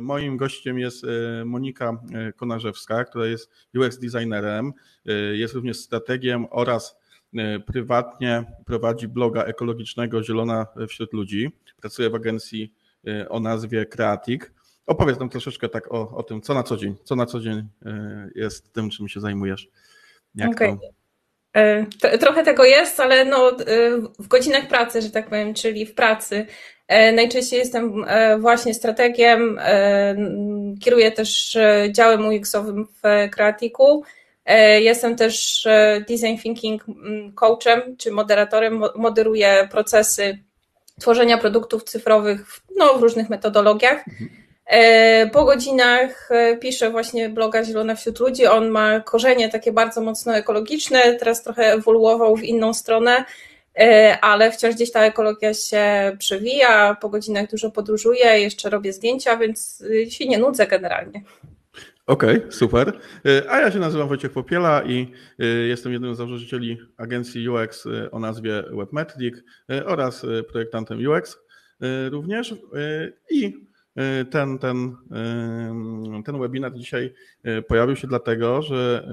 Moim 0.00 0.36
gościem 0.36 0.78
jest 0.78 1.06
Monika 1.44 2.00
Konarzewska, 2.36 3.04
która 3.04 3.26
jest 3.26 3.50
UX 3.74 3.98
designerem, 3.98 4.72
jest 5.32 5.54
również 5.54 5.76
strategiem 5.76 6.46
oraz 6.50 6.98
prywatnie 7.66 8.44
prowadzi 8.66 9.08
bloga 9.08 9.44
ekologicznego 9.44 10.22
Zielona 10.22 10.66
wśród 10.88 11.12
ludzi. 11.12 11.50
Pracuje 11.80 12.10
w 12.10 12.14
agencji 12.14 12.72
o 13.28 13.40
nazwie 13.40 13.86
Creatic. 13.86 14.42
Opowiedz 14.86 15.18
nam 15.18 15.28
troszeczkę 15.28 15.68
tak 15.68 15.92
o, 15.92 16.16
o 16.16 16.22
tym, 16.22 16.42
co 16.42 16.54
na 16.54 16.62
co 16.62 16.76
dzień, 16.76 16.94
co 17.04 17.16
na 17.16 17.26
co 17.26 17.40
dzień 17.40 17.68
jest 18.34 18.72
tym, 18.72 18.90
czym 18.90 19.08
się 19.08 19.20
zajmujesz. 19.20 19.68
Jak 20.34 20.50
okay. 20.50 20.68
to 20.68 21.02
E, 21.52 22.18
trochę 22.18 22.44
tego 22.44 22.64
jest, 22.64 23.00
ale 23.00 23.24
no, 23.24 23.50
e, 23.50 23.54
w 24.18 24.28
godzinach 24.28 24.68
pracy, 24.68 25.02
że 25.02 25.10
tak 25.10 25.28
powiem, 25.28 25.54
czyli 25.54 25.86
w 25.86 25.94
pracy. 25.94 26.46
E, 26.88 27.12
najczęściej 27.12 27.58
jestem 27.58 28.04
właśnie 28.38 28.74
strategiem, 28.74 29.60
kieruję 30.80 31.12
też 31.12 31.58
działem 31.90 32.28
UX-owym 32.28 32.86
w 32.86 33.30
Kreatiku. 33.30 34.02
Jestem 34.78 35.16
też 35.16 35.68
design 36.08 36.36
thinking 36.42 36.84
coachem 37.34 37.96
czy 37.96 38.10
moderatorem, 38.10 38.82
moderuję 38.94 39.68
procesy 39.70 40.38
tworzenia 41.00 41.38
produktów 41.38 41.84
cyfrowych 41.84 42.46
no, 42.76 42.98
w 42.98 43.02
różnych 43.02 43.30
metodologiach. 43.30 44.08
Mhm. 44.08 44.42
E, 44.66 45.26
po 45.26 45.44
godzinach 45.44 46.28
e, 46.30 46.56
piszę 46.56 46.90
właśnie 46.90 47.28
bloga 47.28 47.64
Zielona 47.64 47.94
wśród 47.94 48.20
ludzi. 48.20 48.46
On 48.46 48.68
ma 48.68 49.00
korzenie 49.00 49.48
takie 49.48 49.72
bardzo 49.72 50.00
mocno 50.00 50.36
ekologiczne, 50.36 51.14
teraz 51.14 51.42
trochę 51.42 51.72
ewoluował 51.72 52.36
w 52.36 52.42
inną 52.42 52.74
stronę, 52.74 53.16
e, 53.16 53.24
ale 54.20 54.52
wciąż 54.52 54.74
gdzieś 54.74 54.92
ta 54.92 55.04
ekologia 55.04 55.54
się 55.54 56.16
przewija. 56.18 56.96
Po 57.00 57.08
godzinach 57.08 57.50
dużo 57.50 57.70
podróżuję, 57.70 58.40
jeszcze 58.40 58.70
robię 58.70 58.92
zdjęcia, 58.92 59.36
więc 59.36 59.84
się 60.08 60.26
nie 60.26 60.38
nudzę 60.38 60.66
generalnie. 60.66 61.22
Okej, 62.06 62.38
okay, 62.38 62.52
super. 62.52 62.92
A 63.48 63.60
ja 63.60 63.70
się 63.70 63.78
nazywam 63.78 64.08
Wojciech 64.08 64.32
Popiela 64.32 64.82
i 64.82 65.12
jestem 65.68 65.92
jednym 65.92 66.14
z 66.14 66.18
założycieli 66.18 66.78
agencji 66.96 67.48
UX 67.48 67.84
o 68.10 68.18
nazwie 68.18 68.62
Webmetric 68.72 69.34
oraz 69.84 70.26
projektantem 70.52 70.98
UX 71.06 71.38
również. 72.10 72.54
I 73.30 73.52
Y, 73.52 73.71
ten, 74.30 74.58
ten, 74.58 74.96
y, 76.18 76.22
ten 76.22 76.38
webinar 76.38 76.74
dzisiaj 76.74 77.14
y, 77.46 77.62
pojawił 77.62 77.96
się 77.96 78.08
dlatego, 78.08 78.62
że 78.62 79.08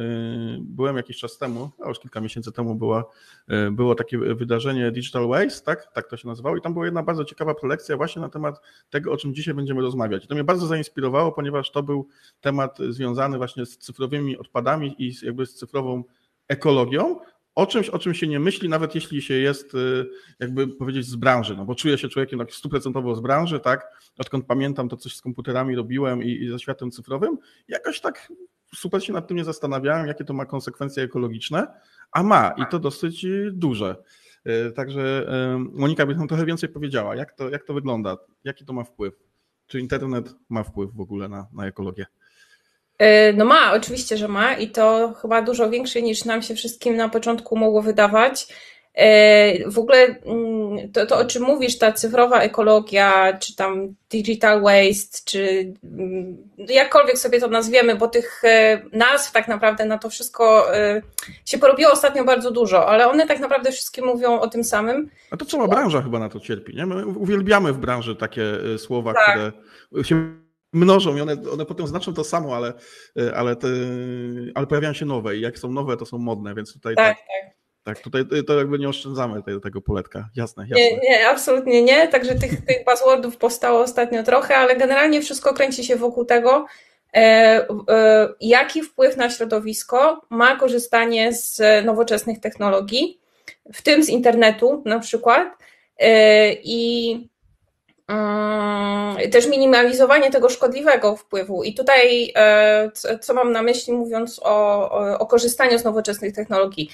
byłem 0.59 0.97
jakiś 0.97 1.17
czas 1.17 1.37
temu, 1.37 1.69
a 1.85 1.89
już 1.89 1.99
kilka 1.99 2.21
miesięcy 2.21 2.51
temu 2.51 2.75
było, 2.75 3.11
było 3.71 3.95
takie 3.95 4.17
wydarzenie 4.17 4.91
Digital 4.91 5.27
Waste, 5.27 5.65
tak? 5.65 5.93
tak 5.93 6.07
to 6.07 6.17
się 6.17 6.27
nazywało 6.27 6.57
i 6.57 6.61
tam 6.61 6.73
była 6.73 6.85
jedna 6.85 7.03
bardzo 7.03 7.25
ciekawa 7.25 7.55
prelekcja 7.55 7.97
właśnie 7.97 8.21
na 8.21 8.29
temat 8.29 8.61
tego, 8.89 9.11
o 9.11 9.17
czym 9.17 9.33
dzisiaj 9.33 9.53
będziemy 9.53 9.81
rozmawiać. 9.81 10.27
To 10.27 10.35
mnie 10.35 10.43
bardzo 10.43 10.67
zainspirowało, 10.67 11.31
ponieważ 11.31 11.71
to 11.71 11.83
był 11.83 12.07
temat 12.41 12.77
związany 12.89 13.37
właśnie 13.37 13.65
z 13.65 13.77
cyfrowymi 13.77 14.37
odpadami 14.37 14.95
i 14.97 15.13
jakby 15.23 15.45
z 15.45 15.55
cyfrową 15.55 16.03
ekologią, 16.47 17.19
o 17.59 17.65
czymś, 17.65 17.89
o 17.89 17.99
czym 17.99 18.13
się 18.13 18.27
nie 18.27 18.39
myśli, 18.39 18.69
nawet 18.69 18.95
jeśli 18.95 19.21
się 19.21 19.33
jest, 19.33 19.75
y, 19.75 20.09
jakby 20.39 20.67
powiedzieć, 20.67 21.05
z 21.05 21.15
branży, 21.15 21.55
no 21.57 21.65
bo 21.65 21.75
czuję 21.75 21.97
się 21.97 22.09
człowiekiem 22.09 22.39
tak 22.39 22.53
stuprocentowo 22.53 23.15
z 23.15 23.19
branży, 23.19 23.59
tak, 23.59 23.87
odkąd 24.17 24.45
pamiętam 24.45 24.89
to 24.89 24.97
coś 24.97 25.15
z 25.15 25.21
komputerami 25.21 25.75
robiłem 25.75 26.23
i, 26.23 26.31
i 26.43 26.49
ze 26.49 26.59
światem 26.59 26.91
cyfrowym, 26.91 27.37
jakoś 27.67 28.01
tak 28.01 28.31
super 28.75 29.03
się 29.03 29.13
nad 29.13 29.27
tym 29.27 29.37
nie 29.37 29.43
zastanawiałem, 29.43 30.07
jakie 30.07 30.23
to 30.23 30.33
ma 30.33 30.45
konsekwencje 30.45 31.03
ekologiczne, 31.03 31.67
a 32.11 32.23
ma 32.23 32.53
i 32.57 32.63
to 32.71 32.79
dosyć 32.79 33.25
duże. 33.51 33.95
Y, 34.47 34.71
także 34.71 35.29
y, 35.55 35.59
Monika 35.59 36.05
by 36.05 36.15
nam 36.15 36.27
trochę 36.27 36.45
więcej 36.45 36.69
powiedziała, 36.69 37.15
jak 37.15 37.33
to, 37.33 37.49
jak 37.49 37.63
to 37.63 37.73
wygląda, 37.73 38.17
jaki 38.43 38.65
to 38.65 38.73
ma 38.73 38.83
wpływ, 38.83 39.13
czy 39.67 39.79
internet 39.79 40.35
ma 40.49 40.63
wpływ 40.63 40.93
w 40.93 41.01
ogóle 41.01 41.29
na, 41.29 41.47
na 41.53 41.67
ekologię. 41.67 42.05
E, 42.99 43.33
no 43.33 43.45
ma, 43.45 43.73
oczywiście, 43.73 44.17
że 44.17 44.27
ma 44.27 44.53
i 44.53 44.69
to 44.69 45.13
chyba 45.21 45.41
dużo 45.41 45.69
większe 45.69 46.01
niż 46.01 46.25
nam 46.25 46.41
się 46.41 46.55
wszystkim 46.55 46.95
na 46.95 47.09
początku 47.09 47.57
mogło 47.57 47.81
wydawać. 47.81 48.47
E, 48.95 49.69
w 49.69 49.79
ogóle 49.79 49.97
mm, 49.97 50.91
to, 50.91 51.05
to, 51.05 51.17
o 51.17 51.25
czym 51.25 51.43
mówisz, 51.43 51.77
ta 51.77 51.91
cyfrowa 51.91 52.41
ekologia, 52.41 53.37
czy 53.37 53.55
tam 53.55 53.95
digital 54.09 54.61
waste, 54.61 55.19
czy 55.25 55.73
mm, 55.83 56.37
jakkolwiek 56.57 57.17
sobie 57.17 57.39
to 57.39 57.47
nazwiemy, 57.47 57.95
bo 57.95 58.07
tych 58.07 58.41
e, 58.43 58.81
nazw 58.93 59.31
tak 59.31 59.47
naprawdę 59.47 59.85
na 59.85 59.97
to 59.97 60.09
wszystko 60.09 60.65
się 61.45 61.57
porobiło 61.57 61.91
ostatnio 61.91 62.23
bardzo 62.23 62.51
dużo, 62.51 62.87
ale 62.87 63.09
one 63.09 63.27
tak 63.27 63.39
naprawdę 63.39 63.71
wszystkie 63.71 64.01
mówią 64.01 64.39
o 64.39 64.47
tym 64.47 64.63
samym. 64.63 65.09
A 65.31 65.37
to 65.37 65.45
cała 65.45 65.67
branża 65.67 66.01
chyba 66.01 66.19
na 66.19 66.29
to 66.29 66.39
cierpi, 66.39 66.75
nie? 66.75 66.85
My 66.85 67.05
uwielbiamy 67.05 67.73
w 67.73 67.77
branży 67.77 68.15
takie 68.15 68.43
słowa, 68.77 69.13
tak. 69.13 69.29
które 69.29 69.51
się 70.03 70.48
mnożą 70.73 71.17
i 71.17 71.21
one, 71.21 71.37
one 71.53 71.65
potem 71.65 71.87
znaczą 71.87 72.13
to 72.13 72.23
samo, 72.23 72.55
ale, 72.55 72.73
ale, 73.35 73.55
te, 73.55 73.67
ale 74.55 74.67
pojawiają 74.67 74.93
się 74.93 75.05
nowe 75.05 75.37
i 75.37 75.41
jak 75.41 75.59
są 75.59 75.71
nowe, 75.71 75.97
to 75.97 76.05
są 76.05 76.17
modne, 76.17 76.55
więc 76.55 76.73
tutaj 76.73 76.95
tak, 76.95 77.17
tak, 77.17 77.25
tak. 77.27 77.55
tak 77.83 78.03
tutaj 78.03 78.25
to 78.47 78.57
jakby 78.57 78.79
nie 78.79 78.89
oszczędzamy 78.89 79.43
tego, 79.43 79.59
tego 79.59 79.81
poletka. 79.81 80.29
Jasne, 80.35 80.63
jasne. 80.69 80.85
Nie, 80.85 80.97
nie, 80.97 81.29
absolutnie 81.29 81.81
nie. 81.83 82.07
Także 82.07 82.35
tych, 82.35 82.51
tych 82.67 82.85
buzzwordów 82.85 83.37
powstało 83.37 83.79
ostatnio 83.79 84.23
trochę, 84.23 84.55
ale 84.55 84.75
generalnie 84.75 85.21
wszystko 85.21 85.53
kręci 85.53 85.83
się 85.83 85.95
wokół 85.95 86.25
tego, 86.25 86.65
e, 87.15 87.19
e, 87.89 88.29
jaki 88.41 88.81
wpływ 88.81 89.17
na 89.17 89.29
środowisko 89.29 90.21
ma 90.29 90.55
korzystanie 90.55 91.33
z 91.33 91.61
nowoczesnych 91.85 92.39
technologii, 92.39 93.19
w 93.73 93.81
tym 93.81 94.03
z 94.03 94.09
internetu 94.09 94.83
na 94.85 94.99
przykład. 94.99 95.57
E, 95.97 96.53
I 96.53 97.29
też 99.31 99.47
minimalizowanie 99.47 100.31
tego 100.31 100.49
szkodliwego 100.49 101.15
wpływu. 101.15 101.63
I 101.63 101.73
tutaj, 101.73 102.31
e, 102.35 102.91
co 103.21 103.33
mam 103.33 103.51
na 103.51 103.61
myśli, 103.61 103.93
mówiąc 103.93 104.39
o, 104.43 104.89
o, 105.19 105.25
korzystaniu 105.25 105.79
z 105.79 105.83
nowoczesnych 105.83 106.35
technologii, 106.35 106.89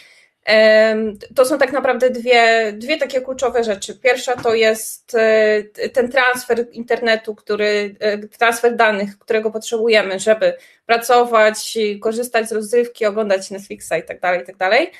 to 1.36 1.46
są 1.46 1.58
tak 1.58 1.72
naprawdę 1.72 2.10
dwie, 2.10 2.74
dwie 2.74 2.98
takie 2.98 3.22
kluczowe 3.22 3.64
rzeczy. 3.64 4.00
Pierwsza 4.00 4.36
to 4.36 4.54
jest 4.54 5.16
e, 5.16 5.90
ten 5.90 6.12
transfer 6.12 6.66
internetu, 6.72 7.36
który, 7.36 7.96
e, 8.00 8.18
transfer 8.18 8.76
danych, 8.76 9.20
którego 9.20 9.52
potrzebujemy, 9.52 10.20
żeby 10.20 10.58
pracować, 10.86 11.78
korzystać 12.02 12.50
z 12.50 12.52
rozrywki, 12.52 13.06
oglądać 13.06 13.52
Netflixa 13.52 13.94
i 14.00 14.04
tak 14.04 14.20
dalej, 14.20 14.42
i 14.42 14.46
tak 14.46 14.58
dalej. 14.58 14.92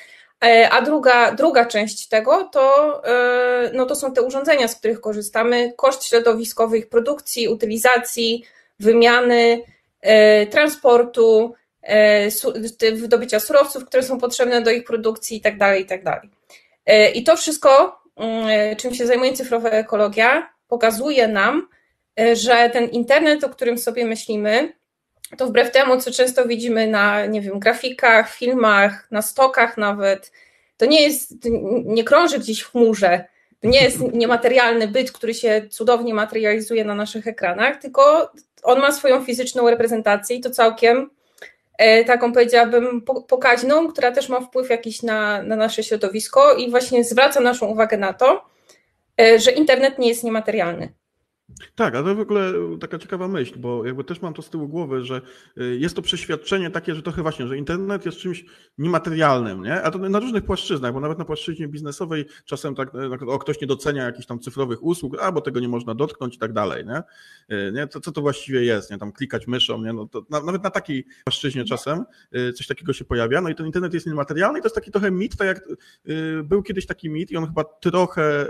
E, 0.44 0.70
a 0.70 0.82
druga, 0.82 1.32
druga 1.32 1.64
część 1.64 2.08
tego 2.08 2.44
to, 2.52 3.02
e, 3.04 3.70
no 3.74 3.86
to 3.86 3.94
są 3.94 4.12
te 4.12 4.22
urządzenia, 4.22 4.68
z 4.68 4.76
których 4.76 5.00
korzystamy, 5.00 5.72
koszt 5.76 6.04
środowiskowy 6.04 6.78
ich 6.78 6.88
produkcji, 6.88 7.48
utylizacji, 7.48 8.44
wymiany, 8.80 9.62
e, 10.00 10.46
transportu, 10.46 11.54
wydobycia 12.92 13.40
surowców, 13.40 13.84
które 13.84 14.02
są 14.02 14.18
potrzebne 14.18 14.62
do 14.62 14.70
ich 14.70 14.84
produkcji 14.84 15.36
itd. 15.36 15.58
Tak 15.58 15.78
itd. 15.78 16.02
Tak 16.04 16.22
I 17.14 17.24
to 17.24 17.36
wszystko, 17.36 18.00
mm, 18.16 18.76
czym 18.76 18.94
się 18.94 19.06
zajmuje 19.06 19.32
cyfrowa 19.32 19.70
ekologia, 19.70 20.52
pokazuje 20.68 21.28
nam, 21.28 21.68
że 22.32 22.70
ten 22.72 22.88
internet, 22.88 23.44
o 23.44 23.48
którym 23.48 23.78
sobie 23.78 24.06
myślimy, 24.06 24.72
to 25.36 25.46
wbrew 25.46 25.70
temu, 25.70 26.00
co 26.00 26.10
często 26.10 26.46
widzimy 26.46 26.86
na, 26.86 27.26
nie 27.26 27.40
wiem, 27.40 27.58
grafikach, 27.58 28.34
filmach, 28.34 29.10
na 29.10 29.22
stokach 29.22 29.76
nawet, 29.76 30.32
to 30.76 30.86
nie 30.86 31.02
jest, 31.02 31.34
nie 31.84 32.04
krąży 32.04 32.38
gdzieś 32.38 32.60
w 32.60 32.70
chmurze, 32.70 33.24
to 33.60 33.68
nie 33.68 33.82
jest 33.82 33.98
niematerialny 34.12 34.88
byt, 34.88 35.12
który 35.12 35.34
się 35.34 35.62
cudownie 35.70 36.14
materializuje 36.14 36.84
na 36.84 36.94
naszych 36.94 37.26
ekranach, 37.26 37.76
tylko 37.76 38.32
on 38.62 38.80
ma 38.80 38.92
swoją 38.92 39.24
fizyczną 39.24 39.70
reprezentację 39.70 40.36
i 40.36 40.40
to 40.40 40.50
całkiem 40.50 41.10
e, 41.78 42.04
taką 42.04 42.32
powiedziałabym 42.32 43.02
pokaźną, 43.28 43.88
która 43.88 44.12
też 44.12 44.28
ma 44.28 44.40
wpływ 44.40 44.70
jakiś 44.70 45.02
na, 45.02 45.42
na 45.42 45.56
nasze 45.56 45.82
środowisko 45.82 46.54
i 46.54 46.70
właśnie 46.70 47.04
zwraca 47.04 47.40
naszą 47.40 47.66
uwagę 47.66 47.96
na 47.96 48.12
to, 48.12 48.44
e, 49.20 49.38
że 49.38 49.50
internet 49.50 49.98
nie 49.98 50.08
jest 50.08 50.24
niematerialny. 50.24 50.92
Tak, 51.74 51.94
ale 51.94 52.04
to 52.04 52.14
w 52.14 52.20
ogóle 52.20 52.52
taka 52.80 52.98
ciekawa 52.98 53.28
myśl, 53.28 53.58
bo 53.58 53.86
jakby 53.86 54.04
też 54.04 54.22
mam 54.22 54.34
to 54.34 54.42
z 54.42 54.50
tyłu 54.50 54.68
głowy, 54.68 55.04
że 55.04 55.20
y, 55.58 55.76
jest 55.78 55.96
to 55.96 56.02
przeświadczenie 56.02 56.70
takie, 56.70 56.94
że 56.94 57.02
trochę 57.02 57.22
właśnie, 57.22 57.46
że 57.46 57.56
internet 57.58 58.06
jest 58.06 58.18
czymś 58.18 58.44
niematerialnym, 58.78 59.62
nie? 59.62 59.82
A 59.82 59.90
to 59.90 59.98
na 59.98 60.18
różnych 60.18 60.44
płaszczyznach, 60.44 60.92
bo 60.92 61.00
nawet 61.00 61.18
na 61.18 61.24
płaszczyźnie 61.24 61.68
biznesowej 61.68 62.24
czasem 62.44 62.74
tak, 62.74 62.94
y, 62.94 63.30
o, 63.30 63.38
ktoś 63.38 63.60
nie 63.60 63.66
docenia 63.66 64.04
jakichś 64.04 64.26
tam 64.26 64.40
cyfrowych 64.40 64.84
usług, 64.84 65.16
a 65.20 65.32
bo 65.32 65.40
tego 65.40 65.60
nie 65.60 65.68
można 65.68 65.94
dotknąć 65.94 66.36
i 66.36 66.38
tak 66.38 66.52
dalej, 66.52 66.86
nie? 66.86 67.02
Y, 67.56 67.72
nie? 67.72 67.86
To, 67.86 68.00
co 68.00 68.12
to 68.12 68.20
właściwie 68.20 68.64
jest, 68.64 68.90
nie? 68.90 68.98
Tam 68.98 69.12
klikać 69.12 69.46
myszą, 69.46 69.82
nie? 69.82 69.92
No 69.92 70.06
to 70.06 70.26
na, 70.30 70.40
nawet 70.40 70.62
na 70.62 70.70
takiej 70.70 71.06
płaszczyźnie 71.24 71.64
czasem 71.64 72.04
coś 72.56 72.66
takiego 72.66 72.92
się 72.92 73.04
pojawia, 73.04 73.40
no 73.40 73.48
i 73.48 73.54
ten 73.54 73.66
internet 73.66 73.94
jest 73.94 74.06
niematerialny 74.06 74.58
i 74.58 74.62
to 74.62 74.66
jest 74.66 74.74
taki 74.74 74.90
trochę 74.90 75.10
mit, 75.10 75.36
tak 75.36 75.46
jak 75.46 75.68
był 76.44 76.62
kiedyś 76.62 76.86
taki 76.86 77.10
mit 77.10 77.30
i 77.30 77.36
on 77.36 77.46
chyba 77.46 77.64
trochę 77.64 78.46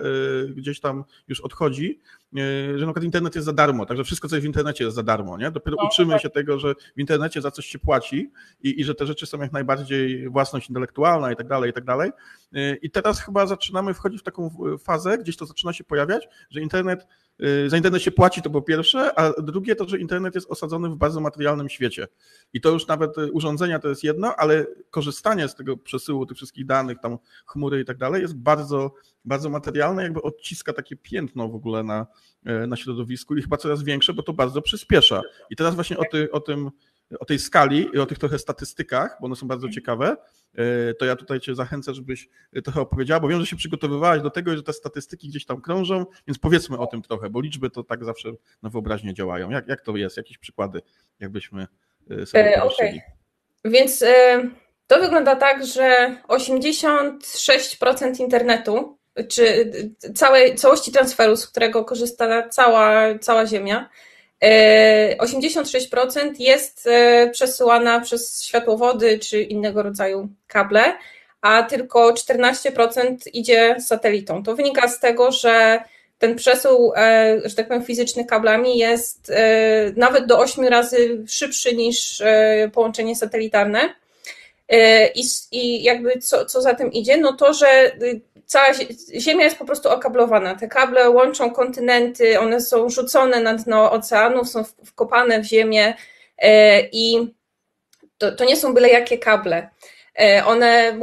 gdzieś 0.56 0.80
tam 0.80 1.04
już 1.28 1.40
odchodzi, 1.40 2.00
że 2.76 2.86
na 2.86 2.86
przykład 2.86 3.04
internet 3.04 3.34
jest 3.34 3.44
za 3.44 3.52
darmo, 3.52 3.86
także 3.86 4.04
wszystko, 4.04 4.28
co 4.28 4.36
jest 4.36 4.44
w 4.44 4.46
internecie 4.46 4.84
jest 4.84 4.96
za 4.96 5.02
darmo, 5.02 5.38
nie? 5.38 5.50
Dopiero 5.50 5.76
no, 5.80 5.88
uczymy 5.88 6.12
tak. 6.12 6.22
się 6.22 6.30
tego, 6.30 6.58
że 6.58 6.74
w 6.96 7.00
internecie 7.00 7.42
za 7.42 7.50
coś 7.50 7.66
się 7.66 7.78
płaci 7.78 8.30
i, 8.62 8.80
i 8.80 8.84
że 8.84 8.94
te 8.94 9.06
rzeczy 9.06 9.26
są 9.26 9.38
jak 9.38 9.52
najbardziej 9.52 10.28
własność 10.28 10.68
intelektualna 10.68 11.32
i 11.32 11.36
tak 11.36 11.48
dalej, 11.48 11.70
i 11.70 11.72
tak 11.72 11.84
dalej. 11.84 12.10
I 12.82 12.90
teraz 12.90 13.20
chyba 13.20 13.46
zaczynamy 13.46 13.94
wchodzić 13.94 14.20
w 14.20 14.24
taką 14.24 14.50
fazę, 14.78 15.18
gdzieś 15.18 15.36
to 15.36 15.46
zaczyna 15.46 15.72
się 15.72 15.84
pojawiać, 15.84 16.28
że 16.50 16.60
internet 16.60 17.06
za 17.66 17.76
internet 17.76 18.02
się 18.02 18.10
płaci, 18.10 18.42
to 18.42 18.50
po 18.50 18.62
pierwsze, 18.62 19.18
a 19.18 19.42
drugie 19.42 19.76
to, 19.76 19.88
że 19.88 19.98
internet 19.98 20.34
jest 20.34 20.50
osadzony 20.50 20.88
w 20.88 20.96
bardzo 20.96 21.20
materialnym 21.20 21.68
świecie. 21.68 22.08
I 22.52 22.60
to 22.60 22.70
już 22.70 22.86
nawet 22.86 23.18
y, 23.18 23.32
urządzenia 23.32 23.78
to 23.78 23.88
jest 23.88 24.04
jedno, 24.04 24.36
ale 24.36 24.66
korzystanie 24.90 25.48
z 25.48 25.54
tego 25.54 25.76
przesyłu 25.76 26.26
tych 26.26 26.36
wszystkich 26.36 26.66
danych, 26.66 26.98
tam 27.00 27.18
chmury 27.46 27.80
i 27.80 27.84
tak 27.84 27.96
dalej, 27.96 28.22
jest 28.22 28.36
bardzo, 28.36 28.94
bardzo 29.24 29.50
materialne, 29.50 30.02
jakby 30.02 30.22
odciska 30.22 30.72
takie 30.72 30.96
piętno 30.96 31.48
w 31.48 31.54
ogóle 31.54 31.82
na, 31.82 32.06
y, 32.64 32.66
na 32.66 32.76
środowisku 32.76 33.36
i 33.36 33.42
chyba 33.42 33.56
coraz 33.56 33.82
większe, 33.82 34.14
bo 34.14 34.22
to 34.22 34.32
bardzo 34.32 34.62
przyspiesza. 34.62 35.22
I 35.50 35.56
teraz 35.56 35.74
właśnie 35.74 35.98
o, 35.98 36.04
ty, 36.12 36.30
o 36.32 36.40
tym 36.40 36.70
o 37.20 37.24
tej 37.24 37.38
skali 37.38 37.88
i 37.94 37.98
o 37.98 38.06
tych 38.06 38.18
trochę 38.18 38.38
statystykach, 38.38 39.16
bo 39.20 39.26
one 39.26 39.36
są 39.36 39.48
bardzo 39.48 39.68
ciekawe, 39.68 40.16
e, 40.54 40.94
to 40.94 41.04
ja 41.04 41.16
tutaj 41.16 41.40
Cię 41.40 41.54
zachęcę, 41.54 41.94
żebyś 41.94 42.28
trochę 42.64 42.80
opowiedziała, 42.80 43.20
bo 43.20 43.28
wiem, 43.28 43.40
że 43.40 43.46
się 43.46 43.56
przygotowywałaś 43.56 44.22
do 44.22 44.30
tego, 44.30 44.56
że 44.56 44.62
te 44.62 44.72
statystyki 44.72 45.28
gdzieś 45.28 45.46
tam 45.46 45.60
krążą, 45.60 46.06
więc 46.26 46.38
powiedzmy 46.38 46.78
o 46.78 46.86
tym 46.86 47.02
trochę, 47.02 47.30
bo 47.30 47.40
liczby 47.40 47.70
to 47.70 47.84
tak 47.84 48.04
zawsze 48.04 48.32
na 48.62 48.70
wyobraźnię 48.70 49.14
działają. 49.14 49.50
Jak, 49.50 49.68
jak 49.68 49.80
to 49.80 49.96
jest? 49.96 50.16
Jakieś 50.16 50.38
przykłady, 50.38 50.82
jakbyśmy 51.20 51.66
e, 52.10 52.26
sobie 52.26 52.56
e, 52.56 52.62
okay. 52.62 53.00
Więc 53.64 54.02
e, 54.02 54.42
to 54.86 55.00
wygląda 55.00 55.36
tak, 55.36 55.66
że 55.66 56.16
86% 56.28 58.20
internetu, 58.20 58.98
czy 59.28 59.72
całej, 60.14 60.54
całości 60.54 60.92
transferu, 60.92 61.36
z 61.36 61.46
którego 61.46 61.84
korzysta 61.84 62.48
cała, 62.48 63.18
cała 63.18 63.46
Ziemia, 63.46 63.88
86% 64.42 66.18
e, 66.18 66.32
jest 66.38 66.86
e, 66.86 67.30
przesyłana 67.30 68.00
przez 68.00 68.42
światłowody 68.42 69.18
czy 69.18 69.42
innego 69.42 69.82
rodzaju 69.82 70.28
kable, 70.46 70.96
a 71.40 71.62
tylko 71.62 72.12
14% 72.12 73.16
idzie 73.32 73.76
satelitą. 73.80 74.42
To 74.42 74.56
wynika 74.56 74.88
z 74.88 75.00
tego, 75.00 75.32
że 75.32 75.80
ten 76.18 76.36
przesył, 76.36 76.92
e, 76.96 77.40
że 77.44 77.56
tak 77.56 77.68
powiem, 77.68 77.84
fizyczny 77.84 78.24
kablami 78.24 78.78
jest 78.78 79.32
nawet 79.96 80.26
do 80.26 80.38
8 80.38 80.64
razy 80.64 81.24
szybszy 81.28 81.74
niż 81.76 82.22
połączenie 82.72 83.16
satelitarne. 83.16 83.94
I, 85.52 85.82
jakby 85.82 86.18
co, 86.18 86.44
co 86.44 86.62
za 86.62 86.74
tym 86.74 86.92
idzie, 86.92 87.16
no 87.16 87.32
to, 87.32 87.52
że 87.52 87.94
y, 88.02 88.20
cała 88.46 88.66
Ziemia 89.20 89.44
jest 89.44 89.58
po 89.58 89.64
prostu 89.64 89.88
okablowana. 89.88 90.54
Te 90.54 90.68
kable 90.68 91.10
łączą 91.10 91.50
kontynenty, 91.50 92.40
one 92.40 92.60
są 92.60 92.88
rzucone 92.88 93.40
na 93.40 93.54
dno 93.54 93.92
oceanów, 93.92 94.48
są 94.48 94.64
wkopane 94.64 95.40
w 95.40 95.44
ziemię 95.44 95.94
e, 96.38 96.80
i 96.80 97.34
to, 98.18 98.32
to 98.32 98.44
nie 98.44 98.56
są 98.56 98.74
byle 98.74 98.88
jakie 98.88 99.18
kable. 99.18 99.68
E, 100.18 100.44
one 100.46 100.98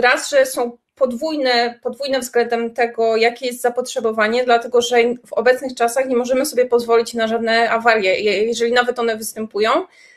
raz, 0.00 0.30
że 0.30 0.46
są 0.46 0.78
podwójne, 0.94 1.80
podwójne 1.82 2.20
względem 2.20 2.74
tego, 2.74 3.16
jakie 3.16 3.46
jest 3.46 3.60
zapotrzebowanie, 3.60 4.44
dlatego 4.44 4.82
że 4.82 4.96
w 5.26 5.32
obecnych 5.32 5.74
czasach 5.74 6.08
nie 6.08 6.16
możemy 6.16 6.46
sobie 6.46 6.66
pozwolić 6.66 7.14
na 7.14 7.28
żadne 7.28 7.70
awarie. 7.70 8.20
Jeżeli 8.46 8.72
nawet 8.72 8.98
one 8.98 9.16
występują, 9.16 9.70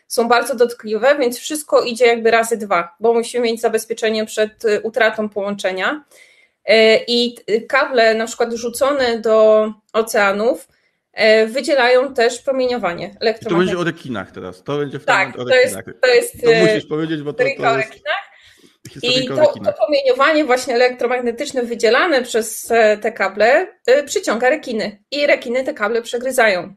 są 0.07 0.27
bardzo 0.27 0.55
dotkliwe, 0.55 1.17
więc 1.19 1.37
wszystko 1.37 1.81
idzie 1.81 2.05
jakby 2.05 2.31
razy 2.31 2.57
dwa, 2.57 2.95
bo 2.99 3.13
musimy 3.13 3.45
mieć 3.45 3.61
zabezpieczenie 3.61 4.25
przed 4.25 4.65
y, 4.65 4.81
utratą 4.81 5.29
połączenia. 5.29 6.03
E, 6.65 6.97
I 7.07 7.35
kable, 7.67 8.15
na 8.15 8.25
przykład 8.25 8.53
rzucone 8.53 9.19
do 9.19 9.67
oceanów, 9.93 10.67
e, 11.13 11.47
wydzielają 11.47 12.13
też 12.13 12.41
promieniowanie 12.41 13.05
elektromagnetyczne. 13.05 13.49
to 13.49 13.57
będzie 13.57 13.77
o 13.77 13.83
rekinach 13.83 14.31
teraz. 14.31 14.63
To 14.63 14.77
będzie 14.77 14.99
tak, 14.99 15.39
o 15.39 15.43
rekinach. 15.43 15.85
To, 15.85 15.91
jest, 15.91 16.01
to, 16.01 16.07
jest, 16.07 16.41
to 16.43 16.51
musisz 16.51 16.85
powiedzieć, 16.85 17.21
bo 17.21 17.33
to, 17.33 17.43
to 17.57 17.77
jest... 17.77 18.03
I 19.01 19.27
to, 19.27 19.35
to 19.35 19.73
promieniowanie 19.73 20.45
właśnie 20.45 20.75
elektromagnetyczne 20.75 21.63
wydzielane 21.63 22.21
przez 22.21 22.71
e, 22.71 22.97
te 22.97 23.11
kable 23.11 23.67
przyciąga 24.05 24.49
rekiny 24.49 25.03
i 25.11 25.27
rekiny 25.27 25.63
te 25.63 25.73
kable 25.73 26.01
przegryzają. 26.01 26.73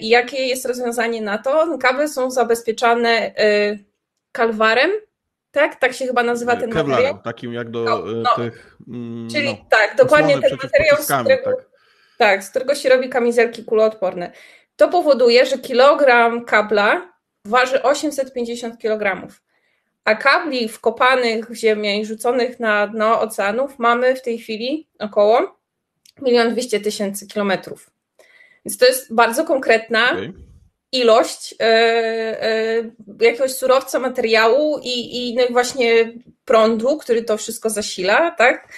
I 0.00 0.08
jakie 0.08 0.46
jest 0.46 0.66
rozwiązanie 0.66 1.22
na 1.22 1.38
to? 1.38 1.78
Kable 1.78 2.08
są 2.08 2.30
zabezpieczane 2.30 3.34
kalwarem, 4.32 4.90
tak? 5.52 5.76
Tak 5.76 5.92
się 5.92 6.06
chyba 6.06 6.22
nazywa 6.22 6.56
ten 6.56 6.70
Kevlarem, 6.70 6.88
materiał. 6.88 7.18
takim 7.22 7.52
jak 7.52 7.70
do 7.70 7.84
no, 7.84 8.02
no. 8.06 8.36
tych. 8.36 8.76
Mm, 8.88 9.30
Czyli 9.30 9.48
no, 9.48 9.66
tak, 9.70 9.96
dokładnie 9.96 10.38
ten 10.40 10.58
materiał, 10.62 10.96
z 10.96 11.04
którego, 11.04 11.44
tak. 11.44 11.66
tak, 12.18 12.44
z 12.44 12.50
którego 12.50 12.74
się 12.74 12.88
robi 12.88 13.08
kamizelki 13.08 13.64
kuloodporne. 13.64 14.32
To 14.76 14.88
powoduje, 14.88 15.46
że 15.46 15.58
kilogram 15.58 16.44
kabla 16.44 17.12
waży 17.44 17.82
850 17.82 18.78
kg. 18.78 19.28
A 20.04 20.14
kabli 20.14 20.68
wkopanych 20.68 21.50
w 21.50 21.54
ziemię 21.54 22.00
i 22.00 22.06
rzuconych 22.06 22.60
na 22.60 22.86
dno 22.86 23.20
oceanów 23.20 23.78
mamy 23.78 24.16
w 24.16 24.22
tej 24.22 24.38
chwili 24.38 24.88
około 24.98 25.60
1 26.26 26.52
200 26.52 26.80
tysięcy 26.80 27.26
kilometrów. 27.26 27.90
Więc 28.64 28.78
to 28.78 28.86
jest 28.86 29.14
bardzo 29.14 29.44
konkretna 29.44 30.12
okay 30.12 30.32
ilość 30.92 31.54
e, 31.60 31.64
e, 32.42 32.82
jakiegoś 33.20 33.52
surowca, 33.54 33.98
materiału 33.98 34.80
i, 34.82 35.28
i 35.28 35.34
no 35.34 35.42
właśnie 35.50 36.12
prądu, 36.44 36.98
który 36.98 37.24
to 37.24 37.36
wszystko 37.36 37.70
zasila, 37.70 38.30
tak? 38.30 38.68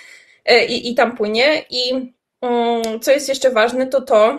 E, 0.45 0.65
I, 0.65 0.91
i 0.91 0.95
tam 0.95 1.17
płynie. 1.17 1.65
I 1.71 2.13
mm, 2.41 3.01
co 3.01 3.11
jest 3.13 3.29
jeszcze 3.29 3.51
ważne, 3.51 3.87
to 3.87 4.01
to, 4.01 4.39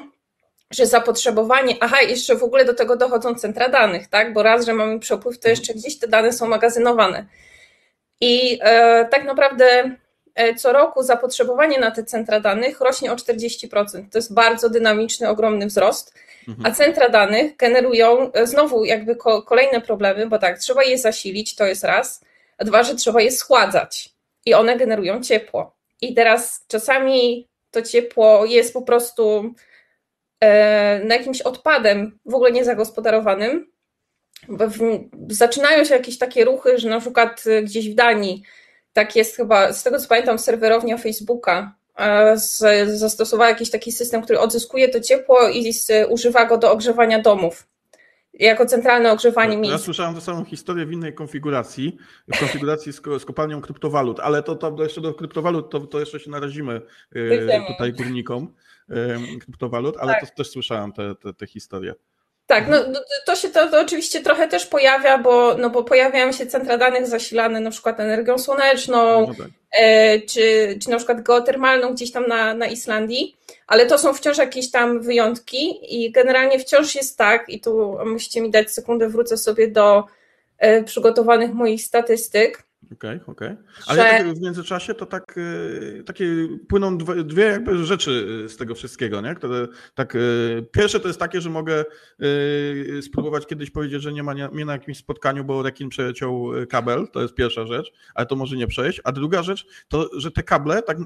że 0.72 0.86
zapotrzebowanie, 0.86 1.76
aha, 1.80 2.02
jeszcze 2.02 2.36
w 2.36 2.44
ogóle 2.44 2.66
do 2.66 2.74
tego 2.74 2.96
dochodzą 2.96 3.36
centra 3.36 3.70
danych, 3.70 4.08
tak? 4.08 4.34
Bo 4.34 4.44
raz, 4.44 4.66
że 4.66 4.74
mamy 4.74 5.00
przepływ, 5.00 5.40
to 5.40 5.50
jeszcze 5.50 5.74
gdzieś 5.74 6.00
te 6.00 6.08
dane 6.08 6.34
są 6.34 6.48
magazynowane. 6.48 7.26
I 8.22 8.60
tak 9.12 9.26
naprawdę 9.26 9.96
co 10.58 10.74
roku 10.74 11.04
zapotrzebowanie 11.04 11.80
na 11.80 11.92
te 11.92 12.04
centra 12.04 12.40
danych 12.40 12.82
rośnie 12.82 13.12
o 13.12 13.16
40%. 13.16 14.10
To 14.12 14.18
jest 14.18 14.34
bardzo 14.34 14.70
dynamiczny, 14.70 15.30
ogromny 15.30 15.66
wzrost. 15.66 16.14
A 16.64 16.72
centra 16.72 17.10
danych 17.10 17.58
generują 17.58 18.32
e, 18.32 18.48
znowu 18.48 18.86
jakby 18.86 19.16
kolejne 19.46 19.82
problemy, 19.82 20.28
bo 20.28 20.40
tak, 20.40 20.60
trzeba 20.60 20.84
je 20.84 20.98
zasilić, 20.98 21.56
to 21.56 21.66
jest 21.66 21.84
raz, 21.84 22.26
a 22.58 22.64
dwa, 22.66 22.84
że 22.84 22.96
trzeba 22.96 23.22
je 23.22 23.32
schładzać 23.32 24.10
i 24.46 24.54
one 24.54 24.78
generują 24.78 25.22
ciepło. 25.22 25.76
I 26.02 26.14
teraz 26.14 26.66
czasami 26.68 27.48
to 27.72 27.82
ciepło 27.82 28.46
jest 28.46 28.74
po 28.74 28.82
prostu 28.82 29.54
e, 30.40 31.00
na 31.04 31.16
jakimś 31.16 31.42
odpadem 31.42 32.20
w 32.26 32.34
ogóle 32.36 32.52
niezagospodarowanym. 32.52 33.72
Zaczynają 35.30 35.86
się 35.86 35.94
jakieś 35.94 36.18
takie 36.18 36.46
ruchy, 36.46 36.78
że 36.78 36.90
na 36.90 37.00
przykład 37.00 37.44
e, 37.48 37.62
gdzieś 37.62 37.90
w 37.90 37.96
Danii, 37.96 38.44
tak 38.96 39.16
jest 39.16 39.36
chyba, 39.36 39.74
z 39.74 39.84
tego 39.84 40.00
co 40.00 40.08
pamiętam, 40.08 40.40
serwerownia 40.40 40.98
Facebooka 40.98 41.76
zastosowała 42.86 43.50
jakiś 43.50 43.70
taki 43.70 43.92
system, 43.92 44.22
który 44.22 44.40
odzyskuje 44.40 44.90
to 44.90 45.00
ciepło 45.00 45.50
i 45.50 45.74
używa 46.10 46.46
go 46.46 46.58
do 46.58 46.72
ogrzewania 46.72 47.22
domów. 47.22 47.68
Jako 48.34 48.66
centralne 48.66 49.12
ogrzewanie 49.12 49.52
tak, 49.52 49.62
miejsc. 49.62 49.80
Ja 49.80 49.86
słyszałem 49.86 50.16
tę 50.16 50.22
samą 50.22 50.46
historię 50.46 50.86
w 50.86 50.92
innej 50.92 51.14
konfiguracji, 51.14 51.98
w 52.28 52.40
konfiguracji 52.40 52.94
z, 52.94 53.02
z 53.20 53.26
kopalnią 53.26 53.62
kryptowalut, 53.62 54.20
ale 54.20 54.44
to, 54.44 54.56
to 54.56 54.84
jeszcze 54.84 55.02
do 55.02 55.14
kryptowalut 55.14 55.70
to, 55.70 55.80
to 55.80 56.00
jeszcze 56.00 56.20
się 56.20 56.32
narazimy 56.32 56.82
e, 57.16 57.68
tutaj 57.68 57.94
górnikom 57.94 58.54
kryptowalut, 59.42 59.98
ale 59.98 60.14
tak. 60.14 60.30
to 60.30 60.36
też 60.36 60.50
słyszałem 60.50 60.92
te, 60.92 61.16
te, 61.16 61.34
te 61.34 61.48
historie. 61.48 61.94
Tak, 62.48 62.68
no 62.68 62.78
to 63.26 63.36
się 63.36 63.50
to, 63.50 63.70
to, 63.72 63.82
oczywiście 63.82 64.22
trochę 64.22 64.48
też 64.48 64.66
pojawia, 64.66 65.18
bo, 65.18 65.56
no 65.58 65.70
bo 65.70 65.84
pojawiają 65.84 66.32
się 66.32 66.46
centra 66.46 66.78
danych 66.78 67.08
zasilane 67.08 67.60
na 67.60 67.72
przykład 67.72 68.00
energią 68.00 68.38
słoneczną, 68.38 69.28
no 69.28 69.34
tak. 69.38 69.48
e, 69.72 70.20
czy, 70.20 70.78
czy 70.84 70.90
na 70.90 70.98
przykład 70.98 71.22
geotermalną 71.22 71.94
gdzieś 71.94 72.12
tam 72.12 72.28
na, 72.28 72.54
na 72.54 72.68
Islandii, 72.68 73.36
ale 73.68 73.86
to 73.86 73.98
są 73.98 74.14
wciąż 74.14 74.38
jakieś 74.38 74.72
tam 74.72 75.02
wyjątki 75.02 75.80
i 75.96 76.12
generalnie 76.12 76.60
wciąż 76.60 76.96
jest 76.96 77.18
tak, 77.18 77.50
i 77.50 77.62
tu 77.62 77.98
musicie 78.06 78.42
mi 78.42 78.52
dać 78.52 78.72
sekundę, 78.72 79.10
wrócę 79.10 79.38
sobie 79.38 79.68
do 79.68 80.04
e, 80.58 80.84
przygotowanych 80.84 81.54
moich 81.54 81.82
statystyk, 81.82 82.64
Okej, 82.94 83.16
okay, 83.16 83.26
okej. 83.26 83.52
Okay. 83.52 83.64
Ale 83.88 84.04
że... 84.04 84.10
tak 84.10 84.38
w 84.38 84.42
międzyczasie 84.42 84.94
to 84.94 85.06
tak, 85.06 85.38
y, 85.38 86.04
takie 86.06 86.26
płyną 86.70 86.98
dwie, 86.98 87.24
dwie 87.24 87.44
jakby 87.44 87.86
rzeczy 87.86 88.28
y, 88.46 88.50
z 88.50 88.58
tego 88.58 88.76
wszystkiego, 88.76 89.22
nie? 89.22 89.36
Które 89.36 89.68
tak, 89.96 90.16
y, 90.16 90.68
pierwsze 90.72 91.00
to 91.00 91.08
jest 91.08 91.20
takie, 91.20 91.42
że 91.42 91.50
mogę 91.50 91.86
spróbować 93.02 93.48
kiedyś 93.48 93.72
powiedzieć, 93.72 94.02
że 94.02 94.14
nie 94.14 94.24
ma 94.24 94.34
mnie 94.52 94.66
na 94.66 94.74
jakimś 94.74 94.98
spotkaniu, 94.98 95.44
bo 95.44 95.64
rekin 95.64 95.90
przeciął 95.90 96.50
kabel, 96.70 97.08
to 97.14 97.22
jest 97.22 97.34
pierwsza 97.34 97.68
rzecz, 97.68 97.92
ale 98.16 98.26
to 98.26 98.36
może 98.36 98.56
nie 98.56 98.68
przejść. 98.68 99.02
A 99.04 99.12
druga 99.12 99.44
rzecz 99.44 99.66
to, 99.88 100.10
że 100.20 100.32
te 100.32 100.44
kable 100.44 100.82
tak 100.82 100.98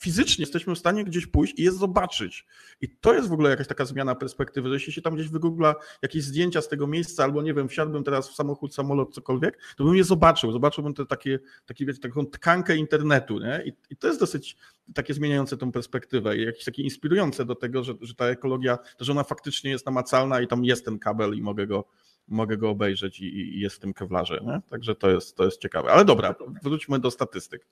fizycznie 0.00 0.42
jesteśmy 0.42 0.74
w 0.74 0.78
stanie 0.78 1.04
gdzieś 1.04 1.26
pójść 1.26 1.58
i 1.58 1.62
je 1.62 1.72
zobaczyć. 1.72 2.46
I 2.80 2.88
to 2.88 3.14
jest 3.14 3.28
w 3.28 3.32
ogóle 3.32 3.50
jakaś 3.50 3.66
taka 3.66 3.84
zmiana 3.84 4.14
perspektywy, 4.14 4.68
że 4.68 4.74
jeśli 4.74 4.92
się 4.92 5.02
tam 5.02 5.14
gdzieś 5.14 5.28
wygoogla 5.28 5.74
jakieś 6.02 6.24
zdjęcia 6.24 6.62
z 6.62 6.68
tego 6.68 6.86
miejsca, 6.86 7.24
albo 7.24 7.42
nie 7.42 7.54
wiem, 7.54 7.68
wsiadłbym 7.68 8.04
teraz 8.04 8.30
w 8.30 8.34
samochód, 8.34 8.74
samolot, 8.74 9.14
cokolwiek, 9.14 9.58
to 9.76 9.84
bym 9.84 9.96
je 9.96 10.04
zobaczył. 10.04 10.52
Zobaczyłbym 10.52 10.94
te 10.94 11.06
takie, 11.06 11.38
takie 11.66 11.86
wiecie, 11.86 12.00
taką 12.00 12.26
tkankę 12.26 12.76
internetu. 12.76 13.38
Nie? 13.38 13.62
I, 13.66 13.72
I, 13.90 13.96
to 13.96 14.06
jest 14.06 14.20
dosyć 14.20 14.56
takie 14.94 15.14
zmieniające 15.14 15.56
tą 15.56 15.72
perspektywę 15.72 16.36
i 16.36 16.42
jakieś 16.42 16.64
takie 16.64 16.82
inspirujące 16.82 17.44
do 17.44 17.54
tego, 17.54 17.84
że, 17.84 17.94
że 18.00 18.14
ta 18.14 18.26
ekologia, 18.26 18.78
że 19.00 19.12
ona 19.12 19.24
faktycznie 19.24 19.70
jest 19.70 19.86
namacalna 19.86 20.40
i 20.40 20.46
tam 20.46 20.64
jest 20.64 20.84
ten 20.84 20.98
kabel 20.98 21.34
i 21.34 21.42
mogę 21.42 21.66
go, 21.66 21.84
mogę 22.28 22.56
go 22.56 22.70
obejrzeć 22.70 23.20
i, 23.20 23.24
i 23.24 23.60
jest 23.60 23.76
w 23.76 23.78
tym 23.78 23.94
kewlarze. 23.94 24.40
Nie? 24.46 24.60
Także 24.70 24.94
to 24.94 25.10
jest, 25.10 25.36
to 25.36 25.44
jest 25.44 25.60
ciekawe. 25.60 25.92
Ale 25.92 26.04
dobra, 26.04 26.34
wróćmy 26.62 26.98
do 26.98 27.10
statystyk. 27.10 27.66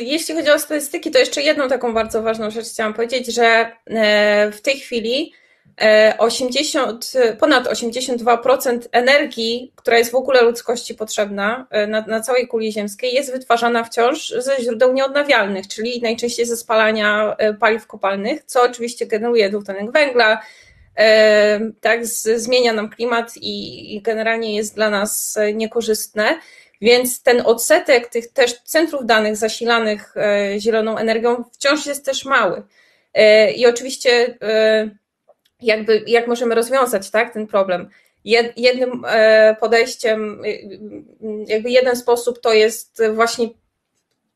Jeśli 0.00 0.34
chodzi 0.34 0.50
o 0.50 0.58
statystyki, 0.58 1.10
to 1.10 1.18
jeszcze 1.18 1.42
jedną 1.42 1.68
taką 1.68 1.94
bardzo 1.94 2.22
ważną 2.22 2.50
rzecz 2.50 2.68
chciałam 2.68 2.94
powiedzieć, 2.94 3.34
że 3.34 3.72
w 4.52 4.60
tej 4.62 4.76
chwili 4.76 5.32
80, 6.18 7.12
e, 7.14 7.36
ponad 7.36 7.68
82% 7.68 8.88
energii, 8.92 9.72
która 9.76 9.98
jest 9.98 10.10
w 10.10 10.14
ogóle 10.14 10.42
ludzkości 10.42 10.94
potrzebna 10.94 11.66
e, 11.70 11.86
na, 11.86 12.00
na, 12.06 12.20
całej 12.20 12.48
kuli 12.48 12.72
ziemskiej, 12.72 13.14
jest 13.14 13.32
wytwarzana 13.32 13.84
wciąż 13.84 14.28
ze 14.28 14.56
źródeł 14.60 14.92
nieodnawialnych, 14.92 15.68
czyli 15.68 16.00
najczęściej 16.02 16.46
ze 16.46 16.56
spalania 16.56 17.36
e, 17.38 17.54
paliw 17.54 17.86
kopalnych, 17.86 18.44
co 18.44 18.62
oczywiście 18.62 19.06
generuje 19.06 19.50
dwutlenek 19.50 19.92
węgla, 19.92 20.42
tak, 21.80 22.06
zmienia 22.06 22.72
nam 22.72 22.90
klimat 22.90 23.32
i 23.36 24.00
generalnie 24.04 24.56
jest 24.56 24.74
dla 24.74 24.90
nas 24.90 25.38
niekorzystne. 25.54 26.38
Więc 26.82 27.22
ten 27.22 27.40
odsetek 27.40 28.08
tych 28.08 28.32
też 28.32 28.62
centrów 28.62 29.06
danych 29.06 29.36
zasilanych 29.36 30.14
zieloną 30.58 30.96
energią 30.96 31.44
wciąż 31.52 31.86
jest 31.86 32.04
też 32.04 32.24
mały. 32.24 32.62
I 33.56 33.66
oczywiście 33.66 34.38
jakby, 35.62 36.04
jak 36.06 36.26
możemy 36.26 36.54
rozwiązać 36.54 37.10
tak, 37.10 37.32
ten 37.32 37.46
problem. 37.46 37.88
Jednym 38.56 39.04
e, 39.08 39.56
podejściem, 39.60 40.42
jakby 41.46 41.70
jeden 41.70 41.96
sposób 41.96 42.40
to 42.40 42.52
jest 42.52 43.02
właśnie 43.14 43.48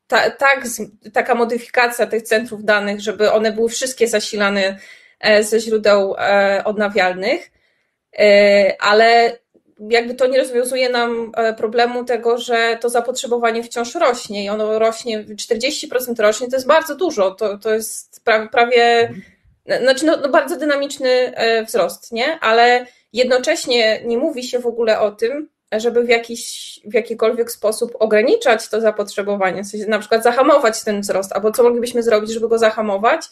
ta, 0.07 0.29
tak, 0.29 0.65
taka 1.13 1.35
modyfikacja 1.35 2.07
tych 2.07 2.21
centrów 2.21 2.63
danych, 2.63 3.01
żeby 3.01 3.31
one 3.31 3.51
były 3.51 3.69
wszystkie 3.69 4.07
zasilane 4.07 4.79
e, 5.19 5.43
ze 5.43 5.59
źródeł 5.59 6.15
e, 6.17 6.61
odnawialnych, 6.65 7.51
ale 8.79 9.39
jakby 9.79 10.15
to 10.15 10.27
nie 10.27 10.37
rozwiązuje 10.37 10.89
nam 10.89 11.31
problemu 11.57 12.05
tego, 12.05 12.37
że 12.37 12.77
to 12.81 12.89
zapotrzebowanie 12.89 13.63
wciąż 13.63 13.95
rośnie 13.95 14.45
i 14.45 14.49
ono 14.49 14.79
rośnie, 14.79 15.23
40% 15.23 16.21
rośnie, 16.21 16.47
to 16.47 16.55
jest 16.55 16.67
bardzo 16.67 16.95
dużo, 16.95 17.31
to, 17.31 17.57
to 17.57 17.73
jest 17.73 18.21
prawie 18.51 18.99
mhm 18.99 19.21
znaczy 19.81 20.05
no, 20.05 20.17
no 20.17 20.29
bardzo 20.29 20.57
dynamiczny 20.57 21.09
e, 21.09 21.65
wzrost, 21.65 22.11
nie? 22.11 22.39
Ale 22.39 22.85
jednocześnie 23.13 24.01
nie 24.05 24.17
mówi 24.17 24.43
się 24.43 24.59
w 24.59 24.65
ogóle 24.65 24.99
o 24.99 25.11
tym, 25.11 25.49
żeby 25.71 26.03
w, 26.03 26.09
jakiś, 26.09 26.79
w 26.85 26.93
jakikolwiek 26.93 27.51
sposób 27.51 27.91
ograniczać 27.99 28.69
to 28.69 28.81
zapotrzebowanie, 28.81 29.63
w 29.63 29.67
sensie 29.67 29.87
na 29.87 29.99
przykład 29.99 30.23
zahamować 30.23 30.83
ten 30.83 31.01
wzrost, 31.01 31.33
albo 31.33 31.51
co 31.51 31.63
moglibyśmy 31.63 32.03
zrobić, 32.03 32.31
żeby 32.31 32.49
go 32.49 32.57
zahamować, 32.57 33.21
E, 33.25 33.29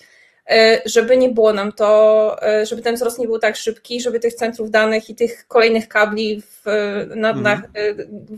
żeby 0.85 1.17
nie 1.17 1.29
było 1.29 1.53
nam 1.53 1.71
to, 1.71 2.37
e, 2.47 2.65
żeby 2.65 2.81
ten 2.81 2.95
wzrost 2.95 3.19
nie 3.19 3.27
był 3.27 3.39
tak 3.39 3.55
szybki, 3.55 4.01
żeby 4.01 4.19
tych 4.19 4.33
centrów 4.33 4.71
danych 4.71 5.09
i 5.09 5.15
tych 5.15 5.47
kolejnych 5.47 5.87
kabli 5.87 6.41
w, 6.41 6.65
na, 7.15 7.29
mhm. 7.29 7.43
na, 7.43 7.61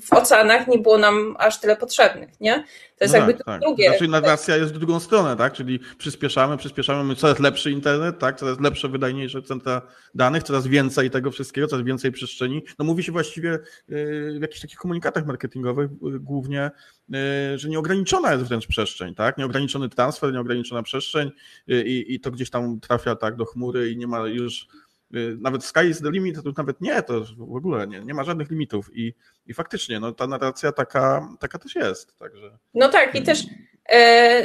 w 0.01 0.13
oceanach 0.13 0.67
nie 0.67 0.77
było 0.77 0.97
nam 0.97 1.35
aż 1.39 1.59
tyle 1.59 1.75
potrzebnych, 1.75 2.29
nie? 2.41 2.63
To 2.97 3.05
jest 3.05 3.13
no 3.13 3.17
jakby 3.17 3.33
tak, 3.33 3.45
tak. 3.45 3.61
drugie. 3.61 3.89
Znaczy 3.89 4.07
narracja 4.07 4.55
jest 4.55 4.73
w 4.73 4.77
drugą 4.77 4.99
stronę, 4.99 5.35
tak? 5.35 5.53
Czyli 5.53 5.79
przyspieszamy, 5.97 6.57
przyspieszamy, 6.57 7.03
mamy 7.03 7.15
coraz 7.15 7.39
lepszy 7.39 7.71
internet, 7.71 8.19
tak? 8.19 8.39
Coraz 8.39 8.59
lepsze, 8.59 8.89
wydajniejsze 8.89 9.41
centra 9.41 9.81
danych, 10.15 10.43
coraz 10.43 10.67
więcej 10.67 11.11
tego 11.11 11.31
wszystkiego, 11.31 11.67
coraz 11.67 11.85
więcej 11.85 12.11
przestrzeni. 12.11 12.63
No 12.79 12.85
mówi 12.85 13.03
się 13.03 13.11
właściwie 13.11 13.53
e, 13.53 13.59
w 14.39 14.41
jakichś 14.41 14.61
takich 14.61 14.77
komunikatach 14.77 15.25
marketingowych 15.25 15.89
głównie, 16.19 16.71
że 17.55 17.69
nieograniczona 17.69 18.33
jest 18.33 18.45
wręcz 18.45 18.67
przestrzeń, 18.67 19.15
tak? 19.15 19.37
Nieograniczony 19.37 19.89
transfer, 19.89 20.33
nieograniczona 20.33 20.83
przestrzeń 20.83 21.31
i 21.67 22.05
i, 22.07 22.19
to 22.19 22.31
gdzieś 22.31 22.49
tam 22.49 22.79
trafia 22.79 23.15
tak 23.15 23.35
do 23.35 23.45
chmury 23.45 23.91
i 23.91 23.97
nie 23.97 24.07
ma 24.07 24.19
już 24.19 24.67
nawet 25.39 25.63
sky 25.63 25.89
is 25.89 26.01
the 26.01 26.11
limit, 26.11 26.43
to 26.43 26.51
nawet 26.57 26.81
nie, 26.81 27.03
to 27.03 27.25
w 27.37 27.55
ogóle 27.55 27.87
nie, 27.87 28.01
nie 28.01 28.13
ma 28.13 28.23
żadnych 28.23 28.49
limitów 28.49 28.89
i, 28.93 29.13
i 29.45 29.53
faktycznie 29.53 29.99
no, 29.99 30.11
ta 30.11 30.27
narracja 30.27 30.71
taka, 30.71 31.29
taka 31.39 31.59
też 31.59 31.75
jest. 31.75 32.17
Także... 32.19 32.57
No 32.73 32.89
tak 32.89 33.15
i 33.15 33.23
też 33.23 33.45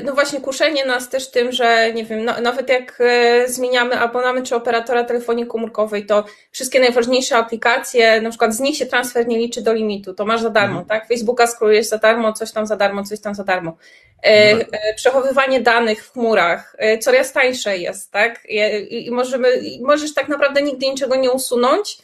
no 0.05 0.15
właśnie 0.15 0.41
kuszenie 0.41 0.85
nas 0.85 1.09
też 1.09 1.31
tym, 1.31 1.53
że 1.53 1.93
nie 1.93 2.05
wiem, 2.05 2.25
no, 2.25 2.41
nawet 2.41 2.69
jak 2.69 2.99
e, 3.01 3.49
zmieniamy 3.49 3.99
abonament 3.99 4.49
czy 4.49 4.57
operatora 4.57 5.05
telefonii 5.05 5.47
komórkowej, 5.47 6.07
to 6.07 6.25
wszystkie 6.51 6.81
najważniejsze 6.81 7.37
aplikacje, 7.37 8.21
na 8.21 8.31
przykład 8.31 8.55
z 8.55 8.61
nich 8.61 8.77
się 8.77 8.87
transfer 8.87 9.29
nie 9.29 9.39
liczy 9.39 9.63
do 9.63 9.73
limitu, 9.73 10.15
to 10.15 10.25
masz 10.25 10.43
za 10.43 10.51
darmo, 10.51 10.81
mhm. 10.81 10.87
tak? 10.87 11.09
Facebooka 11.09 11.47
scrollujesz 11.47 11.87
za 11.87 11.99
darmo, 11.99 12.33
coś 12.33 12.53
tam 12.53 12.67
za 12.67 12.77
darmo, 12.77 13.05
coś 13.05 13.21
tam 13.21 13.35
za 13.35 13.45
darmo. 13.45 13.77
E, 14.23 14.57
tak. 14.57 14.81
Przechowywanie 14.97 15.61
danych 15.61 16.05
w 16.05 16.13
chmurach 16.13 16.77
coraz 17.01 17.33
tańsze 17.33 17.79
jest, 17.79 18.11
tak? 18.11 18.41
I, 18.49 19.11
możemy, 19.11 19.49
możesz 19.81 20.15
tak 20.15 20.29
naprawdę 20.29 20.63
nigdy 20.63 20.87
niczego 20.87 21.17
nie 21.17 21.31
usunąć, 21.31 21.99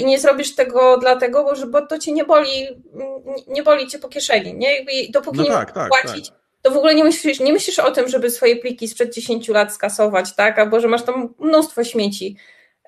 i 0.00 0.04
nie 0.04 0.18
zrobisz 0.18 0.54
tego 0.54 0.98
dlatego, 0.98 1.54
bo, 1.70 1.86
to 1.86 1.98
cię 1.98 2.12
nie 2.12 2.24
boli, 2.24 2.68
nie 3.48 3.62
boli 3.62 3.86
cię 3.86 3.98
po 3.98 4.08
kieszeni, 4.08 4.54
nie? 4.54 4.74
Jakby 4.74 4.92
dopóki 5.10 5.38
no 5.38 5.44
nie 5.44 5.50
tak, 5.50 5.72
tak, 5.72 5.88
płacić, 5.88 6.28
tak 6.28 6.41
to 6.62 6.70
w 6.70 6.76
ogóle 6.76 6.94
nie 6.94 7.04
myślisz, 7.04 7.40
nie 7.40 7.52
myślisz 7.52 7.78
o 7.78 7.90
tym, 7.90 8.08
żeby 8.08 8.30
swoje 8.30 8.56
pliki 8.56 8.88
sprzed 8.88 9.14
10 9.14 9.48
lat 9.48 9.74
skasować, 9.74 10.34
tak? 10.34 10.58
Albo 10.58 10.80
że 10.80 10.88
masz 10.88 11.02
tam 11.02 11.34
mnóstwo 11.38 11.84
śmieci, 11.84 12.36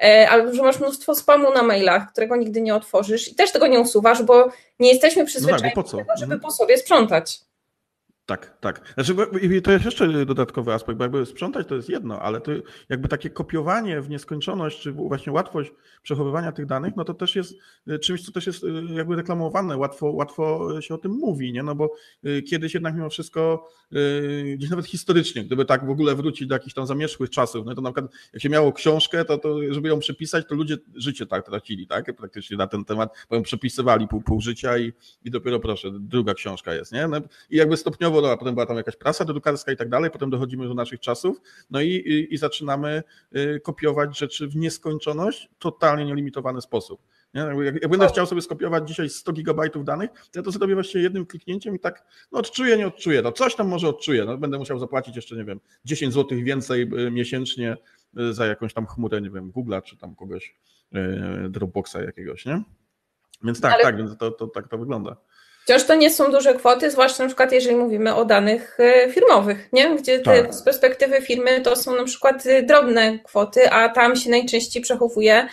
e, 0.03 0.29
albo 0.31 0.55
że 0.55 0.63
masz 0.63 0.81
mnóstwo 0.81 1.15
spamu 1.15 1.53
na 1.53 1.63
mailach, 1.63 2.13
którego 2.13 2.37
nigdy 2.37 2.61
nie 2.61 2.75
otworzysz 2.75 3.29
i 3.29 3.35
też 3.35 3.53
tego 3.53 3.67
nie 3.67 3.81
usuwasz, 3.81 4.23
bo 4.23 4.49
nie 4.79 4.93
jesteśmy 4.93 5.25
przyzwyczajeni 5.25 5.73
no 5.77 5.83
tak, 5.83 5.93
do 5.93 5.99
tego, 5.99 6.13
żeby 6.17 6.35
mhm. 6.35 6.41
po 6.41 6.51
sobie 6.51 6.79
sprzątać. 6.79 7.41
Tak, 8.27 8.59
tak. 8.61 8.95
Znaczy, 8.95 9.15
to 9.63 9.73
jest 9.73 9.85
jeszcze 9.85 10.27
dodatkowy 10.27 10.73
aspekt, 10.73 10.99
bo 10.99 11.05
jakby 11.05 11.27
sprzątać 11.27 11.67
to 11.67 11.75
jest 11.75 11.89
jedno, 11.89 12.21
ale 12.21 12.41
to 12.41 12.53
jakby 12.89 13.09
takie 13.09 13.31
kopiowanie 13.31 14.01
w 14.01 14.11
nieskończoność, 14.11 14.81
czy 14.81 14.93
właśnie 14.93 15.33
łatwość 15.33 15.73
przechowywania 16.03 16.53
tych 16.53 16.67
danych, 16.67 16.97
no 16.97 17.05
to 17.05 17.15
też 17.15 17.37
jest 17.37 17.55
y, 17.89 17.99
czymś, 17.99 18.27
co 18.27 18.33
też 18.33 18.47
jest 18.47 18.65
y, 18.65 18.69
jakby 18.95 19.17
reklamowane, 19.17 19.77
łatwo, 19.77 20.11
łatwo 20.11 20.69
się 20.81 20.95
o 20.95 20.99
tym 20.99 21.13
mówi, 21.13 21.53
nie? 21.53 21.63
No 21.63 21.75
bo 21.75 21.91
y, 22.27 22.43
kiedyś 22.43 22.75
jednak 22.75 22.95
mimo 22.95 23.11
wszystko, 23.11 23.69
gdzieś 24.57 24.71
nawet 24.71 24.87
historycznie, 24.87 25.45
gdyby 25.45 25.65
tak 25.65 25.87
w 25.87 25.91
ogóle 25.91 26.15
wrócić 26.15 26.49
do 26.49 26.55
jakichś 26.55 26.75
tam 26.75 26.87
zamierzchłych 26.87 27.31
czasów, 27.31 27.67
no 27.67 27.75
to 27.75 27.81
na 27.81 27.93
przykład 27.93 28.13
jak 28.33 28.43
się 28.43 28.49
miało 28.49 28.73
książkę, 28.73 29.25
to, 29.25 29.39
to 29.39 29.73
żeby 29.75 29.89
ją 29.89 29.99
przepisać, 29.99 30.49
to 30.49 30.55
ludzie 30.55 30.77
życie 30.95 31.27
tak 31.27 31.47
tracili, 31.47 31.87
tak? 31.87 32.17
Praktycznie 32.17 32.57
na 32.57 32.67
ten 32.67 32.85
temat, 32.85 33.15
bo 33.31 33.37
ją 33.37 33.43
przepisywali 33.43 34.09
pół, 34.09 34.23
pół 34.23 34.41
życia 34.41 34.79
i, 34.79 34.93
i 35.25 35.31
dopiero 35.31 35.61
proszę, 35.61 35.89
druga 35.93 36.35
książka 36.35 36.75
jest, 36.75 36.93
nie? 36.93 37.09
No 37.09 37.21
I 37.51 37.57
jakby 37.57 37.77
stopniowo 37.77 38.14
no, 38.21 38.31
a 38.31 38.37
potem 38.37 38.55
była 38.55 38.67
tam 38.67 38.77
jakaś 38.77 38.97
prasa 38.97 39.25
drukarska 39.25 39.73
i 39.73 39.77
tak 39.77 39.89
dalej, 39.89 40.11
potem 40.11 40.31
dochodzimy 40.31 40.69
do 40.69 40.75
naszych 40.75 41.01
czasów, 41.01 41.41
no 41.71 41.81
i, 41.81 41.89
i, 41.89 42.35
i 42.35 42.37
zaczynamy 42.37 43.03
y, 43.37 43.61
kopiować 43.61 44.19
rzeczy 44.19 44.49
w 44.49 44.57
nieskończoność, 44.57 45.49
totalnie 45.59 46.05
nielimitowany 46.05 46.61
sposób. 46.61 47.01
Nie? 47.35 47.41
Jak, 47.41 47.75
jak 47.83 47.89
będę 47.89 48.09
chciał 48.09 48.27
sobie 48.27 48.43
skopiować 48.43 48.89
dzisiaj 48.89 49.11
100 49.11 49.33
gigabajtów 49.33 49.85
danych, 49.85 50.11
to 50.11 50.39
ja 50.39 50.43
to 50.43 50.51
zrobię 50.51 50.75
właściwie 50.75 51.05
jednym 51.05 51.27
kliknięciem 51.27 51.75
i 51.75 51.79
tak, 51.79 52.05
no 52.33 52.39
odczuję, 52.39 52.77
nie 52.77 52.87
odczuję, 52.87 53.23
no 53.23 53.33
coś 53.33 53.55
tam 53.55 53.69
może 53.69 53.89
odczuję, 53.89 54.25
no 54.25 54.39
będę 54.39 54.59
musiał 54.59 54.79
zapłacić 54.79 55.17
jeszcze, 55.17 55.37
nie 55.37 55.45
wiem, 55.45 55.61
10 55.85 56.15
zł 56.15 56.39
więcej 56.39 56.83
y, 56.83 57.11
miesięcznie 57.11 57.77
y, 58.19 58.35
za 58.35 58.47
jakąś 58.47 58.75
tam 58.75 58.87
chmurę, 58.87 59.21
nie 59.21 59.31
wiem, 59.31 59.53
Google'a 59.53 59.83
czy 59.83 59.97
tam 59.97 60.15
kogoś, 60.15 60.57
Dropboxa 61.51 61.97
jakiegoś, 62.03 62.47
nie? 62.47 62.63
Więc 63.45 63.61
tak, 63.61 63.73
Ale... 63.73 63.83
tak, 63.83 63.97
więc 63.97 64.17
to, 64.17 64.31
to, 64.31 64.47
tak 64.47 64.69
to 64.69 64.79
wygląda. 64.79 65.17
Wciąż 65.65 65.85
to 65.85 65.95
nie 65.95 66.11
są 66.11 66.31
duże 66.31 66.55
kwoty, 66.55 66.91
zwłaszcza 66.91 67.23
na 67.23 67.29
przykład 67.29 67.53
jeżeli 67.53 67.77
mówimy 67.77 68.15
o 68.15 68.25
danych 68.25 68.81
e, 68.81 69.13
firmowych, 69.13 69.69
nie? 69.73 69.97
gdzie 69.97 70.19
tak. 70.19 70.55
z 70.55 70.63
perspektywy 70.63 71.23
firmy 71.23 71.61
to 71.61 71.77
są 71.77 71.97
na 71.97 72.05
przykład 72.05 72.47
e, 72.47 72.63
drobne 72.63 73.19
kwoty, 73.19 73.71
a 73.71 73.89
tam 73.89 74.17
się 74.17 74.31
najczęściej 74.31 74.83
przechowuje 74.83 75.49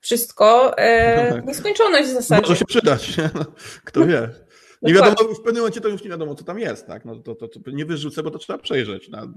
wszystko 0.00 0.78
e, 0.78 1.42
w 1.42 1.46
nieskończoność 1.48 2.08
w 2.08 2.12
zasadzie. 2.12 2.42
Może 2.42 2.56
się 2.56 2.64
przydać, 2.64 3.16
no, 3.34 3.44
kto 3.84 4.06
wie. 4.06 4.28
Nie 4.82 4.94
wiadomo, 4.94 5.34
w 5.34 5.42
pewnym 5.42 5.56
momencie 5.56 5.80
to 5.80 5.88
już 5.88 6.04
nie 6.04 6.10
wiadomo, 6.10 6.34
co 6.34 6.44
tam 6.44 6.58
jest, 6.58 6.86
tak? 6.86 7.04
No 7.04 7.16
to, 7.16 7.34
to, 7.34 7.48
to 7.48 7.70
nie 7.70 7.84
wyrzucę, 7.84 8.22
bo 8.22 8.30
to 8.30 8.38
trzeba 8.38 8.58
przejrzeć. 8.58 9.08
Na, 9.08 9.32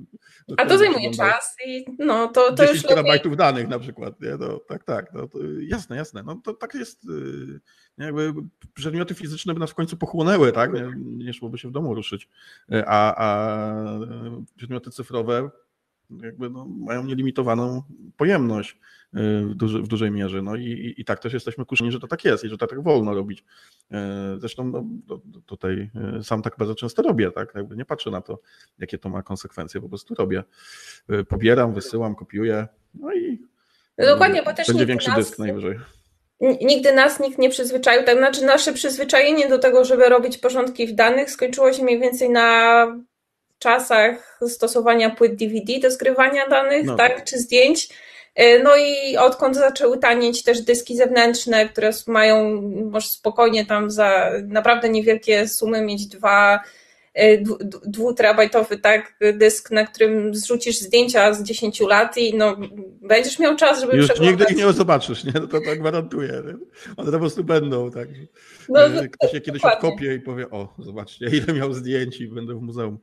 A 0.57 0.65
to 0.65 0.77
zajmuje 0.77 1.12
czas 1.12 1.55
i 1.67 1.86
no 2.00 2.27
to, 2.27 2.53
to 2.53 2.65
10 2.65 2.83
terabajtów 2.83 3.38
danych 3.38 3.67
na 3.67 3.79
przykład, 3.79 4.21
nie? 4.21 4.38
No, 4.39 4.60
tak, 4.60 4.83
tak, 4.83 5.13
no, 5.13 5.27
jasne, 5.60 5.95
jasne. 5.95 6.24
No 6.24 6.41
to 6.43 6.53
tak 6.53 6.74
jest, 6.74 7.05
y, 7.05 7.60
jakby 7.98 8.33
przedmioty 8.74 9.13
fizyczne 9.13 9.53
by 9.53 9.60
nas 9.60 9.71
w 9.71 9.75
końcu 9.75 9.98
pochłonęły, 9.98 10.51
tak? 10.51 10.74
Nie, 10.74 10.93
nie 10.98 11.33
szłoby 11.33 11.57
się 11.57 11.67
w 11.67 11.71
domu 11.71 11.95
ruszyć. 11.95 12.29
Y, 12.74 12.83
a, 12.88 13.15
a 13.15 14.00
przedmioty 14.55 14.91
cyfrowe 14.91 15.50
jakby 16.24 16.50
no, 16.50 16.65
mają 16.65 17.03
nielimitowaną 17.03 17.83
pojemność. 18.17 18.77
W, 19.13 19.56
duży, 19.56 19.82
w 19.82 19.88
dużej 19.88 20.12
mierze. 20.12 20.41
No 20.41 20.56
i, 20.56 20.94
i, 20.98 21.06
tak 21.06 21.20
też 21.20 21.34
jesteśmy 21.34 21.65
kuszeni, 21.65 21.91
że 21.91 22.00
to 22.00 22.08
tak 22.08 22.25
jest 22.25 22.44
i 22.44 22.50
że 22.50 22.58
to 22.58 22.68
tak 22.68 22.84
wolno 22.84 23.13
robić. 23.13 23.39
Y, 23.39 23.96
zresztą 24.38 24.68
no, 24.68 24.84
tutaj 25.46 25.89
y, 26.20 26.24
sam 26.24 26.41
tak 26.41 26.56
bardzo 26.58 26.75
często 26.75 27.01
robię, 27.01 27.32
tak? 27.32 27.56
Jakby 27.56 27.75
nie 27.75 27.86
patrzę 27.86 28.12
na 28.12 28.22
to, 28.22 28.39
jakie 28.80 28.98
to 28.98 29.10
ma 29.10 29.24
konsekwencje, 29.24 29.82
po 29.82 29.89
prostu 29.89 30.15
robię. 30.15 30.44
Pobieram, 31.27 31.74
wysyłam, 31.74 32.15
kopiuję, 32.15 32.68
no 32.94 33.13
i 33.13 33.41
no 33.98 34.06
dokładnie, 34.06 34.44
bo 34.44 34.53
też 34.53 34.68
będzie 34.68 34.86
większy 34.86 35.10
nas, 35.10 35.18
dysk 35.18 35.39
najwyżej. 35.39 35.80
Nigdy 36.62 36.94
nas 36.94 37.20
nikt 37.20 37.38
nie 37.38 37.50
przyzwyczaił, 37.50 38.03
tak 38.03 38.18
znaczy 38.18 38.46
nasze 38.46 38.74
przyzwyczajenie 38.74 39.50
do 39.50 39.60
tego, 39.60 39.86
żeby 39.86 40.10
robić 40.10 40.38
porządki 40.38 40.88
w 40.88 40.96
danych 40.96 41.32
skończyło 41.32 41.74
się 41.74 41.84
mniej 41.84 42.00
więcej 42.00 42.30
na 42.30 42.88
czasach 43.60 44.39
stosowania 44.48 45.10
płyt 45.10 45.36
DVD 45.36 45.80
do 45.80 45.91
zgrywania 45.91 46.48
danych, 46.48 46.86
no. 46.86 46.96
tak, 46.96 47.24
czy 47.24 47.39
zdjęć 47.39 47.89
E, 47.89 48.21
no 48.64 48.72
i 48.76 49.18
odkąd 49.18 49.56
zaczęły 49.56 49.98
tanieć 49.98 50.44
też 50.44 50.62
dyski 50.62 50.98
zewnętrzne, 50.98 51.70
które 51.70 51.92
mają, 52.08 52.62
może 52.92 53.08
spokojnie 53.08 53.66
tam 53.66 53.92
za 53.92 54.32
naprawdę 54.44 54.90
niewielkie 54.90 55.48
sumy 55.48 55.82
mieć 55.82 56.08
dwa 56.08 56.60
dwuterabajtowy 57.86 58.78
tak, 58.78 59.16
dysk, 59.34 59.72
na 59.72 59.86
którym 59.86 60.36
zrzucisz 60.36 60.80
zdjęcia 60.80 61.34
z 61.34 61.44
10 61.44 61.80
lat 61.80 62.18
i 62.18 62.38
no, 62.38 62.58
będziesz 63.02 63.40
miał 63.40 63.56
czas, 63.56 63.82
żeby 63.82 63.98
Już 63.98 64.06
przeglądać. 64.06 64.40
nigdy 64.40 64.54
ich 64.54 64.66
nie 64.68 64.74
zobaczysz, 64.74 65.24
nie? 65.24 65.32
No 65.34 65.48
to 65.48 65.62
tak 65.62 65.80
gwarantuję. 65.80 66.44
Nie? 66.46 66.54
One 66.98 67.12
po 67.12 67.20
prostu 67.20 67.44
będą, 67.44 67.92
tak. 67.92 68.10
No, 68.70 68.80
Ktoś 69.12 69.34
je 69.34 69.42
kiedyś 69.42 69.62
dokładnie. 69.62 69.90
odkopie 69.90 70.16
i 70.16 70.20
powie, 70.20 70.50
o, 70.50 70.74
zobaczcie, 70.80 71.26
ile 71.48 71.54
miał 71.54 71.74
zdjęć 71.74 72.22
i 72.22 72.28
będę 72.28 72.56
w 72.56 72.62
muzeum. 72.62 73.00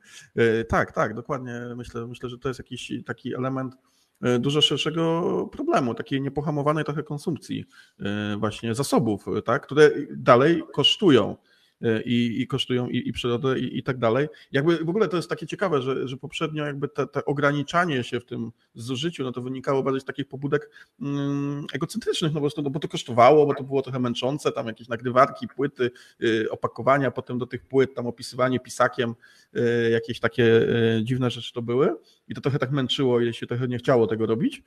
Tak, 0.69 0.93
tak, 0.93 1.15
dokładnie. 1.15 1.53
Myślę, 1.77 2.07
myślę, 2.07 2.29
że 2.29 2.39
to 2.39 2.49
jest 2.49 2.61
jakiś 2.61 2.93
taki 3.07 3.35
element 3.35 3.75
E, 3.75 3.98
dużo 4.39 4.61
szerszego 4.61 5.49
problemu, 5.53 5.95
takiej 5.95 6.21
niepohamowanej 6.21 6.85
trochę 6.85 7.03
konsumpcji 7.03 7.65
e, 8.01 8.37
właśnie 8.37 8.75
zasobów, 8.75 9.27
tak, 9.45 9.63
które 9.63 9.91
dalej 10.11 10.63
kosztują. 10.73 11.37
E, 11.83 12.03
i, 12.03 12.43
i 12.43 12.47
kosztują 12.47 12.89
i, 12.89 13.09
i 13.09 13.13
przyrodę 13.13 13.59
i, 13.59 13.79
i 13.79 13.83
tak 13.83 13.99
dalej. 13.99 14.29
Jakby 14.53 14.85
w 14.85 14.89
ogóle 14.89 15.09
to 15.09 15.17
jest 15.17 15.29
takie 15.29 15.47
ciekawe, 15.47 15.83
że, 15.83 16.09
że 16.09 16.17
poprzednio 16.17 16.67
jakby 16.67 16.89
te, 16.89 17.07
te 17.07 17.25
ograniczanie 17.25 18.05
się 18.05 18.21
w 18.21 18.25
tym 18.25 18.53
zużyciu, 18.75 19.25
no 19.25 19.33
to 19.33 19.43
wynikało 19.43 19.83
bardziej 19.83 20.01
z 20.01 20.05
takich 20.05 20.29
pobudek 20.29 20.71
mm, 21.01 21.67
egocentrycznych, 21.73 22.33
no 22.33 22.35
po 22.35 22.41
prostu, 22.41 22.63
no 22.63 22.71
bo 22.71 22.81
to 22.81 22.89
kosztowało, 22.89 23.47
bo 23.47 23.55
to 23.55 23.65
było 23.65 23.83
trochę 23.83 23.99
męczące, 23.99 24.53
tam 24.53 24.67
jakieś 24.67 24.89
nagrywarki, 24.89 25.49
płyty, 25.49 25.91
y, 26.23 26.51
opakowania 26.51 27.11
potem 27.11 27.39
do 27.39 27.47
tych 27.47 27.65
płyt, 27.65 27.95
tam 27.95 28.07
opisywanie 28.07 28.61
pisakiem, 28.61 29.15
y, 29.57 29.91
jakieś 29.91 30.21
takie 30.21 30.45
y, 30.45 31.01
dziwne 31.05 31.31
rzeczy 31.31 31.53
to 31.53 31.63
były 31.63 31.95
i 32.29 32.35
to 32.35 32.41
trochę 32.41 32.59
tak 32.59 32.71
męczyło 32.71 33.21
i 33.21 33.35
się 33.35 33.47
trochę 33.47 33.69
nie 33.69 33.79
chciało 33.79 34.07
tego 34.07 34.27
robić. 34.27 34.63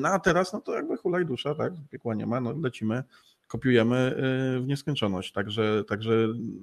No 0.00 0.08
a 0.08 0.18
teraz, 0.18 0.52
no 0.52 0.60
to 0.60 0.74
jakby 0.74 0.96
hulaj 0.96 1.26
dusza, 1.26 1.54
tak, 1.54 1.72
piekła 1.90 2.14
nie 2.14 2.26
ma, 2.26 2.40
no 2.40 2.54
lecimy 2.62 3.02
kopiujemy 3.46 4.14
y, 4.56 4.60
w 4.60 4.66
nieskończoność. 4.66 5.32
Także, 5.32 5.84
także 5.88 6.12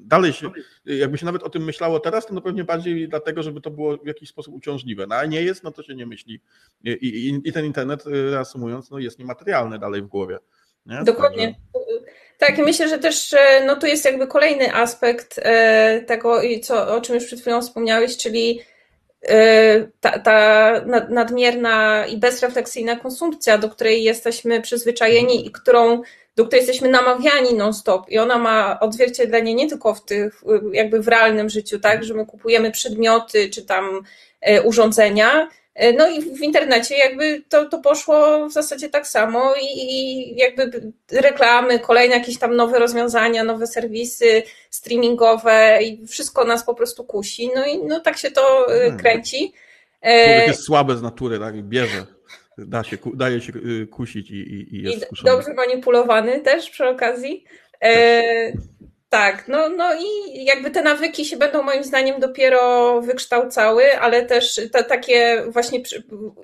dalej 0.05 0.33
się, 0.33 0.51
jakby 0.85 1.17
się 1.17 1.25
nawet 1.25 1.43
o 1.43 1.49
tym 1.49 1.63
myślało 1.63 1.99
teraz, 1.99 2.25
to 2.25 2.33
no 2.33 2.41
pewnie 2.41 2.63
bardziej 2.63 3.09
dlatego, 3.09 3.43
żeby 3.43 3.61
to 3.61 3.71
było 3.71 3.97
w 3.97 4.07
jakiś 4.07 4.29
sposób 4.29 4.53
uciążliwe. 4.53 5.07
No 5.07 5.15
ale 5.15 5.27
nie 5.27 5.41
jest, 5.41 5.63
no 5.63 5.71
to 5.71 5.83
się 5.83 5.95
nie 5.95 6.05
myśli. 6.05 6.41
I, 6.83 6.89
i, 6.91 7.49
i 7.49 7.53
ten 7.53 7.65
internet, 7.65 8.07
y, 8.07 8.31
reasumując, 8.31 8.91
no 8.91 8.99
jest 8.99 9.19
niematerialny 9.19 9.79
dalej 9.79 10.01
w 10.01 10.07
głowie. 10.07 10.37
Nie? 10.85 11.03
Dokładnie. 11.03 11.55
Tak, 12.37 12.57
myślę, 12.57 12.89
że 12.89 12.99
też 12.99 13.35
no 13.65 13.75
tu 13.75 13.85
jest 13.85 14.05
jakby 14.05 14.27
kolejny 14.27 14.73
aspekt 14.73 15.39
tego, 16.07 16.41
co, 16.63 16.95
o 16.95 17.01
czym 17.01 17.15
już 17.15 17.25
przed 17.25 17.41
chwilą 17.41 17.61
wspomniałeś, 17.61 18.17
czyli 18.17 18.61
ta, 19.99 20.19
ta 20.19 20.71
nadmierna 21.09 22.05
i 22.05 22.17
bezrefleksyjna 22.17 22.95
konsumpcja, 22.95 23.57
do 23.57 23.69
której 23.69 24.03
jesteśmy 24.03 24.61
przyzwyczajeni 24.61 25.47
i 25.47 25.51
którą 25.51 26.01
do 26.35 26.45
której 26.45 26.65
jesteśmy 26.65 26.89
namawiani 26.89 27.53
non-stop 27.53 28.09
i 28.09 28.19
ona 28.19 28.37
ma 28.37 28.79
odzwierciedlenie 28.79 29.53
nie 29.53 29.69
tylko 29.69 29.93
w 29.93 30.05
tych, 30.05 30.43
jakby 30.73 31.01
w 31.01 31.07
realnym 31.07 31.49
życiu, 31.49 31.79
tak, 31.79 32.03
że 32.03 32.13
my 32.13 32.25
kupujemy 32.25 32.71
przedmioty 32.71 33.49
czy 33.49 33.65
tam 33.65 34.01
e, 34.41 34.61
urządzenia, 34.61 35.49
e, 35.75 35.93
no 35.93 36.09
i 36.09 36.21
w 36.21 36.41
internecie 36.41 36.97
jakby 36.97 37.43
to, 37.49 37.65
to 37.65 37.79
poszło 37.79 38.47
w 38.49 38.51
zasadzie 38.51 38.89
tak 38.89 39.07
samo 39.07 39.53
i, 39.61 39.65
i 39.65 40.35
jakby 40.35 40.91
reklamy, 41.11 41.79
kolejne 41.79 42.15
jakieś 42.15 42.39
tam 42.39 42.55
nowe 42.55 42.79
rozwiązania, 42.79 43.43
nowe 43.43 43.67
serwisy 43.67 44.43
streamingowe 44.69 45.79
i 45.83 46.07
wszystko 46.07 46.45
nas 46.45 46.65
po 46.65 46.75
prostu 46.75 47.03
kusi, 47.03 47.51
no 47.55 47.65
i 47.65 47.77
no 47.77 47.99
tak 47.99 48.17
się 48.17 48.31
to 48.31 48.75
e, 48.75 48.79
hmm. 48.79 48.99
kręci. 48.99 49.53
Człowiek 50.01 50.47
jest 50.47 50.63
słaby 50.63 50.97
z 50.97 51.01
natury, 51.01 51.39
tak, 51.39 51.63
bierze 51.63 52.05
da 52.65 52.83
się, 52.83 52.97
daje 53.13 53.41
się 53.41 53.53
y, 53.55 53.87
kusić 53.87 54.31
i, 54.31 54.35
i, 54.35 54.75
i 54.75 54.81
jest 54.81 55.07
I 55.21 55.25
Dobrze 55.25 55.53
manipulowany 55.53 56.39
też 56.39 56.69
przy 56.69 56.87
okazji. 56.87 57.43
E, 57.83 58.21
tak, 59.11 59.47
no, 59.47 59.69
no 59.69 59.89
i 59.93 60.43
jakby 60.45 60.71
te 60.71 60.83
nawyki 60.83 61.25
się 61.25 61.37
będą 61.37 61.63
moim 61.63 61.83
zdaniem 61.83 62.19
dopiero 62.19 63.01
wykształcały, 63.01 63.99
ale 63.99 64.25
też 64.25 64.59
te, 64.71 64.83
takie 64.83 65.43
właśnie 65.49 65.83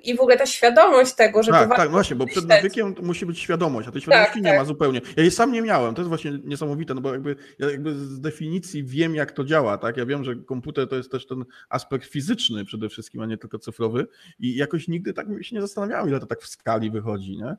i 0.04 0.16
w 0.16 0.20
ogóle 0.20 0.36
ta 0.36 0.46
świadomość 0.46 1.14
tego, 1.14 1.42
że... 1.42 1.50
Tak, 1.50 1.76
tak, 1.76 1.90
właśnie, 1.90 2.16
bo 2.16 2.26
przed 2.26 2.48
nawykiem 2.48 2.94
musi 3.02 3.26
być 3.26 3.38
świadomość, 3.38 3.88
a 3.88 3.92
tej 3.92 4.00
świadomości 4.00 4.34
tak, 4.34 4.42
nie 4.42 4.50
tak. 4.50 4.58
ma 4.58 4.64
zupełnie. 4.64 5.00
Ja 5.16 5.22
jej 5.22 5.32
sam 5.32 5.52
nie 5.52 5.62
miałem, 5.62 5.94
to 5.94 6.00
jest 6.00 6.08
właśnie 6.08 6.38
niesamowite, 6.44 6.94
no 6.94 7.00
bo 7.00 7.12
jakby, 7.12 7.36
ja 7.58 7.70
jakby 7.70 7.94
z 7.94 8.20
definicji 8.20 8.84
wiem, 8.84 9.14
jak 9.14 9.32
to 9.32 9.44
działa, 9.44 9.78
tak? 9.78 9.96
Ja 9.96 10.06
wiem, 10.06 10.24
że 10.24 10.36
komputer 10.36 10.88
to 10.88 10.96
jest 10.96 11.10
też 11.10 11.26
ten 11.26 11.44
aspekt 11.68 12.06
fizyczny 12.06 12.64
przede 12.64 12.88
wszystkim, 12.88 13.20
a 13.20 13.26
nie 13.26 13.38
tylko 13.38 13.58
cyfrowy 13.58 14.06
i 14.38 14.56
jakoś 14.56 14.88
nigdy 14.88 15.12
tak 15.12 15.26
się 15.40 15.56
nie 15.56 15.62
zastanawiałem, 15.62 16.08
ile 16.08 16.20
to 16.20 16.26
tak 16.26 16.40
w 16.40 16.48
skali 16.48 16.90
wychodzi, 16.90 17.36
nie? 17.36 17.56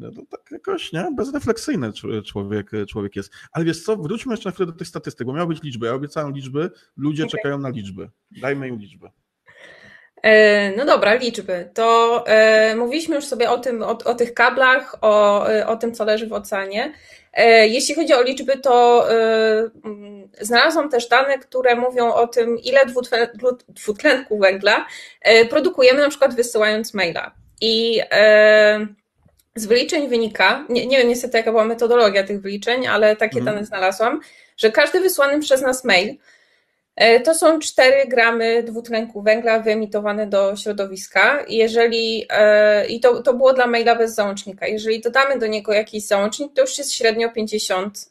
No 0.00 0.10
to 0.10 0.22
tak 0.30 0.40
jakoś, 0.50 0.92
nie? 0.92 1.08
Bezrefleksyjny 1.16 1.92
człowiek, 2.26 2.70
człowiek 2.88 3.16
jest. 3.16 3.32
Ale 3.52 3.64
wiesz 3.64 3.82
co, 3.82 3.96
wróćmy 3.96 4.32
jeszcze 4.32 4.48
na 4.48 4.54
chwilę 4.54 4.66
do 4.66 4.78
tych 4.78 4.88
statystyk, 4.88 5.26
bo 5.26 5.32
miały 5.32 5.48
być 5.48 5.62
liczby. 5.62 5.86
Ja 5.86 5.94
obiecałem 5.94 6.34
liczby, 6.34 6.70
ludzie 6.96 7.22
okay. 7.22 7.30
czekają 7.30 7.58
na 7.58 7.68
liczby. 7.68 8.08
Dajmy 8.30 8.68
im 8.68 8.78
liczby. 8.78 9.10
E, 10.22 10.76
no 10.76 10.84
dobra, 10.84 11.14
liczby. 11.14 11.70
To 11.74 12.24
e, 12.26 12.76
mówiliśmy 12.76 13.16
już 13.16 13.24
sobie 13.24 13.50
o 13.50 13.58
tym, 13.58 13.82
o, 13.82 13.98
o 14.04 14.14
tych 14.14 14.34
kablach, 14.34 14.96
o, 15.00 15.46
e, 15.50 15.66
o 15.66 15.76
tym, 15.76 15.94
co 15.94 16.04
leży 16.04 16.26
w 16.26 16.32
oceanie. 16.32 16.92
E, 17.32 17.68
jeśli 17.68 17.94
chodzi 17.94 18.14
o 18.14 18.22
liczby, 18.22 18.56
to 18.56 19.06
e, 19.10 19.70
mm, 19.84 20.28
znalazłam 20.40 20.88
też 20.88 21.08
dane, 21.08 21.38
które 21.38 21.76
mówią 21.76 22.12
o 22.12 22.26
tym, 22.26 22.58
ile 22.58 22.80
dwutlenku 23.74 24.38
węgla 24.38 24.86
produkujemy, 25.50 26.00
na 26.00 26.08
przykład 26.08 26.34
wysyłając 26.34 26.94
maila. 26.94 27.34
I 27.60 28.00
z 29.60 29.66
wyliczeń 29.66 30.08
wynika, 30.08 30.66
nie, 30.68 30.86
nie 30.86 30.98
wiem 30.98 31.08
niestety 31.08 31.36
jaka 31.36 31.50
była 31.50 31.64
metodologia 31.64 32.24
tych 32.24 32.40
wyliczeń, 32.40 32.86
ale 32.86 33.16
takie 33.16 33.38
mhm. 33.38 33.54
dane 33.54 33.66
znalazłam, 33.66 34.20
że 34.56 34.72
każdy 34.72 35.00
wysłany 35.00 35.40
przez 35.40 35.62
nas 35.62 35.84
mail 35.84 36.16
e, 36.96 37.20
to 37.20 37.34
są 37.34 37.58
4 37.58 38.08
gramy 38.08 38.62
dwutlenku 38.62 39.22
węgla 39.22 39.58
wyemitowane 39.58 40.26
do 40.26 40.56
środowiska. 40.56 41.44
Jeżeli, 41.48 42.26
e, 42.30 42.86
I 42.86 43.00
to, 43.00 43.22
to 43.22 43.34
było 43.34 43.52
dla 43.52 43.66
maila 43.66 43.94
bez 43.96 44.14
załącznika. 44.14 44.66
Jeżeli 44.66 45.00
dodamy 45.00 45.38
do 45.38 45.46
niego 45.46 45.72
jakiś 45.72 46.06
załącznik, 46.06 46.52
to 46.54 46.60
już 46.60 46.78
jest 46.78 46.92
średnio 46.92 47.32
50, 47.32 48.10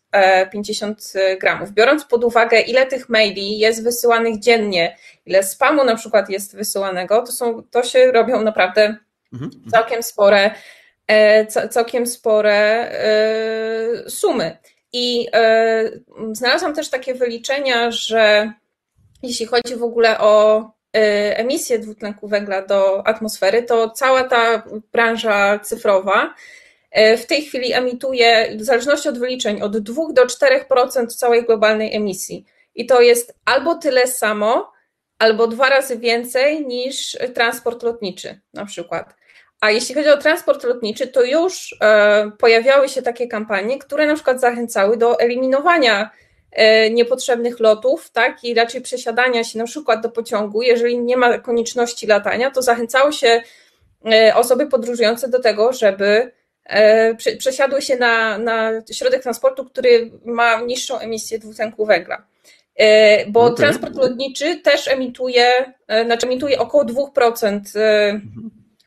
50 0.52 1.14
e, 1.16 1.38
gramów. 1.38 1.72
Biorąc 1.72 2.06
pod 2.06 2.24
uwagę, 2.24 2.62
ile 2.62 2.86
tych 2.86 3.10
maili 3.10 3.60
jest 3.60 3.84
wysyłanych 3.84 4.40
dziennie, 4.40 4.96
ile 5.26 5.44
spamu 5.44 5.84
na 5.84 5.96
przykład 5.96 6.30
jest 6.30 6.56
wysyłanego, 6.56 7.22
to, 7.22 7.32
są, 7.32 7.64
to 7.64 7.84
się 7.84 8.12
robią 8.12 8.42
naprawdę 8.42 8.96
mhm. 9.34 9.52
całkiem 9.72 10.04
spore 10.04 10.52
całkiem 11.70 12.08
spore 12.08 12.92
e, 12.92 14.10
sumy. 14.10 14.58
I 14.94 15.28
e, 15.34 15.84
znalazłam 16.32 16.76
też 16.76 16.90
takie 16.90 17.14
wyliczenia, 17.14 17.92
że 17.92 18.54
jeśli 19.24 19.46
chodzi 19.46 19.76
w 19.76 19.84
ogóle 19.84 20.20
o 20.20 20.64
emisję 20.94 21.80
dwutlenku 21.80 22.28
węgla 22.28 22.62
do 22.62 23.08
atmosfery, 23.08 23.64
to 23.64 23.90
cała 23.90 24.24
ta 24.24 24.64
branża 24.92 25.60
cyfrowa 25.60 26.34
w 27.18 27.26
tej 27.26 27.42
chwili 27.42 27.74
emituje, 27.74 28.58
w 28.58 28.64
zależności 28.64 29.10
od 29.10 29.20
wyliczeń, 29.20 29.62
od 29.62 29.78
2 29.78 30.14
do 30.14 30.26
4% 30.26 31.08
całej 31.08 31.46
globalnej 31.46 31.96
emisji. 31.96 32.46
I 32.76 32.86
to 32.86 33.02
jest 33.02 33.36
albo 33.46 33.76
tyle 33.76 34.08
samo, 34.08 34.72
albo 35.20 35.48
dwa 35.48 35.70
razy 35.70 35.98
więcej 35.98 36.66
niż 36.66 37.18
transport 37.34 37.84
lotniczy 37.84 38.40
na 38.54 38.66
przykład. 38.66 39.19
A 39.62 39.72
jeśli 39.72 39.96
chodzi 39.96 40.10
o 40.10 40.18
transport 40.18 40.64
lotniczy, 40.64 41.08
to 41.08 41.24
już 41.24 41.76
e, 41.82 42.32
pojawiały 42.40 42.90
się 42.90 43.02
takie 43.02 43.28
kampanie, 43.28 43.80
które 43.80 44.08
na 44.08 44.16
przykład 44.16 44.42
zachęcały 44.42 44.98
do 44.98 45.20
eliminowania 45.20 46.10
e, 46.52 46.90
niepotrzebnych 46.90 47.60
lotów, 47.60 48.10
tak, 48.12 48.44
i 48.44 48.54
raczej 48.54 48.82
przesiadania 48.82 49.44
się 49.44 49.60
na 49.60 49.66
przykład 49.66 50.02
do 50.02 50.10
pociągu, 50.10 50.62
jeżeli 50.62 51.00
nie 51.00 51.18
ma 51.18 51.38
konieczności 51.38 52.08
latania, 52.08 52.52
to 52.52 52.62
zachęcało 52.62 53.12
się 53.12 53.42
e, 54.12 54.36
osoby 54.36 54.68
podróżujące 54.68 55.28
do 55.28 55.40
tego, 55.40 55.74
żeby 55.74 56.32
przesiadły 57.38 57.82
się 57.82 57.96
na, 57.96 58.38
na 58.38 58.72
środek 58.92 59.24
transportu, 59.24 59.66
który 59.66 60.12
ma 60.26 60.62
niższą 60.62 61.00
emisję 61.00 61.40
dwutlenku 61.40 61.86
węgla. 61.86 62.26
Bo 63.28 63.42
okay. 63.42 63.56
transport 63.56 63.96
lotniczy 63.96 64.56
też 64.56 64.88
emituje, 64.88 65.74
znaczy 66.06 66.28
emituje 66.28 66.60
około 66.60 66.86
2% 66.86 67.60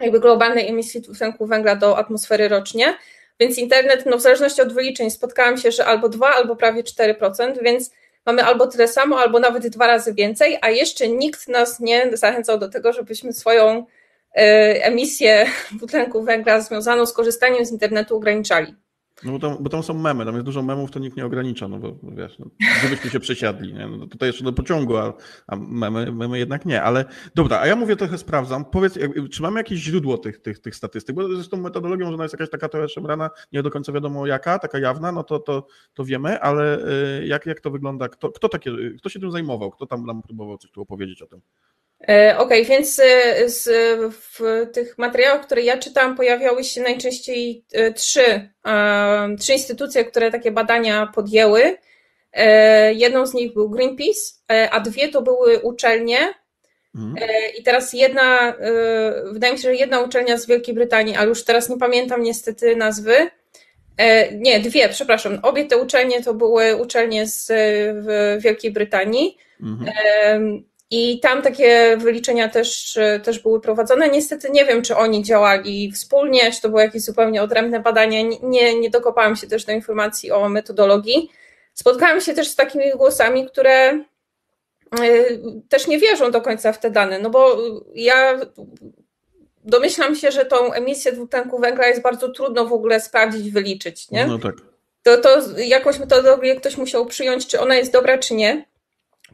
jakby 0.02 0.20
globalnej 0.20 0.68
emisji 0.68 1.00
dwutlenku 1.00 1.46
węgla 1.46 1.76
do 1.76 1.98
atmosfery 1.98 2.48
rocznie. 2.48 2.94
Więc 3.40 3.58
internet, 3.58 4.06
no 4.06 4.16
w 4.16 4.20
zależności 4.20 4.62
od 4.62 4.72
wyliczeń, 4.72 5.10
spotkałam 5.10 5.56
się, 5.56 5.70
że 5.70 5.86
albo 5.86 6.08
2, 6.08 6.28
albo 6.28 6.56
prawie 6.56 6.82
4%, 6.82 7.62
więc 7.62 7.90
mamy 8.26 8.44
albo 8.44 8.66
tyle 8.66 8.88
samo, 8.88 9.18
albo 9.18 9.40
nawet 9.40 9.68
dwa 9.68 9.86
razy 9.86 10.14
więcej, 10.14 10.58
a 10.60 10.70
jeszcze 10.70 11.08
nikt 11.08 11.48
nas 11.48 11.80
nie 11.80 12.10
zachęcał 12.16 12.58
do 12.58 12.68
tego, 12.68 12.92
żebyśmy 12.92 13.32
swoją 13.32 13.86
e, 14.36 14.40
emisję 14.84 15.46
dwutlenku 15.76 16.22
węgla 16.22 16.60
związaną 16.60 17.06
z 17.06 17.12
korzystaniem 17.12 17.66
z 17.66 17.72
internetu 17.72 18.16
ograniczali. 18.16 18.76
No 19.24 19.32
bo 19.32 19.38
tam, 19.38 19.56
bo 19.60 19.70
tam 19.70 19.82
są 19.82 19.94
memy, 19.94 20.24
tam 20.24 20.34
jest 20.34 20.46
dużo 20.46 20.62
memów, 20.62 20.90
to 20.90 20.98
nikt 20.98 21.16
nie 21.16 21.26
ogranicza, 21.26 21.68
no 21.68 21.78
bo 21.78 21.96
wiesz, 22.02 22.38
no, 22.38 22.46
gdybyśmy 22.80 23.10
się 23.10 23.20
przesiadli, 23.20 23.74
nie? 23.74 23.86
No, 23.86 24.06
tutaj 24.06 24.28
jeszcze 24.28 24.44
do 24.44 24.52
pociągu, 24.52 24.96
a, 24.96 25.14
a 25.46 25.56
memy, 25.56 26.12
memy 26.12 26.38
jednak 26.38 26.66
nie, 26.66 26.82
ale 26.82 27.04
dobra, 27.34 27.60
a 27.60 27.66
ja 27.66 27.76
mówię 27.76 27.96
trochę 27.96 28.18
sprawdzam, 28.18 28.64
powiedz, 28.64 28.98
czy 29.30 29.42
mamy 29.42 29.60
jakieś 29.60 29.78
źródło 29.78 30.18
tych, 30.18 30.42
tych, 30.42 30.58
tych 30.58 30.76
statystyk, 30.76 31.16
bo 31.16 31.34
zresztą 31.34 31.56
metodologią, 31.56 32.08
że 32.08 32.14
ona 32.14 32.24
jest 32.24 32.34
jakaś 32.34 32.50
taka 32.50 32.68
trochę 32.68 32.88
szemrana, 32.88 33.30
nie 33.52 33.62
do 33.62 33.70
końca 33.70 33.92
wiadomo 33.92 34.26
jaka, 34.26 34.58
taka 34.58 34.78
jawna, 34.78 35.12
no 35.12 35.24
to, 35.24 35.38
to, 35.38 35.66
to 35.94 36.04
wiemy, 36.04 36.40
ale 36.40 36.78
y, 37.20 37.26
jak, 37.26 37.46
jak 37.46 37.60
to 37.60 37.70
wygląda, 37.70 38.08
kto, 38.08 38.32
kto, 38.32 38.48
takie, 38.48 38.72
kto 38.98 39.08
się 39.08 39.20
tym 39.20 39.30
zajmował, 39.30 39.70
kto 39.70 39.86
tam 39.86 40.06
nam 40.06 40.22
próbował 40.22 40.58
coś 40.58 40.70
tu 40.70 40.80
opowiedzieć 40.82 41.22
o 41.22 41.26
tym? 41.26 41.40
E, 42.08 42.38
okej, 42.38 42.62
okay, 42.62 42.76
więc 42.76 42.98
e, 42.98 43.48
z, 43.48 43.68
w 44.12 44.40
tych 44.72 44.98
materiałach, 44.98 45.46
które 45.46 45.62
ja 45.62 45.78
czytałam, 45.78 46.16
pojawiały 46.16 46.64
się 46.64 46.82
najczęściej 46.82 47.64
e, 47.72 47.92
trzy, 47.92 48.50
trzy 49.38 49.52
instytucje, 49.52 50.04
które 50.04 50.30
takie 50.30 50.50
badania 50.50 51.10
podjęły. 51.14 51.76
Jedną 52.94 53.26
z 53.26 53.34
nich 53.34 53.54
był 53.54 53.70
Greenpeace, 53.70 54.20
a 54.70 54.80
dwie 54.80 55.08
to 55.08 55.22
były 55.22 55.58
uczelnie. 55.58 56.18
Mhm. 56.94 57.30
I 57.58 57.62
teraz 57.62 57.92
jedna, 57.92 58.56
wydaje 59.32 59.52
mi 59.52 59.58
się, 59.58 59.62
że 59.62 59.74
jedna 59.74 60.00
uczelnia 60.00 60.36
z 60.36 60.46
Wielkiej 60.46 60.74
Brytanii, 60.74 61.16
ale 61.16 61.28
już 61.28 61.44
teraz 61.44 61.68
nie 61.68 61.76
pamiętam 61.76 62.22
niestety 62.22 62.76
nazwy. 62.76 63.14
Nie, 64.32 64.60
dwie, 64.60 64.88
przepraszam. 64.88 65.38
Obie 65.42 65.64
te 65.64 65.76
uczelnie 65.76 66.22
to 66.22 66.34
były 66.34 66.76
uczelnie 66.76 67.26
z 67.26 67.52
Wielkiej 68.42 68.72
Brytanii. 68.72 69.36
Mhm. 69.62 69.92
I 70.94 71.20
tam 71.20 71.42
takie 71.42 71.96
wyliczenia 71.96 72.48
też, 72.48 72.98
też 73.22 73.38
były 73.38 73.60
prowadzone. 73.60 74.08
Niestety 74.08 74.50
nie 74.50 74.64
wiem, 74.64 74.82
czy 74.82 74.96
oni 74.96 75.22
działali 75.22 75.92
wspólnie, 75.92 76.52
czy 76.52 76.62
to 76.62 76.68
było 76.68 76.80
jakieś 76.80 77.02
zupełnie 77.02 77.42
odrębne 77.42 77.80
badanie. 77.80 78.24
Nie, 78.42 78.80
nie 78.80 78.90
dokopałam 78.90 79.36
się 79.36 79.46
też 79.46 79.64
do 79.64 79.72
informacji 79.72 80.30
o 80.30 80.48
metodologii. 80.48 81.30
Spotkałam 81.74 82.20
się 82.20 82.34
też 82.34 82.48
z 82.48 82.56
takimi 82.56 82.84
głosami, 82.96 83.46
które 83.46 84.04
y, 85.00 85.40
też 85.68 85.86
nie 85.86 85.98
wierzą 85.98 86.30
do 86.30 86.40
końca 86.40 86.72
w 86.72 86.78
te 86.78 86.90
dane, 86.90 87.18
no 87.18 87.30
bo 87.30 87.56
ja 87.94 88.40
domyślam 89.64 90.16
się, 90.16 90.30
że 90.30 90.44
tą 90.44 90.72
emisję 90.72 91.12
dwutlenku 91.12 91.58
węgla 91.58 91.86
jest 91.86 92.02
bardzo 92.02 92.28
trudno 92.28 92.66
w 92.66 92.72
ogóle 92.72 93.00
sprawdzić, 93.00 93.50
wyliczyć, 93.50 94.10
nie? 94.10 94.26
No 94.26 94.38
tak. 94.38 94.54
To, 95.02 95.16
to 95.16 95.58
jakąś 95.58 95.98
metodologię 95.98 96.56
ktoś 96.56 96.76
musiał 96.76 97.06
przyjąć, 97.06 97.46
czy 97.46 97.60
ona 97.60 97.74
jest 97.74 97.92
dobra, 97.92 98.18
czy 98.18 98.34
nie. 98.34 98.71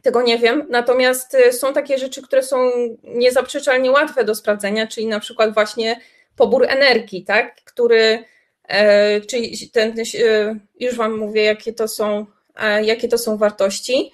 Tego 0.01 0.21
nie 0.21 0.37
wiem. 0.37 0.65
Natomiast 0.69 1.35
y, 1.35 1.53
są 1.53 1.73
takie 1.73 1.97
rzeczy, 1.97 2.21
które 2.21 2.43
są 2.43 2.71
niezaprzeczalnie 3.03 3.91
łatwe 3.91 4.23
do 4.23 4.35
sprawdzenia, 4.35 4.87
czyli 4.87 5.07
na 5.07 5.19
przykład 5.19 5.53
właśnie 5.53 5.99
pobór 6.39 6.65
energii, 6.69 7.23
tak? 7.23 7.55
który, 7.63 8.23
e, 8.67 9.21
czyli 9.21 9.69
ten, 9.69 9.99
e, 9.99 10.55
już 10.79 10.95
Wam 10.95 11.17
mówię, 11.17 11.43
jakie 11.43 11.73
to 11.73 11.87
są, 11.87 12.25
e, 12.55 12.83
jakie 12.83 13.07
to 13.07 13.17
są 13.17 13.37
wartości. 13.37 14.11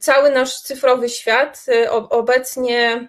Cały 0.00 0.30
nasz 0.30 0.60
cyfrowy 0.60 1.08
świat 1.08 1.66
obecnie 1.90 3.08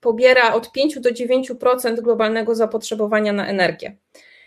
pobiera 0.00 0.54
od 0.54 0.72
5 0.72 1.00
do 1.00 1.10
9% 1.10 2.00
globalnego 2.00 2.54
zapotrzebowania 2.54 3.32
na 3.32 3.46
energię. 3.46 3.96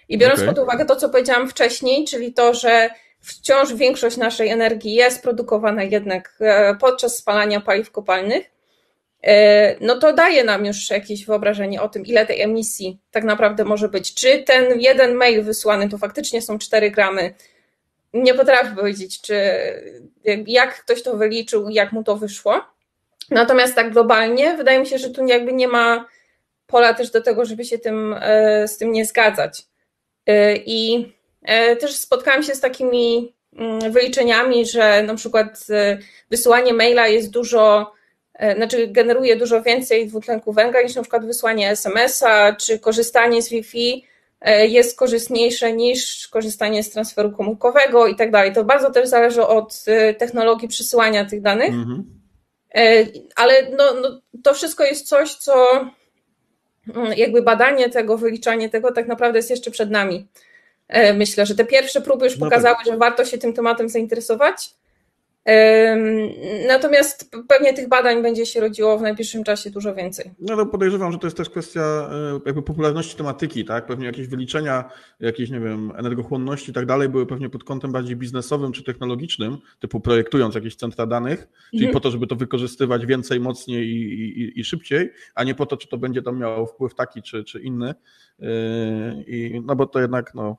I 0.10 0.18
biorąc 0.18 0.40
okay. 0.40 0.54
pod 0.54 0.64
uwagę 0.64 0.86
to, 0.86 0.96
co 0.96 1.10
powiedziałam 1.10 1.50
wcześniej, 1.50 2.06
czyli 2.06 2.34
to, 2.34 2.54
że 2.54 2.90
wciąż 3.28 3.74
większość 3.74 4.18
naszej 4.18 4.50
energii 4.50 4.94
jest 4.94 5.24
produkowana 5.24 5.84
jednak 5.84 6.38
e, 6.40 6.76
podczas 6.76 7.18
spalania 7.18 7.62
paliw 7.62 7.92
kopalnych, 7.92 8.52
e, 9.24 9.86
no 9.86 10.00
to 10.00 10.14
daje 10.14 10.44
nam 10.44 10.66
już 10.66 10.90
jakieś 10.90 11.26
wyobrażenie 11.26 11.82
o 11.82 11.90
tym, 11.90 12.06
ile 12.06 12.26
tej 12.26 12.42
emisji 12.42 13.00
tak 13.12 13.24
naprawdę 13.24 13.64
może 13.64 13.90
być. 13.90 14.14
Czy 14.14 14.44
ten 14.44 14.80
jeden 14.80 15.14
mail 15.14 15.44
wysłany 15.44 15.90
to 15.90 15.98
faktycznie 15.98 16.42
są 16.42 16.58
4 16.58 16.92
gramy? 16.92 17.34
Nie 18.14 18.34
potrafię 18.34 18.76
powiedzieć, 18.76 19.22
czy 19.22 19.42
jak 20.48 20.84
ktoś 20.84 21.04
to 21.04 21.18
wyliczył, 21.18 21.70
jak 21.70 21.92
mu 21.92 22.04
to 22.04 22.18
wyszło. 22.18 22.66
Natomiast 23.32 23.76
tak 23.76 23.94
globalnie 23.94 24.56
wydaje 24.58 24.80
mi 24.80 24.88
się, 24.88 24.98
że 24.98 25.10
tu 25.10 25.26
jakby 25.26 25.54
nie 25.54 25.68
ma 25.68 26.08
pola 26.68 26.94
też 26.94 27.12
do 27.12 27.22
tego, 27.22 27.46
żeby 27.46 27.66
się 27.66 27.78
tym, 27.78 28.16
e, 28.22 28.68
z 28.68 28.78
tym 28.78 28.92
nie 28.92 29.06
zgadzać. 29.06 29.64
I 30.66 31.17
też 31.80 31.96
spotkałam 31.96 32.44
się 32.44 32.56
z 32.56 32.60
takimi 32.60 33.34
mm, 33.56 33.92
wyliczeniami, 33.92 34.66
że 34.66 35.04
na 35.04 35.16
przykład 35.16 35.66
e, 35.70 35.98
wysyłanie 36.30 36.74
maila 36.74 37.08
jest 37.08 37.32
dużo, 37.32 37.94
e, 38.34 38.56
znaczy 38.56 38.88
generuje 38.88 39.36
dużo 39.36 39.62
więcej 39.62 40.08
dwutlenku 40.08 40.54
węgla 40.54 40.82
niż 40.82 40.96
na 40.96 41.02
przykład 41.02 41.26
wysłanie 41.26 41.70
SMS-a, 41.70 42.56
czy 42.56 42.80
korzystanie 42.80 43.42
z 43.42 43.50
Wi-Fi 43.50 44.06
jest 44.68 44.98
korzystniejsze 44.98 45.74
niż 45.74 46.28
korzystanie 46.28 46.84
z 46.84 46.90
transferu 46.90 47.32
komórkowego 47.32 48.08
i 48.08 48.16
tak 48.16 48.32
dalej. 48.32 48.54
To 48.54 48.64
bardzo 48.64 48.92
też 48.92 49.10
zależy 49.10 49.48
od 49.48 49.86
technologii 50.18 50.68
przesyłania 50.68 51.26
tych 51.26 51.42
danych. 51.42 51.70
Mhm. 51.70 52.06
Ale 53.36 53.54
no, 53.78 53.94
no, 54.02 54.22
to 54.44 54.54
wszystko 54.54 54.84
jest 54.84 55.08
coś, 55.08 55.36
co 55.36 55.86
mm, 56.96 57.14
jakby 57.18 57.42
badanie 57.42 57.90
tego, 57.90 58.18
wyliczanie 58.18 58.70
tego 58.70 58.92
tak 58.92 59.08
naprawdę 59.08 59.40
jest 59.40 59.50
jeszcze 59.50 59.72
przed 59.72 59.92
nami. 59.92 60.28
E, 60.88 61.14
myślę, 61.14 61.46
że 61.46 61.56
te 61.56 61.66
pierwsze 61.66 62.02
próby 62.02 62.26
już 62.26 62.38
no 62.38 62.46
pokazały, 62.46 62.76
tak. 62.76 62.86
że 62.86 62.98
warto 62.98 63.26
się 63.26 63.38
tym 63.38 63.54
tematem 63.54 63.90
zainteresować. 63.90 64.70
Natomiast 66.68 67.32
pewnie 67.48 67.74
tych 67.74 67.90
badań 67.90 68.22
będzie 68.22 68.46
się 68.46 68.60
rodziło 68.60 68.98
w 68.98 69.02
najbliższym 69.02 69.44
czasie 69.44 69.70
dużo 69.70 69.96
więcej. 69.96 70.32
No 70.40 70.56
to 70.56 70.66
podejrzewam, 70.66 71.12
że 71.12 71.18
to 71.18 71.28
jest 71.28 71.38
też 71.38 71.50
kwestia 71.50 72.10
e, 72.12 72.40
jakby 72.46 72.62
popularności 72.62 73.18
tematyki, 73.18 73.66
tak? 73.66 73.86
Pewnie 73.86 74.06
jakieś 74.06 74.28
wyliczenia, 74.28 74.92
jakieś, 75.20 75.50
nie 75.50 75.60
wiem, 75.60 75.92
energochłonności 75.98 76.72
i 76.72 76.74
tak 76.74 76.86
dalej 76.86 77.10
były 77.10 77.26
pewnie 77.26 77.50
pod 77.50 77.64
kątem 77.64 77.92
bardziej 77.92 78.16
biznesowym 78.16 78.72
czy 78.72 78.84
technologicznym, 78.84 79.58
typu 79.80 80.00
projektując 80.00 80.56
jakieś 80.56 80.76
centra 80.76 81.06
danych, 81.06 81.48
czyli 81.72 81.86
mhm. 81.86 81.94
po 81.94 82.00
to, 82.00 82.12
żeby 82.12 82.28
to 82.28 82.36
wykorzystywać 82.36 83.06
więcej, 83.06 83.40
mocniej 83.40 83.88
i, 83.88 84.42
i, 84.42 84.60
i 84.60 84.64
szybciej, 84.64 85.12
a 85.36 85.44
nie 85.44 85.56
po 85.56 85.66
to, 85.66 85.78
czy 85.78 85.88
to 85.88 85.98
będzie 85.98 86.22
tam 86.22 86.40
miało 86.40 86.66
wpływ 86.66 86.96
taki 86.96 87.22
czy, 87.22 87.44
czy 87.44 87.60
inny. 87.60 87.96
Yy, 88.40 88.48
I, 89.28 89.62
no 89.66 89.76
bo 89.76 89.86
to 89.86 90.00
jednak 90.00 90.34
no, 90.34 90.58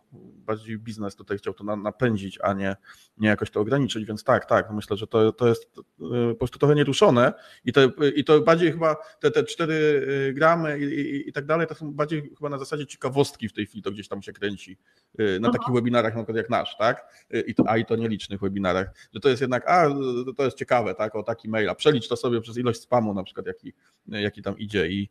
bardziej 0.48 0.78
biznes 0.78 1.16
tutaj 1.16 1.38
chciał 1.38 1.54
to 1.54 1.64
napędzić, 1.76 2.38
a 2.42 2.52
nie, 2.52 2.76
nie 3.18 3.28
jakoś 3.28 3.50
to 3.50 3.60
ograniczyć, 3.60 4.04
więc 4.04 4.24
tak, 4.24 4.46
tak, 4.46 4.66
no 4.68 4.76
myślę, 4.76 4.96
że 4.96 5.06
to, 5.06 5.32
to 5.32 5.48
jest 5.48 5.76
yy, 5.98 6.28
po 6.30 6.38
prostu 6.38 6.58
trochę 6.58 6.74
nieruszone 6.74 7.32
i 7.64 7.72
to, 7.72 7.80
i 8.16 8.24
to 8.24 8.40
bardziej 8.40 8.72
chyba 8.72 8.96
te, 9.20 9.30
te 9.30 9.44
4 9.44 9.74
yy, 9.74 10.32
gramy 10.32 10.78
i, 10.78 10.82
i, 10.82 11.28
i 11.28 11.32
tak 11.32 11.46
dalej, 11.46 11.66
to 11.66 11.74
są 11.74 11.92
bardziej 11.92 12.30
chyba 12.38 12.48
na 12.48 12.58
zasadzie 12.58 12.86
ciekawostki 12.86 13.48
w 13.48 13.52
tej 13.52 13.66
chwili, 13.66 13.82
to 13.82 13.90
gdzieś 13.90 14.08
tam 14.08 14.22
się 14.22 14.32
kręci 14.32 14.78
na 15.18 15.48
Aha. 15.48 15.58
takich 15.58 15.74
webinarach 15.74 16.14
na 16.14 16.20
przykład 16.20 16.36
jak 16.36 16.50
nasz, 16.50 16.76
tak, 16.78 17.26
I 17.46 17.54
to, 17.54 17.64
a 17.66 17.76
i 17.76 17.84
to 17.84 17.96
nielicznych 17.96 18.40
webinarach, 18.40 18.94
że 19.14 19.20
to 19.20 19.28
jest 19.28 19.40
jednak, 19.40 19.68
a 19.68 19.88
to 20.36 20.44
jest 20.44 20.56
ciekawe, 20.56 20.94
tak, 20.94 21.16
o 21.16 21.22
taki 21.22 21.48
maila, 21.48 21.74
przelicz 21.74 22.08
to 22.08 22.16
sobie 22.16 22.40
przez 22.40 22.56
ilość 22.58 22.80
spamu 22.80 23.14
na 23.14 23.22
przykład, 23.22 23.46
jaki, 23.46 23.72
jaki 24.06 24.42
tam 24.42 24.58
idzie 24.58 24.88
i, 24.88 25.08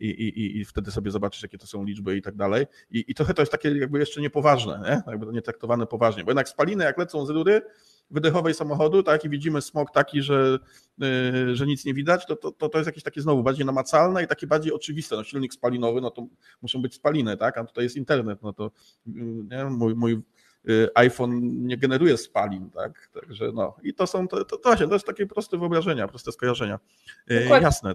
i, 0.00 0.08
i, 0.08 0.58
i 0.58 0.64
wtedy 0.64 0.90
sobie 0.90 1.10
zobaczysz, 1.10 1.42
jakie 1.42 1.58
to 1.58 1.66
są 1.66 1.84
liczby 1.84 2.16
i 2.16 2.22
tak 2.22 2.36
dalej. 2.36 2.66
I, 2.90 3.04
i 3.08 3.14
trochę 3.14 3.34
to 3.34 3.42
jest 3.42 3.52
takie 3.52 3.78
jakby 3.78 3.98
jeszcze 3.98 4.15
niepoważne, 4.20 4.80
nie? 4.84 5.02
jakby 5.06 5.26
to 5.26 5.32
nie 5.32 5.42
traktowane 5.42 5.86
poważnie, 5.86 6.24
bo 6.24 6.30
jednak 6.30 6.48
spaliny 6.48 6.84
jak 6.84 6.98
lecą 6.98 7.26
z 7.26 7.30
rury 7.30 7.62
wydechowej 8.10 8.54
samochodu, 8.54 9.02
tak, 9.02 9.24
i 9.24 9.28
widzimy 9.28 9.62
smog 9.62 9.90
taki, 9.90 10.22
że, 10.22 10.58
yy, 10.98 11.56
że 11.56 11.66
nic 11.66 11.84
nie 11.84 11.94
widać, 11.94 12.26
to, 12.26 12.36
to, 12.36 12.68
to 12.68 12.78
jest 12.78 12.86
jakieś 12.86 13.02
takie 13.02 13.20
znowu 13.20 13.42
bardziej 13.42 13.66
namacalne 13.66 14.22
i 14.22 14.26
takie 14.26 14.46
bardziej 14.46 14.72
oczywiste. 14.72 15.16
No, 15.16 15.24
silnik 15.24 15.54
spalinowy, 15.54 16.00
no 16.00 16.10
to 16.10 16.26
muszą 16.62 16.82
być 16.82 16.94
spaliny, 16.94 17.36
tak, 17.36 17.58
a 17.58 17.64
tutaj 17.64 17.84
jest 17.84 17.96
internet, 17.96 18.42
no 18.42 18.52
to 18.52 18.70
yy, 19.06 19.22
nie? 19.50 19.64
mój, 19.64 19.94
mój 19.94 20.22
y, 20.68 20.88
iPhone 20.94 21.66
nie 21.66 21.76
generuje 21.76 22.16
spalin, 22.16 22.70
tak, 22.70 23.10
także 23.20 23.52
no 23.54 23.76
i 23.82 23.94
to 23.94 24.06
są, 24.06 24.28
to, 24.28 24.44
to, 24.44 24.56
to, 24.56 24.76
to 24.76 24.94
jest 24.94 25.06
takie 25.06 25.26
proste 25.26 25.58
wyobrażenia, 25.58 26.08
proste 26.08 26.32
skojarzenia, 26.32 26.78
yy, 27.28 27.48
jasne. 27.48 27.94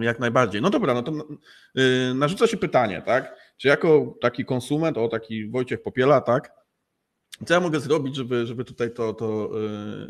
Jak 0.00 0.18
najbardziej. 0.18 0.62
No 0.62 0.70
dobra, 0.70 0.94
no 0.94 1.02
to 1.02 1.12
yy, 1.74 2.14
narzuca 2.14 2.46
się 2.46 2.56
pytanie, 2.56 3.02
tak? 3.06 3.36
Czy 3.56 3.68
jako 3.68 4.14
taki 4.20 4.44
konsument, 4.44 4.98
o 4.98 5.08
taki 5.08 5.50
Wojciech 5.50 5.82
Popiela, 5.82 6.20
tak? 6.20 6.52
Co 7.46 7.54
ja 7.54 7.60
mogę 7.60 7.80
zrobić, 7.80 8.16
żeby, 8.16 8.46
żeby 8.46 8.64
tutaj 8.64 8.94
to, 8.94 9.14
to 9.14 9.50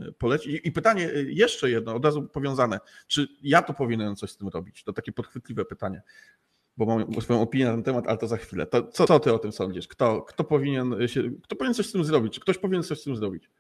yy, 0.04 0.12
polecić? 0.12 0.60
I 0.64 0.72
pytanie 0.72 1.10
jeszcze 1.26 1.70
jedno, 1.70 1.94
od 1.94 2.04
razu 2.04 2.22
powiązane. 2.22 2.80
Czy 3.06 3.28
ja 3.42 3.62
to 3.62 3.74
powinienem 3.74 4.16
coś 4.16 4.30
z 4.30 4.36
tym 4.36 4.48
robić? 4.48 4.84
To 4.84 4.92
takie 4.92 5.12
podchwytliwe 5.12 5.64
pytanie, 5.64 6.02
bo 6.76 6.86
mam 6.86 7.22
swoją 7.22 7.40
opinię 7.40 7.64
na 7.64 7.72
ten 7.72 7.82
temat, 7.82 8.04
ale 8.06 8.18
to 8.18 8.28
za 8.28 8.36
chwilę. 8.36 8.66
To 8.66 8.82
co, 8.82 9.06
co 9.06 9.20
ty 9.20 9.32
o 9.32 9.38
tym 9.38 9.52
sądzisz? 9.52 9.88
Kto, 9.88 10.22
kto, 10.22 10.44
powinien 10.44 11.08
się, 11.08 11.22
kto 11.42 11.56
powinien 11.56 11.74
coś 11.74 11.86
z 11.86 11.92
tym 11.92 12.04
zrobić? 12.04 12.34
Czy 12.34 12.40
ktoś 12.40 12.58
powinien 12.58 12.82
coś 12.82 13.00
z 13.00 13.04
tym 13.04 13.16
zrobić? 13.16 13.50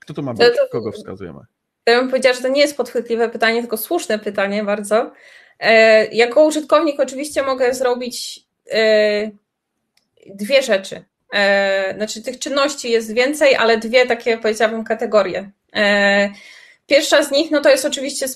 Kto 0.00 0.14
to 0.14 0.22
ma 0.22 0.34
być? 0.34 0.48
Kogo 0.72 0.92
wskazujemy? 0.92 1.40
Ja 1.86 2.00
bym 2.00 2.10
powiedziała, 2.10 2.34
że 2.34 2.42
to 2.42 2.48
nie 2.48 2.60
jest 2.60 2.76
podchwytliwe 2.76 3.28
pytanie, 3.28 3.60
tylko 3.60 3.76
słuszne 3.76 4.18
pytanie 4.18 4.64
bardzo. 4.64 5.12
E, 5.60 6.06
jako 6.06 6.44
użytkownik 6.44 7.00
oczywiście 7.00 7.42
mogę 7.42 7.74
zrobić 7.74 8.40
e, 8.70 9.30
dwie 10.26 10.62
rzeczy. 10.62 11.04
E, 11.32 11.94
znaczy 11.96 12.22
tych 12.22 12.38
czynności 12.38 12.90
jest 12.90 13.14
więcej, 13.14 13.56
ale 13.56 13.78
dwie 13.78 14.06
takie 14.06 14.38
powiedziałabym 14.38 14.84
kategorie. 14.84 15.50
Pierwsza 16.86 17.22
z 17.22 17.30
nich 17.30 17.50
no 17.50 17.60
to 17.60 17.70
jest 17.70 17.84
oczywiście 17.84 18.26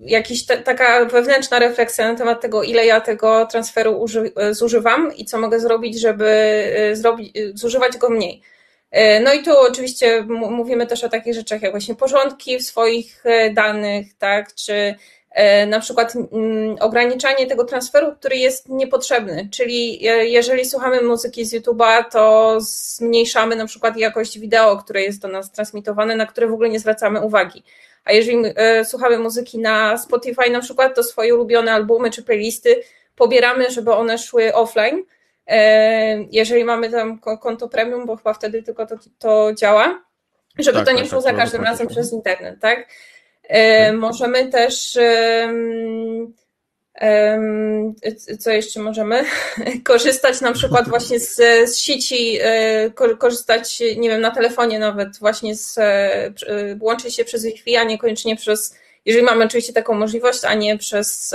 jakiś 0.00 0.46
taka 0.46 1.04
wewnętrzna 1.04 1.58
refleksja 1.58 2.12
na 2.12 2.18
temat 2.18 2.40
tego, 2.40 2.62
ile 2.62 2.86
ja 2.86 3.00
tego 3.00 3.46
transferu 3.46 4.00
uży, 4.02 4.32
zużywam 4.50 5.16
i 5.16 5.24
co 5.24 5.38
mogę 5.38 5.60
zrobić, 5.60 6.00
żeby 6.00 6.30
zrobić, 6.92 7.38
zużywać 7.54 7.96
go 7.96 8.10
mniej. 8.10 8.42
No 9.24 9.34
i 9.34 9.42
tu 9.42 9.58
oczywiście 9.58 10.22
mówimy 10.28 10.86
też 10.86 11.04
o 11.04 11.08
takich 11.08 11.34
rzeczach 11.34 11.62
jak 11.62 11.70
właśnie 11.70 11.94
porządki 11.94 12.58
w 12.58 12.62
swoich 12.62 13.24
danych, 13.54 14.06
tak, 14.18 14.54
czy 14.54 14.94
na 15.66 15.80
przykład 15.80 16.12
mm, 16.16 16.76
ograniczanie 16.80 17.46
tego 17.46 17.64
transferu, 17.64 18.12
który 18.12 18.36
jest 18.36 18.68
niepotrzebny, 18.68 19.48
czyli 19.52 20.08
e, 20.08 20.26
jeżeli 20.26 20.64
słuchamy 20.64 21.02
muzyki 21.02 21.44
z 21.44 21.54
YouTube'a, 21.54 22.04
to 22.10 22.56
zmniejszamy 22.60 23.56
na 23.56 23.66
przykład 23.66 23.96
jakość 23.96 24.38
wideo, 24.38 24.76
które 24.76 25.02
jest 25.02 25.20
do 25.20 25.28
nas 25.28 25.52
transmitowane, 25.52 26.16
na 26.16 26.26
które 26.26 26.46
w 26.46 26.52
ogóle 26.52 26.68
nie 26.68 26.80
zwracamy 26.80 27.20
uwagi. 27.20 27.62
A 28.04 28.12
jeżeli 28.12 28.38
e, 28.56 28.84
słuchamy 28.84 29.18
muzyki 29.18 29.58
na 29.58 29.98
Spotify 29.98 30.50
na 30.50 30.60
przykład, 30.60 30.94
to 30.94 31.02
swoje 31.02 31.34
ulubione 31.34 31.72
albumy 31.72 32.10
czy 32.10 32.22
playlisty 32.22 32.80
pobieramy, 33.16 33.70
żeby 33.70 33.92
one 33.92 34.18
szły 34.18 34.54
offline. 34.54 35.02
Jeżeli 36.30 36.64
mamy 36.64 36.90
tam 36.90 37.18
konto 37.18 37.68
premium, 37.68 38.06
bo 38.06 38.16
chyba 38.16 38.34
wtedy 38.34 38.62
tylko 38.62 38.86
to, 38.86 38.96
to 39.18 39.54
działa, 39.54 40.04
żeby 40.58 40.78
tak, 40.78 40.86
to 40.86 40.92
nie 40.92 40.98
tak, 40.98 41.10
szło 41.10 41.22
tak, 41.22 41.32
za 41.32 41.42
każdym 41.42 41.62
razem 41.62 41.86
przez 41.86 42.12
internet, 42.12 42.60
tak? 42.60 42.88
E, 43.48 43.92
możemy 43.92 44.48
też 44.48 44.98
co 48.38 48.50
jeszcze 48.50 48.80
możemy? 48.80 49.24
Korzystać 49.84 50.40
na 50.40 50.52
przykład 50.52 50.88
właśnie 50.88 51.20
z, 51.20 51.36
z 51.70 51.78
sieci, 51.78 52.38
e, 52.42 52.90
korzystać, 53.18 53.80
nie 53.96 54.08
wiem, 54.08 54.20
na 54.20 54.30
telefonie 54.30 54.78
nawet 54.78 55.18
właśnie 55.18 55.56
z, 55.56 55.78
e, 55.78 56.32
łączyć 56.80 57.16
się 57.16 57.24
przez 57.24 57.44
Wi-Fi, 57.44 57.76
a 57.76 57.84
niekoniecznie 57.84 58.36
przez, 58.36 58.76
jeżeli 59.04 59.24
mamy 59.24 59.44
oczywiście 59.44 59.72
taką 59.72 59.94
możliwość, 59.94 60.44
a 60.44 60.54
nie 60.54 60.78
przez 60.78 61.34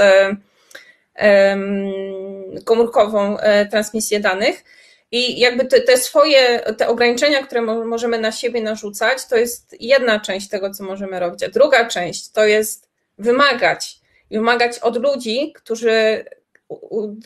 komórkową 2.66 3.38
transmisję 3.72 4.20
danych. 4.20 4.64
I 5.12 5.40
jakby 5.40 5.66
te, 5.66 5.82
te, 5.82 5.98
swoje, 5.98 6.60
te 6.60 6.88
ograniczenia, 6.88 7.44
które 7.44 7.62
możemy 7.62 8.20
na 8.20 8.32
siebie 8.32 8.62
narzucać, 8.62 9.26
to 9.26 9.38
jest 9.38 9.76
jedna 9.80 10.20
część 10.20 10.50
tego, 10.50 10.70
co 10.70 10.84
możemy 10.84 11.20
robić. 11.20 11.44
A 11.44 11.50
druga 11.50 11.88
część 11.88 12.32
to 12.32 12.46
jest 12.46 12.90
wymagać. 13.18 14.00
Wymagać 14.32 14.80
od 14.80 15.04
ludzi, 15.04 15.54
którzy 15.56 16.26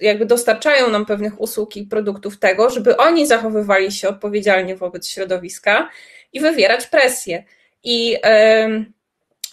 jakby 0.02 0.26
dostarczają 0.26 0.90
nam 0.90 1.06
pewnych 1.06 1.42
usług 1.42 1.78
i 1.78 1.84
produktów 1.84 2.40
tego, 2.40 2.70
żeby 2.70 2.98
oni 2.98 3.28
zachowywali 3.28 3.92
się 3.92 4.10
odpowiedzialnie 4.10 4.76
wobec 4.76 5.08
środowiska 5.08 5.90
i 6.34 6.40
wywierać 6.40 6.88
presję. 6.88 7.44
I 7.84 8.18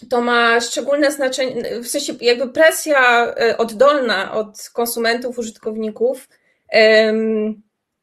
to 0.09 0.21
ma 0.21 0.61
szczególne 0.61 1.11
znaczenie, 1.11 1.79
w 1.79 1.87
sensie 1.87 2.13
jakby 2.21 2.49
presja 2.49 3.33
e, 3.35 3.57
oddolna 3.57 4.33
od 4.33 4.69
konsumentów, 4.73 5.39
użytkowników 5.39 6.29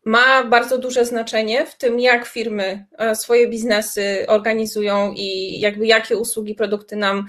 ma 0.04 0.44
bardzo 0.44 0.78
duże 0.78 1.04
znaczenie 1.04 1.66
w 1.66 1.74
tym, 1.74 2.00
jak 2.00 2.26
firmy 2.26 2.86
e, 2.98 3.14
swoje 3.14 3.48
biznesy 3.48 4.24
organizują 4.28 5.12
i 5.16 5.60
jakby 5.60 5.86
jakie 5.86 6.16
usługi, 6.16 6.54
produkty 6.54 6.96
nam 6.96 7.26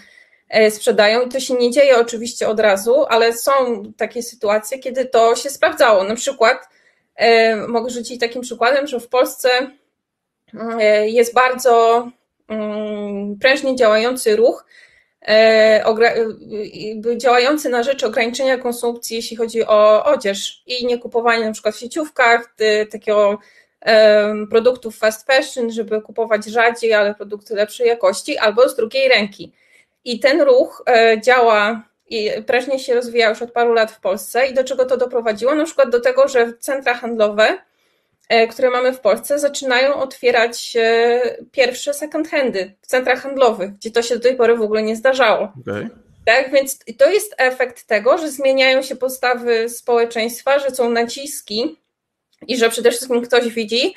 e, 0.50 0.72
sprzedają. 0.72 1.22
I 1.22 1.30
to 1.30 1.40
się 1.40 1.54
nie 1.54 1.72
dzieje 1.72 1.98
oczywiście 1.98 2.48
od 2.48 2.60
razu, 2.60 3.06
ale 3.10 3.34
są 3.34 3.84
takie 3.98 4.24
sytuacje, 4.24 4.80
kiedy 4.80 5.06
to 5.06 5.36
się 5.36 5.50
sprawdzało. 5.50 6.04
Na 6.04 6.16
przykład 6.16 6.70
e, 7.16 7.56
mogę 7.56 7.90
rzucić 7.90 8.20
takim 8.20 8.42
przykładem, 8.42 8.88
że 8.88 9.00
w 9.00 9.08
Polsce 9.08 9.50
jest 11.06 11.34
bardzo 11.34 12.08
mm, 12.48 13.40
prężnie 13.40 13.76
działający 13.76 14.36
ruch 14.36 14.66
działający 17.18 17.70
na 17.70 17.84
rzecz 17.84 18.04
ograniczenia 18.04 18.58
konsumpcji, 18.58 19.16
jeśli 19.16 19.38
chodzi 19.38 19.66
o 19.66 20.06
odzież 20.06 20.64
i 20.68 20.86
nie 20.86 20.98
kupowanie 20.98 21.46
na 21.46 21.52
przykład 21.52 21.76
w 21.76 21.80
sieciówkach 21.80 22.56
takiego 22.92 23.40
produktów 24.50 24.98
fast 24.98 25.28
fashion, 25.28 25.72
żeby 25.72 26.02
kupować 26.02 26.46
rzadziej, 26.46 26.94
ale 26.94 27.16
produkty 27.16 27.56
lepszej 27.56 27.88
jakości, 27.88 28.38
albo 28.38 28.70
z 28.70 28.76
drugiej 28.76 29.10
ręki. 29.10 29.52
I 30.06 30.20
ten 30.20 30.42
ruch 30.42 30.84
e, 30.90 31.22
działa 31.22 31.84
i 32.10 32.32
prężnie 32.46 32.80
się 32.80 32.96
rozwija 32.96 33.30
już 33.30 33.42
od 33.42 33.52
paru 33.52 33.74
lat 33.74 33.92
w 33.92 34.00
Polsce. 34.00 34.48
I 34.48 34.54
do 34.54 34.64
czego 34.64 34.86
to 34.86 34.98
doprowadziło? 34.98 35.56
Na 35.56 35.66
przykład 35.66 35.90
do 35.90 36.00
tego, 36.00 36.28
że 36.28 36.54
centra 36.60 36.94
handlowe 36.94 37.58
E, 37.58 37.71
które 38.50 38.70
mamy 38.70 38.94
w 38.94 39.00
Polsce, 39.00 39.40
zaczynają 39.40 39.96
otwierać 39.96 40.78
e, 40.80 41.22
pierwsze 41.52 41.94
second 41.94 42.30
handy 42.30 42.74
w 42.82 42.88
centrach 42.88 43.22
handlowych, 43.22 43.74
gdzie 43.74 43.92
to 43.92 44.02
się 44.02 44.16
do 44.16 44.22
tej 44.22 44.36
pory 44.36 44.58
w 44.58 44.62
ogóle 44.62 44.84
nie 44.84 44.96
zdarzało. 44.96 45.54
Okay. 45.62 45.90
Tak, 46.26 46.52
więc 46.52 46.80
to 46.98 47.10
jest 47.10 47.36
efekt 47.38 47.88
tego, 47.88 48.18
że 48.18 48.32
zmieniają 48.32 48.82
się 48.82 48.96
postawy 48.96 49.70
społeczeństwa, 49.70 50.60
że 50.60 50.70
są 50.70 50.90
naciski 50.90 51.80
i 52.48 52.58
że 52.58 52.70
przede 52.70 52.92
wszystkim 52.92 53.22
ktoś 53.22 53.48
widzi, 53.48 53.96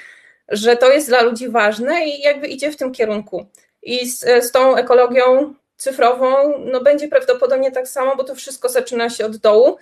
że 0.49 0.77
to 0.77 0.93
jest 0.93 1.09
dla 1.09 1.23
ludzi 1.23 1.49
ważne 1.49 2.07
i 2.07 2.21
jakby 2.21 2.47
idzie 2.47 2.71
w 2.71 2.77
tym 2.77 2.93
kierunku. 2.93 3.47
I 3.83 4.09
z, 4.09 4.45
z 4.45 4.51
tą 4.51 4.77
ekologią 4.77 5.55
cyfrową 5.77 6.59
no 6.59 6.81
będzie 6.81 7.09
prawdopodobnie 7.09 7.73
tak 7.73 7.89
samo, 7.89 8.17
bo 8.17 8.25
to 8.25 8.35
wszystko 8.35 8.69
zaczyna 8.69 9.11
się 9.11 9.27
od 9.27 9.37
dołu. 9.37 9.77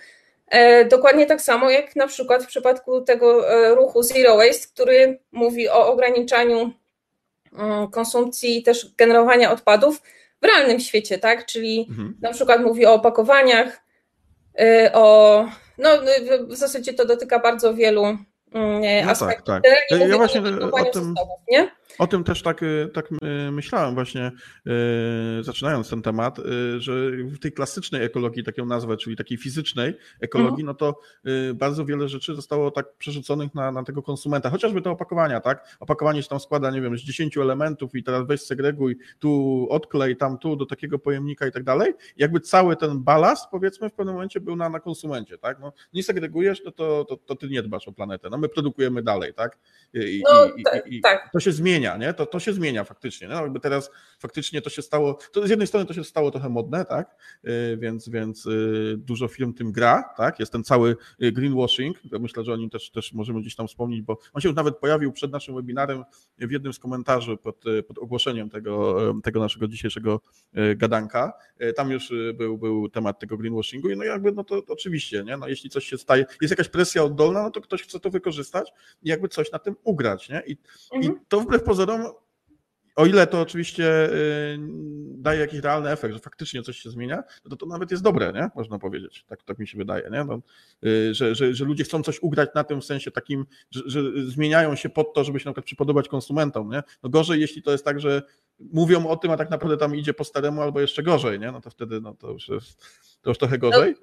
E, 0.53 0.85
dokładnie 0.85 1.25
tak 1.25 1.41
samo 1.41 1.69
jak 1.69 1.95
na 1.95 2.07
przykład 2.07 2.43
w 2.43 2.47
przypadku 2.47 3.01
tego 3.01 3.49
e, 3.49 3.75
ruchu 3.75 4.03
Zero 4.03 4.37
Waste, 4.37 4.67
który 4.73 5.19
mówi 5.31 5.69
o 5.69 5.87
ograniczaniu 5.87 6.71
mm, 7.53 7.87
konsumpcji 7.87 8.57
i 8.57 8.63
też 8.63 8.95
generowania 8.97 9.51
odpadów 9.51 10.01
w 10.41 10.45
realnym 10.45 10.79
świecie, 10.79 11.17
tak? 11.17 11.45
Czyli 11.45 11.87
mhm. 11.89 12.17
na 12.21 12.33
przykład 12.33 12.61
mówi 12.61 12.85
o 12.85 12.93
opakowaniach, 12.93 13.81
e, 14.59 14.91
o 14.93 15.45
no 15.77 15.89
w 16.47 16.55
zasadzie 16.55 16.93
to 16.93 17.05
dotyka 17.05 17.39
bardzo 17.39 17.73
wielu 17.73 18.17
no 18.53 19.11
aspektów. 19.11 19.45
Tak, 19.45 19.63
tak. 19.89 19.99
Ja 20.09 20.17
właśnie 20.17 20.41
o 20.71 20.85
tym, 20.85 21.13
nie? 21.51 21.71
O 21.99 22.07
tym 22.07 22.23
też 22.23 22.41
tak, 22.41 22.63
y, 22.63 22.89
tak 22.93 23.09
myślałem 23.51 23.93
właśnie, 23.95 24.31
zaczynając 25.41 25.89
ten 25.89 26.01
temat, 26.01 26.37
że 26.77 27.11
w 27.11 27.39
tej 27.39 27.51
klasycznej 27.51 28.03
ekologii, 28.03 28.43
taką 28.43 28.65
nazwę, 28.65 28.97
czyli 28.97 29.15
takiej 29.15 29.37
fizycznej 29.37 29.93
ekologii, 30.21 30.63
mhm. 30.63 30.65
no 30.65 30.73
to 30.73 30.99
bardzo 31.53 31.85
wiele 31.85 32.09
rzeczy 32.09 32.35
zostało 32.35 32.71
tak 32.71 32.97
przerzuconych 32.97 33.55
na, 33.55 33.71
na 33.71 33.83
tego 33.83 34.03
konsumenta, 34.03 34.49
chociażby 34.49 34.81
te 34.81 34.89
opakowania, 34.89 35.39
tak? 35.39 35.77
Opakowanie 35.79 36.23
się 36.23 36.29
tam 36.29 36.39
składa, 36.39 36.71
nie 36.71 36.81
wiem, 36.81 36.97
z 36.97 37.01
10 37.01 37.37
elementów 37.37 37.95
i 37.95 38.03
teraz 38.03 38.27
weź 38.27 38.41
segreguj, 38.41 38.97
tu 39.19 39.67
odklej, 39.69 40.17
tam 40.17 40.37
tu, 40.37 40.55
do 40.55 40.65
takiego 40.65 40.99
pojemnika 40.99 41.47
i 41.47 41.51
tak 41.51 41.63
dalej. 41.63 41.93
Jakby 42.17 42.39
cały 42.39 42.75
ten 42.75 42.99
balast, 42.99 43.49
powiedzmy, 43.51 43.89
w 43.89 43.93
pewnym 43.93 44.15
momencie 44.15 44.39
był 44.39 44.55
na, 44.55 44.69
na 44.69 44.79
konsumencie, 44.79 45.37
tak? 45.37 45.59
No, 45.59 45.73
nie 45.93 46.03
segregujesz, 46.03 46.61
no 46.65 46.71
to, 46.71 47.05
to, 47.05 47.17
to 47.17 47.35
ty 47.35 47.47
nie 47.47 47.63
dbasz 47.63 47.87
o 47.87 47.91
planetę, 47.91 48.29
no 48.29 48.37
my 48.43 48.49
produkujemy 48.49 49.03
dalej, 49.03 49.33
tak? 49.33 49.57
I, 49.93 50.23
no, 50.25 50.45
i, 50.45 50.63
i, 50.89 50.97
i 50.97 51.01
tak. 51.01 51.29
to 51.33 51.39
się 51.39 51.51
zmienia 51.51 51.63
zmienia, 51.73 51.97
nie? 51.97 52.13
To, 52.13 52.25
to 52.25 52.39
się 52.39 52.53
zmienia 52.53 52.83
faktycznie. 52.83 53.27
No, 53.27 53.41
jakby 53.41 53.59
teraz 53.59 53.91
faktycznie 54.19 54.61
to 54.61 54.69
się 54.69 54.81
stało, 54.81 55.17
to 55.31 55.47
z 55.47 55.49
jednej 55.49 55.67
strony 55.67 55.85
to 55.85 55.93
się 55.93 56.03
stało 56.03 56.31
trochę 56.31 56.49
modne, 56.49 56.85
tak? 56.85 57.15
Y, 57.45 57.77
więc, 57.77 58.09
więc 58.09 58.45
y, 58.45 58.95
dużo 58.97 59.27
firm 59.27 59.53
tym 59.53 59.71
gra, 59.71 60.13
tak? 60.17 60.39
Jest 60.39 60.51
ten 60.51 60.63
cały 60.63 60.95
y, 61.23 61.31
greenwashing, 61.31 61.97
myślę, 62.19 62.43
że 62.43 62.53
o 62.53 62.55
nim 62.55 62.69
też, 62.69 62.91
też 62.91 63.13
możemy 63.13 63.41
gdzieś 63.41 63.55
tam 63.55 63.67
wspomnieć, 63.67 64.01
bo 64.01 64.17
on 64.33 64.41
się 64.41 64.49
już 64.49 64.55
nawet 64.55 64.77
pojawił 64.77 65.11
przed 65.11 65.31
naszym 65.31 65.55
webinarem 65.55 66.03
w 66.37 66.51
jednym 66.51 66.73
z 66.73 66.79
komentarzy 66.79 67.37
pod, 67.37 67.63
pod 67.87 67.97
ogłoszeniem 67.97 68.49
tego, 68.49 68.95
tego 69.23 69.39
naszego 69.39 69.67
dzisiejszego 69.67 70.21
gadanka. 70.75 71.33
Tam 71.75 71.91
już 71.91 72.13
był, 72.33 72.57
był 72.57 72.89
temat 72.89 73.19
tego 73.19 73.37
greenwashingu 73.37 73.89
i 73.89 73.97
no 73.97 74.03
jakby, 74.03 74.31
no 74.31 74.43
to, 74.43 74.61
to 74.61 74.73
oczywiście, 74.73 75.23
nie? 75.23 75.37
No 75.37 75.47
jeśli 75.47 75.69
coś 75.69 75.85
się 75.85 75.97
staje, 75.97 76.25
jest 76.41 76.51
jakaś 76.51 76.69
presja 76.69 77.03
oddolna, 77.03 77.43
no 77.43 77.51
to 77.51 77.61
ktoś 77.61 77.83
chce 77.83 77.99
to 77.99 78.09
wykorzystać 78.09 78.32
i 79.01 79.09
jakby 79.09 79.27
coś 79.27 79.51
na 79.51 79.59
tym 79.59 79.75
ugrać, 79.83 80.29
nie? 80.29 80.43
I, 80.47 80.57
mhm. 80.93 81.13
i 81.13 81.19
to 81.27 81.39
wbrew 81.39 81.63
pozorom, 81.63 82.05
o 82.95 83.05
ile 83.05 83.27
to 83.27 83.41
oczywiście 83.41 84.13
y, 84.13 84.57
daje 85.17 85.39
jakiś 85.39 85.59
realny 85.59 85.89
efekt, 85.89 86.13
że 86.13 86.19
faktycznie 86.19 86.61
coś 86.61 86.77
się 86.77 86.89
zmienia, 86.89 87.23
no 87.45 87.49
to 87.49 87.55
to 87.55 87.65
nawet 87.65 87.91
jest 87.91 88.03
dobre, 88.03 88.33
nie? 88.33 88.49
Można 88.55 88.79
powiedzieć. 88.79 89.25
Tak, 89.27 89.43
tak 89.43 89.59
mi 89.59 89.67
się 89.67 89.77
wydaje, 89.77 90.09
nie? 90.11 90.23
No, 90.23 90.41
y, 90.85 91.13
że, 91.13 91.35
że, 91.35 91.53
że 91.53 91.65
ludzie 91.65 91.83
chcą 91.83 92.03
coś 92.03 92.19
ugrać 92.19 92.49
na 92.55 92.63
tym 92.63 92.81
w 92.81 92.85
sensie 92.85 93.11
takim, 93.11 93.45
że, 93.71 93.81
że 93.85 94.01
zmieniają 94.15 94.75
się 94.75 94.89
pod 94.89 95.13
to, 95.13 95.23
żeby 95.23 95.39
się 95.39 95.45
na 95.45 95.51
przykład 95.51 95.65
przypodobać 95.65 96.07
konsumentom, 96.07 96.69
nie? 96.69 96.83
No 97.03 97.09
gorzej, 97.09 97.41
jeśli 97.41 97.63
to 97.63 97.71
jest 97.71 97.85
tak, 97.85 97.99
że 97.99 98.21
mówią 98.59 99.07
o 99.07 99.17
tym, 99.17 99.31
a 99.31 99.37
tak 99.37 99.49
naprawdę 99.49 99.77
tam 99.77 99.95
idzie 99.95 100.13
po 100.13 100.23
staremu 100.23 100.61
albo 100.61 100.81
jeszcze 100.81 101.03
gorzej, 101.03 101.39
nie? 101.39 101.51
No 101.51 101.61
to 101.61 101.69
wtedy 101.69 102.01
no 102.01 102.13
to 102.13 102.31
już 102.31 102.49
jest 102.49 102.85
to 103.21 103.29
już 103.29 103.37
trochę 103.37 103.57
gorzej. 103.57 103.95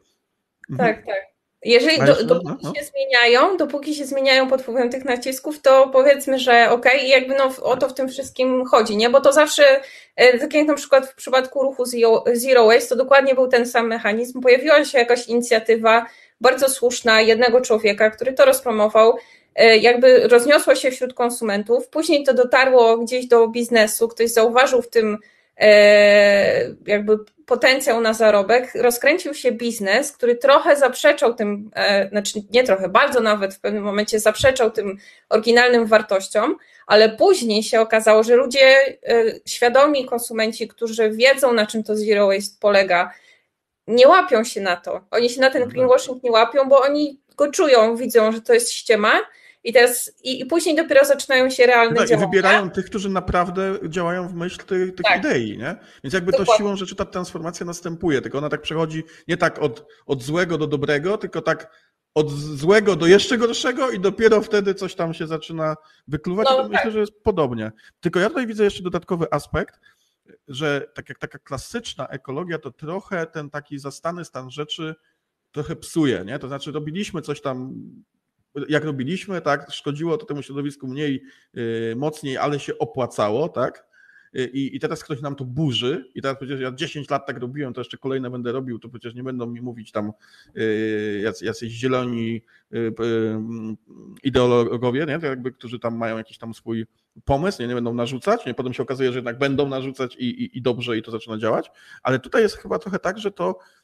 No, 0.69 0.77
tak, 0.79 0.99
mhm. 0.99 1.07
tak. 1.07 1.31
Jeżeli 1.65 1.99
do, 1.99 2.25
dopóki 2.25 2.47
no, 2.47 2.57
no. 2.63 2.75
się 2.75 2.85
zmieniają, 2.85 3.57
dopóki 3.57 3.95
się 3.95 4.05
zmieniają 4.05 4.49
pod 4.49 4.63
wpływem 4.63 4.91
tych 4.91 5.05
nacisków, 5.05 5.63
to 5.63 5.91
powiedzmy, 5.93 6.39
że 6.39 6.71
okej, 6.71 6.97
okay, 6.97 7.09
jakby 7.09 7.35
no 7.35 7.53
o 7.63 7.77
to 7.77 7.89
w 7.89 7.95
tym 7.95 8.09
wszystkim 8.09 8.65
chodzi, 8.65 8.97
nie? 8.97 9.11
Bo 9.11 9.21
to 9.21 9.33
zawsze, 9.33 9.81
e, 10.17 10.39
tak 10.39 10.55
jak 10.55 10.67
na 10.67 10.75
przykład 10.75 11.07
w 11.07 11.15
przypadku 11.15 11.63
ruchu 11.63 11.85
Zero, 12.33 12.67
Waste, 12.67 12.89
to 12.89 12.97
dokładnie 12.97 13.35
był 13.35 13.49
ten 13.49 13.67
sam 13.67 13.87
mechanizm. 13.89 14.41
Pojawiła 14.41 14.85
się 14.85 14.99
jakaś 14.99 15.29
inicjatywa 15.29 16.07
bardzo 16.41 16.69
słuszna 16.69 17.21
jednego 17.21 17.61
człowieka, 17.61 18.11
który 18.11 18.33
to 18.33 18.45
rozpromował, 18.45 19.17
e, 19.55 19.77
jakby 19.77 20.29
rozniosło 20.29 20.75
się 20.75 20.91
wśród 20.91 21.15
konsumentów, 21.15 21.89
później 21.89 22.25
to 22.25 22.35
dotarło 22.35 22.99
gdzieś 22.99 23.27
do 23.27 23.49
biznesu, 23.49 24.09
ktoś 24.09 24.31
zauważył 24.31 24.83
w 24.83 24.89
tym 24.89 25.19
jakby 26.87 27.19
potencjał 27.47 28.01
na 28.01 28.15
zarobek, 28.15 28.75
rozkręcił 28.75 29.35
się 29.35 29.53
biznes, 29.53 30.13
który 30.13 30.37
trochę 30.37 30.77
zaprzeczał 30.77 31.35
tym, 31.35 31.71
e, 31.75 32.09
znaczy 32.09 32.43
nie 32.51 32.65
trochę, 32.65 32.89
bardzo 32.89 33.21
nawet 33.21 33.55
w 33.55 33.61
pewnym 33.61 33.83
momencie 33.83 34.21
zaprzeczał 34.21 34.71
tym 34.71 34.99
oryginalnym 35.29 35.87
wartościom, 35.87 36.57
ale 36.87 37.09
później 37.09 37.63
się 37.63 37.81
okazało, 37.81 38.23
że 38.23 38.37
ludzie, 38.37 38.99
e, 39.09 39.25
świadomi 39.47 40.07
konsumenci, 40.07 40.69
którzy 40.69 41.11
wiedzą 41.11 41.53
na 41.53 41.67
czym 41.67 41.83
to 41.83 41.97
zero 41.97 42.27
waste 42.27 42.57
polega, 42.61 43.15
nie 43.87 44.09
łapią 44.09 44.45
się 44.45 44.61
na 44.61 44.77
to. 44.77 45.01
Oni 45.11 45.31
się 45.31 45.41
na 45.41 45.51
ten 45.51 45.69
greenwashing 45.69 46.23
nie 46.23 46.31
łapią, 46.31 46.69
bo 46.69 46.81
oni 46.81 47.21
go 47.37 47.51
czują, 47.51 47.97
widzą, 47.97 48.33
że 48.33 48.41
to 48.41 48.55
jest 48.55 48.73
ściema 48.73 49.13
i 49.65 49.73
teraz 49.73 50.13
i, 50.25 50.41
i 50.41 50.47
później 50.47 50.77
dopiero 50.77 51.05
zaczynają 51.05 51.51
się 51.51 51.67
realne 51.67 52.01
no, 52.01 52.07
działania. 52.07 52.27
I 52.27 52.31
wybierają 52.31 52.71
tych, 52.71 52.85
którzy 52.85 53.09
naprawdę 53.09 53.79
działają 53.89 54.29
w 54.29 54.35
myśl 54.35 54.59
tych, 54.59 54.95
tych 54.95 55.07
tak. 55.07 55.19
idei, 55.19 55.59
nie? 55.59 55.77
Więc 56.05 56.15
jakby 56.15 56.33
Dokładnie. 56.33 56.55
to 56.55 56.59
siłą 56.59 56.77
rzeczy 56.77 56.97
ta 56.97 57.05
transformacja 57.05 57.67
następuje, 57.67 58.23
tylko 58.23 58.39
ona 58.39 58.49
tak 58.49 58.63
przechodzi 58.63 59.03
nie 59.29 59.37
tak 59.37 59.59
od, 59.59 59.87
od 60.07 60.23
złego 60.23 60.59
do 60.59 60.67
dobrego, 60.67 61.19
tylko 61.19 61.43
tak 61.43 61.91
od 62.15 62.31
złego 62.31 62.97
do 62.97 63.07
jeszcze 63.07 63.39
gorszego 63.39 63.91
i 63.91 64.01
dopiero 64.01 64.41
wtedy 64.43 64.75
coś 64.75 64.95
tam 64.95 65.15
się 65.15 65.27
zaczyna 65.27 65.77
wykluwać. 66.09 66.47
No, 66.51 66.63
tak. 66.63 66.73
Myślę, 66.73 66.91
że 66.91 67.01
jest 67.01 67.23
podobnie. 67.23 67.73
Tylko 68.01 68.21
ja 68.21 68.29
tutaj 68.29 68.47
widzę 68.47 68.65
jeszcze 68.65 68.83
dodatkowy 68.83 69.27
aspekt, 69.31 69.81
że 70.49 70.87
tak 70.95 71.09
jak 71.09 71.19
taka 71.19 71.39
klasyczna 71.39 72.07
ekologia, 72.07 72.59
to 72.59 72.71
trochę 72.71 73.27
ten 73.27 73.51
taki 73.51 73.79
zastany 73.79 74.25
stan 74.25 74.51
rzeczy 74.51 74.95
trochę 75.53 75.77
psuje, 75.77 76.25
nie? 76.27 76.39
To 76.39 76.49
znaczy 76.49 76.73
robiliśmy 76.73 77.23
coś 77.23 77.41
tam, 77.41 77.75
jak 78.69 78.85
robiliśmy, 78.85 79.41
tak, 79.41 79.67
szkodziło 79.71 80.17
to 80.17 80.27
temu 80.27 80.43
środowisku 80.43 80.87
mniej, 80.87 81.23
yy, 81.55 81.95
mocniej, 81.97 82.37
ale 82.37 82.61
się 82.61 82.79
opłacało, 82.79 83.49
tak? 83.49 83.91
I, 84.33 84.77
I 84.77 84.81
teraz 84.81 85.05
ktoś 85.05 85.21
nam 85.21 85.37
to 85.37 85.45
burzy, 85.45 86.05
i 86.15 86.23
teraz 86.23 86.37
przecież 86.37 86.61
ja 86.61 86.73
10 86.73 87.11
lat 87.11 87.27
tak 87.27 87.39
robiłem, 87.39 87.73
to 87.75 87.81
jeszcze 87.81 87.99
kolejne 87.99 88.31
będę 88.31 88.53
robił, 88.53 88.79
to 88.79 88.89
przecież 88.89 89.15
nie 89.15 89.23
będą 89.23 89.47
mi 89.47 89.61
mówić 89.61 89.93
tam 89.93 90.13
yy, 90.55 91.33
jacyś 91.43 91.73
zieloni 91.73 92.43
yy, 92.71 92.95
ideologowie, 94.23 95.07
nie? 95.07 95.29
Jakby, 95.29 95.53
którzy 95.53 95.79
tam 95.79 95.97
mają 95.97 96.19
jakiś 96.19 96.39
tam 96.39 96.55
swój 96.55 96.87
pomysł, 97.25 97.63
nie, 97.63 97.69
nie 97.69 97.75
będą 97.75 97.95
narzucać, 97.95 98.47
nie? 98.47 98.55
potem 98.55 98.73
się 98.73 98.83
okazuje, 98.83 99.13
że 99.13 99.19
jednak 99.19 99.39
będą 99.39 99.69
narzucać 99.69 100.17
i, 100.17 100.25
i, 100.25 100.59
i 100.59 100.63
dobrze 100.63 100.99
i 100.99 101.03
to 101.03 101.11
zaczyna 101.11 101.39
działać, 101.39 101.71
ale 102.03 102.19
tutaj 102.19 102.43
jest 102.43 102.57
chyba 102.57 102.79
trochę 102.79 102.99
tak, 102.99 103.19
że 103.19 103.31
to 103.31 103.59
Mm, 103.59 103.80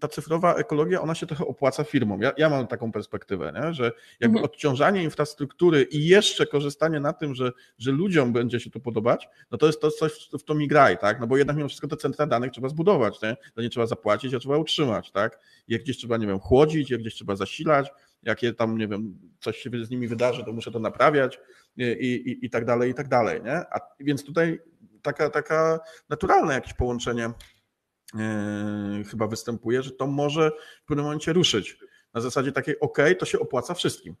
ta 0.00 0.08
cyfrowa 0.08 0.54
ekologia, 0.54 1.00
ona 1.00 1.14
się 1.14 1.26
trochę 1.26 1.46
opłaca 1.46 1.84
firmom. 1.84 2.22
Ja, 2.22 2.32
ja 2.36 2.48
mam 2.48 2.66
taką 2.66 2.92
perspektywę, 2.92 3.52
nie? 3.54 3.74
że 3.74 3.84
jakby 4.20 4.38
mhm. 4.38 4.44
odciążanie 4.44 5.02
infrastruktury 5.02 5.82
i 5.82 6.06
jeszcze 6.06 6.46
korzystanie 6.46 7.00
na 7.00 7.12
tym, 7.12 7.34
że, 7.34 7.52
że 7.78 7.92
ludziom 7.92 8.32
będzie 8.32 8.60
się 8.60 8.70
to 8.70 8.80
podobać, 8.80 9.28
no 9.50 9.58
to 9.58 9.66
jest 9.66 9.80
to 9.80 9.90
coś, 9.90 10.28
w 10.38 10.42
to 10.42 10.54
mi 10.54 10.68
graj, 10.68 10.98
tak? 10.98 11.20
No 11.20 11.26
bo 11.26 11.36
jednak 11.36 11.56
mimo 11.56 11.68
wszystko 11.68 11.88
te 11.88 11.96
centra 11.96 12.26
danych 12.26 12.52
trzeba 12.52 12.68
zbudować, 12.68 13.22
nie? 13.22 13.36
To 13.54 13.62
nie 13.62 13.70
trzeba 13.70 13.86
zapłacić, 13.86 14.34
a 14.34 14.38
trzeba 14.38 14.56
utrzymać, 14.56 15.10
tak? 15.10 15.40
Je 15.68 15.78
gdzieś 15.78 15.96
trzeba, 15.96 16.16
nie 16.16 16.26
wiem, 16.26 16.38
chłodzić, 16.38 16.90
je 16.90 16.98
gdzieś 16.98 17.14
trzeba 17.14 17.36
zasilać, 17.36 17.90
jakie 18.22 18.54
tam, 18.54 18.78
nie 18.78 18.88
wiem, 18.88 19.18
coś 19.40 19.58
się 19.58 19.70
z 19.84 19.90
nimi 19.90 20.08
wydarzy, 20.08 20.44
to 20.44 20.52
muszę 20.52 20.70
to 20.70 20.78
naprawiać 20.78 21.40
i, 21.76 21.82
i, 21.82 22.46
i 22.46 22.50
tak 22.50 22.64
dalej, 22.64 22.90
i 22.90 22.94
tak 22.94 23.08
dalej, 23.08 23.42
nie? 23.42 23.56
A, 23.56 23.80
więc 24.00 24.24
tutaj 24.24 24.58
taka, 25.02 25.30
taka 25.30 25.80
naturalne 26.08 26.54
jakieś 26.54 26.74
połączenie 26.74 27.30
chyba 29.10 29.26
występuje, 29.26 29.82
że 29.82 29.90
to 29.90 30.06
może 30.06 30.50
w 30.84 30.86
pewnym 30.86 31.04
momencie 31.04 31.32
ruszyć. 31.32 31.76
Na 32.14 32.20
zasadzie 32.20 32.52
takiej, 32.52 32.80
ok, 32.80 32.98
to 33.18 33.26
się 33.26 33.40
opłaca 33.40 33.74
wszystkim. 33.74 34.16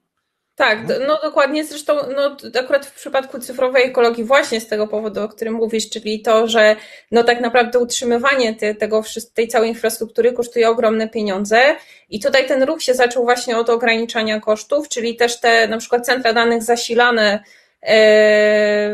Tak, 0.54 0.78
no 1.06 1.18
dokładnie. 1.22 1.64
Zresztą 1.64 1.94
no, 2.16 2.36
akurat 2.60 2.86
w 2.86 2.94
przypadku 2.94 3.38
cyfrowej 3.38 3.84
ekologii 3.84 4.24
właśnie 4.24 4.60
z 4.60 4.66
tego 4.66 4.88
powodu, 4.88 5.22
o 5.22 5.28
którym 5.28 5.54
mówisz, 5.54 5.90
czyli 5.90 6.22
to, 6.22 6.48
że 6.48 6.76
no 7.10 7.24
tak 7.24 7.40
naprawdę 7.40 7.78
utrzymywanie 7.78 8.54
te, 8.54 8.74
tego, 8.74 9.02
tej 9.34 9.48
całej 9.48 9.68
infrastruktury 9.68 10.32
kosztuje 10.32 10.68
ogromne 10.68 11.08
pieniądze 11.08 11.76
i 12.08 12.20
tutaj 12.20 12.46
ten 12.46 12.62
ruch 12.62 12.82
się 12.82 12.94
zaczął 12.94 13.24
właśnie 13.24 13.58
od 13.58 13.70
ograniczania 13.70 14.40
kosztów, 14.40 14.88
czyli 14.88 15.16
też 15.16 15.40
te 15.40 15.68
na 15.68 15.78
przykład 15.78 16.06
centra 16.06 16.32
danych 16.32 16.62
zasilane 16.62 17.42
E, 17.42 17.42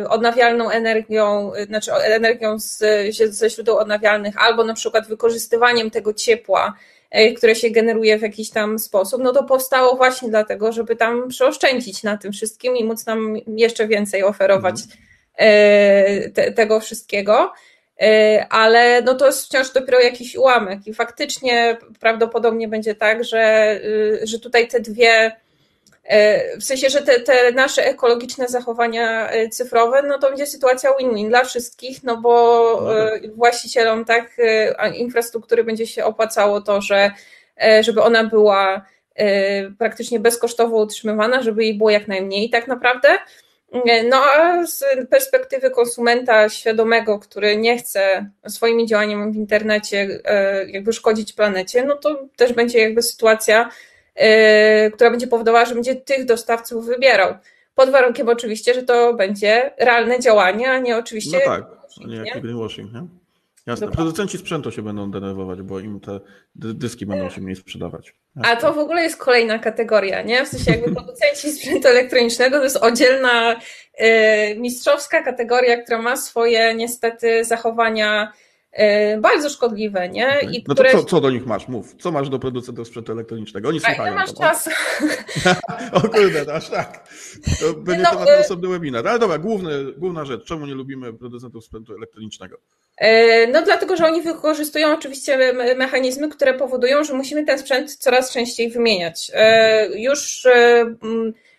odnawialną 0.09 0.71
energią, 0.71 1.53
znaczy 1.67 1.93
energią 1.93 2.59
z, 2.59 2.79
ze 3.31 3.51
źródeł 3.51 3.77
odnawialnych, 3.77 4.35
albo 4.39 4.65
na 4.65 4.75
przykład 4.75 5.09
wykorzystywaniem 5.09 5.91
tego 5.91 6.15
ciepła, 6.15 6.75
e, 7.11 7.33
które 7.33 7.55
się 7.55 7.71
generuje 7.71 8.19
w 8.19 8.23
jakiś 8.23 8.51
tam 8.51 8.79
sposób, 8.79 9.23
no 9.23 9.33
to 9.33 9.45
powstało 9.45 9.97
właśnie 9.97 10.29
dlatego, 10.29 10.73
żeby 10.73 10.97
tam 10.97 11.29
przeoszczędzić 11.29 12.03
na 12.03 12.17
tym 12.17 12.33
wszystkim 12.33 12.77
i 12.77 12.85
móc 12.85 13.07
nam 13.07 13.37
jeszcze 13.47 13.89
więcej 13.89 14.23
oferować 14.23 14.77
mm. 15.37 16.33
te, 16.33 16.53
tego 16.53 16.81
wszystkiego. 16.81 17.53
Ale 18.51 19.03
no 19.03 19.15
to 19.15 19.27
jest 19.27 19.47
wciąż 19.47 19.71
dopiero 19.71 20.01
jakiś 20.01 20.37
ułamek 20.37 20.87
i 20.87 20.95
faktycznie 20.95 21.77
prawdopodobnie 22.01 22.69
będzie 22.69 22.95
tak, 22.95 23.25
że, 23.25 23.81
że 24.23 24.39
tutaj 24.39 24.69
te 24.69 24.81
dwie 24.81 25.33
E, 25.37 25.46
w 26.59 26.65
sensie, 26.65 26.91
że 26.91 27.03
te, 27.03 27.21
te, 27.21 27.53
nasze 27.53 27.87
ekologiczne 27.87 28.49
zachowania 28.49 29.31
e, 29.31 29.49
cyfrowe, 29.49 30.03
no 30.03 30.19
to 30.19 30.29
będzie 30.29 30.47
sytuacja 30.47 30.91
win-win 30.99 31.29
dla 31.29 31.45
wszystkich, 31.45 32.03
no 32.05 32.17
bo 32.17 32.81
no 32.83 33.05
e, 33.07 33.21
tak. 33.21 33.35
właścicielom 33.35 34.05
tak 34.05 34.37
infrastruktury 34.95 35.65
będzie 35.65 35.87
się 35.87 36.05
opłacało 36.05 36.61
to, 36.61 36.81
że 36.81 37.11
żeby 37.81 38.03
ona 38.03 38.25
była 38.25 38.87
praktycznie 39.79 40.21
bezkosztowo 40.21 40.77
utrzymywana, 40.77 41.43
żeby 41.43 41.65
jej 41.65 41.75
było 41.75 41.91
jak 41.91 42.09
najmniej 42.09 42.51
tak 42.51 42.69
naprawdę. 42.69 43.09
No 44.09 44.17
a 44.17 44.67
z 44.67 44.85
perspektywy 45.11 45.71
konsumenta 45.71 46.49
świadomego, 46.49 47.19
który 47.19 47.57
nie 47.57 47.79
chce 47.79 48.31
swoimi 48.49 48.87
działaniami 48.87 49.33
w 49.33 49.37
internecie 49.37 50.21
jakby 50.67 50.93
szkodzić 50.93 51.33
planecie, 51.33 51.85
no 51.85 51.97
to 51.97 52.29
też 52.37 52.53
będzie 52.53 52.79
jakby 52.79 53.03
sytuacja, 53.03 53.71
która 54.95 55.11
będzie 55.11 55.27
powodowała, 55.27 55.65
że 55.65 55.75
będzie 55.75 55.95
tych 55.95 56.25
dostawców 56.25 56.87
wybierał. 56.87 57.35
Pod 57.75 57.91
warunkiem 57.91 58.29
oczywiście, 58.29 58.75
że 58.75 58.83
to 58.83 59.15
będzie 59.15 59.71
realne 59.79 60.21
działanie, 60.21 60.71
a 60.71 60.79
nie 60.79 60.97
oczywiście. 60.97 61.39
No 61.39 61.45
tak, 61.45 61.65
a 62.05 62.07
nie 62.09 62.17
jak 62.17 62.41
greenwashing, 62.43 62.93
nie? 62.93 63.03
Jasne. 63.67 63.87
Dokładnie. 63.87 63.97
Producenci 63.97 64.39
sprzętu 64.39 64.73
się 64.73 64.83
będą 64.83 65.11
denerwować, 65.11 65.63
bo 65.63 65.81
im 65.81 66.01
te 66.01 66.21
dyski 66.55 67.07
będą 67.07 67.31
się 67.31 67.41
mniej 67.41 67.57
sprzedawać. 67.57 68.15
Jasne. 68.37 68.53
A 68.53 68.57
to 68.57 68.73
w 68.73 68.79
ogóle 68.79 69.03
jest 69.03 69.17
kolejna 69.17 69.59
kategoria, 69.59 70.23
nie? 70.23 70.45
W 70.45 70.49
sensie 70.49 70.71
jakby 70.71 70.95
producenci 70.95 71.51
sprzętu 71.59 71.89
elektronicznego 71.89 72.59
to 72.59 72.65
jest 72.65 72.77
oddzielna 72.77 73.57
yy, 73.99 74.07
mistrzowska 74.59 75.23
kategoria, 75.23 75.83
która 75.83 76.03
ma 76.03 76.17
swoje 76.17 76.75
niestety 76.75 77.45
zachowania 77.45 78.33
bardzo 79.19 79.51
szkodliwe, 79.51 80.09
nie? 80.09 80.39
I 80.53 80.65
no 80.69 80.75
które... 80.75 80.93
to 80.93 80.99
co, 80.99 81.05
co, 81.05 81.21
do 81.21 81.31
nich 81.31 81.47
masz? 81.47 81.69
Mów. 81.69 81.95
Co 81.99 82.13
masz 82.13 82.29
do 82.29 82.39
producentów 82.39 82.89
sprzętu 82.89 83.13
elektronicznego? 83.13 83.69
Oni 83.69 83.81
słuchają. 83.81 84.13
A 84.13 84.15
masz 84.15 84.35
czas. 84.35 84.69
o 85.93 86.01
kurde, 86.01 86.55
aż 86.55 86.71
tak. 86.71 87.09
To 87.61 87.75
będzie 87.75 88.03
no, 88.03 88.11
temat 88.11 88.27
na 88.27 88.35
e- 88.35 88.41
osobny 88.41 88.69
webinar. 88.69 89.09
Ale 89.09 89.19
dobra, 89.19 89.39
główny, 89.39 89.93
główna 89.97 90.25
rzecz. 90.25 90.45
Czemu 90.45 90.67
nie 90.67 90.75
lubimy 90.75 91.13
producentów 91.13 91.65
sprzętu 91.65 91.95
elektronicznego? 91.95 92.57
E, 92.97 93.47
no 93.47 93.63
dlatego, 93.63 93.97
że 93.97 94.07
oni 94.07 94.23
wykorzystują 94.23 94.95
oczywiście 94.95 95.53
mechanizmy, 95.77 96.29
które 96.29 96.55
powodują, 96.55 97.05
że 97.05 97.15
musimy 97.15 97.45
ten 97.45 97.59
sprzęt 97.59 97.97
coraz 97.97 98.33
częściej 98.33 98.71
wymieniać. 98.71 99.33
Już 99.95 100.47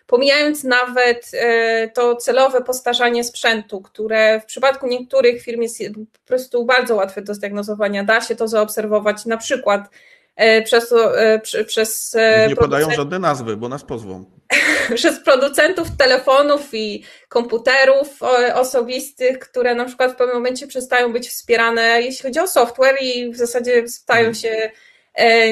pomijając 0.08 0.64
nawet 0.64 1.30
e, 1.34 1.88
to 1.88 2.16
celowe 2.16 2.60
postarzanie 2.60 3.24
sprzętu, 3.24 3.80
które 3.80 4.40
w 4.40 4.44
przypadku 4.44 4.86
niektórych 4.86 5.42
firm 5.42 5.62
jest 5.62 5.78
po 6.12 6.26
prostu 6.26 6.64
bardzo 6.64 6.94
łatwe 6.94 7.22
do 7.22 7.34
zdiagnozowania, 7.34 8.04
da 8.04 8.20
się 8.20 8.36
to 8.36 8.48
zaobserwować 8.48 9.26
na 9.26 9.36
przykład 9.36 9.88
e, 10.36 10.62
przez, 10.62 10.94
e, 11.16 11.64
przez 11.64 12.16
Nie 12.48 12.56
podają 12.56 12.90
żadne 12.90 13.18
nazwy, 13.18 13.56
bo 13.56 13.68
nas 13.68 13.84
pozwą. 13.84 14.24
przez 14.94 15.20
producentów 15.20 15.88
telefonów 15.98 16.68
i 16.72 17.04
komputerów 17.28 18.18
osobistych, 18.54 19.38
które 19.38 19.74
na 19.74 19.84
przykład 19.84 20.12
w 20.12 20.16
pewnym 20.16 20.36
momencie 20.36 20.66
przestają 20.66 21.12
być 21.12 21.28
wspierane, 21.28 22.02
jeśli 22.02 22.22
chodzi 22.22 22.40
o 22.40 22.48
software 22.48 22.96
i 23.00 23.32
w 23.32 23.36
zasadzie 23.36 23.88
stają 23.88 24.28
mhm. 24.28 24.34
się 24.34 24.70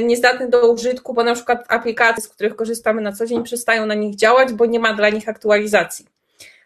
niezdatne 0.03 0.49
do 0.49 0.73
użytku, 0.73 1.15
bo 1.15 1.25
na 1.25 1.35
przykład 1.35 1.65
aplikacje, 1.69 2.23
z 2.23 2.29
których 2.29 2.57
korzystamy 2.57 3.03
na 3.03 3.13
co 3.13 3.27
dzień, 3.27 3.43
przestają 3.43 3.87
na 3.87 3.95
nich 3.95 4.17
działać, 4.17 4.53
bo 4.53 4.67
nie 4.67 4.81
ma 4.81 4.95
dla 4.95 5.09
nich 5.09 5.29
aktualizacji. 5.29 6.07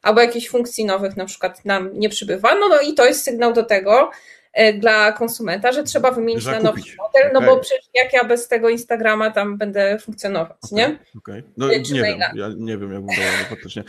Albo 0.03 0.21
jakichś 0.21 0.49
funkcji 0.49 0.85
nowych 0.85 1.17
na 1.17 1.25
przykład 1.25 1.65
nam 1.65 1.91
nie 1.93 2.09
przybywa. 2.09 2.55
No, 2.55 2.69
no 2.69 2.81
i 2.81 2.95
to 2.95 3.07
jest 3.07 3.25
sygnał 3.25 3.53
do 3.53 3.63
tego 3.63 4.11
e, 4.53 4.73
dla 4.73 5.13
konsumenta, 5.13 5.73
że 5.73 5.85
trzeba 5.85 6.11
wymienić 6.11 6.45
Zakupić. 6.45 6.65
na 6.65 6.71
nowy 6.71 6.81
model, 6.81 7.31
no 7.33 7.39
okay. 7.39 7.51
bo 7.51 7.61
przecież 7.61 7.85
jak 7.95 8.13
ja 8.13 8.25
bez 8.25 8.49
tego 8.49 8.69
Instagrama 8.69 9.31
tam 9.31 9.59
będę 9.59 9.99
funkcjonować, 9.99 10.57
okay. 10.63 10.79
nie? 10.79 10.99
Okay. 11.19 11.43
no 11.57 11.69
nie 11.69 12.03
wiem, 12.03 12.19
ja 12.35 12.49
nie 12.57 12.79
wiem, 12.79 12.93
jak 12.93 13.03
bym 13.03 13.17
dała 13.17 13.31
faktycznie. 13.49 13.83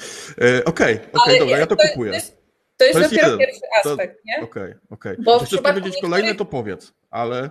Okej, 0.66 0.66
okej, 0.66 1.00
okay, 1.14 1.40
dobra, 1.40 1.58
ja 1.58 1.68
to, 1.68 1.76
to 1.76 1.88
kupuję. 1.88 2.12
To 2.12 2.16
jest, 2.16 2.38
to 2.78 2.86
jest, 2.86 2.94
to 2.94 3.00
jest 3.00 3.12
dopiero 3.12 3.32
jeden. 3.32 3.40
pierwszy 3.40 3.62
aspekt, 3.84 4.16
to, 4.16 4.22
nie? 4.26 4.44
Okej, 4.44 4.74
okej. 4.90 5.16
Bo 5.20 5.40
chcesz 5.40 5.62
powiedzieć 5.62 5.96
kolejne, 6.02 6.36
to 6.36 6.46
powiedz, 6.46 6.94
ale... 7.12 7.50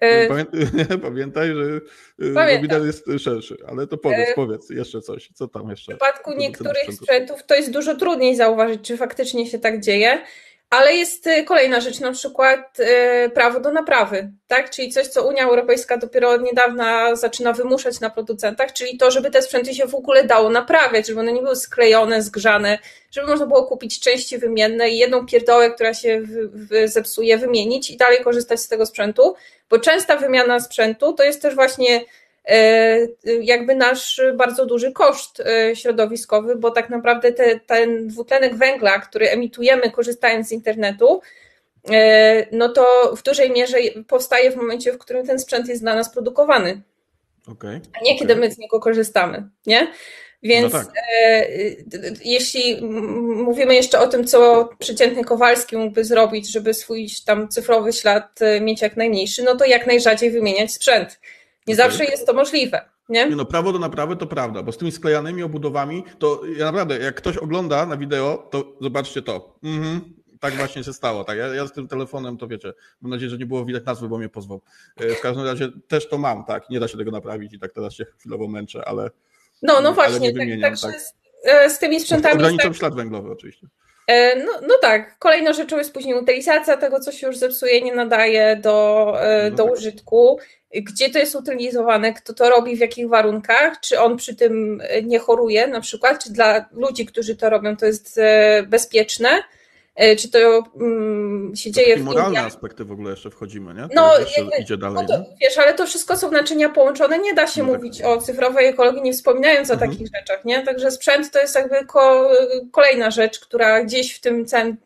E, 0.00 0.28
pamiętaj, 1.02 1.48
że 1.54 1.80
e, 2.30 2.34
Pamiętam. 2.34 2.86
jest 2.86 3.04
szerszy, 3.18 3.56
ale 3.68 3.86
to 3.86 3.98
powiedz, 3.98 4.28
e, 4.28 4.34
powiedz 4.34 4.70
jeszcze 4.70 5.00
coś, 5.00 5.30
co 5.34 5.48
tam 5.48 5.70
jeszcze. 5.70 5.92
W 5.92 5.96
przypadku 5.96 6.32
niektórych 6.32 6.94
sprzętów 6.94 7.46
to 7.46 7.54
jest 7.54 7.70
dużo 7.70 7.94
trudniej 7.94 8.36
zauważyć, 8.36 8.80
czy 8.82 8.96
faktycznie 8.96 9.46
się 9.46 9.58
tak 9.58 9.80
dzieje, 9.80 10.22
Ale 10.70 10.94
jest 10.94 11.26
y, 11.26 11.44
kolejna 11.44 11.80
rzecz, 11.80 12.00
na 12.00 12.12
przykład 12.12 12.80
y, 12.80 13.30
prawo 13.30 13.60
do 13.60 13.72
naprawy, 13.72 14.32
tak? 14.46 14.70
Czyli 14.70 14.92
coś, 14.92 15.06
co 15.06 15.28
Unia 15.28 15.44
Europejska 15.44 15.96
dopiero 15.96 16.30
od 16.30 16.42
niedawna 16.42 17.16
zaczyna 17.16 17.52
wymuszać 17.52 18.00
na 18.00 18.10
producentach, 18.10 18.72
czyli 18.72 18.98
to, 18.98 19.10
żeby 19.10 19.30
te 19.30 19.42
sprzęty 19.42 19.74
się 19.74 19.86
w 19.86 19.94
ogóle 19.94 20.24
dało 20.24 20.50
naprawiać, 20.50 21.06
żeby 21.06 21.20
one 21.20 21.32
nie 21.32 21.42
były 21.42 21.56
sklejone, 21.56 22.22
zgrzane, 22.22 22.78
żeby 23.10 23.26
można 23.26 23.46
było 23.46 23.64
kupić 23.64 24.00
części 24.00 24.38
wymienne 24.38 24.90
i 24.90 24.98
jedną 24.98 25.26
pierdołę, 25.26 25.70
która 25.70 25.94
się 25.94 26.22
zepsuje, 26.84 27.38
wymienić 27.38 27.90
i 27.90 27.96
dalej 27.96 28.24
korzystać 28.24 28.60
z 28.60 28.68
tego 28.68 28.86
sprzętu, 28.86 29.34
bo 29.70 29.78
częsta 29.78 30.16
wymiana 30.16 30.60
sprzętu 30.60 31.12
to 31.12 31.24
jest 31.24 31.42
też 31.42 31.54
właśnie 31.54 32.04
jakby 33.42 33.74
nasz 33.74 34.20
bardzo 34.34 34.66
duży 34.66 34.92
koszt 34.92 35.40
e, 35.40 35.76
środowiskowy, 35.76 36.56
bo 36.56 36.70
tak 36.70 36.90
naprawdę 36.90 37.32
te, 37.32 37.60
ten 37.60 38.08
dwutlenek 38.08 38.54
węgla, 38.54 38.98
który 38.98 39.30
emitujemy 39.30 39.90
korzystając 39.90 40.48
z 40.48 40.52
internetu, 40.52 41.20
e, 41.90 42.56
no 42.56 42.68
to 42.68 43.12
w 43.16 43.22
dużej 43.22 43.50
mierze 43.50 43.78
powstaje 44.08 44.50
w 44.50 44.56
momencie, 44.56 44.92
w 44.92 44.98
którym 44.98 45.26
ten 45.26 45.38
sprzęt 45.38 45.68
jest 45.68 45.82
dla 45.82 45.94
nas 45.94 46.12
produkowany. 46.12 46.82
Okay, 47.52 47.80
a 47.92 48.04
nie 48.04 48.10
okay. 48.10 48.18
kiedy 48.18 48.36
my 48.36 48.50
z 48.50 48.58
niego 48.58 48.80
korzystamy, 48.80 49.48
nie? 49.66 49.92
Więc 50.42 50.72
no 50.72 50.78
tak. 50.80 50.92
e, 51.22 51.46
jeśli 52.24 52.82
mówimy 53.44 53.74
jeszcze 53.74 53.98
o 54.00 54.06
tym, 54.06 54.26
co 54.26 54.68
przeciętny 54.78 55.24
Kowalski 55.24 55.76
mógłby 55.76 56.04
zrobić, 56.04 56.52
żeby 56.52 56.74
swój 56.74 57.08
tam 57.26 57.48
cyfrowy 57.48 57.92
ślad 57.92 58.40
mieć 58.60 58.82
jak 58.82 58.96
najmniejszy, 58.96 59.42
no 59.42 59.56
to 59.56 59.64
jak 59.64 59.86
najrzadziej 59.86 60.30
wymieniać 60.30 60.72
sprzęt. 60.72 61.20
Nie 61.70 61.76
zawsze 61.76 62.04
jest 62.04 62.26
to 62.26 62.32
możliwe. 62.32 62.84
Nie? 63.08 63.28
nie? 63.28 63.36
no, 63.36 63.44
prawo 63.44 63.72
do 63.72 63.78
naprawy 63.78 64.16
to 64.16 64.26
prawda, 64.26 64.62
bo 64.62 64.72
z 64.72 64.78
tymi 64.78 64.92
sklejanymi 64.92 65.42
obudowami, 65.42 66.04
to 66.18 66.42
ja 66.56 66.64
naprawdę, 66.64 66.98
jak 66.98 67.14
ktoś 67.14 67.36
ogląda 67.36 67.86
na 67.86 67.96
wideo, 67.96 68.48
to 68.50 68.76
zobaczcie 68.80 69.22
to. 69.22 69.58
Mhm, 69.64 70.00
tak 70.40 70.54
właśnie 70.54 70.84
się 70.84 70.92
stało. 70.92 71.24
Tak? 71.24 71.38
Ja, 71.38 71.46
ja, 71.46 71.66
z 71.66 71.72
tym 71.72 71.88
telefonem, 71.88 72.36
to 72.36 72.48
wiecie, 72.48 72.72
mam 73.00 73.10
nadzieję, 73.10 73.30
że 73.30 73.38
nie 73.38 73.46
było 73.46 73.64
widać 73.64 73.84
nazwy, 73.84 74.08
bo 74.08 74.18
mnie 74.18 74.28
pozwał. 74.28 74.60
E, 74.96 75.14
w 75.14 75.20
każdym 75.20 75.46
razie 75.46 75.68
też 75.88 76.08
to 76.08 76.18
mam, 76.18 76.44
tak. 76.44 76.70
Nie 76.70 76.80
da 76.80 76.88
się 76.88 76.98
tego 76.98 77.10
naprawić 77.10 77.54
i 77.54 77.58
tak 77.58 77.72
teraz 77.72 77.94
się 77.94 78.04
chwilowo 78.18 78.48
męczę, 78.48 78.84
ale. 78.84 79.10
No, 79.62 79.80
no 79.80 79.92
właśnie, 79.92 80.32
tak, 80.32 80.48
tak, 80.62 80.80
tak. 80.80 81.00
Z, 81.00 81.14
e, 81.44 81.70
z 81.70 81.78
tymi 81.78 82.00
sprzętami. 82.00 82.34
Ograniczam 82.34 82.70
tak... 82.70 82.78
ślad 82.78 82.94
węglowy, 82.94 83.30
oczywiście. 83.30 83.66
E, 84.06 84.36
no, 84.44 84.52
no 84.68 84.74
tak, 84.80 85.18
kolejną 85.18 85.52
rzeczą 85.52 85.78
jest 85.78 85.92
później 85.92 86.14
utylizacja 86.14 86.76
tego, 86.76 87.00
co 87.00 87.12
się 87.12 87.26
już 87.26 87.36
zepsuje, 87.36 87.82
nie 87.82 87.94
nadaje 87.94 88.56
do, 88.56 89.06
no 89.50 89.56
do 89.56 89.64
tak. 89.64 89.72
użytku 89.72 90.38
gdzie 90.74 91.10
to 91.10 91.18
jest 91.18 91.34
utylizowane, 91.34 92.14
kto 92.14 92.34
to 92.34 92.50
robi, 92.50 92.76
w 92.76 92.80
jakich 92.80 93.08
warunkach, 93.08 93.80
czy 93.80 94.00
on 94.00 94.16
przy 94.16 94.36
tym 94.36 94.82
nie 95.02 95.18
choruje 95.18 95.66
na 95.66 95.80
przykład, 95.80 96.24
czy 96.24 96.32
dla 96.32 96.64
ludzi, 96.72 97.06
którzy 97.06 97.36
to 97.36 97.50
robią, 97.50 97.76
to 97.76 97.86
jest 97.86 98.18
e, 98.18 98.62
bezpieczne, 98.62 99.28
e, 99.94 100.16
czy 100.16 100.30
to 100.30 100.64
um, 100.74 101.52
się 101.56 101.70
dzieje 101.70 101.96
w 101.96 102.02
moralne 102.02 102.28
Indiach. 102.28 102.46
aspekty 102.46 102.84
w 102.84 102.92
ogóle 102.92 103.10
jeszcze 103.10 103.30
wchodzimy, 103.30 103.74
nie? 103.74 103.82
To 103.82 103.88
no, 103.94 104.12
jakby, 104.36 104.56
idzie 104.60 104.76
dalej, 104.76 105.06
no 105.08 105.16
to, 105.16 105.24
wiesz, 105.40 105.58
ale 105.58 105.74
to 105.74 105.86
wszystko 105.86 106.16
są 106.16 106.30
naczynia 106.30 106.68
połączone, 106.68 107.18
nie 107.18 107.34
da 107.34 107.46
się 107.46 107.62
no 107.62 107.72
mówić 107.72 107.98
tak. 107.98 108.06
o 108.06 108.18
cyfrowej 108.18 108.66
ekologii, 108.66 109.02
nie 109.02 109.12
wspominając 109.12 109.70
mhm. 109.70 109.90
o 109.90 109.92
takich 109.92 110.08
rzeczach, 110.16 110.44
nie? 110.44 110.62
Także 110.62 110.90
sprzęt 110.90 111.30
to 111.30 111.38
jest 111.38 111.54
jakby 111.54 111.84
ko 111.86 112.30
kolejna 112.72 113.10
rzecz, 113.10 113.40
która 113.40 113.84
gdzieś 113.84 114.14
w 114.14 114.20
tym 114.20 114.46
cen, 114.46 114.76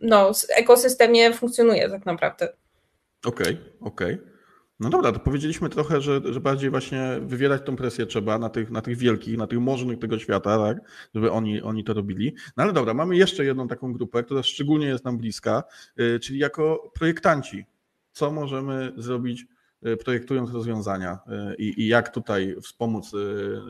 no, 0.00 0.30
ekosystemie 0.56 1.32
funkcjonuje 1.32 1.90
tak 1.90 2.06
naprawdę. 2.06 2.48
Okej, 3.24 3.46
okay, 3.46 3.88
okej. 3.90 4.14
Okay. 4.14 4.33
No 4.80 4.90
dobra, 4.90 5.12
to 5.12 5.20
powiedzieliśmy 5.20 5.68
trochę, 5.68 6.00
że, 6.00 6.20
że 6.24 6.40
bardziej 6.40 6.70
właśnie 6.70 7.20
wywierać 7.22 7.62
tą 7.66 7.76
presję 7.76 8.06
trzeba 8.06 8.38
na 8.38 8.48
tych, 8.48 8.70
na 8.70 8.80
tych 8.80 8.98
wielkich, 8.98 9.38
na 9.38 9.46
tych 9.46 9.60
możnych 9.60 9.98
tego 9.98 10.18
świata, 10.18 10.58
tak, 10.58 10.78
żeby 11.14 11.30
oni, 11.30 11.62
oni 11.62 11.84
to 11.84 11.94
robili. 11.94 12.34
No 12.56 12.62
ale 12.62 12.72
dobra, 12.72 12.94
mamy 12.94 13.16
jeszcze 13.16 13.44
jedną 13.44 13.68
taką 13.68 13.92
grupę, 13.92 14.22
która 14.22 14.42
szczególnie 14.42 14.86
jest 14.86 15.04
nam 15.04 15.18
bliska, 15.18 15.62
yy, 15.96 16.20
czyli 16.20 16.38
jako 16.38 16.92
projektanci. 16.94 17.64
Co 18.12 18.30
możemy 18.30 18.92
zrobić 18.96 19.46
yy, 19.82 19.96
projektując 19.96 20.50
rozwiązania 20.50 21.18
yy, 21.48 21.54
i 21.54 21.86
jak 21.86 22.08
tutaj 22.08 22.56
wspomóc 22.62 23.14
y, 23.14 23.60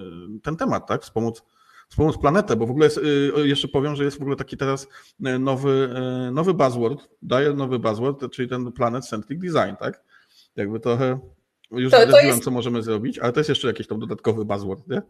ten 0.42 0.56
temat, 0.56 0.88
tak, 0.88 1.02
wspomóc 1.02 1.42
wspomóc 1.88 2.18
planetę, 2.18 2.56
bo 2.56 2.66
w 2.66 2.70
ogóle 2.70 2.86
jest, 2.86 2.98
y, 2.98 3.48
jeszcze 3.48 3.68
powiem, 3.68 3.96
że 3.96 4.04
jest 4.04 4.18
w 4.18 4.20
ogóle 4.20 4.36
taki 4.36 4.56
teraz 4.56 4.88
y, 5.26 5.38
nowy, 5.38 5.94
nowy 6.32 6.54
buzzword, 6.54 7.08
daje 7.22 7.52
nowy 7.52 7.78
buzzword, 7.78 8.30
czyli 8.32 8.48
ten 8.48 8.72
Planet 8.72 9.06
Centric 9.06 9.40
Design, 9.40 9.76
tak? 9.80 10.02
Jakby 10.56 10.80
trochę 10.80 11.18
już 11.70 11.90
to, 11.90 12.06
to 12.06 12.20
jest... 12.20 12.44
co 12.44 12.50
możemy 12.50 12.82
zrobić, 12.82 13.18
ale 13.18 13.32
to 13.32 13.40
jest 13.40 13.48
jeszcze 13.48 13.68
jakiś 13.68 13.86
tam 13.86 14.00
dodatkowy 14.00 14.44
buzzword, 14.44 14.88
nie? 14.88 15.02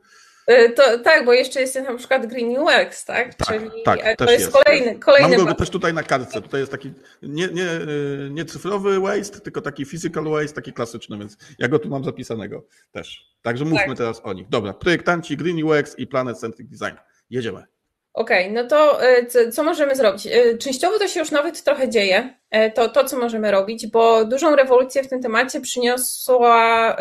Y, 0.51 0.73
to, 0.73 0.99
tak, 0.99 1.25
bo 1.25 1.33
jeszcze 1.33 1.61
jest 1.61 1.75
na 1.75 1.95
przykład 1.95 2.27
Green 2.27 2.59
UX, 2.59 3.05
tak? 3.05 3.35
tak 3.35 3.49
Czyli 3.49 3.71
tak, 3.85 4.01
to 4.19 4.25
jest, 4.25 4.45
jest, 4.45 4.65
kolejny, 4.65 4.99
kolejny 4.99 5.37
Mam 5.37 5.47
go 5.47 5.55
też 5.55 5.71
tutaj 5.71 5.95
na 5.95 6.03
kartce. 6.03 6.43
Tutaj 6.43 6.61
jest 6.61 6.73
taki 6.73 6.93
nie, 7.23 7.49
nie, 7.49 7.71
y, 7.71 8.29
nie 8.31 8.45
cyfrowy 8.45 9.01
waste, 9.01 9.41
tylko 9.41 9.61
taki 9.61 9.85
physical 9.85 10.25
waste, 10.25 10.55
taki 10.55 10.73
klasyczny, 10.73 11.19
więc 11.19 11.37
ja 11.59 11.69
go 11.69 11.79
tu 11.79 11.89
mam 11.89 12.05
zapisanego 12.05 12.67
też. 12.93 13.35
Także 13.43 13.65
mówmy 13.65 13.87
tak. 13.87 13.97
teraz 13.97 14.21
o 14.25 14.33
nich. 14.33 14.49
Dobra, 14.49 14.73
projektanci 14.73 15.37
Green 15.37 15.65
UX 15.65 15.99
i 15.99 16.07
Planet 16.07 16.39
Centric 16.39 16.71
Design. 16.71 16.97
Jedziemy. 17.31 17.74
Okej, 18.15 18.51
okay, 18.51 18.63
no 18.63 18.69
to 18.69 19.03
e, 19.03 19.51
co 19.51 19.63
możemy 19.63 19.97
zrobić? 19.97 20.27
E, 20.27 20.59
częściowo 20.59 20.99
to 20.99 21.09
się 21.09 21.21
już 21.21 21.31
nawet 21.31 21.63
trochę 21.63 21.89
dzieje, 21.89 22.35
e, 22.51 22.71
to, 22.71 22.89
to 22.89 23.05
co 23.05 23.19
możemy 23.19 23.51
robić, 23.51 23.87
bo 23.87 24.25
dużą 24.25 24.57
rewolucję 24.57 25.03
w 25.03 25.09
tym 25.09 25.23
temacie 25.23 25.61
przyniosła, 25.61 26.97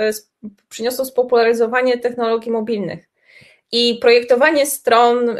przyniosło 0.69 1.05
spopularyzowanie 1.05 1.97
technologii 1.97 2.51
mobilnych 2.51 3.09
i 3.71 3.97
projektowanie 4.01 4.65
stron 4.65 5.37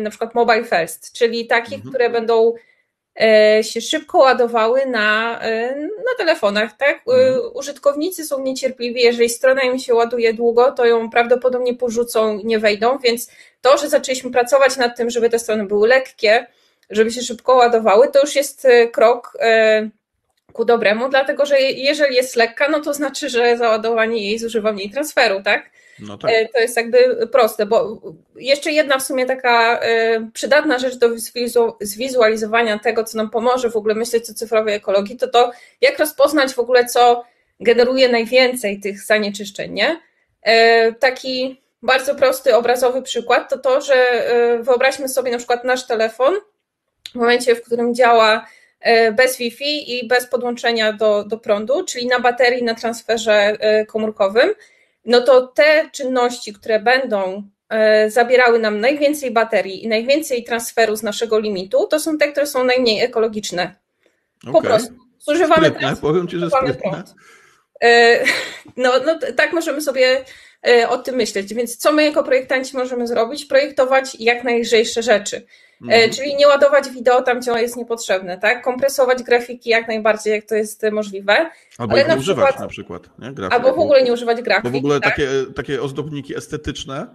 na 0.00 0.10
przykład 0.10 0.34
mobile 0.34 0.64
first, 0.64 1.12
czyli 1.12 1.46
takich, 1.46 1.74
mhm. 1.74 1.90
które 1.90 2.10
będą 2.10 2.54
się 3.62 3.80
szybko 3.80 4.18
ładowały 4.18 4.86
na, 4.86 5.40
e, 5.42 5.76
na 5.80 6.14
telefonach. 6.18 6.76
Tak? 6.76 7.02
E, 7.08 7.12
mhm. 7.12 7.40
Użytkownicy 7.54 8.24
są 8.24 8.42
niecierpliwi, 8.42 9.02
jeżeli 9.02 9.28
strona 9.28 9.62
im 9.62 9.78
się 9.78 9.94
ładuje 9.94 10.34
długo, 10.34 10.72
to 10.72 10.86
ją 10.86 11.10
prawdopodobnie 11.10 11.74
porzucą 11.74 12.38
i 12.38 12.46
nie 12.46 12.58
wejdą, 12.58 12.98
więc 12.98 13.30
to, 13.60 13.78
że 13.78 13.88
zaczęliśmy 13.88 14.30
pracować 14.30 14.76
nad 14.76 14.96
tym, 14.96 15.10
żeby 15.10 15.30
te 15.30 15.38
strony 15.38 15.66
były 15.66 15.88
lekkie, 15.88 16.46
żeby 16.90 17.10
się 17.10 17.22
szybko 17.22 17.54
ładowały, 17.54 18.08
to 18.08 18.20
już 18.20 18.36
jest 18.36 18.66
krok 18.92 19.38
ku 20.52 20.64
dobremu, 20.64 21.08
dlatego 21.08 21.46
że 21.46 21.60
jeżeli 21.60 22.16
jest 22.16 22.36
lekka, 22.36 22.68
no 22.68 22.80
to 22.80 22.94
znaczy, 22.94 23.28
że 23.28 23.56
załadowanie 23.56 24.28
jej 24.28 24.38
zużywa 24.38 24.72
mniej 24.72 24.90
transferu, 24.90 25.42
tak? 25.42 25.70
No 26.00 26.18
tak. 26.18 26.30
To 26.52 26.60
jest 26.60 26.76
jakby 26.76 27.26
proste, 27.26 27.66
bo 27.66 28.00
jeszcze 28.36 28.72
jedna 28.72 28.98
w 28.98 29.02
sumie 29.02 29.26
taka 29.26 29.80
e, 29.80 30.30
przydatna 30.32 30.78
rzecz 30.78 30.96
do 30.96 31.08
zwizualizowania 31.80 32.78
tego, 32.78 33.04
co 33.04 33.18
nam 33.18 33.30
pomoże 33.30 33.70
w 33.70 33.76
ogóle 33.76 33.94
myśleć 33.94 34.30
o 34.30 34.34
cyfrowej 34.34 34.74
ekologii, 34.74 35.16
to 35.16 35.28
to, 35.28 35.50
jak 35.80 35.98
rozpoznać 35.98 36.54
w 36.54 36.58
ogóle, 36.58 36.84
co 36.84 37.24
generuje 37.60 38.08
najwięcej 38.08 38.80
tych 38.80 39.02
zanieczyszczeń, 39.02 39.72
nie? 39.72 40.00
E, 40.42 40.92
taki 40.92 41.62
bardzo 41.82 42.14
prosty, 42.14 42.56
obrazowy 42.56 43.02
przykład 43.02 43.50
to 43.50 43.58
to, 43.58 43.80
że 43.80 43.94
e, 43.94 44.58
wyobraźmy 44.62 45.08
sobie 45.08 45.30
na 45.30 45.38
przykład 45.38 45.64
nasz 45.64 45.86
telefon 45.86 46.34
w 47.12 47.14
momencie, 47.14 47.54
w 47.54 47.62
którym 47.62 47.94
działa 47.94 48.46
bez 49.12 49.38
Wi-Fi 49.38 49.98
i 49.98 50.08
bez 50.08 50.26
podłączenia 50.26 50.92
do, 50.92 51.24
do 51.24 51.38
prądu, 51.38 51.84
czyli 51.84 52.06
na 52.06 52.20
baterii, 52.20 52.62
na 52.64 52.74
transferze 52.74 53.56
komórkowym 53.88 54.54
no 55.06 55.20
to 55.20 55.46
te 55.46 55.90
czynności, 55.92 56.52
które 56.52 56.80
będą 56.80 57.42
e, 57.68 58.10
zabierały 58.10 58.58
nam 58.58 58.80
najwięcej 58.80 59.30
baterii 59.30 59.84
i 59.84 59.88
najwięcej 59.88 60.44
transferu 60.44 60.96
z 60.96 61.02
naszego 61.02 61.38
limitu, 61.38 61.86
to 61.86 62.00
są 62.00 62.18
te, 62.18 62.32
które 62.32 62.46
są 62.46 62.64
najmniej 62.64 63.04
ekologiczne. 63.04 63.74
Po 64.44 64.58
okay. 64.58 64.70
prostu. 64.70 64.94
Zużywamy 65.18 65.66
sprytne, 65.66 65.96
powiem 65.96 66.28
Ci, 66.28 66.38
że. 66.38 66.48
E, 67.82 68.24
no, 68.76 68.92
no 69.06 69.18
tak 69.36 69.52
możemy 69.52 69.80
sobie 69.80 70.24
e, 70.66 70.88
o 70.88 70.98
tym 70.98 71.14
myśleć. 71.14 71.54
Więc 71.54 71.76
co 71.76 71.92
my 71.92 72.04
jako 72.04 72.24
projektanci 72.24 72.76
możemy 72.76 73.06
zrobić? 73.06 73.44
Projektować 73.44 74.16
jak 74.20 74.44
najlżejsze 74.44 75.02
rzeczy. 75.02 75.46
Mhm. 75.82 76.10
Czyli 76.10 76.36
nie 76.36 76.48
ładować 76.48 76.90
wideo 76.90 77.22
tam, 77.22 77.40
gdzie 77.40 77.50
ono 77.50 77.60
jest 77.60 77.76
niepotrzebne, 77.76 78.38
tak? 78.38 78.64
Kompresować 78.64 79.22
grafiki 79.22 79.70
jak 79.70 79.88
najbardziej, 79.88 80.32
jak 80.32 80.44
to 80.44 80.54
jest 80.54 80.82
możliwe. 80.92 81.50
Albo 81.78 81.92
ale 81.92 82.02
nie 82.02 82.08
na 82.08 82.14
używać 82.14 82.44
przykład, 82.44 82.60
na 82.60 82.68
przykład. 82.68 83.18
Nie? 83.18 83.32
Grafik, 83.32 83.54
albo 83.54 83.74
w 83.74 83.78
ogóle 83.78 84.02
nie 84.02 84.12
używać 84.12 84.42
grafik. 84.42 84.64
Bo 84.64 84.70
w 84.70 84.76
ogóle 84.76 85.00
tak? 85.00 85.10
takie, 85.10 85.28
takie 85.54 85.82
ozdobniki 85.82 86.36
estetyczne, 86.36 87.06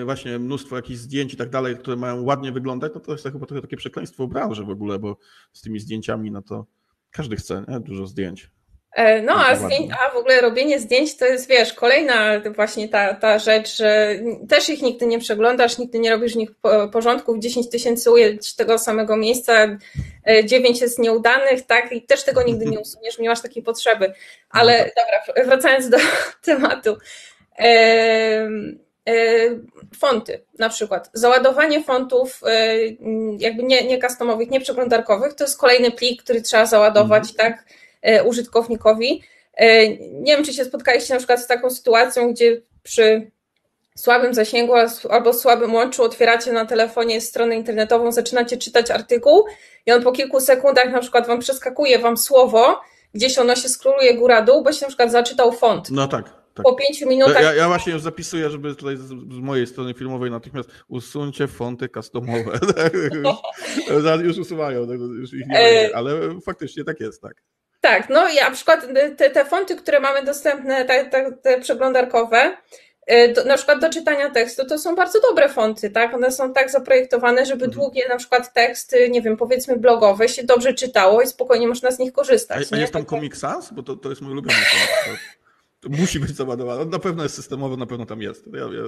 y, 0.00 0.04
właśnie 0.04 0.38
mnóstwo 0.38 0.76
jakichś 0.76 0.98
zdjęć 0.98 1.34
i 1.34 1.36
tak 1.36 1.50
dalej, 1.50 1.76
które 1.76 1.96
mają 1.96 2.22
ładnie 2.22 2.52
wyglądać, 2.52 2.92
no 2.94 3.00
to 3.00 3.12
jest 3.12 3.24
chyba 3.24 3.46
trochę 3.46 3.62
takie 3.62 3.76
przekleństwo 3.76 4.26
branży 4.26 4.64
w 4.64 4.70
ogóle, 4.70 4.98
bo 4.98 5.16
z 5.52 5.60
tymi 5.60 5.80
zdjęciami, 5.80 6.30
no 6.30 6.42
to 6.42 6.66
każdy 7.10 7.36
chce 7.36 7.64
nie? 7.68 7.80
dużo 7.80 8.06
zdjęć. 8.06 8.50
E, 8.92 9.22
no, 9.22 9.46
a, 9.46 9.56
zdjęć, 9.56 9.92
a 10.00 10.10
w 10.10 10.16
ogóle 10.16 10.40
robienie 10.40 10.80
zdjęć 10.80 11.16
to 11.16 11.26
jest, 11.26 11.48
wiesz, 11.48 11.74
kolejna 11.74 12.40
właśnie 12.54 12.88
ta, 12.88 13.14
ta 13.14 13.38
rzecz, 13.38 13.76
że 13.76 14.18
też 14.48 14.68
ich 14.68 14.82
nigdy 14.82 15.06
nie 15.06 15.18
przeglądasz, 15.18 15.78
nigdy 15.78 15.98
nie 15.98 16.10
robisz 16.10 16.32
w 16.32 16.36
nich 16.36 16.50
porządków, 16.92 17.38
10 17.38 17.70
tysięcy 17.70 18.10
ujęć 18.10 18.54
tego 18.54 18.78
samego 18.78 19.16
miejsca, 19.16 19.78
9 20.44 20.78
e, 20.78 20.84
jest 20.84 20.98
nieudanych, 20.98 21.66
tak, 21.66 21.92
i 21.92 22.02
też 22.02 22.24
tego 22.24 22.42
nigdy 22.42 22.66
nie 22.66 22.80
usuniesz, 22.86 23.18
nie 23.18 23.28
masz 23.28 23.42
takiej 23.42 23.62
potrzeby. 23.62 24.12
Ale 24.50 24.78
no 24.78 24.84
tak. 24.84 24.94
dobra, 25.34 25.44
wracając 25.44 25.88
do 25.88 25.98
tematu. 26.44 26.96
fonty 29.98 30.44
na 30.58 30.68
przykład. 30.68 31.10
Załadowanie 31.12 31.82
fontów 31.82 32.40
jakby 33.38 33.62
nie, 33.62 33.86
nie 33.86 34.00
customowych, 34.00 34.50
nie 34.50 34.60
przeglądarkowych, 34.60 35.34
to 35.34 35.44
jest 35.44 35.58
kolejny 35.58 35.90
plik, 35.90 36.22
który 36.22 36.42
trzeba 36.42 36.66
załadować 36.66 37.30
mhm. 37.30 37.36
tak 37.36 37.64
użytkownikowi. 38.24 39.22
Nie 40.12 40.36
wiem, 40.36 40.44
czy 40.44 40.52
się 40.52 40.64
spotkaliście 40.64 41.14
na 41.14 41.18
przykład 41.18 41.40
z 41.40 41.46
taką 41.46 41.70
sytuacją, 41.70 42.32
gdzie 42.32 42.62
przy 42.82 43.30
słabym 43.96 44.34
zasięgu 44.34 44.72
albo 45.10 45.32
słabym 45.32 45.74
łączu 45.74 46.02
otwieracie 46.02 46.52
na 46.52 46.66
telefonie 46.66 47.20
stronę 47.20 47.56
internetową, 47.56 48.12
zaczynacie 48.12 48.56
czytać 48.56 48.90
artykuł 48.90 49.44
i 49.86 49.92
on 49.92 50.02
po 50.02 50.12
kilku 50.12 50.40
sekundach 50.40 50.92
na 50.92 51.00
przykład 51.00 51.26
wam 51.26 51.38
przeskakuje 51.40 51.98
wam 51.98 52.16
słowo, 52.16 52.80
gdzieś 53.14 53.38
ono 53.38 53.56
się 53.56 53.68
skróluje 53.68 54.14
góra-dół, 54.14 54.62
bo 54.62 54.72
się 54.72 54.80
na 54.82 54.88
przykład 54.88 55.12
zaczytał 55.12 55.52
font. 55.52 55.90
No 55.90 56.08
tak. 56.08 56.40
Tak. 56.54 56.64
Po 56.64 56.74
pięciu 56.74 57.08
minutach. 57.08 57.42
Ja, 57.42 57.54
ja, 57.54 57.68
właśnie 57.68 57.92
już 57.92 58.02
zapisuję, 58.02 58.50
żeby 58.50 58.74
tutaj 58.74 58.96
z, 58.96 59.12
mojej 59.28 59.66
strony 59.66 59.94
filmowej 59.94 60.30
natychmiast 60.30 60.70
usuńcie 60.88 61.48
fonty 61.48 61.88
customowe. 61.88 62.58
Tak? 64.04 64.20
już 64.20 64.38
usuwają, 64.38 64.88
tak? 64.88 64.98
już 64.98 65.32
ich 65.32 65.46
nie 65.46 65.58
e... 65.58 65.96
ale 65.96 66.40
faktycznie 66.40 66.84
tak 66.84 67.00
jest, 67.00 67.22
tak. 67.22 67.42
Tak, 67.80 68.08
no 68.08 68.28
i 68.28 68.36
na 68.36 68.50
przykład 68.50 68.86
te, 69.16 69.30
te 69.30 69.44
fonty, 69.44 69.76
które 69.76 70.00
mamy 70.00 70.22
dostępne, 70.22 70.84
te, 70.84 71.04
te, 71.04 71.32
te 71.32 71.60
przeglądarkowe, 71.60 72.56
e, 73.06 73.32
do, 73.32 73.44
na 73.44 73.56
przykład 73.56 73.80
do 73.80 73.90
czytania 73.90 74.30
tekstu, 74.30 74.66
to 74.66 74.78
są 74.78 74.94
bardzo 74.94 75.20
dobre 75.20 75.48
fonty, 75.48 75.90
tak? 75.90 76.14
One 76.14 76.32
są 76.32 76.52
tak 76.52 76.70
zaprojektowane, 76.70 77.46
żeby 77.46 77.64
mhm. 77.64 77.72
długie 77.72 78.08
na 78.08 78.16
przykład 78.16 78.52
teksty, 78.52 79.10
nie 79.10 79.22
wiem, 79.22 79.36
powiedzmy 79.36 79.76
blogowe 79.76 80.28
się 80.28 80.44
dobrze 80.44 80.74
czytało 80.74 81.22
i 81.22 81.26
spokojnie 81.26 81.68
można 81.68 81.90
z 81.90 81.98
nich 81.98 82.12
korzystać. 82.12 82.66
A, 82.72 82.76
a 82.76 82.78
jest 82.78 82.92
tam 82.92 83.06
Comic 83.06 83.36
Sans? 83.36 83.72
Bo 83.72 83.82
to, 83.82 83.96
to 83.96 84.08
jest 84.10 84.22
mój 84.22 84.32
ulubiony 84.32 84.58
font. 85.04 85.18
To 85.80 85.88
musi 85.88 86.20
być 86.20 86.30
załadowane. 86.30 86.84
Na 86.84 86.98
pewno 86.98 87.22
jest 87.22 87.34
systemowo, 87.34 87.76
na 87.76 87.86
pewno 87.86 88.06
tam 88.06 88.22
jest. 88.22 88.46
Ja, 88.46 88.60
ja 88.60 88.82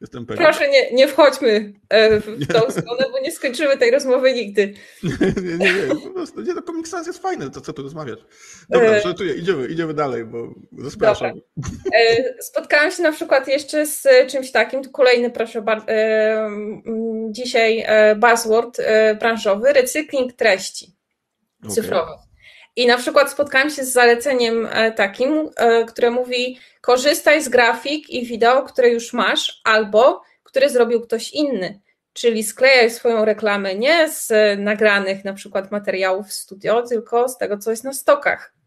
jestem 0.00 0.26
pewien. 0.26 0.44
Proszę, 0.44 0.68
nie, 0.68 0.92
nie 0.92 1.08
wchodźmy 1.08 1.72
e, 1.88 2.20
w 2.20 2.46
tą 2.46 2.60
stronę, 2.70 3.04
bo 3.12 3.20
nie 3.20 3.32
skończymy 3.32 3.78
tej 3.78 3.90
rozmowy 3.90 4.34
nigdy. 4.34 4.74
Nie, 5.02 5.56
nie, 5.58 5.74
nie, 5.74 5.94
po 6.04 6.10
prostu, 6.10 6.40
nie, 6.40 6.54
no 6.54 6.62
Comic 6.62 6.88
Sans 6.88 7.06
jest 7.06 7.22
fajny, 7.22 7.50
to 7.50 7.60
co 7.60 7.72
tu 7.72 7.82
rozmawiać. 7.82 8.18
Dobra, 8.70 8.88
e... 8.88 9.00
żartuję, 9.02 9.34
idziemy, 9.34 9.66
idziemy 9.66 9.94
dalej, 9.94 10.24
bo 10.24 10.54
zapraszam. 10.78 11.40
E, 11.94 12.42
spotkałam 12.42 12.90
się 12.90 13.02
na 13.02 13.12
przykład 13.12 13.48
jeszcze 13.48 13.86
z 13.86 14.06
czymś 14.28 14.50
takim, 14.50 14.82
tu 14.82 14.90
kolejny, 14.90 15.30
proszę 15.30 15.62
bardzo, 15.62 15.86
dzisiaj 17.30 17.86
buzzword 18.16 18.80
branżowy, 19.20 19.72
recykling 19.72 20.32
treści 20.32 20.96
cyfrowych. 21.68 22.27
I 22.78 22.86
na 22.86 22.96
przykład 22.96 23.30
spotkałam 23.30 23.70
się 23.70 23.84
z 23.84 23.92
zaleceniem 23.92 24.68
e, 24.70 24.92
takim, 24.92 25.50
e, 25.56 25.84
które 25.84 26.10
mówi: 26.10 26.58
korzystaj 26.80 27.42
z 27.42 27.48
grafik 27.48 28.10
i 28.10 28.26
wideo, 28.26 28.62
które 28.62 28.88
już 28.88 29.12
masz, 29.12 29.60
albo 29.64 30.22
które 30.42 30.70
zrobił 30.70 31.00
ktoś 31.00 31.32
inny. 31.32 31.80
Czyli 32.12 32.44
sklejaj 32.44 32.90
swoją 32.90 33.24
reklamę 33.24 33.74
nie 33.74 34.08
z 34.08 34.32
nagranych 34.58 35.24
na 35.24 35.32
przykład 35.32 35.70
materiałów 35.70 36.26
w 36.26 36.32
studio, 36.32 36.82
tylko 36.82 37.28
z 37.28 37.38
tego, 37.38 37.58
co 37.58 37.70
jest 37.70 37.84
na 37.84 37.92
stokach. 37.92 38.57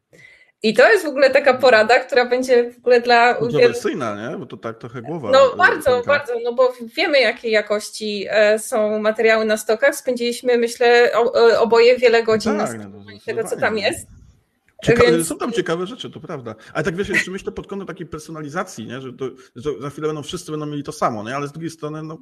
I 0.64 0.74
to 0.74 0.90
jest 0.90 1.06
w 1.06 1.08
ogóle 1.08 1.30
taka 1.30 1.54
porada, 1.54 2.00
która 2.00 2.26
będzie 2.26 2.72
w 2.72 2.78
ogóle 2.78 3.02
dla. 3.02 3.34
Kontrowersyjna, 3.34 4.30
nie? 4.30 4.38
Bo 4.38 4.46
to 4.46 4.58
tak 4.58 4.78
trochę 4.78 5.02
głowa. 5.02 5.32
No 5.32 5.56
bardzo, 5.56 6.02
bardzo, 6.06 6.34
no 6.44 6.54
bo 6.54 6.74
wiemy, 6.98 7.20
jakiej 7.20 7.52
jakości 7.52 8.26
e, 8.30 8.60
są 8.60 9.00
materiały 9.00 9.46
na 9.46 9.58
stokach. 9.58 9.96
Spędziliśmy, 9.96 10.58
myślę, 10.58 11.14
e, 11.14 11.60
oboje 11.60 11.98
wiele 11.98 12.24
godzin 12.24 12.58
tak, 12.58 12.78
na 12.78 12.88
no, 12.88 13.06
tego, 13.26 13.44
co 13.44 13.58
tam 13.58 13.78
jest. 13.78 14.08
Ciekawe, 14.84 15.12
Więc... 15.12 15.28
Są 15.28 15.38
tam 15.38 15.52
ciekawe 15.52 15.88
rzeczy, 15.88 16.10
to 16.10 16.20
prawda. 16.20 16.56
Ale 16.74 16.84
tak 16.84 16.96
wiesz, 16.96 17.10
jeszcze 17.10 17.32
myślę 17.32 17.52
pod 17.52 17.68
kątem 17.68 17.88
takiej 17.88 18.06
personalizacji, 18.06 18.88
nie? 18.88 19.02
Że, 19.02 19.14
to, 19.14 19.26
że 19.56 19.70
za 19.82 19.90
chwilę 19.90 20.08
będą 20.08 20.24
wszyscy 20.24 20.52
będą 20.52 20.66
mieli 20.66 20.84
to 20.84 20.92
samo, 20.92 21.24
nie? 21.24 21.36
ale 21.36 21.48
z 21.48 21.52
drugiej 21.52 21.70
strony, 21.70 22.04
no, 22.04 22.18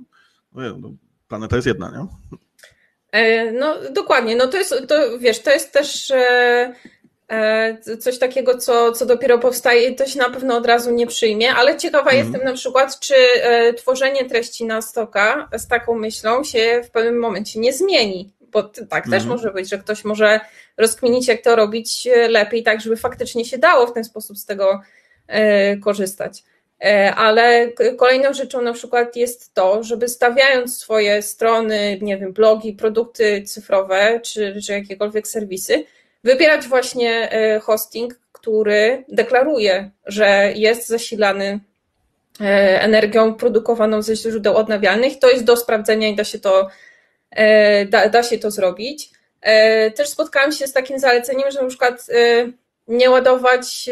no, 0.51 0.77
no 0.77 0.91
planeta 1.27 1.55
jest 1.55 1.67
jedna, 1.67 1.91
nie? 1.91 2.07
E, 3.11 3.51
no 3.51 3.75
dokładnie, 3.91 4.35
no 4.35 4.47
to 4.47 4.57
jest, 4.57 4.75
to 4.87 5.19
wiesz, 5.19 5.39
to 5.39 5.51
jest 5.51 5.73
też 5.73 6.11
E, 6.11 6.73
coś 7.99 8.19
takiego, 8.19 8.57
co, 8.57 8.91
co 8.91 9.05
dopiero 9.05 9.39
powstaje, 9.39 9.95
to 9.95 10.05
się 10.05 10.19
na 10.19 10.29
pewno 10.29 10.57
od 10.57 10.65
razu 10.65 10.91
nie 10.91 11.07
przyjmie, 11.07 11.53
ale 11.55 11.77
ciekawa 11.77 12.11
mm. 12.11 12.23
jestem 12.23 12.47
na 12.47 12.53
przykład, 12.53 12.99
czy 12.99 13.15
e, 13.15 13.73
tworzenie 13.73 14.25
treści 14.25 14.65
na 14.65 14.81
stoka 14.81 15.49
z 15.57 15.67
taką 15.67 15.95
myślą 15.95 16.43
się 16.43 16.81
w 16.85 16.91
pewnym 16.91 17.19
momencie 17.19 17.59
nie 17.59 17.73
zmieni, 17.73 18.33
bo 18.41 18.63
tak 18.63 19.05
mm. 19.05 19.11
też 19.11 19.23
mhm. 19.23 19.29
może 19.29 19.51
być, 19.51 19.69
że 19.69 19.77
ktoś 19.77 20.05
może 20.05 20.39
rozkminić, 20.77 21.27
jak 21.27 21.41
to 21.41 21.55
robić 21.55 22.07
e, 22.07 22.27
lepiej, 22.27 22.63
tak 22.63 22.81
żeby 22.81 22.97
faktycznie 22.97 23.45
się 23.45 23.57
dało 23.57 23.87
w 23.87 23.93
ten 23.93 24.03
sposób 24.03 24.37
z 24.37 24.45
tego 24.45 24.81
korzystać. 25.83 26.43
Ale 27.15 27.71
kolejną 27.97 28.33
rzeczą 28.33 28.61
na 28.61 28.73
przykład 28.73 29.15
jest 29.15 29.53
to, 29.53 29.83
żeby 29.83 30.07
stawiając 30.07 30.77
swoje 30.77 31.21
strony, 31.21 31.99
nie 32.01 32.17
wiem, 32.17 32.33
blogi, 32.33 32.73
produkty 32.73 33.43
cyfrowe 33.43 34.19
czy, 34.23 34.61
czy 34.65 34.71
jakiekolwiek 34.71 35.27
serwisy, 35.27 35.83
wybierać 36.23 36.67
właśnie 36.67 37.31
e, 37.31 37.59
hosting, 37.59 38.19
który 38.31 39.03
deklaruje, 39.07 39.91
że 40.05 40.53
jest 40.55 40.87
zasilany 40.87 41.59
e, 42.41 42.81
energią 42.81 43.33
produkowaną 43.33 44.01
ze 44.01 44.15
źródeł 44.15 44.57
odnawialnych. 44.57 45.19
To 45.19 45.29
jest 45.29 45.43
do 45.43 45.57
sprawdzenia 45.57 46.07
i 46.07 46.15
da 46.15 46.23
się 46.23 46.39
to, 46.39 46.67
e, 47.31 47.85
da, 47.85 48.09
da 48.09 48.23
się 48.23 48.39
to 48.39 48.51
zrobić. 48.51 49.09
Też 49.95 50.09
spotkałam 50.09 50.51
się 50.51 50.67
z 50.67 50.73
takim 50.73 50.99
zaleceniem, 50.99 51.51
że 51.51 51.61
na 51.61 51.67
przykład 51.67 52.07
nie 52.87 53.09
ładować 53.09 53.89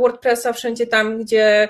WordPressa 0.00 0.52
wszędzie 0.52 0.86
tam, 0.86 1.22
gdzie 1.22 1.68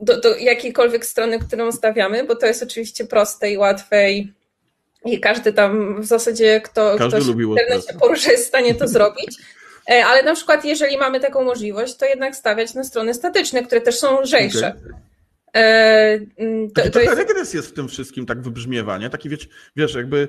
do, 0.00 0.20
do 0.20 0.36
jakiejkolwiek 0.36 1.06
strony, 1.06 1.38
którą 1.38 1.72
stawiamy, 1.72 2.24
bo 2.24 2.36
to 2.36 2.46
jest 2.46 2.62
oczywiście 2.62 3.04
proste 3.04 3.50
i 3.50 3.58
łatwe 3.58 4.12
i 4.12 4.32
i 5.06 5.20
każdy 5.20 5.52
tam 5.52 6.02
w 6.02 6.04
zasadzie, 6.04 6.60
kto, 6.60 6.96
każdy 6.98 7.34
w 7.34 7.40
internecie 7.40 7.94
porusza, 8.00 8.30
jest 8.30 8.44
w 8.44 8.48
stanie 8.48 8.74
to 8.74 8.88
zrobić. 8.88 9.36
E, 9.90 10.06
ale 10.06 10.22
na 10.22 10.34
przykład, 10.34 10.64
jeżeli 10.64 10.98
mamy 10.98 11.20
taką 11.20 11.44
możliwość, 11.44 11.96
to 11.96 12.06
jednak 12.06 12.36
stawiać 12.36 12.74
na 12.74 12.84
strony 12.84 13.14
statyczne, 13.14 13.62
które 13.62 13.80
też 13.80 13.98
są 13.98 14.20
lżejsze. 14.20 14.68
Okay. 14.68 15.62
E, 15.62 16.20
mm, 16.38 16.70
to, 16.70 16.90
to 16.90 17.00
jest... 17.00 17.16
regres 17.16 17.54
jest 17.54 17.68
w 17.68 17.72
tym 17.72 17.88
wszystkim, 17.88 18.26
tak 18.26 18.42
wybrzmiewa, 18.42 18.98
nie? 18.98 19.10
Taki 19.10 19.28
wiesz, 19.28 19.48
wiesz, 19.76 19.94
jakby 19.94 20.28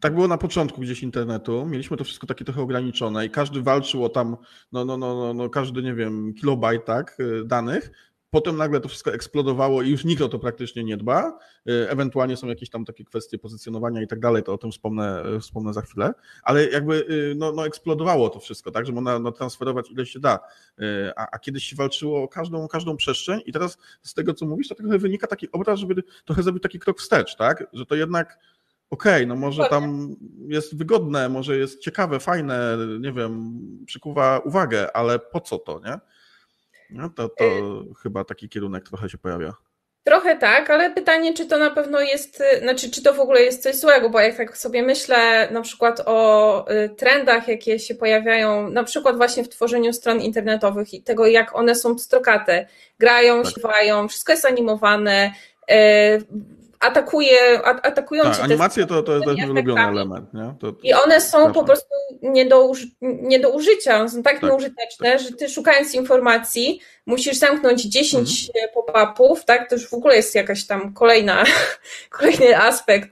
tak 0.00 0.14
było 0.14 0.28
na 0.28 0.38
początku 0.38 0.80
gdzieś 0.80 1.02
internetu, 1.02 1.66
mieliśmy 1.66 1.96
to 1.96 2.04
wszystko 2.04 2.26
takie 2.26 2.44
trochę 2.44 2.62
ograniczone 2.62 3.26
i 3.26 3.30
każdy 3.30 3.62
walczył 3.62 4.04
o 4.04 4.08
tam, 4.08 4.36
no, 4.72 4.84
no, 4.84 4.96
no, 4.96 5.14
no, 5.14 5.34
no 5.34 5.50
każdy, 5.50 5.82
nie 5.82 5.94
wiem, 5.94 6.34
kilobajt, 6.34 6.84
tak, 6.84 7.16
y, 7.20 7.44
danych, 7.44 7.90
Potem 8.32 8.56
nagle 8.56 8.80
to 8.80 8.88
wszystko 8.88 9.12
eksplodowało 9.14 9.82
i 9.82 9.90
już 9.90 10.04
nikt 10.04 10.22
o 10.22 10.28
to 10.28 10.38
praktycznie 10.38 10.84
nie 10.84 10.96
dba. 10.96 11.38
Y, 11.68 11.90
ewentualnie 11.90 12.36
są 12.36 12.46
jakieś 12.46 12.70
tam 12.70 12.84
takie 12.84 13.04
kwestie 13.04 13.38
pozycjonowania 13.38 14.02
i 14.02 14.06
tak 14.06 14.20
dalej, 14.20 14.42
to 14.42 14.52
o 14.52 14.58
tym 14.58 14.72
wspomnę, 14.72 15.24
y, 15.36 15.40
wspomnę 15.40 15.72
za 15.72 15.82
chwilę. 15.82 16.12
Ale 16.42 16.70
jakby 16.70 16.94
y, 17.10 17.34
no, 17.36 17.52
no 17.52 17.66
eksplodowało 17.66 18.30
to 18.30 18.40
wszystko, 18.40 18.70
tak, 18.70 18.86
że 18.86 18.92
można 18.92 19.18
no, 19.18 19.32
transferować 19.32 19.90
ile 19.90 20.06
się 20.06 20.20
da. 20.20 20.38
A, 21.16 21.28
a 21.32 21.38
kiedyś 21.38 21.64
się 21.64 21.76
walczyło 21.76 22.22
o 22.22 22.28
każdą, 22.28 22.68
każdą 22.68 22.96
przestrzeń 22.96 23.40
i 23.46 23.52
teraz 23.52 23.78
z 24.02 24.14
tego, 24.14 24.34
co 24.34 24.46
mówisz, 24.46 24.68
to 24.68 24.74
trochę 24.74 24.98
wynika 24.98 25.26
taki 25.26 25.52
obraz, 25.52 25.80
żeby 25.80 26.02
trochę 26.24 26.42
zrobić 26.42 26.62
taki 26.62 26.78
krok 26.78 27.00
wstecz, 27.00 27.36
tak, 27.36 27.66
że 27.72 27.86
to 27.86 27.94
jednak 27.94 28.38
okej, 28.90 29.14
okay, 29.14 29.26
no 29.26 29.36
może 29.36 29.68
tam 29.70 30.16
jest 30.48 30.76
wygodne, 30.76 31.28
może 31.28 31.56
jest 31.56 31.80
ciekawe, 31.80 32.20
fajne, 32.20 32.78
nie 33.00 33.12
wiem, 33.12 33.60
przykuwa 33.86 34.38
uwagę, 34.38 34.96
ale 34.96 35.18
po 35.18 35.40
co 35.40 35.58
to, 35.58 35.80
nie? 35.84 35.98
No 36.92 37.10
to, 37.10 37.28
to 37.28 37.44
y 37.44 37.94
chyba 38.02 38.24
taki 38.24 38.48
kierunek 38.48 38.88
trochę 38.88 39.08
się 39.08 39.18
pojawia. 39.18 39.54
Trochę 40.04 40.36
tak, 40.36 40.70
ale 40.70 40.90
pytanie, 40.90 41.34
czy 41.34 41.46
to 41.46 41.58
na 41.58 41.70
pewno 41.70 42.00
jest, 42.00 42.40
y, 42.40 42.60
znaczy, 42.60 42.90
czy 42.90 43.02
to 43.02 43.14
w 43.14 43.20
ogóle 43.20 43.42
jest 43.42 43.62
coś 43.62 43.76
złego, 43.76 44.10
bo 44.10 44.20
jak 44.20 44.36
tak 44.36 44.56
sobie 44.56 44.82
myślę 44.82 45.50
na 45.50 45.60
przykład 45.60 46.02
o 46.06 46.70
y, 46.70 46.88
trendach, 46.88 47.48
jakie 47.48 47.78
się 47.78 47.94
pojawiają, 47.94 48.70
na 48.70 48.84
przykład 48.84 49.16
właśnie 49.16 49.44
w 49.44 49.48
tworzeniu 49.48 49.92
stron 49.92 50.20
internetowych 50.20 50.94
i 50.94 51.02
tego, 51.02 51.26
jak 51.26 51.56
one 51.56 51.74
są 51.74 51.98
strokate, 51.98 52.66
grają, 52.98 53.42
tak. 53.42 53.52
śpiewają, 53.52 54.08
wszystko 54.08 54.32
jest 54.32 54.44
animowane, 54.44 55.32
atakuje, 56.82 57.62
atakują 57.64 58.22
tak, 58.22 58.36
cię 58.36 58.42
animacje 58.42 58.86
to, 58.86 59.02
to 59.02 59.12
jest 59.14 59.26
mój 59.26 59.50
ulubiony 59.50 59.80
element. 59.80 60.34
Nie? 60.34 60.54
To, 60.60 60.72
to 60.72 60.78
I 60.82 60.92
one 60.92 61.20
są 61.20 61.52
po 61.52 61.64
prostu 61.64 61.88
nie 62.22 62.46
do, 62.46 62.72
nie 63.02 63.40
do 63.40 63.50
użycia, 63.50 64.08
są 64.08 64.22
tak, 64.22 64.40
tak 64.40 64.50
nieużyteczne, 64.50 65.12
tak. 65.12 65.20
że 65.20 65.32
ty 65.32 65.48
szukając 65.48 65.94
informacji 65.94 66.80
musisz 67.06 67.36
zamknąć 67.36 67.82
10 67.82 68.50
mhm. 68.54 68.74
pop-upów, 68.74 69.44
tak? 69.44 69.68
To 69.68 69.74
już 69.74 69.88
w 69.88 69.94
ogóle 69.94 70.16
jest 70.16 70.34
jakaś 70.34 70.66
tam 70.66 70.94
kolejna, 70.94 71.44
kolejny 72.18 72.58
aspekt. 72.58 73.08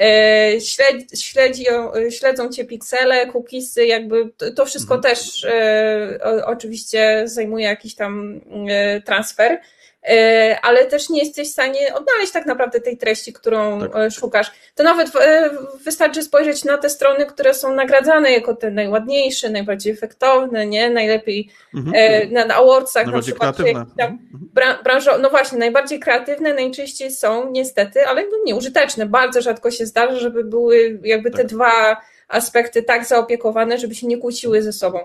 E, 0.00 0.60
śledzi, 0.60 1.06
śledzi, 1.16 1.64
śledzą 2.10 2.48
cię 2.48 2.64
piksele, 2.64 3.26
cookiesy, 3.26 3.86
jakby 3.86 4.30
to 4.56 4.66
wszystko 4.66 4.94
mhm. 4.94 5.14
też 5.14 5.44
e, 5.44 6.42
oczywiście 6.46 7.22
zajmuje 7.24 7.64
jakiś 7.64 7.94
tam 7.94 8.40
e, 8.68 9.00
transfer. 9.00 9.60
E, 10.08 10.58
ale 10.62 10.86
też 10.86 11.10
nie 11.10 11.20
jesteś 11.20 11.48
w 11.48 11.52
stanie 11.52 11.94
odnaleźć 11.94 12.32
tak 12.32 12.46
naprawdę 12.46 12.80
tej 12.80 12.96
treści, 12.96 13.32
którą 13.32 13.80
tak. 13.80 13.96
E, 13.96 14.10
szukasz. 14.10 14.50
To 14.74 14.82
nawet 14.82 15.16
e, 15.16 15.50
wystarczy 15.84 16.22
spojrzeć 16.22 16.64
na 16.64 16.78
te 16.78 16.90
strony, 16.90 17.26
które 17.26 17.54
są 17.54 17.74
nagradzane 17.74 18.32
jako 18.32 18.56
te 18.56 18.70
najładniejsze, 18.70 19.50
najbardziej 19.50 19.92
efektowne, 19.92 20.66
nie? 20.66 20.90
najlepiej 20.90 21.50
mhm. 21.74 22.32
na 22.48 22.54
awardsach 22.54 23.06
na 23.06 23.20
przykład. 23.20 23.56
Kreatywne. 23.56 23.86
Mhm. 23.96 24.82
branżo, 24.84 25.18
no 25.18 25.30
właśnie, 25.30 25.58
najbardziej 25.58 26.00
kreatywne 26.00 26.54
najczęściej 26.54 27.10
są 27.10 27.50
niestety, 27.50 28.06
ale 28.06 28.22
no 28.22 28.38
nieużyteczne. 28.46 29.06
Bardzo 29.06 29.42
rzadko 29.42 29.70
się 29.70 29.86
zdarza, 29.86 30.16
żeby 30.16 30.44
były 30.44 31.00
jakby 31.04 31.30
te 31.30 31.36
tak. 31.36 31.46
dwa 31.46 31.96
aspekty 32.28 32.82
tak 32.82 33.04
zaopiekowane, 33.04 33.78
żeby 33.78 33.94
się 33.94 34.06
nie 34.06 34.18
kłóciły 34.18 34.62
ze 34.62 34.72
sobą. 34.72 34.98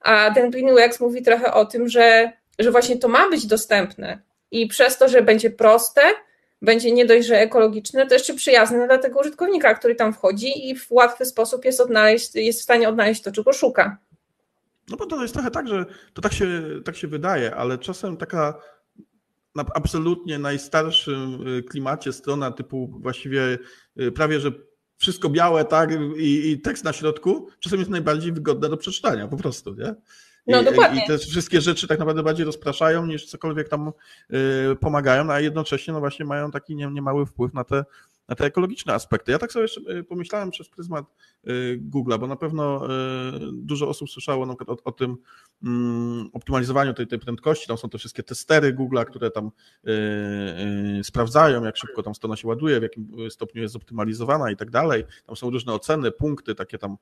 A 0.00 0.30
ten 0.34 0.50
Green 0.50 0.70
UX 0.70 1.00
mówi 1.00 1.22
trochę 1.22 1.54
o 1.54 1.64
tym, 1.64 1.88
że, 1.88 2.32
że 2.58 2.70
właśnie 2.70 2.96
to 2.96 3.08
ma 3.08 3.30
być 3.30 3.46
dostępne 3.46 4.29
i 4.50 4.66
przez 4.66 4.98
to, 4.98 5.08
że 5.08 5.22
będzie 5.22 5.50
proste, 5.50 6.00
będzie 6.62 6.92
nie 6.92 7.06
dość, 7.06 7.26
że 7.26 7.40
ekologiczne, 7.40 8.06
to 8.06 8.14
jeszcze 8.14 8.34
przyjazne 8.34 8.86
dla 8.86 8.98
tego 8.98 9.20
użytkownika, 9.20 9.74
który 9.74 9.94
tam 9.94 10.12
wchodzi 10.12 10.68
i 10.68 10.76
w 10.76 10.92
łatwy 10.92 11.24
sposób 11.24 11.64
jest, 11.64 11.80
odnaleźć, 11.80 12.34
jest 12.34 12.60
w 12.60 12.62
stanie 12.62 12.88
odnaleźć 12.88 13.22
to, 13.22 13.32
czego 13.32 13.52
szuka. 13.52 13.98
No 14.88 14.96
bo 14.96 15.06
to 15.06 15.22
jest 15.22 15.34
trochę 15.34 15.50
tak, 15.50 15.68
że 15.68 15.86
to 16.14 16.22
tak 16.22 16.32
się, 16.32 16.62
tak 16.84 16.96
się 16.96 17.08
wydaje, 17.08 17.54
ale 17.54 17.78
czasem 17.78 18.16
taka 18.16 18.60
na 19.54 19.64
absolutnie 19.74 20.38
najstarszym 20.38 21.48
y, 21.48 21.62
klimacie 21.62 22.12
strona 22.12 22.50
typu 22.50 22.98
właściwie 23.00 23.58
y, 24.00 24.12
prawie, 24.12 24.40
że 24.40 24.52
wszystko 24.96 25.28
białe, 25.28 25.64
tak, 25.64 25.90
i, 26.16 26.50
i 26.50 26.60
tekst 26.60 26.84
na 26.84 26.92
środku, 26.92 27.48
czasem 27.60 27.78
jest 27.78 27.90
najbardziej 27.90 28.32
wygodne 28.32 28.68
do 28.68 28.76
przeczytania, 28.76 29.28
po 29.28 29.36
prostu, 29.36 29.74
nie? 29.74 29.94
No, 30.50 30.60
I, 30.60 30.64
dokładnie. 30.64 31.04
I 31.04 31.06
te 31.06 31.18
wszystkie 31.18 31.60
rzeczy 31.60 31.88
tak 31.88 31.98
naprawdę 31.98 32.22
bardziej 32.22 32.46
rozpraszają 32.46 33.06
niż 33.06 33.26
cokolwiek 33.26 33.68
tam 33.68 33.92
y, 34.32 34.76
pomagają, 34.80 35.30
a 35.32 35.40
jednocześnie 35.40 35.92
no 35.92 36.00
właśnie 36.00 36.24
mają 36.24 36.50
taki 36.50 36.76
nie, 36.76 36.86
niemały 36.86 37.26
wpływ 37.26 37.54
na 37.54 37.64
te 37.64 37.84
na 38.30 38.36
te 38.36 38.44
ekologiczne 38.44 38.94
aspekty. 38.94 39.32
Ja 39.32 39.38
tak 39.38 39.52
sobie 39.52 39.62
jeszcze 39.62 39.80
y, 39.80 40.04
pomyślałem 40.04 40.50
przez 40.50 40.68
pryzmat 40.68 41.04
y, 41.48 41.80
Google'a, 41.90 42.18
bo 42.18 42.26
na 42.26 42.36
pewno 42.36 42.86
y, 42.86 42.88
dużo 43.52 43.88
osób 43.88 44.10
słyszało 44.10 44.46
na 44.46 44.54
przykład 44.56 44.78
o, 44.78 44.84
o 44.84 44.92
tym 44.92 45.16
mm, 45.64 46.30
optymalizowaniu 46.32 46.94
tej, 46.94 47.06
tej 47.06 47.18
prędkości. 47.18 47.66
Tam 47.66 47.76
są 47.76 47.88
te 47.88 47.98
wszystkie 47.98 48.22
testery 48.22 48.74
Google'a, 48.74 49.04
które 49.04 49.30
tam 49.30 49.50
sprawdzają, 51.02 51.64
jak 51.64 51.76
szybko 51.76 52.02
tam 52.02 52.14
strona 52.14 52.36
się 52.36 52.48
ładuje, 52.48 52.80
w 52.80 52.82
jakim 52.82 53.30
stopniu 53.30 53.62
jest 53.62 53.72
zoptymalizowana 53.72 54.50
i 54.50 54.56
tak 54.56 54.70
dalej. 54.70 55.04
Tam 55.26 55.36
są 55.36 55.50
różne 55.50 55.72
oceny, 55.72 56.12
punkty, 56.12 56.54
takie 56.54 56.78
tam 56.78 56.96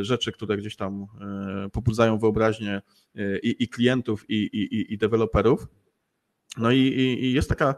rzeczy, 0.00 0.32
które 0.32 0.56
gdzieś 0.56 0.76
tam 0.76 1.06
pobudzają 1.72 2.18
wyobraźnię 2.18 2.82
i, 3.42 3.56
i 3.58 3.68
klientów, 3.68 4.30
i, 4.30 4.34
i, 4.34 4.94
i 4.94 4.98
deweloperów. 4.98 5.66
No 6.56 6.70
i, 6.70 6.78
i, 6.78 7.32
jest 7.32 7.48
taka 7.48 7.74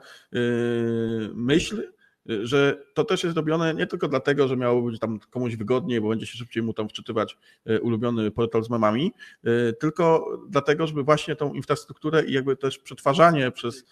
myśl, 1.35 1.95
że 2.27 2.83
to 2.95 3.05
też 3.05 3.25
jest 3.25 3.37
robione 3.37 3.75
nie 3.75 3.87
tylko 3.87 4.09
dlatego, 4.09 4.49
że 4.49 4.57
miało 4.57 4.83
być 4.83 5.01
tam 5.01 5.19
komuś 5.31 5.57
wygodniej, 5.57 6.01
bo 6.01 6.09
będzie 6.09 6.27
się 6.27 6.39
szybciej 6.39 6.63
mu 6.63 6.73
tam 6.73 6.89
wczytywać 6.89 7.37
e, 7.67 7.81
ulubiony 7.81 8.31
portal 8.31 8.65
z 8.65 8.71
memami, 8.71 9.13
e, 9.45 9.73
tylko 9.73 10.27
dlatego, 10.49 10.87
żeby 10.87 11.03
właśnie 11.03 11.37
tą 11.37 11.53
infrastrukturę 11.53 12.25
i 12.25 12.33
jakby 12.33 12.57
też 12.57 12.79
przetwarzanie 12.79 13.51
przez 13.51 13.85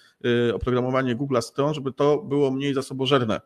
oprogramowanie 0.55 1.14
Google 1.14 1.39
stron, 1.41 1.74
żeby 1.74 1.93
to 1.93 2.18
było 2.18 2.51
mniej 2.51 2.74
zasobożerne. 2.74 3.41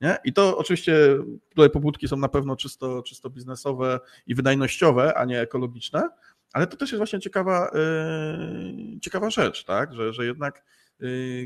Nie? 0.00 0.16
I 0.24 0.32
to 0.32 0.58
oczywiście 0.58 1.18
tutaj 1.48 1.70
pobudki 1.70 2.08
są 2.08 2.16
na 2.16 2.28
pewno 2.28 2.56
czysto, 2.56 3.02
czysto 3.02 3.30
biznesowe 3.30 4.00
i 4.26 4.34
wydajnościowe, 4.34 5.14
a 5.14 5.24
nie 5.24 5.40
ekologiczne, 5.40 6.08
ale 6.52 6.66
to 6.66 6.76
też 6.76 6.90
jest 6.90 6.98
właśnie 6.98 7.20
ciekawa, 7.20 7.70
ciekawa 9.02 9.30
rzecz, 9.30 9.64
tak? 9.64 9.94
że, 9.94 10.12
że 10.12 10.26
jednak 10.26 10.62
Y, 10.62 10.79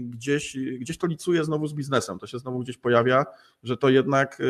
gdzieś, 0.00 0.56
gdzieś 0.78 0.98
to 0.98 1.06
licuje 1.06 1.44
znowu 1.44 1.66
z 1.66 1.74
biznesem. 1.74 2.18
To 2.18 2.26
się 2.26 2.38
znowu 2.38 2.58
gdzieś 2.58 2.78
pojawia, 2.78 3.24
że 3.62 3.76
to 3.76 3.88
jednak 3.88 4.40
y, 4.40 4.44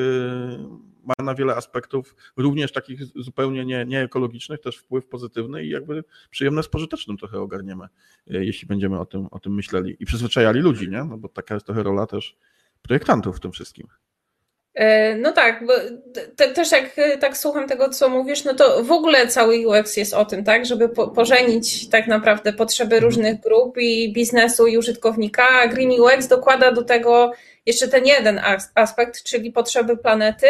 ma 1.05 1.25
na 1.25 1.35
wiele 1.35 1.57
aspektów, 1.57 2.17
również 2.37 2.73
takich 2.73 3.01
zupełnie 3.05 3.65
nie, 3.65 3.85
nieekologicznych, 3.85 4.61
też 4.61 4.77
wpływ 4.77 5.07
pozytywny 5.07 5.65
i 5.65 5.71
jakby 5.71 6.05
przyjemne 6.31 6.63
z 6.63 6.69
pożytecznym 6.69 7.17
trochę 7.17 7.41
ogarniemy, 7.41 7.85
y, 8.31 8.45
jeśli 8.45 8.69
będziemy 8.69 9.01
o 9.01 9.07
tym, 9.07 9.27
o 9.31 9.41
tym 9.41 9.55
myśleli 9.55 9.97
i 10.01 10.07
przyzwyczajali 10.07 10.61
ludzi, 10.61 10.91
nie? 10.91 11.05
No 11.05 11.19
bo 11.19 11.29
taka 11.29 11.55
jest 11.55 11.67
trochę 11.67 11.83
rola 11.83 12.07
też 12.07 12.37
projektantów 12.83 13.37
w 13.37 13.41
tym 13.41 13.53
wszystkim. 13.53 13.87
E, 14.75 15.17
no 15.17 15.33
tak, 15.33 15.67
bo 15.67 15.73
te, 16.37 16.49
też 16.49 16.73
jak 16.73 16.99
e, 16.99 17.19
tak 17.19 17.37
słucham 17.37 17.69
tego, 17.69 17.89
co 17.89 18.09
mówisz, 18.09 18.45
no 18.45 18.55
to 18.55 18.85
w 18.85 18.93
ogóle 18.93 19.29
cały 19.29 19.69
UX 19.69 19.97
jest 19.97 20.15
o 20.15 20.25
tym, 20.25 20.45
tak, 20.45 20.67
żeby 20.67 20.89
po, 20.89 21.09
pożenić 21.09 21.89
tak 21.89 22.07
naprawdę 22.07 22.53
potrzeby 22.53 22.97
mhm. 22.97 23.05
różnych 23.05 23.41
grup 23.41 23.79
i 23.79 24.13
biznesu 24.13 24.67
i 24.67 24.79
użytkownika, 24.79 25.49
a 25.49 25.67
Green 25.69 26.01
UX 26.01 26.27
dokłada 26.27 26.73
do 26.73 26.83
tego 26.83 27.33
jeszcze 27.67 27.89
ten 27.89 28.07
jeden 28.07 28.41
aspekt, 28.75 29.23
czyli 29.23 29.53
potrzeby 29.53 29.97
planety. 29.97 30.47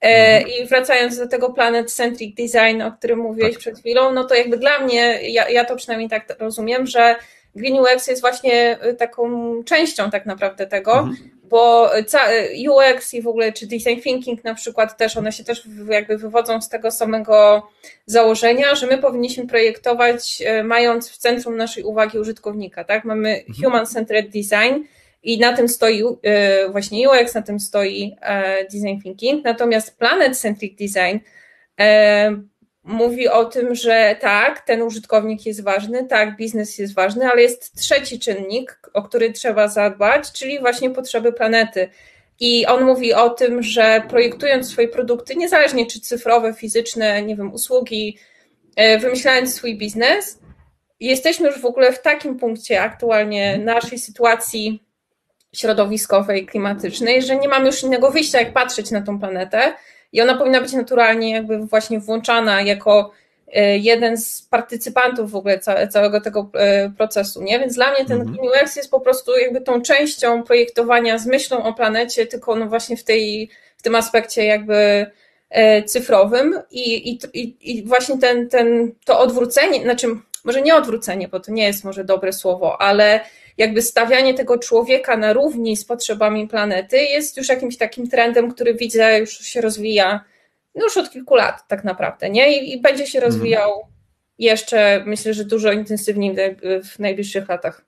E, 0.00 0.36
mhm. 0.36 0.48
I 0.48 0.66
wracając 0.66 1.18
do 1.18 1.28
tego 1.28 1.52
planet-centric 1.52 2.34
design, 2.34 2.82
o 2.82 2.92
którym 2.92 3.18
mówiłeś 3.18 3.52
tak. 3.52 3.60
przed 3.60 3.78
chwilą, 3.78 4.12
no 4.12 4.24
to 4.24 4.34
jakby 4.34 4.56
dla 4.56 4.78
mnie, 4.78 5.30
ja, 5.30 5.48
ja 5.48 5.64
to 5.64 5.76
przynajmniej 5.76 6.10
tak 6.10 6.36
rozumiem, 6.38 6.86
że 6.86 7.16
Green 7.56 7.80
UX 7.80 8.06
jest 8.06 8.20
właśnie 8.20 8.78
taką 8.98 9.54
częścią 9.64 10.10
tak 10.10 10.26
naprawdę 10.26 10.66
tego, 10.66 10.98
mhm 10.98 11.34
bo 11.54 11.90
UX 12.68 13.14
i 13.14 13.22
w 13.22 13.28
ogóle 13.28 13.52
czy 13.52 13.66
design 13.66 14.00
thinking 14.00 14.44
na 14.44 14.54
przykład 14.54 14.96
też, 14.96 15.16
one 15.16 15.32
się 15.32 15.44
też 15.44 15.68
jakby 15.88 16.18
wywodzą 16.18 16.60
z 16.60 16.68
tego 16.68 16.90
samego 16.90 17.68
założenia, 18.06 18.74
że 18.74 18.86
my 18.86 18.98
powinniśmy 18.98 19.46
projektować 19.46 20.42
e, 20.46 20.64
mając 20.64 21.10
w 21.10 21.18
centrum 21.18 21.56
naszej 21.56 21.84
uwagi 21.84 22.18
użytkownika, 22.18 22.84
tak? 22.84 23.04
Mamy 23.04 23.44
mhm. 23.48 23.54
human-centered 23.54 24.26
design 24.26 24.84
i 25.22 25.38
na 25.38 25.56
tym 25.56 25.68
stoi 25.68 26.02
e, 26.22 26.68
właśnie 26.68 27.10
UX, 27.10 27.34
na 27.34 27.42
tym 27.42 27.60
stoi 27.60 28.16
e, 28.20 28.64
design 28.64 29.00
thinking, 29.02 29.44
natomiast 29.44 29.98
planet-centric 29.98 30.78
design 30.78 31.18
mówi 32.84 33.28
o 33.28 33.44
tym, 33.44 33.74
że 33.74 34.16
tak, 34.20 34.60
ten 34.60 34.82
użytkownik 34.82 35.46
jest 35.46 35.62
ważny, 35.62 36.06
tak, 36.06 36.36
biznes 36.36 36.78
jest 36.78 36.94
ważny, 36.94 37.26
ale 37.30 37.42
jest 37.42 37.74
trzeci 37.80 38.18
czynnik, 38.18 38.80
o 38.92 39.02
który 39.02 39.32
trzeba 39.32 39.68
zadbać, 39.68 40.32
czyli 40.32 40.60
właśnie 40.60 40.90
potrzeby 40.90 41.32
planety. 41.32 41.88
I 42.40 42.66
on 42.66 42.84
mówi 42.84 43.14
o 43.14 43.30
tym, 43.30 43.62
że 43.62 44.02
projektując 44.08 44.70
swoje 44.70 44.88
produkty, 44.88 45.36
niezależnie 45.36 45.86
czy 45.86 46.00
cyfrowe, 46.00 46.52
fizyczne, 46.52 47.22
nie 47.22 47.36
wiem, 47.36 47.52
usługi, 47.52 48.18
e, 48.76 48.98
wymyślając 48.98 49.54
swój 49.54 49.78
biznes, 49.78 50.38
jesteśmy 51.00 51.48
już 51.48 51.60
w 51.60 51.66
ogóle 51.66 51.92
w 51.92 52.02
takim 52.02 52.38
punkcie 52.38 52.82
aktualnie 52.82 53.58
naszej 53.58 53.98
sytuacji 53.98 54.82
środowiskowej, 55.54 56.46
klimatycznej, 56.46 57.22
że 57.22 57.36
nie 57.36 57.48
mamy 57.48 57.66
już 57.66 57.82
innego 57.82 58.10
wyjścia, 58.10 58.38
jak 58.40 58.52
patrzeć 58.52 58.90
na 58.90 59.02
tą 59.02 59.18
planetę 59.20 59.74
i 60.14 60.20
ona 60.20 60.36
powinna 60.36 60.60
być 60.60 60.72
naturalnie 60.72 61.30
jakby 61.30 61.58
właśnie 61.58 62.00
włączana 62.00 62.62
jako 62.62 63.10
e, 63.52 63.78
jeden 63.78 64.16
z 64.16 64.42
partycypantów 64.42 65.30
w 65.30 65.36
ogóle 65.36 65.60
całego 65.90 66.20
tego 66.20 66.50
e, 66.54 66.90
procesu, 66.90 67.42
nie? 67.42 67.58
Więc 67.58 67.74
dla 67.74 67.92
mnie 67.92 68.04
ten 68.04 68.20
mhm. 68.20 68.38
UX 68.38 68.76
jest 68.76 68.90
po 68.90 69.00
prostu 69.00 69.38
jakby 69.38 69.60
tą 69.60 69.82
częścią 69.82 70.42
projektowania 70.42 71.18
z 71.18 71.26
myślą 71.26 71.64
o 71.64 71.72
planecie, 71.72 72.26
tylko 72.26 72.56
no 72.56 72.66
właśnie 72.66 72.96
w 72.96 73.04
tej, 73.04 73.50
w 73.76 73.82
tym 73.82 73.94
aspekcie 73.94 74.44
jakby 74.44 75.06
e, 75.50 75.82
cyfrowym 75.82 76.60
i, 76.70 77.10
i, 77.34 77.56
i 77.60 77.84
właśnie 77.84 78.18
ten, 78.18 78.48
ten, 78.48 78.92
to 79.04 79.18
odwrócenie, 79.20 79.82
znaczy 79.82 80.06
może 80.44 80.62
nie 80.62 80.74
odwrócenie, 80.74 81.28
bo 81.28 81.40
to 81.40 81.52
nie 81.52 81.64
jest 81.64 81.84
może 81.84 82.04
dobre 82.04 82.32
słowo, 82.32 82.82
ale 82.82 83.20
jakby 83.58 83.82
stawianie 83.82 84.34
tego 84.34 84.58
człowieka 84.58 85.16
na 85.16 85.32
równi 85.32 85.76
z 85.76 85.84
potrzebami 85.84 86.48
planety 86.48 86.96
jest 86.96 87.36
już 87.36 87.48
jakimś 87.48 87.76
takim 87.76 88.08
trendem, 88.08 88.52
który 88.52 88.74
widzę 88.74 89.18
już 89.18 89.38
się 89.38 89.60
rozwija 89.60 90.24
no 90.74 90.84
już 90.84 90.96
od 90.96 91.10
kilku 91.10 91.34
lat 91.34 91.68
tak 91.68 91.84
naprawdę, 91.84 92.30
nie? 92.30 92.58
I, 92.58 92.72
i 92.72 92.80
będzie 92.80 93.06
się 93.06 93.20
rozwijał 93.20 93.86
jeszcze, 94.38 95.02
myślę, 95.06 95.34
że 95.34 95.44
dużo 95.44 95.72
intensywniej 95.72 96.36
w 96.84 96.98
najbliższych 96.98 97.48
latach. 97.48 97.84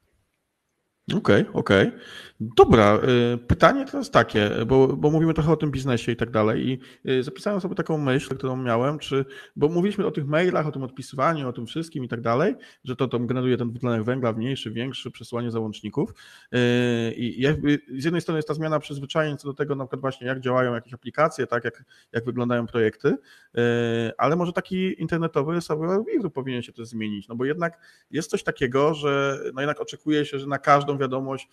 Okej, 1.16 1.40
okay, 1.40 1.52
okej. 1.52 1.88
Okay. 1.88 2.00
Dobra, 2.40 2.98
y, 3.34 3.38
pytanie 3.38 3.84
teraz 3.84 4.10
takie, 4.10 4.50
bo, 4.66 4.88
bo 4.88 5.10
mówimy 5.10 5.34
trochę 5.34 5.52
o 5.52 5.56
tym 5.56 5.70
biznesie 5.70 6.12
i 6.12 6.16
tak 6.16 6.30
dalej 6.30 6.68
i 6.68 6.78
y, 7.10 7.22
zapisałem 7.22 7.60
sobie 7.60 7.74
taką 7.74 7.98
myśl, 7.98 8.36
którą 8.36 8.56
miałem, 8.56 8.98
czy, 8.98 9.24
bo 9.56 9.68
mówiliśmy 9.68 10.06
o 10.06 10.10
tych 10.10 10.26
mailach, 10.26 10.66
o 10.66 10.72
tym 10.72 10.82
odpisywaniu, 10.82 11.48
o 11.48 11.52
tym 11.52 11.66
wszystkim 11.66 12.04
i 12.04 12.08
tak 12.08 12.20
dalej, 12.20 12.54
że 12.84 12.96
to, 12.96 13.08
to 13.08 13.18
generuje 13.18 13.56
ten 13.56 13.70
dwutlenek 13.70 14.04
węgla 14.04 14.32
mniejszy, 14.32 14.70
większy, 14.70 15.10
przesyłanie 15.10 15.50
załączników. 15.50 16.14
Y, 16.54 17.14
i 17.14 17.42
jakby 17.42 17.78
z 17.98 18.04
jednej 18.04 18.20
strony 18.22 18.38
jest 18.38 18.48
ta 18.48 18.54
zmiana 18.54 18.78
przyzwyczajeń 18.78 19.36
co 19.36 19.48
do 19.48 19.54
tego 19.54 19.74
na 19.74 19.84
przykład 19.84 20.00
właśnie 20.00 20.26
jak 20.26 20.40
działają 20.40 20.74
jakieś 20.74 20.94
aplikacje, 20.94 21.46
tak, 21.46 21.64
jak, 21.64 21.84
jak 22.12 22.24
wyglądają 22.24 22.66
projekty, 22.66 23.16
ale 24.18 24.36
może 24.36 24.52
taki 24.52 25.02
internetowy 25.02 25.58
Weave'u 25.58 26.30
powinien 26.30 26.62
się 26.62 26.72
też 26.72 26.88
zmienić, 26.88 27.28
no 27.28 27.36
bo 27.36 27.44
jednak 27.44 27.78
jest 28.10 28.30
coś 28.30 28.42
takiego, 28.42 28.94
że 28.94 29.40
no 29.54 29.60
jednak 29.60 29.80
oczekuje 29.80 30.24
się, 30.24 30.38
że 30.38 30.46
na 30.46 30.58
każdą 30.58 30.98
wiadomość 30.98 31.48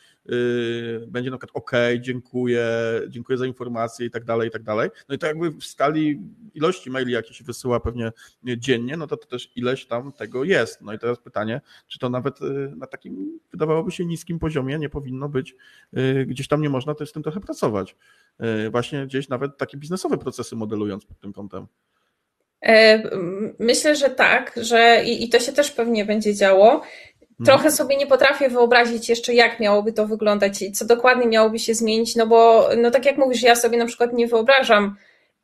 będzie 1.08 1.32
na 1.32 1.38
przykład 1.38 1.64
OK, 1.64 1.72
dziękuję, 2.00 2.68
dziękuję 3.08 3.38
za 3.38 3.46
informację 3.46 4.06
i 4.06 4.12
tak 4.12 4.24
dalej, 4.24 4.48
i 4.48 4.52
tak 4.52 4.64
dalej. 4.64 4.90
No 5.10 5.16
i 5.16 5.18
to 5.18 5.28
jakby 5.28 5.52
w 5.52 5.64
skali 5.64 6.20
ilości 6.54 6.90
maili, 6.90 7.14
jakie 7.14 7.34
się 7.34 7.44
wysyła 7.44 7.80
pewnie 7.80 8.12
dziennie, 8.44 8.98
no 8.98 9.08
to, 9.08 9.18
to 9.18 9.28
też 9.28 9.52
ileś 9.56 9.86
tam 9.86 10.12
tego 10.12 10.44
jest. 10.44 10.82
No 10.82 10.94
i 10.94 11.00
teraz 11.00 11.20
pytanie, 11.20 11.62
czy 11.88 12.00
to 12.00 12.10
nawet 12.10 12.40
na 12.76 12.88
takim, 12.88 13.40
wydawałoby 13.52 13.92
się, 13.92 14.06
niskim 14.06 14.40
poziomie 14.40 14.80
nie 14.80 14.90
powinno 14.90 15.30
być, 15.30 15.56
gdzieś 16.28 16.48
tam 16.48 16.62
nie 16.62 16.70
można 16.70 16.96
też 16.96 17.10
z 17.10 17.14
tym 17.14 17.24
trochę 17.24 17.40
pracować. 17.40 17.96
Właśnie 18.72 19.06
gdzieś 19.06 19.30
nawet 19.30 19.58
takie 19.58 19.78
biznesowe 19.78 20.18
procesy 20.18 20.56
modelując 20.56 21.06
pod 21.06 21.20
tym 21.20 21.34
kątem. 21.34 21.68
E, 22.66 23.04
myślę, 23.60 23.96
że 23.96 24.10
tak, 24.10 24.60
że 24.62 25.04
i, 25.06 25.24
i 25.24 25.30
to 25.30 25.40
się 25.40 25.52
też 25.52 25.72
pewnie 25.72 26.06
będzie 26.06 26.36
działo. 26.36 26.82
Mhm. 27.40 27.46
Trochę 27.46 27.72
sobie 27.72 27.98
nie 27.98 28.08
potrafię 28.08 28.50
wyobrazić 28.50 29.10
jeszcze, 29.10 29.34
jak 29.34 29.60
miałoby 29.60 29.94
to 29.94 30.08
wyglądać 30.08 30.62
i 30.62 30.72
co 30.72 30.86
dokładnie 30.86 31.28
miałoby 31.28 31.60
się 31.60 31.74
zmienić, 31.74 32.16
no 32.16 32.28
bo, 32.28 32.70
no 32.78 32.92
tak 32.92 33.06
jak 33.06 33.18
mówisz, 33.18 33.42
ja 33.42 33.56
sobie 33.56 33.78
na 33.78 33.86
przykład 33.86 34.14
nie 34.14 34.28
wyobrażam, 34.28 34.96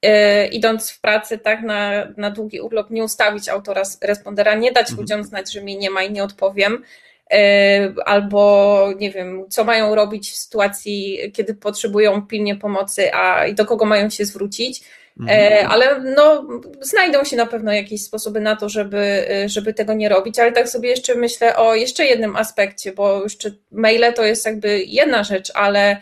e, 0.02 0.48
idąc 0.48 0.92
w 0.92 1.02
pracy 1.02 1.38
tak 1.38 1.62
na, 1.62 2.08
na 2.18 2.32
długi 2.32 2.62
urlop, 2.62 2.90
nie 2.90 3.04
ustawić 3.04 3.50
autora 3.50 3.84
respondera, 4.02 4.56
nie 4.56 4.72
dać 4.72 4.90
mhm. 4.90 5.00
ludziom 5.00 5.24
znać, 5.24 5.54
że 5.54 5.62
mnie 5.62 5.78
nie 5.78 5.90
ma 5.90 6.04
i 6.04 6.12
nie 6.12 6.24
odpowiem, 6.24 6.84
e, 7.32 7.94
albo 8.06 8.94
nie 9.00 9.12
wiem, 9.12 9.46
co 9.50 9.64
mają 9.64 9.96
robić 9.96 10.32
w 10.32 10.36
sytuacji, 10.36 11.20
kiedy 11.34 11.54
potrzebują 11.54 12.22
pilnie 12.22 12.56
pomocy, 12.56 13.14
a 13.14 13.46
i 13.46 13.54
do 13.54 13.66
kogo 13.66 13.86
mają 13.86 14.10
się 14.10 14.26
zwrócić 14.26 14.84
mhm. 15.20 15.68
Ale 15.72 16.00
no, 16.00 16.48
znajdą 16.82 17.24
się 17.24 17.36
na 17.36 17.46
pewno 17.46 17.74
jakieś 17.74 18.04
sposoby 18.04 18.40
na 18.40 18.56
to, 18.56 18.70
żeby, 18.70 19.28
żeby 19.46 19.74
tego 19.74 19.94
nie 19.94 20.10
robić, 20.10 20.40
ale 20.40 20.52
tak 20.52 20.70
sobie 20.70 20.90
jeszcze 20.90 21.16
myślę 21.16 21.56
o 21.56 21.76
jeszcze 21.76 22.06
jednym 22.06 22.36
aspekcie, 22.36 22.92
bo 22.92 23.24
jeszcze 23.24 23.52
maile 23.72 24.14
to 24.16 24.26
jest 24.26 24.46
jakby 24.46 24.84
jedna 24.84 25.24
rzecz, 25.24 25.52
ale 25.56 25.98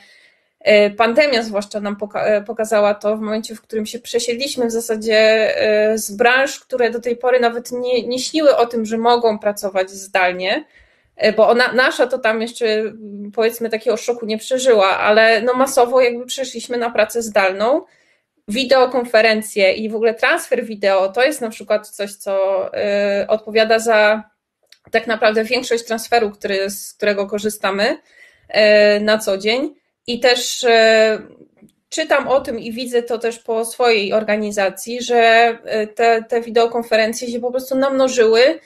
e, 0.59 0.89
pandemia 0.89 1.43
zwłaszcza 1.43 1.79
nam 1.79 1.95
poka 1.95 2.25
e, 2.25 2.41
pokazała 2.41 2.93
to 2.93 3.17
w 3.17 3.21
momencie, 3.21 3.55
w 3.55 3.61
którym 3.61 3.85
się 3.85 3.99
przesiedliśmy 3.99 4.65
w 4.65 4.71
zasadzie 4.71 5.51
z 5.95 6.11
branż, 6.11 6.59
które 6.59 6.89
do 6.89 6.99
tej 6.99 7.17
pory 7.17 7.39
nawet 7.39 7.71
nie, 7.71 8.07
nie 8.07 8.19
śniły 8.19 8.55
o 8.55 8.65
tym, 8.65 8.85
że 8.85 8.97
mogą 8.97 9.39
pracować 9.39 9.89
zdalnie, 9.89 10.65
bo 11.37 11.49
ona, 11.49 11.73
nasza 11.73 12.07
to 12.07 12.17
tam 12.17 12.41
jeszcze 12.41 12.83
powiedzmy 13.35 13.69
takiego 13.69 13.97
szoku 13.97 14.25
nie 14.25 14.37
przeżyła, 14.37 14.97
ale 14.97 15.41
no 15.41 15.53
masowo 15.53 16.01
jakby 16.01 16.25
przeszliśmy 16.25 16.77
na 16.77 16.89
pracę 16.89 17.21
zdalną 17.21 17.81
wideokonferencje 18.47 19.73
i 19.73 19.89
w 19.89 19.95
ogóle 19.95 20.13
transfer 20.13 20.65
wideo 20.65 21.09
to 21.09 21.23
jest 21.23 21.41
na 21.41 21.49
przykład 21.49 21.89
coś, 21.89 22.13
co 22.13 22.65
y, 23.23 23.27
odpowiada 23.27 23.79
za 23.79 24.23
tak 24.91 25.07
naprawdę 25.07 25.43
większość 25.43 25.85
transferu, 25.85 26.31
który, 26.31 26.69
z 26.69 26.93
którego 26.93 27.27
korzystamy 27.27 27.97
y, 27.97 28.99
na 29.01 29.17
co 29.17 29.37
dzień. 29.37 29.75
I 30.07 30.19
też 30.19 30.63
y, 30.63 30.69
czytam 31.89 32.27
o 32.27 32.41
tym 32.41 32.59
i 32.59 32.71
widzę 32.71 33.03
to 33.03 33.17
też 33.17 33.39
po 33.39 33.65
swojej 33.65 34.13
organizacji, 34.13 35.01
że 35.01 35.57
te, 35.95 36.23
te 36.23 36.41
wideokonferencje 36.41 37.31
się 37.31 37.39
po 37.39 37.51
prostu 37.51 37.75
namnożyły 37.75 38.59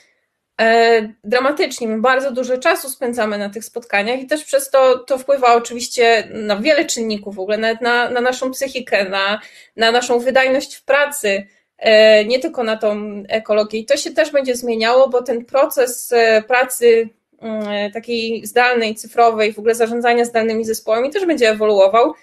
E, 0.60 1.08
dramatycznie. 1.24 1.88
My 1.88 2.00
bardzo 2.00 2.32
dużo 2.32 2.58
czasu 2.58 2.88
spędzamy 2.88 3.38
na 3.38 3.50
tych 3.50 3.64
spotkaniach 3.64 4.20
i 4.20 4.26
też 4.26 4.44
przez 4.44 4.70
to 4.70 4.98
to 4.98 5.18
wpływa 5.18 5.54
oczywiście 5.54 6.28
na 6.30 6.56
wiele 6.56 6.84
czynników, 6.84 7.34
w 7.34 7.40
ogóle 7.40 7.58
nawet 7.58 7.80
na, 7.80 8.10
na 8.10 8.20
naszą 8.20 8.50
psychikę, 8.50 9.08
na, 9.08 9.40
na 9.76 9.92
naszą 9.92 10.18
wydajność 10.18 10.74
w 10.74 10.84
pracy, 10.84 11.46
e, 11.78 12.24
nie 12.24 12.38
tylko 12.38 12.64
na 12.64 12.76
tą 12.76 13.22
ekologię. 13.28 13.78
I 13.78 13.84
to 13.84 13.96
się 13.96 14.10
też 14.10 14.30
będzie 14.30 14.54
zmieniało, 14.54 15.08
bo 15.08 15.22
ten 15.22 15.44
proces 15.44 16.12
e, 16.12 16.42
pracy 16.42 17.08
mm, 17.40 17.92
takiej 17.92 18.46
zdalnej, 18.46 18.94
cyfrowej, 18.94 19.52
w 19.52 19.58
ogóle 19.58 19.74
zarządzania 19.74 20.24
zdalnymi 20.24 20.64
zespołami 20.64 21.10
też 21.10 21.26
będzie 21.26 21.50
ewoluował, 21.50 22.14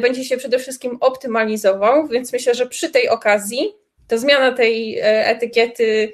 będzie 0.00 0.24
się 0.24 0.36
przede 0.36 0.58
wszystkim 0.58 0.98
optymalizował, 1.00 2.06
więc 2.06 2.32
myślę, 2.32 2.54
że 2.54 2.66
przy 2.66 2.90
tej 2.90 3.08
okazji 3.08 3.74
ta 4.08 4.16
zmiana 4.16 4.52
tej 4.52 4.98
etykiety 5.02 6.12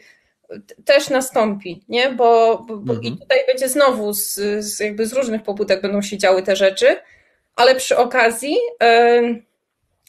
też 0.85 1.11
nastąpi, 1.11 1.85
nie? 1.89 2.11
Bo, 2.11 2.59
bo, 2.69 2.75
mhm. 2.75 3.03
i 3.03 3.19
tutaj 3.19 3.39
będzie 3.47 3.69
znowu 3.69 4.13
z, 4.13 4.35
z, 4.59 4.81
jakby 4.81 5.07
z 5.07 5.13
różnych 5.13 5.43
pobudek 5.43 5.83
będą 5.83 6.03
się 6.03 6.19
działy 6.19 6.43
te 6.43 6.57
rzeczy, 6.57 6.97
ale 7.57 7.75
przy 7.75 7.97
okazji, 7.97 8.57
yy, 8.81 9.43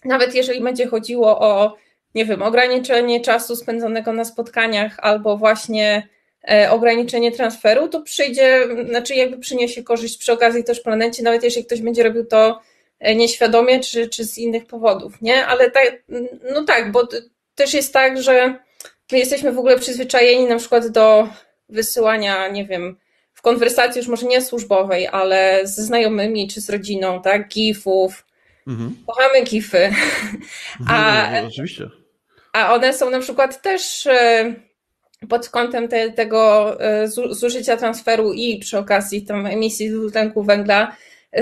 nawet 0.06 0.36
jeżeli 0.36 0.62
będzie 0.62 0.88
chodziło 0.88 1.40
o, 1.40 1.76
nie 2.16 2.26
wiem, 2.26 2.42
ograniczenie 2.42 3.22
czasu 3.22 3.56
spędzonego 3.56 4.14
na 4.14 4.26
spotkaniach 4.26 4.98
albo 5.00 5.38
właśnie 5.38 6.08
e, 6.52 6.72
ograniczenie 6.72 7.32
transferu, 7.32 7.88
to 7.88 8.02
przyjdzie, 8.02 8.68
znaczy 8.90 9.16
jakby 9.16 9.38
przyniesie 9.38 9.84
korzyść 9.84 10.18
przy 10.18 10.34
okazji 10.34 10.64
też 10.64 10.80
planecie, 10.80 11.24
nawet 11.24 11.44
jeżeli 11.44 11.66
ktoś 11.66 11.82
będzie 11.82 12.04
robił 12.04 12.26
to 12.26 12.62
e, 13.00 13.16
nieświadomie 13.16 13.80
czy, 13.80 14.10
czy 14.10 14.26
z 14.26 14.38
innych 14.38 14.66
powodów, 14.66 15.22
nie? 15.22 15.46
Ale 15.46 15.72
tak, 15.72 16.04
no 16.54 16.64
tak, 16.64 16.92
bo 16.92 17.08
też 17.56 17.74
jest 17.74 17.94
tak, 17.94 18.22
że 18.22 18.60
my 19.12 19.20
jesteśmy 19.20 19.52
w 19.52 19.60
ogóle 19.60 19.80
przyzwyczajeni 19.80 20.46
na 20.46 20.58
przykład 20.58 20.88
do 20.88 21.28
wysyłania, 21.70 22.48
nie 22.48 22.66
wiem, 22.66 22.98
w 23.34 23.42
konwersacji 23.42 24.00
już 24.00 24.08
może 24.08 24.26
nie 24.26 24.42
służbowej, 24.42 25.08
ale 25.08 25.62
ze 25.64 25.84
znajomymi 25.84 26.48
czy 26.48 26.62
z 26.62 26.70
rodziną, 26.70 27.22
tak, 27.22 27.48
gifów. 27.48 28.26
Mhm. 28.68 28.96
Kochamy 29.08 29.44
gify. 29.44 29.92
A, 30.88 31.30
no, 31.32 31.42
no, 31.42 31.48
oczywiście. 31.48 31.90
A 32.54 32.74
one 32.74 32.94
są 32.94 33.10
na 33.10 33.20
przykład 33.20 33.62
też 33.62 34.06
e, 34.06 34.54
pod 35.30 35.50
kątem 35.50 35.88
te, 35.88 36.12
tego 36.12 36.76
e, 36.82 37.08
zużycia 37.30 37.78
transferu 37.78 38.34
i 38.34 38.60
przy 38.60 38.78
okazji 38.78 39.26
tam 39.26 39.46
emisji 39.46 39.90
dwutlenku 39.90 40.44
węgla 40.44 40.96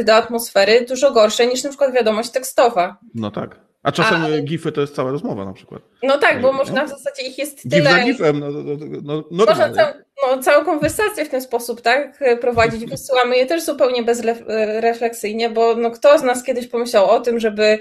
do 0.05 0.15
atmosfery 0.15 0.85
dużo 0.89 1.11
gorsze 1.11 1.47
niż 1.47 1.63
na 1.63 1.69
przykład 1.69 1.93
wiadomość 1.93 2.29
tekstowa. 2.29 2.97
No 3.15 3.31
tak. 3.31 3.68
A 3.89 3.91
czasem 3.91 4.23
A, 4.23 4.41
gify 4.41 4.71
to 4.71 4.81
jest 4.81 4.95
cała 4.95 5.11
rozmowa 5.11 5.45
na 5.45 5.53
przykład. 5.53 5.81
No 6.03 6.17
tak, 6.17 6.41
bo 6.41 6.53
można 6.53 6.85
w 6.85 6.89
zasadzie 6.89 7.21
ich 7.27 7.37
jest 7.37 7.69
tyle. 7.69 7.81
Gif 7.81 7.91
za 7.91 7.99
gifem, 7.99 8.39
no, 8.39 8.49
no, 8.51 8.63
no, 9.01 9.23
no 9.31 9.45
Można 9.45 9.73
cał, 9.73 9.93
no, 10.21 10.43
całą 10.43 10.65
konwersację 10.65 11.25
w 11.25 11.29
ten 11.29 11.41
sposób, 11.41 11.81
tak, 11.81 12.23
prowadzić. 12.41 12.85
Wysyłamy 12.85 13.37
je 13.37 13.45
też 13.45 13.63
zupełnie 13.63 14.03
bezrefleksyjnie, 14.03 15.49
bo 15.49 15.75
no, 15.75 15.91
kto 15.91 16.19
z 16.19 16.23
nas 16.23 16.43
kiedyś 16.43 16.67
pomyślał 16.67 17.09
o 17.09 17.19
tym, 17.19 17.39
żeby 17.39 17.79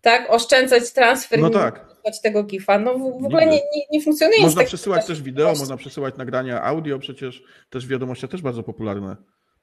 tak, 0.00 0.26
oszczędzać 0.30 0.90
transfer 0.92 1.38
no 1.38 1.50
tak. 1.50 1.86
tego 2.22 2.42
gifa. 2.42 2.78
No 2.78 2.94
w, 2.94 3.22
w 3.22 3.24
ogóle 3.24 3.46
nie, 3.46 3.52
nie, 3.52 3.82
nie 3.92 4.02
funkcjonuje. 4.02 4.42
Można 4.42 4.64
przesyłać 4.64 5.06
też 5.06 5.22
wideo, 5.22 5.54
można 5.54 5.76
przesyłać 5.76 6.16
nagrania 6.16 6.62
audio, 6.62 6.98
przecież 6.98 7.42
też 7.70 7.86
wiadomości 7.86 8.28
też 8.28 8.42
bardzo 8.42 8.62
popularne. 8.62 9.16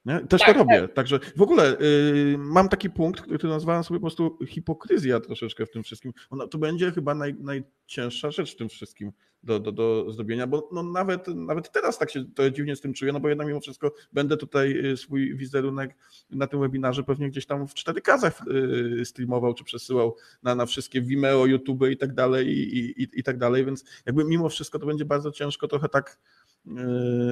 Nie? 0.08 0.20
Też 0.20 0.41
tak, 0.41 0.53
to 0.53 0.60
robię. 0.60 0.82
Tak. 0.82 0.93
Także 0.93 1.20
w 1.36 1.41
ogóle 1.41 1.78
y, 1.82 2.36
mam 2.38 2.70
taki 2.70 2.89
punkt, 2.89 3.22
który 3.22 3.49
nazwałem 3.49 3.84
sobie 3.84 3.99
po 3.99 4.05
prostu 4.05 4.38
hipokryzja 4.47 5.20
troszeczkę 5.20 5.66
w 5.66 5.72
tym 5.72 5.84
wszystkim. 5.84 6.14
Ona, 6.30 6.47
to 6.47 6.58
będzie 6.58 6.91
chyba 6.91 7.16
naj, 7.16 7.36
najcięższa 7.39 8.32
rzecz 8.32 8.53
w 8.53 8.58
tym 8.58 8.70
wszystkim 8.70 9.12
do, 9.43 9.60
do, 9.60 9.72
do 9.72 10.12
zrobienia, 10.12 10.47
bo 10.47 10.70
no 10.72 10.84
nawet, 10.84 11.28
nawet 11.28 11.72
teraz 11.72 11.97
tak 11.97 12.12
się 12.12 12.26
to 12.26 12.51
dziwnie 12.51 12.76
z 12.76 12.82
tym 12.82 12.93
czuję, 12.93 13.14
no 13.14 13.20
bo 13.20 13.30
jednak 13.30 13.47
mimo 13.47 13.60
wszystko 13.60 13.93
będę 14.14 14.38
tutaj 14.38 14.86
y, 14.86 14.97
swój 14.97 15.38
wizerunek 15.38 15.95
na 16.30 16.47
tym 16.47 16.60
webinarze 16.60 17.03
pewnie 17.03 17.30
gdzieś 17.30 17.45
tam 17.45 17.68
w 17.68 17.74
4K 17.74 18.32
y, 19.01 19.05
streamował 19.05 19.53
czy 19.53 19.64
przesyłał 19.64 20.16
na, 20.43 20.55
na 20.55 20.66
wszystkie 20.66 21.01
Vimeo, 21.01 21.45
YouTube 21.45 21.84
i 21.91 21.97
tak 21.97 22.14
dalej 22.14 22.47
i, 22.47 23.01
i, 23.01 23.08
i 23.14 23.24
tak 23.24 23.38
dalej, 23.38 23.66
więc 23.66 23.86
jakby 24.05 24.26
mimo 24.26 24.49
wszystko 24.49 24.80
to 24.80 24.86
będzie 24.86 25.05
bardzo 25.05 25.32
ciężko 25.32 25.68
trochę 25.68 25.89
tak 25.89 26.20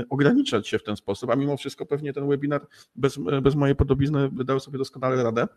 ograniczać 0.10 0.68
się 0.68 0.80
w 0.80 0.84
ten 0.84 0.96
sposób, 0.96 1.30
a 1.30 1.36
mimo 1.36 1.58
wszystko 1.58 1.86
pewnie 1.86 2.14
ten 2.14 2.28
webinar 2.28 2.68
bez, 2.96 3.18
bez 3.42 3.56
mojej 3.56 3.76
podobizny 3.76 4.30
dał 4.32 4.60
sobie 4.60 4.78
doskonale 4.78 5.24
radę. 5.24 5.48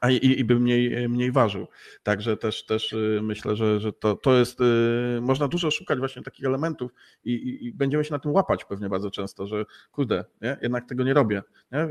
A 0.00 0.10
i, 0.10 0.40
i 0.40 0.44
by 0.44 0.60
mniej, 0.60 1.08
mniej 1.08 1.32
ważył. 1.32 1.66
Także 2.02 2.36
też, 2.36 2.66
też 2.66 2.92
e, 2.92 2.96
myślę, 3.22 3.56
że, 3.56 3.80
że 3.80 3.92
to, 3.92 4.16
to 4.16 4.38
jest. 4.38 4.60
E, 4.60 5.20
można 5.20 5.48
dużo 5.48 5.70
szukać 5.70 5.98
właśnie 5.98 6.22
takich 6.22 6.46
elementów 6.46 6.90
i, 7.24 7.32
i, 7.32 7.66
i 7.66 7.72
będziemy 7.72 8.04
się 8.04 8.12
na 8.12 8.18
tym 8.18 8.32
łapać 8.32 8.64
pewnie 8.64 8.88
bardzo 8.88 9.10
często, 9.10 9.46
że 9.46 9.64
kurde, 9.92 10.24
nie? 10.40 10.56
jednak 10.62 10.88
tego 10.88 11.04
nie 11.04 11.14
robię. 11.14 11.42
Nie? 11.72 11.88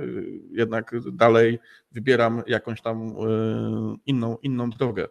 Jednak 0.51 0.91
dalej 1.11 1.59
wybieram 1.91 2.43
jakąś 2.47 2.81
tam 2.81 3.15
inną, 4.05 4.37
inną 4.41 4.69
drogę 4.69 5.07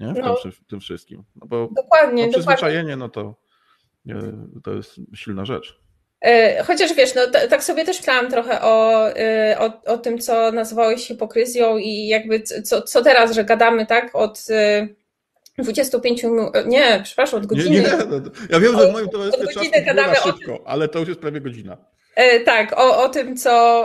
nie? 0.00 0.14
W, 0.14 0.18
no, 0.18 0.36
tym, 0.42 0.52
w 0.52 0.64
tym 0.64 0.80
wszystkim. 0.80 1.24
No 1.36 1.46
bo 1.46 1.68
dokładnie, 1.76 2.26
no, 2.26 2.32
przyzwyczajenie, 2.32 2.96
no 2.96 3.08
to 3.08 3.34
to 4.64 4.74
jest 4.74 5.00
silna 5.14 5.44
rzecz. 5.44 5.80
E, 6.20 6.62
chociaż 6.64 6.94
wiesz, 6.94 7.14
no 7.14 7.22
tak 7.50 7.64
sobie 7.64 7.84
też 7.84 7.98
myślałam 7.98 8.30
trochę 8.30 8.62
o, 8.62 9.08
e, 9.16 9.56
o, 9.58 9.92
o 9.92 9.98
tym, 9.98 10.18
co 10.18 10.52
nazywałeś 10.52 11.06
hipokryzją 11.06 11.76
i 11.76 12.06
jakby 12.06 12.42
co, 12.42 12.82
co 12.82 13.02
teraz, 13.02 13.34
że 13.34 13.44
gadamy 13.44 13.86
tak 13.86 14.10
od 14.16 14.46
25 15.58 16.24
e, 16.24 16.28
minut, 16.28 16.52
nie, 16.66 17.00
przepraszam, 17.04 17.40
od 17.40 17.46
godziny. 17.46 17.70
Nie, 17.70 17.80
nie, 17.80 17.88
no, 18.08 18.30
ja 18.50 18.60
wiem, 18.60 18.78
że 18.78 18.88
w 18.88 18.92
moim 18.92 19.08
towarzystwie 19.08 19.70
czas 19.70 19.84
gadamy 19.86 20.14
szybko, 20.14 20.56
tym, 20.56 20.66
ale 20.66 20.88
to 20.88 20.98
już 20.98 21.08
jest 21.08 21.20
prawie 21.20 21.40
godzina. 21.40 21.76
Tak, 22.44 22.78
o, 22.78 23.02
o 23.02 23.08
tym, 23.08 23.36
co 23.36 23.84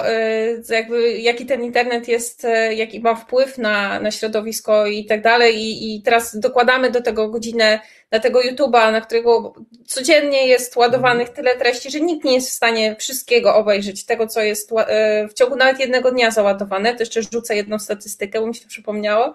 jakby, 0.70 1.18
jaki 1.18 1.46
ten 1.46 1.64
internet 1.64 2.08
jest, 2.08 2.48
jaki 2.76 3.00
ma 3.00 3.16
wpływ 3.16 3.58
na, 3.58 4.00
na 4.00 4.12
środowisko 4.12 4.86
i 4.86 5.06
tak 5.06 5.22
dalej. 5.22 5.56
I, 5.58 5.96
I 5.96 6.02
teraz 6.02 6.40
dokładamy 6.40 6.92
do 6.92 7.02
tego 7.02 7.30
godzinę 7.30 7.80
na 8.14 8.20
tego 8.20 8.40
YouTube'a, 8.42 8.92
na 8.92 9.02
którego 9.02 9.54
codziennie 9.88 10.48
jest 10.48 10.76
ładowanych 10.76 11.30
mhm. 11.30 11.36
tyle 11.36 11.58
treści, 11.58 11.92
że 11.92 12.02
nikt 12.02 12.26
nie 12.26 12.34
jest 12.34 12.50
w 12.50 12.54
stanie 12.54 12.96
wszystkiego 13.00 13.56
obejrzeć, 13.56 14.06
tego, 14.06 14.28
co 14.28 14.42
jest 14.42 14.72
w 15.30 15.34
ciągu 15.34 15.56
nawet 15.56 15.80
jednego 15.80 16.12
dnia 16.12 16.32
załadowane. 16.32 16.94
To 16.94 17.02
jeszcze 17.02 17.22
rzucę 17.24 17.56
jedną 17.56 17.80
statystykę, 17.80 18.42
bo 18.42 18.48
mi 18.48 18.56
się 18.56 18.62
to 18.62 18.68
przypomniało 18.68 19.34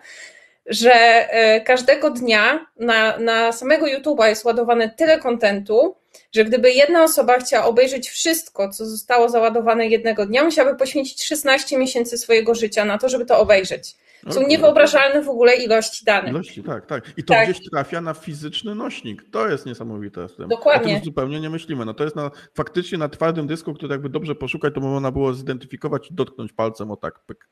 że 0.68 1.28
każdego 1.64 2.10
dnia 2.10 2.66
na, 2.76 3.18
na 3.18 3.52
samego 3.52 3.86
YouTube'a 3.86 4.26
jest 4.26 4.44
ładowane 4.44 4.88
tyle 4.88 5.18
kontentu, 5.18 5.96
że 6.32 6.44
gdyby 6.44 6.72
jedna 6.72 7.04
osoba 7.04 7.38
chciała 7.38 7.64
obejrzeć 7.66 8.08
wszystko, 8.08 8.68
co 8.68 8.86
zostało 8.86 9.28
załadowane 9.28 9.86
jednego 9.86 10.26
dnia, 10.26 10.44
musiałaby 10.44 10.78
poświęcić 10.78 11.24
16 11.24 11.78
miesięcy 11.78 12.18
swojego 12.18 12.54
życia 12.54 12.84
na 12.84 12.98
to, 12.98 13.08
żeby 13.08 13.26
to 13.26 13.38
obejrzeć. 13.38 13.94
Są 14.30 14.46
niewyobrażalne 14.46 15.22
w 15.22 15.28
ogóle 15.28 15.56
ilości 15.56 16.04
danych. 16.04 16.30
Ilości, 16.30 16.62
tak, 16.62 16.86
tak. 16.86 17.12
I 17.16 17.24
to 17.24 17.34
tak. 17.34 17.48
gdzieś 17.48 17.70
trafia 17.70 18.00
na 18.00 18.14
fizyczny 18.14 18.74
nośnik. 18.74 19.22
To 19.30 19.48
jest 19.48 19.66
niesamowite. 19.66 20.26
Dokładnie. 20.48 20.92
O 20.92 20.96
tym 20.96 21.04
zupełnie 21.04 21.40
nie 21.40 21.50
myślimy. 21.50 21.84
No 21.84 21.94
to 21.94 22.04
jest 22.04 22.16
na, 22.16 22.30
faktycznie 22.54 22.98
na 22.98 23.08
twardym 23.08 23.46
dysku, 23.46 23.74
który 23.74 23.94
jakby 23.94 24.08
dobrze 24.08 24.34
poszukać, 24.34 24.74
to 24.74 24.80
można 24.80 25.10
było 25.10 25.34
zidentyfikować 25.34 26.10
i 26.10 26.14
dotknąć 26.14 26.52
palcem 26.52 26.90
o 26.90 26.96
tak, 26.96 27.20
pyk. 27.26 27.48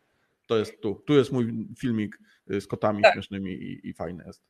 To 0.46 0.56
jest 0.56 0.80
tu. 0.80 1.02
Tu 1.06 1.14
jest 1.14 1.32
mój 1.32 1.66
filmik 1.78 2.18
y, 2.50 2.60
z 2.60 2.66
kotami 2.66 3.02
tak. 3.02 3.12
śmiesznymi 3.12 3.50
i, 3.50 3.88
i 3.88 3.94
fajny 3.94 4.24
jest. 4.26 4.42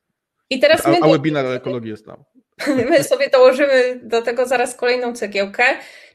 I 0.49 0.59
teraz 0.59 0.85
a, 0.85 0.89
a 1.01 1.07
webinar 1.07 1.45
ekologii 1.45 1.89
jest 1.89 2.05
tam. 2.05 2.23
My 2.89 3.03
sobie 3.03 3.29
dołożymy 3.29 3.99
do 4.03 4.21
tego 4.21 4.45
zaraz 4.45 4.75
kolejną 4.75 5.13
cegiełkę, 5.13 5.63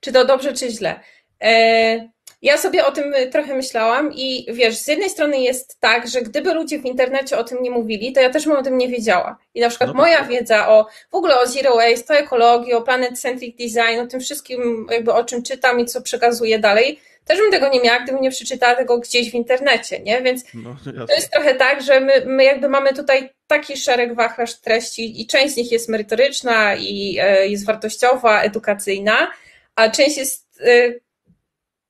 czy 0.00 0.12
to 0.12 0.24
dobrze, 0.24 0.52
czy 0.52 0.70
źle. 0.70 1.00
E, 1.42 2.10
ja 2.42 2.58
sobie 2.58 2.86
o 2.86 2.92
tym 2.92 3.14
trochę 3.30 3.54
myślałam 3.54 4.12
i 4.14 4.46
wiesz, 4.52 4.76
z 4.76 4.86
jednej 4.88 5.10
strony 5.10 5.40
jest 5.40 5.80
tak, 5.80 6.08
że 6.08 6.22
gdyby 6.22 6.54
ludzie 6.54 6.78
w 6.78 6.84
internecie 6.84 7.38
o 7.38 7.44
tym 7.44 7.62
nie 7.62 7.70
mówili, 7.70 8.12
to 8.12 8.20
ja 8.20 8.30
też 8.30 8.44
bym 8.44 8.56
o 8.56 8.62
tym 8.62 8.78
nie 8.78 8.88
wiedziała. 8.88 9.38
I 9.54 9.60
na 9.60 9.68
przykład 9.68 9.90
no 9.90 9.94
moja 9.94 10.18
tak. 10.18 10.28
wiedza 10.28 10.68
o 10.68 10.86
w 11.10 11.14
ogóle 11.14 11.40
o 11.40 11.46
zero 11.46 11.76
waste, 11.76 12.14
o 12.14 12.16
ekologii, 12.16 12.72
o 12.72 12.82
planet 12.82 13.20
centric 13.20 13.56
design, 13.56 14.00
o 14.00 14.06
tym 14.06 14.20
wszystkim 14.20 14.86
jakby 14.90 15.12
o 15.12 15.24
czym 15.24 15.42
czytam 15.42 15.80
i 15.80 15.84
co 15.84 16.02
przekazuję 16.02 16.58
dalej, 16.58 17.00
też 17.24 17.38
bym 17.38 17.50
tego 17.50 17.68
nie 17.68 17.80
miała, 17.80 18.00
gdybym 18.00 18.22
nie 18.22 18.30
przeczytała 18.30 18.74
tego 18.74 18.98
gdzieś 18.98 19.30
w 19.30 19.34
internecie, 19.34 20.00
nie? 20.00 20.22
Więc 20.22 20.44
no, 20.54 20.76
to 21.06 21.14
jest 21.14 21.30
trochę 21.30 21.54
tak, 21.54 21.82
że 21.82 22.00
my, 22.00 22.12
my 22.26 22.44
jakby 22.44 22.68
mamy 22.68 22.92
tutaj 22.92 23.30
taki 23.46 23.76
szereg 23.76 24.14
wachlarz 24.14 24.60
treści 24.60 25.20
i 25.20 25.26
część 25.26 25.54
z 25.54 25.56
nich 25.56 25.72
jest 25.72 25.88
merytoryczna 25.88 26.74
i 26.74 27.18
e, 27.20 27.48
jest 27.48 27.66
wartościowa, 27.66 28.42
edukacyjna, 28.42 29.30
a 29.76 29.90
część 29.90 30.16
jest 30.16 30.60
e, 30.60 30.92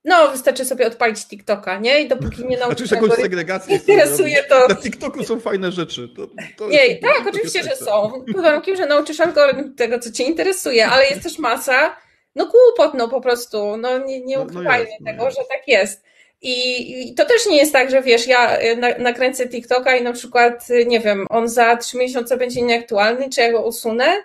no, 0.04 0.30
wystarczy 0.30 0.64
sobie 0.64 0.86
odpalić 0.86 1.26
TikToka, 1.26 1.78
nie? 1.78 2.00
I 2.00 2.08
dopóki 2.08 2.44
nie 2.44 2.56
nauczysz 2.56 2.88
znaczy, 2.88 3.04
jakąś 3.04 3.18
segregację 3.18 3.76
interesuje 3.76 4.42
to... 4.42 4.68
Na 4.68 4.74
TikToku 4.74 5.24
są 5.24 5.40
fajne 5.40 5.72
rzeczy. 5.72 6.08
To, 6.16 6.26
to 6.56 6.68
nie, 6.68 6.86
jest, 6.86 7.02
tak, 7.02 7.26
oczywiście, 7.28 7.62
że 7.62 7.76
są. 7.76 8.24
Pod 8.32 8.42
warunkiem, 8.42 8.76
że 8.76 8.86
nauczysz 8.86 9.20
algorytm 9.20 9.74
tego, 9.74 9.98
co 9.98 10.12
cię 10.12 10.24
interesuje, 10.24 10.86
ale 10.86 11.06
jest 11.06 11.22
też 11.22 11.38
masa 11.38 11.96
no 12.34 12.46
głupot, 12.46 12.94
no 12.94 13.08
po 13.08 13.20
prostu, 13.20 13.76
no 13.76 13.98
nie, 13.98 14.20
nie 14.20 14.40
ukrywajmy 14.40 14.86
no, 14.90 14.96
no 15.00 15.06
tego, 15.12 15.24
no 15.24 15.30
że 15.30 15.36
tak 15.36 15.68
jest. 15.68 16.04
I, 16.42 17.08
I, 17.08 17.14
to 17.14 17.24
też 17.24 17.46
nie 17.46 17.56
jest 17.56 17.72
tak, 17.72 17.90
że 17.90 18.02
wiesz, 18.02 18.26
ja 18.26 18.60
y, 18.60 18.76
na, 18.76 18.98
nakręcę 18.98 19.48
TikToka 19.48 19.96
i 19.96 20.02
na 20.02 20.12
przykład, 20.12 20.70
y, 20.70 20.86
nie 20.86 21.00
wiem, 21.00 21.26
on 21.30 21.48
za 21.48 21.76
trzy 21.76 21.96
miesiące 21.96 22.36
będzie 22.36 22.62
nieaktualny, 22.62 23.30
czy 23.30 23.40
ja 23.40 23.52
go 23.52 23.62
usunę, 23.62 24.24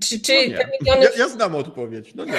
czy, 0.00 0.20
czy 0.20 0.32
no 0.48 0.58
te 0.58 0.70
miliony. 0.70 1.04
Ja, 1.04 1.10
ja, 1.18 1.28
znam 1.28 1.54
odpowiedź. 1.54 2.14
No 2.14 2.24
nie. 2.24 2.32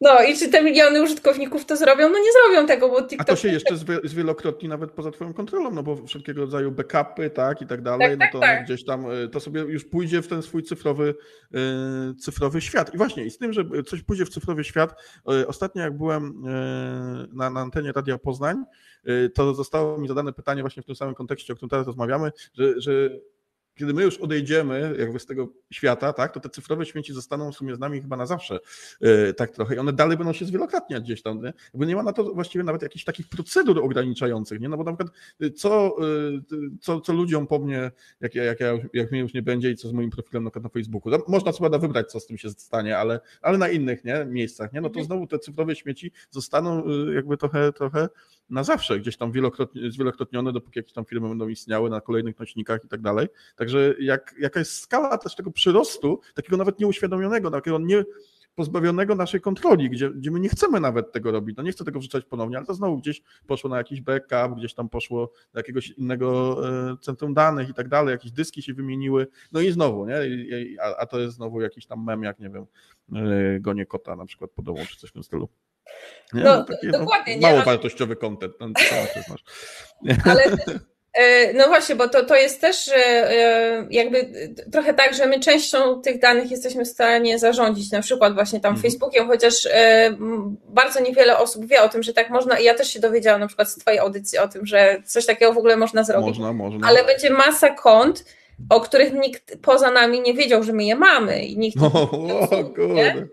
No 0.00 0.22
i 0.22 0.36
czy 0.36 0.48
te 0.48 0.62
miliony 0.62 1.02
użytkowników 1.02 1.64
to 1.64 1.76
zrobią? 1.76 2.08
No 2.08 2.18
nie 2.18 2.32
zrobią 2.32 2.66
tego, 2.66 2.88
bo 2.88 3.02
TikTok. 3.02 3.20
A 3.20 3.24
to 3.24 3.36
się 3.36 3.48
jeszcze 3.48 3.76
zwielokrotni 4.04 4.68
nawet 4.68 4.90
poza 4.90 5.10
Twoją 5.10 5.34
kontrolą, 5.34 5.70
no 5.70 5.82
bo 5.82 6.06
wszelkiego 6.06 6.40
rodzaju 6.40 6.70
backupy, 6.70 7.30
tak 7.30 7.62
i 7.62 7.66
tak 7.66 7.82
dalej, 7.82 8.18
tak, 8.18 8.18
no 8.18 8.26
to 8.32 8.46
tak, 8.46 8.56
tak. 8.58 8.64
gdzieś 8.64 8.84
tam 8.84 9.10
y, 9.10 9.28
to 9.28 9.40
sobie 9.40 9.60
już 9.60 9.84
pójdzie 9.84 10.22
w 10.22 10.28
ten 10.28 10.42
swój 10.42 10.62
cyfrowy, 10.62 11.14
yy, 11.50 11.60
cyfrowy 12.14 12.60
świat. 12.60 12.94
I 12.94 12.96
właśnie, 12.96 13.24
i 13.24 13.30
z 13.30 13.38
tym, 13.38 13.52
że 13.52 13.64
coś 13.86 14.02
pójdzie 14.02 14.24
w 14.24 14.30
cyfrowy 14.30 14.64
świat, 14.64 14.94
yy, 15.28 15.46
ostatnio 15.46 15.82
jak 15.82 15.96
byłem 15.96 16.42
yy, 16.44 17.28
na, 17.36 17.50
na 17.50 17.60
antenie 17.60 17.92
Radia 17.92 18.18
Poznań, 18.18 18.64
y, 19.08 19.30
to 19.34 19.54
zostało 19.54 19.98
mi 19.98 20.08
zadane 20.08 20.32
pytanie 20.32 20.62
właśnie 20.62 20.82
w 20.82 20.86
tym 20.86 20.96
samym 20.96 21.14
kontekście, 21.14 21.52
o 21.52 21.56
którym 21.56 21.70
teraz 21.70 21.86
rozmawiamy, 21.86 22.32
że, 22.54 22.80
że 22.80 23.10
kiedy 23.74 23.94
my 23.94 24.02
już 24.02 24.18
odejdziemy 24.18 24.94
jakby 24.98 25.18
z 25.18 25.26
tego 25.26 25.48
świata, 25.72 26.12
tak, 26.12 26.34
to 26.34 26.40
te 26.40 26.48
cyfrowe 26.48 26.86
śmieci 26.86 27.12
zostaną 27.12 27.52
w 27.52 27.56
sumie 27.56 27.74
z 27.74 27.78
nami 27.78 28.00
chyba 28.00 28.16
na 28.16 28.26
zawsze, 28.26 28.58
yy, 29.00 29.34
tak 29.34 29.50
trochę 29.50 29.74
i 29.74 29.78
one 29.78 29.92
dalej 29.92 30.16
będą 30.16 30.32
się 30.32 30.44
zwielokrotniać 30.44 31.02
gdzieś 31.02 31.22
tam, 31.22 31.42
nie? 31.42 31.52
Bo 31.74 31.84
nie 31.84 31.96
ma 31.96 32.02
na 32.02 32.12
to 32.12 32.34
właściwie 32.34 32.64
nawet 32.64 32.82
jakichś 32.82 33.04
takich 33.04 33.28
procedur 33.28 33.78
ograniczających, 33.78 34.60
nie? 34.60 34.68
No 34.68 34.76
bo 34.76 34.84
na 34.84 34.92
przykład 34.92 35.16
y, 35.42 35.50
co, 35.50 35.96
yy, 36.50 36.70
co, 36.80 37.00
co 37.00 37.12
ludziom 37.12 37.46
po 37.46 37.58
mnie, 37.58 37.90
jak, 38.20 38.34
jak, 38.34 38.60
jak, 38.60 38.80
jak 38.92 39.10
mnie 39.10 39.20
już 39.20 39.34
nie 39.34 39.42
będzie 39.42 39.70
i 39.70 39.76
co 39.76 39.88
z 39.88 39.92
moim 39.92 40.10
profilem 40.10 40.44
na, 40.44 40.50
na 40.62 40.68
Facebooku. 40.68 41.10
No, 41.12 41.18
można 41.28 41.52
co 41.52 41.58
prawda 41.58 41.78
wybrać, 41.78 42.10
co 42.10 42.20
z 42.20 42.26
tym 42.26 42.38
się 42.38 42.50
stanie, 42.50 42.98
ale, 42.98 43.20
ale 43.42 43.58
na 43.58 43.68
innych 43.68 44.04
nie? 44.04 44.24
miejscach, 44.24 44.72
nie? 44.72 44.80
No 44.80 44.88
to 44.88 45.00
mhm. 45.00 45.06
znowu 45.06 45.26
te 45.26 45.38
cyfrowe 45.38 45.76
śmieci 45.76 46.12
zostaną 46.30 46.88
yy, 46.88 47.14
jakby 47.14 47.36
trochę, 47.36 47.72
trochę 47.72 48.08
na 48.50 48.64
zawsze, 48.64 49.00
gdzieś 49.00 49.16
tam 49.16 49.32
wielokrotnie, 49.32 49.90
zwielokrotnione, 49.90 50.52
dopóki 50.52 50.78
jakieś 50.78 50.92
tam 50.92 51.04
firmy 51.04 51.28
będą 51.28 51.48
istniały 51.48 51.90
na 51.90 52.00
kolejnych 52.00 52.38
nośnikach 52.38 52.84
i 52.84 52.88
tak 52.88 53.00
dalej. 53.00 53.28
Także 53.56 53.71
jak, 53.98 54.34
jaka 54.38 54.58
jest 54.58 54.80
skala 54.80 55.18
też 55.18 55.36
tego 55.36 55.50
przyrostu, 55.50 56.20
takiego 56.34 56.56
nawet 56.56 56.80
nieuświadomionego, 56.80 57.50
takiego 57.50 57.78
nie 57.78 58.04
pozbawionego 58.54 59.14
naszej 59.14 59.40
kontroli, 59.40 59.90
gdzie, 59.90 60.10
gdzie 60.10 60.30
my 60.30 60.40
nie 60.40 60.48
chcemy 60.48 60.80
nawet 60.80 61.12
tego 61.12 61.32
robić. 61.32 61.56
No 61.56 61.62
nie 61.62 61.72
chcę 61.72 61.84
tego 61.84 61.98
wrzucać 61.98 62.24
ponownie, 62.24 62.56
ale 62.56 62.66
to 62.66 62.74
znowu 62.74 62.98
gdzieś 62.98 63.22
poszło 63.46 63.70
na 63.70 63.76
jakiś 63.76 64.00
backup, 64.00 64.58
gdzieś 64.58 64.74
tam 64.74 64.88
poszło 64.88 65.32
do 65.52 65.60
jakiegoś 65.60 65.90
innego 65.90 66.58
e, 66.68 66.96
centrum 67.00 67.34
danych 67.34 67.68
i 67.68 67.74
tak 67.74 67.88
dalej, 67.88 68.12
jakieś 68.12 68.32
dyski 68.32 68.62
się 68.62 68.74
wymieniły, 68.74 69.26
no 69.52 69.60
i 69.60 69.72
znowu, 69.72 70.06
nie? 70.06 70.16
A, 70.82 70.96
a 70.96 71.06
to 71.06 71.20
jest 71.20 71.36
znowu 71.36 71.60
jakiś 71.60 71.86
tam 71.86 72.04
mem, 72.04 72.22
jak 72.22 72.38
nie 72.38 72.50
wiem, 72.50 72.66
e, 73.14 73.60
gonie 73.60 73.86
kota 73.86 74.16
na 74.16 74.26
przykład 74.26 74.50
podobą, 74.50 74.80
czy 74.86 74.98
coś 74.98 75.10
w 75.10 75.12
tym 75.12 75.22
stylu. 75.22 75.48
Nie? 76.32 76.42
No, 76.42 76.56
no 76.56 76.64
taki, 76.64 76.86
no, 76.86 76.98
dokładnie. 76.98 77.36
No, 77.36 77.48
mało 77.48 77.62
wartościowy 77.62 78.16
content. 78.16 78.54
No, 78.60 78.66
ale 80.24 80.56
no 81.54 81.68
właśnie, 81.68 81.96
bo 81.96 82.08
to, 82.08 82.24
to 82.24 82.36
jest 82.36 82.60
też 82.60 82.88
e, 82.88 83.86
jakby 83.90 84.30
trochę 84.72 84.94
tak, 84.94 85.14
że 85.14 85.26
my 85.26 85.40
częścią 85.40 86.02
tych 86.02 86.18
danych 86.18 86.50
jesteśmy 86.50 86.84
w 86.84 86.88
stanie 86.88 87.38
zarządzić, 87.38 87.90
na 87.90 88.02
przykład 88.02 88.34
właśnie 88.34 88.60
tam 88.60 88.74
mhm. 88.74 88.82
Facebookiem, 88.82 89.26
chociaż 89.26 89.66
e, 89.66 90.16
bardzo 90.68 91.00
niewiele 91.00 91.38
osób 91.38 91.66
wie 91.66 91.82
o 91.82 91.88
tym, 91.88 92.02
że 92.02 92.12
tak 92.12 92.30
można 92.30 92.58
i 92.58 92.64
ja 92.64 92.74
też 92.74 92.88
się 92.88 93.00
dowiedziałam 93.00 93.40
na 93.40 93.46
przykład 93.46 93.68
z 93.68 93.76
twojej 93.76 93.98
audycji 93.98 94.38
o 94.38 94.48
tym, 94.48 94.66
że 94.66 95.02
coś 95.06 95.26
takiego 95.26 95.52
w 95.52 95.58
ogóle 95.58 95.76
można 95.76 96.04
zrobić. 96.04 96.28
Można, 96.28 96.52
można. 96.52 96.88
Ale 96.88 97.04
będzie 97.04 97.30
masa 97.30 97.70
kont, 97.70 98.24
o 98.70 98.80
których 98.80 99.12
nikt 99.12 99.56
poza 99.62 99.90
nami 99.90 100.20
nie 100.20 100.34
wiedział, 100.34 100.62
że 100.62 100.72
my 100.72 100.84
je 100.84 100.94
mamy 100.94 101.44
i 101.44 101.58
nikt 101.58 101.78
o, 101.82 102.10
o, 102.50 102.64
kurde. 102.64 103.26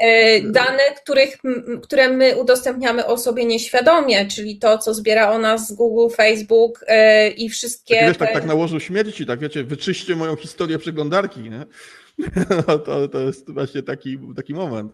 E, 0.00 0.40
dane, 0.40 0.82
których, 1.02 1.36
które 1.82 2.08
my 2.08 2.36
udostępniamy 2.36 3.06
osobie 3.06 3.44
nieświadomie, 3.44 4.26
czyli 4.26 4.58
to, 4.58 4.78
co 4.78 4.94
zbiera 4.94 5.30
o 5.30 5.38
nas 5.38 5.72
Google, 5.72 6.14
Facebook 6.14 6.84
e, 6.86 7.28
i 7.28 7.48
wszystkie. 7.48 7.96
Tak, 7.96 8.08
wiesz, 8.08 8.16
tak, 8.16 8.32
tak 8.32 8.44
nałożył 8.44 8.80
śmierci, 8.80 9.26
tak 9.26 9.40
wiecie, 9.40 9.64
wyczyście 9.64 10.16
moją 10.16 10.36
historię 10.36 10.78
przeglądarki, 10.78 11.40
nie? 11.40 11.66
To, 12.84 13.08
to 13.08 13.20
jest 13.20 13.52
właśnie 13.52 13.82
taki, 13.82 14.18
taki 14.36 14.54
moment. 14.54 14.92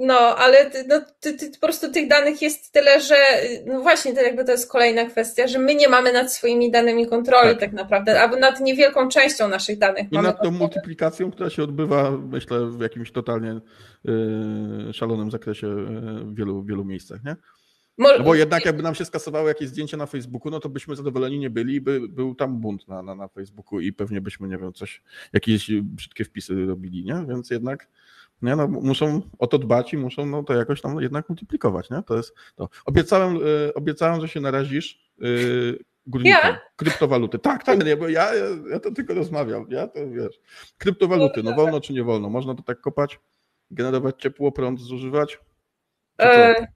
No, 0.00 0.14
ale 0.14 0.70
no, 0.88 1.00
ty, 1.20 1.34
ty, 1.34 1.50
po 1.50 1.66
prostu 1.66 1.92
tych 1.92 2.08
danych 2.08 2.42
jest 2.42 2.72
tyle, 2.72 3.00
że 3.00 3.16
no 3.66 3.80
właśnie 3.80 4.14
to 4.14 4.20
jakby 4.22 4.44
to 4.44 4.52
jest 4.52 4.72
kolejna 4.72 5.04
kwestia, 5.04 5.46
że 5.46 5.58
my 5.58 5.74
nie 5.74 5.88
mamy 5.88 6.12
nad 6.12 6.32
swoimi 6.32 6.70
danymi 6.70 7.06
kontroli 7.06 7.50
tak, 7.50 7.60
tak 7.60 7.72
naprawdę, 7.72 8.20
albo 8.20 8.36
nad 8.36 8.60
niewielką 8.60 9.08
częścią 9.08 9.48
naszych 9.48 9.78
danych. 9.78 10.12
I 10.12 10.18
nad 10.18 10.42
tą 10.42 10.50
multiplikacją, 10.50 11.30
która 11.30 11.50
się 11.50 11.62
odbywa, 11.62 12.10
myślę, 12.10 12.66
w 12.66 12.80
jakimś 12.80 13.12
totalnie 13.12 13.60
yy, 14.04 14.92
szalonym 14.92 15.30
zakresie 15.30 15.66
yy, 15.66 16.24
w 16.24 16.34
wielu, 16.34 16.64
wielu 16.64 16.84
miejscach, 16.84 17.24
nie? 17.24 17.36
No 17.98 18.24
bo 18.24 18.34
jednak 18.34 18.64
jakby 18.64 18.82
nam 18.82 18.94
się 18.94 19.04
skasowały 19.04 19.48
jakieś 19.48 19.68
zdjęcia 19.68 19.96
na 19.96 20.06
Facebooku, 20.06 20.50
no 20.50 20.60
to 20.60 20.68
byśmy 20.68 20.96
zadowoleni 20.96 21.38
nie 21.38 21.50
byli, 21.50 21.80
by 21.80 22.08
był 22.08 22.34
tam 22.34 22.60
bunt 22.60 22.88
na, 22.88 23.02
na, 23.02 23.14
na 23.14 23.28
Facebooku 23.28 23.80
i 23.80 23.92
pewnie 23.92 24.20
byśmy, 24.20 24.48
nie 24.48 24.58
wiem, 24.58 24.72
coś, 24.72 25.02
jakieś 25.32 25.70
brzydkie 25.82 26.24
wpisy 26.24 26.66
robili, 26.66 27.04
nie? 27.04 27.24
Więc 27.28 27.50
jednak 27.50 27.88
nie? 28.42 28.56
No, 28.56 28.68
muszą 28.68 29.22
o 29.38 29.46
to 29.46 29.58
dbać 29.58 29.92
i 29.92 29.96
muszą 29.96 30.26
no, 30.26 30.42
to 30.42 30.54
jakoś 30.54 30.80
tam 30.80 31.00
jednak 31.00 31.28
multiplikować. 31.28 31.90
Nie? 31.90 32.02
To 32.02 32.16
jest 32.16 32.34
to. 32.56 32.68
Obiecałem, 32.84 33.36
y, 33.36 33.74
obiecałem, 33.74 34.20
że 34.20 34.28
się 34.28 34.40
narazisz 34.40 35.12
y, 35.22 35.78
górnikom. 36.06 36.40
Ja? 36.44 36.60
Kryptowaluty. 36.76 37.38
Tak, 37.38 37.64
tak, 37.64 37.84
nie, 37.84 37.96
bo 37.96 38.08
ja, 38.08 38.34
ja 38.70 38.80
to 38.80 38.90
tylko 38.90 39.14
rozmawiam. 39.14 39.66
Ja 39.68 39.88
to 39.88 40.10
wiesz. 40.10 40.40
Kryptowaluty, 40.78 41.42
no 41.42 41.54
wolno 41.54 41.80
czy 41.80 41.92
nie 41.92 42.04
wolno? 42.04 42.30
Można 42.30 42.54
to 42.54 42.62
tak 42.62 42.80
kopać, 42.80 43.20
generować 43.70 44.22
ciepło, 44.22 44.52
prąd 44.52 44.80
zużywać? 44.80 45.38
E... 46.20 46.66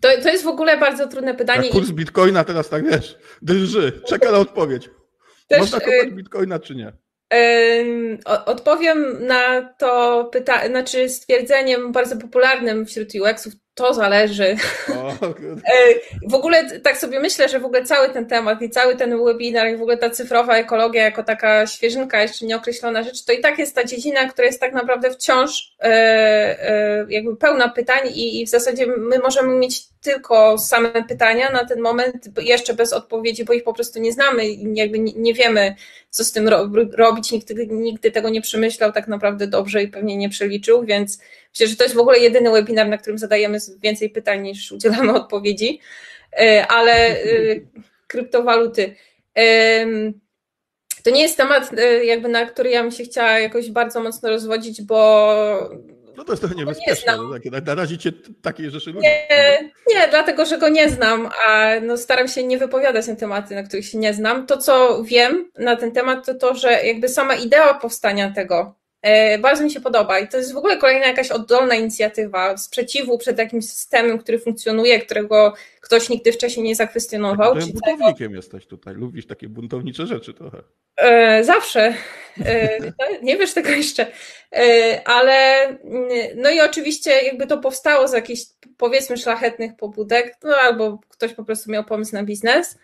To, 0.00 0.08
to 0.22 0.28
jest 0.28 0.44
w 0.44 0.48
ogóle 0.48 0.78
bardzo 0.78 1.08
trudne 1.08 1.34
pytanie. 1.34 1.68
A 1.68 1.72
kurs 1.72 1.90
bitcoina 1.90 2.44
teraz 2.44 2.68
tak 2.68 2.90
wiesz, 2.90 3.18
drży, 3.42 4.02
czeka 4.06 4.32
na 4.32 4.38
odpowiedź. 4.38 4.90
Też, 5.46 5.60
Można 5.60 5.80
kopać 5.80 6.10
bitcoina 6.10 6.58
czy 6.58 6.74
nie? 6.74 6.92
Odpowiem 8.46 9.26
na 9.26 9.74
to 9.78 10.24
pytanie, 10.32 10.68
znaczy 10.68 11.08
stwierdzeniem 11.08 11.92
bardzo 11.92 12.16
popularnym 12.16 12.86
wśród 12.86 13.08
UX-ów, 13.14 13.52
to 13.78 13.94
zależy. 13.94 14.56
w 16.30 16.34
ogóle 16.34 16.80
tak 16.80 16.96
sobie 16.96 17.20
myślę, 17.20 17.48
że 17.48 17.60
w 17.60 17.64
ogóle 17.64 17.84
cały 17.84 18.08
ten 18.08 18.26
temat 18.26 18.62
i 18.62 18.70
cały 18.70 18.96
ten 18.96 19.24
webinar 19.24 19.68
i 19.68 19.76
w 19.76 19.82
ogóle 19.82 19.96
ta 19.96 20.10
cyfrowa 20.10 20.56
ekologia 20.56 21.02
jako 21.02 21.22
taka 21.22 21.66
świeżynka, 21.66 22.22
jeszcze 22.22 22.46
nieokreślona 22.46 23.02
rzecz, 23.02 23.24
to 23.24 23.32
i 23.32 23.40
tak 23.40 23.58
jest 23.58 23.74
ta 23.74 23.84
dziedzina, 23.84 24.28
która 24.28 24.46
jest 24.46 24.60
tak 24.60 24.72
naprawdę 24.72 25.10
wciąż 25.10 25.76
e, 25.80 25.86
e, 25.88 27.06
jakby 27.08 27.36
pełna 27.36 27.68
pytań 27.68 28.00
i 28.14 28.46
w 28.46 28.48
zasadzie 28.48 28.86
my 28.86 29.18
możemy 29.18 29.58
mieć 29.58 29.88
tylko 30.02 30.58
same 30.58 31.04
pytania 31.08 31.50
na 31.50 31.64
ten 31.64 31.80
moment, 31.80 32.28
jeszcze 32.40 32.74
bez 32.74 32.92
odpowiedzi, 32.92 33.44
bo 33.44 33.52
ich 33.52 33.64
po 33.64 33.72
prostu 33.72 34.00
nie 34.00 34.12
znamy 34.12 34.48
i 34.48 34.76
jakby 34.76 34.98
nie 34.98 35.34
wiemy, 35.34 35.74
co 36.10 36.24
z 36.24 36.32
tym 36.32 36.48
robić. 36.92 37.32
Nikt 37.32 37.50
nigdy 37.70 38.10
tego 38.10 38.28
nie 38.28 38.40
przemyślał 38.40 38.92
tak 38.92 39.08
naprawdę 39.08 39.46
dobrze 39.46 39.82
i 39.82 39.88
pewnie 39.88 40.16
nie 40.16 40.28
przeliczył, 40.28 40.84
więc 40.84 41.18
myślę, 41.60 41.70
że 41.70 41.76
to 41.76 41.84
jest 41.84 41.96
w 41.96 41.98
ogóle 41.98 42.18
jedyny 42.18 42.50
webinar, 42.50 42.88
na 42.88 42.98
którym 42.98 43.18
zadajemy 43.18 43.58
więcej 43.82 44.10
pytań 44.10 44.42
niż 44.42 44.72
udzielamy 44.72 45.14
odpowiedzi, 45.20 45.80
e, 46.32 46.66
ale 46.66 46.92
e, 46.92 47.24
kryptowaluty. 48.06 48.94
To 51.02 51.10
nie 51.10 51.22
jest 51.22 51.36
temat, 51.36 51.70
e, 51.78 52.04
jakby 52.04 52.28
na 52.28 52.46
który 52.46 52.70
ja 52.70 52.82
bym 52.82 52.90
się 52.90 53.04
chciała 53.04 53.38
jakoś 53.38 53.70
bardzo 53.70 54.00
mocno 54.00 54.28
rozwodzić, 54.28 54.82
bo 54.82 55.70
no 56.16 56.24
to 56.24 56.32
jest 56.32 56.42
trochę 56.42 56.54
niebezpieczne, 56.54 57.16
no, 57.16 57.32
takie, 57.32 57.50
narazicie 57.50 58.12
takiej 58.42 58.70
rzeczy. 58.70 58.92
Nie, 58.92 59.28
nie, 59.88 60.08
dlatego, 60.10 60.46
że 60.46 60.58
go 60.58 60.68
nie 60.68 60.90
znam, 60.90 61.28
a 61.46 61.70
no 61.82 61.96
staram 61.96 62.28
się 62.28 62.44
nie 62.44 62.58
wypowiadać 62.58 63.06
na 63.06 63.16
tematy, 63.16 63.54
na 63.54 63.62
których 63.62 63.86
się 63.86 63.98
nie 63.98 64.14
znam. 64.14 64.46
To, 64.46 64.56
co 64.56 65.04
wiem 65.04 65.50
na 65.58 65.76
ten 65.76 65.92
temat, 65.92 66.26
to 66.26 66.34
to, 66.34 66.54
że 66.54 66.72
jakby 66.86 67.08
sama 67.08 67.34
idea 67.34 67.74
powstania 67.74 68.30
tego 68.30 68.74
bardzo 69.38 69.64
mi 69.64 69.70
się 69.70 69.80
podoba 69.80 70.18
i 70.18 70.28
to 70.28 70.36
jest 70.36 70.52
w 70.52 70.56
ogóle 70.56 70.76
kolejna 70.76 71.06
jakaś 71.06 71.30
oddolna 71.30 71.74
inicjatywa 71.74 72.56
sprzeciwu 72.56 73.18
przed 73.18 73.38
jakimś 73.38 73.64
systemem, 73.64 74.18
który 74.18 74.38
funkcjonuje, 74.38 75.00
którego 75.00 75.54
ktoś 75.80 76.08
nigdy 76.08 76.32
wcześniej 76.32 76.66
nie 76.66 76.74
zakwestionował. 76.74 77.54
Tak, 77.54 77.64
buntownikiem 77.64 78.28
tego... 78.28 78.36
jesteś 78.36 78.66
tutaj, 78.66 78.94
lubisz 78.94 79.26
takie 79.26 79.48
buntownicze 79.48 80.06
rzeczy 80.06 80.34
trochę. 80.34 80.62
E, 80.96 81.44
zawsze. 81.44 81.94
E, 82.44 82.78
nie 83.22 83.36
wiesz 83.36 83.54
tego 83.54 83.70
jeszcze. 83.70 84.06
E, 84.52 85.00
ale 85.04 85.66
no 86.36 86.50
i 86.50 86.60
oczywiście 86.60 87.10
jakby 87.10 87.46
to 87.46 87.58
powstało 87.58 88.08
z 88.08 88.12
jakichś 88.12 88.42
powiedzmy 88.76 89.16
szlachetnych 89.16 89.76
pobudek, 89.76 90.36
no 90.44 90.56
albo 90.56 91.00
ktoś 91.08 91.34
po 91.34 91.44
prostu 91.44 91.70
miał 91.70 91.84
pomysł 91.84 92.14
na 92.14 92.22
biznes, 92.22 92.78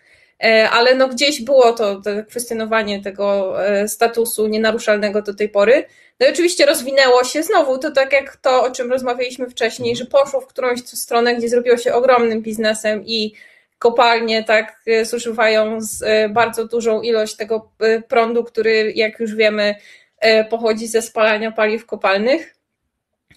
ale 0.71 0.95
no 0.95 1.07
gdzieś 1.07 1.41
było 1.41 1.73
to, 1.73 2.01
to 2.01 2.09
kwestionowanie 2.29 3.01
tego 3.01 3.55
statusu 3.87 4.47
nienaruszalnego 4.47 5.21
do 5.21 5.33
tej 5.33 5.49
pory. 5.49 5.85
No 6.19 6.27
i 6.27 6.29
oczywiście 6.29 6.65
rozwinęło 6.65 7.23
się 7.23 7.43
znowu, 7.43 7.77
to 7.77 7.91
tak 7.91 8.13
jak 8.13 8.37
to, 8.37 8.63
o 8.63 8.71
czym 8.71 8.91
rozmawialiśmy 8.91 9.49
wcześniej, 9.49 9.95
że 9.95 10.05
poszło 10.05 10.41
w 10.41 10.47
którąś 10.47 10.79
stronę, 10.79 11.35
gdzie 11.35 11.49
zrobiło 11.49 11.77
się 11.77 11.93
ogromnym 11.93 12.41
biznesem 12.41 13.03
i 13.05 13.33
kopalnie 13.79 14.43
tak 14.43 14.81
e, 14.87 15.05
zużywają 15.05 15.79
e, 16.03 16.29
bardzo 16.29 16.67
dużą 16.67 17.01
ilość 17.01 17.35
tego 17.35 17.71
e, 17.79 18.01
prądu, 18.01 18.43
który 18.43 18.93
jak 18.95 19.19
już 19.19 19.35
wiemy 19.35 19.75
pochodzi 20.49 20.87
ze 20.87 21.01
spalania 21.01 21.51
paliw 21.51 21.85
kopalnych. 21.85 22.55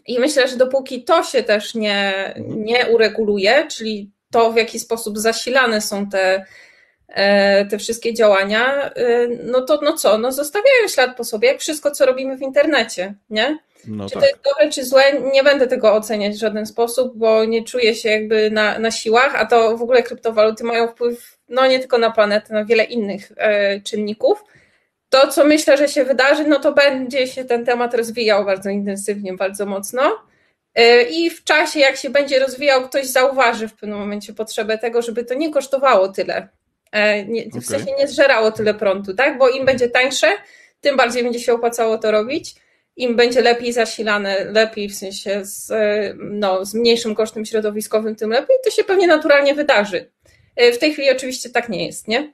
I 0.07 0.19
myślę, 0.19 0.49
że 0.49 0.57
dopóki 0.57 1.05
to 1.05 1.23
się 1.23 1.43
też 1.43 1.75
nie, 1.75 2.35
nie 2.47 2.87
ureguluje, 2.87 3.67
czyli 3.71 4.11
to 4.31 4.53
w 4.53 4.57
jaki 4.57 4.79
sposób 4.79 5.19
zasilane 5.19 5.81
są 5.81 6.09
te, 6.09 6.45
te 7.71 7.79
wszystkie 7.79 8.15
działania, 8.15 8.91
no 9.45 9.61
to 9.61 9.81
no 9.83 9.93
co, 9.93 10.19
no 10.19 10.33
zostawiają 10.33 10.89
ślad 10.89 11.17
po 11.17 11.25
sobie, 11.25 11.49
jak 11.49 11.61
wszystko, 11.61 11.91
co 11.91 12.07
robimy 12.07 12.37
w 12.37 12.43
internecie, 12.43 13.15
nie? 13.31 13.59
No 13.87 14.09
czy 14.09 14.15
tak. 14.15 14.23
to 14.23 14.29
jest 14.29 14.41
dobre, 14.45 14.71
czy 14.71 14.85
złe, 14.85 15.03
nie 15.33 15.43
będę 15.43 15.67
tego 15.67 15.93
oceniać 15.95 16.35
w 16.35 16.41
żaden 16.41 16.67
sposób, 16.67 17.13
bo 17.17 17.45
nie 17.45 17.65
czuję 17.65 17.95
się 17.95 18.09
jakby 18.09 18.51
na, 18.51 18.79
na 18.79 18.91
siłach, 18.91 19.35
a 19.35 19.47
to 19.47 19.77
w 19.77 19.83
ogóle 19.83 20.03
kryptowaluty 20.03 20.65
mają 20.65 20.89
wpływ 20.89 21.39
no 21.49 21.67
nie 21.67 21.79
tylko 21.79 21.99
na 21.99 22.11
planetę, 22.11 22.55
na 22.55 22.65
wiele 22.65 22.85
innych 22.85 23.33
e, 23.37 23.81
czynników. 23.81 24.45
To, 25.09 25.29
co 25.29 25.45
myślę, 25.45 25.77
że 25.77 25.89
się 25.89 26.05
wydarzy, 26.05 26.45
no 26.45 26.59
to 26.59 26.73
będzie 26.73 27.27
się 27.27 27.45
ten 27.45 27.65
temat 27.65 27.95
rozwijał 27.95 28.45
bardzo 28.45 28.71
intensywnie, 28.71 29.33
bardzo 29.33 29.67
mocno. 29.67 30.19
E, 30.75 31.03
I 31.03 31.31
w 31.31 31.45
czasie, 31.45 31.81
jak 31.81 31.97
się 31.97 32.11
będzie 32.11 32.39
rozwijał, 32.39 32.89
ktoś 32.89 33.07
zauważy 33.07 33.69
w 33.69 33.75
pewnym 33.75 33.99
momencie 33.99 34.35
potrzebę 34.35 34.79
tego, 34.79 35.03
żeby 35.03 35.25
to 35.25 35.35
nie 35.35 35.53
kosztowało 35.53 36.09
tyle. 36.09 36.49
E, 36.93 37.25
nie, 37.25 37.45
w 37.45 37.49
okay. 37.49 37.63
sensie 37.63 37.93
nie 37.99 38.09
zżerało 38.09 38.53
tyle 38.53 38.75
prądu, 38.75 39.15
tak? 39.15 39.39
Bo 39.39 39.49
im 39.49 39.67
będzie 39.67 39.89
tańsze, 39.89 40.27
tym 40.81 40.97
bardziej 40.97 41.23
będzie 41.23 41.41
się 41.41 41.53
opłacało 41.53 41.99
to 41.99 42.11
robić 42.11 42.55
im 42.99 43.17
będzie 43.17 43.41
lepiej 43.41 43.73
zasilane, 43.73 44.45
lepiej 44.45 44.89
w 44.89 44.95
sensie 44.95 45.45
z, 45.45 45.73
no, 46.19 46.65
z 46.65 46.75
mniejszym 46.75 47.15
kosztem 47.15 47.45
środowiskowym, 47.45 48.17
tym 48.17 48.31
lepiej, 48.31 48.57
to 48.65 48.71
się 48.71 48.85
pewnie 48.85 49.07
naturalnie 49.07 49.55
wydarzy. 49.55 50.11
E, 50.57 50.73
w 50.73 50.79
tej 50.79 50.93
chwili 50.93 51.11
oczywiście 51.11 51.51
tak 51.51 51.69
nie 51.69 51.87
jest, 51.87 52.09
nie? 52.09 52.33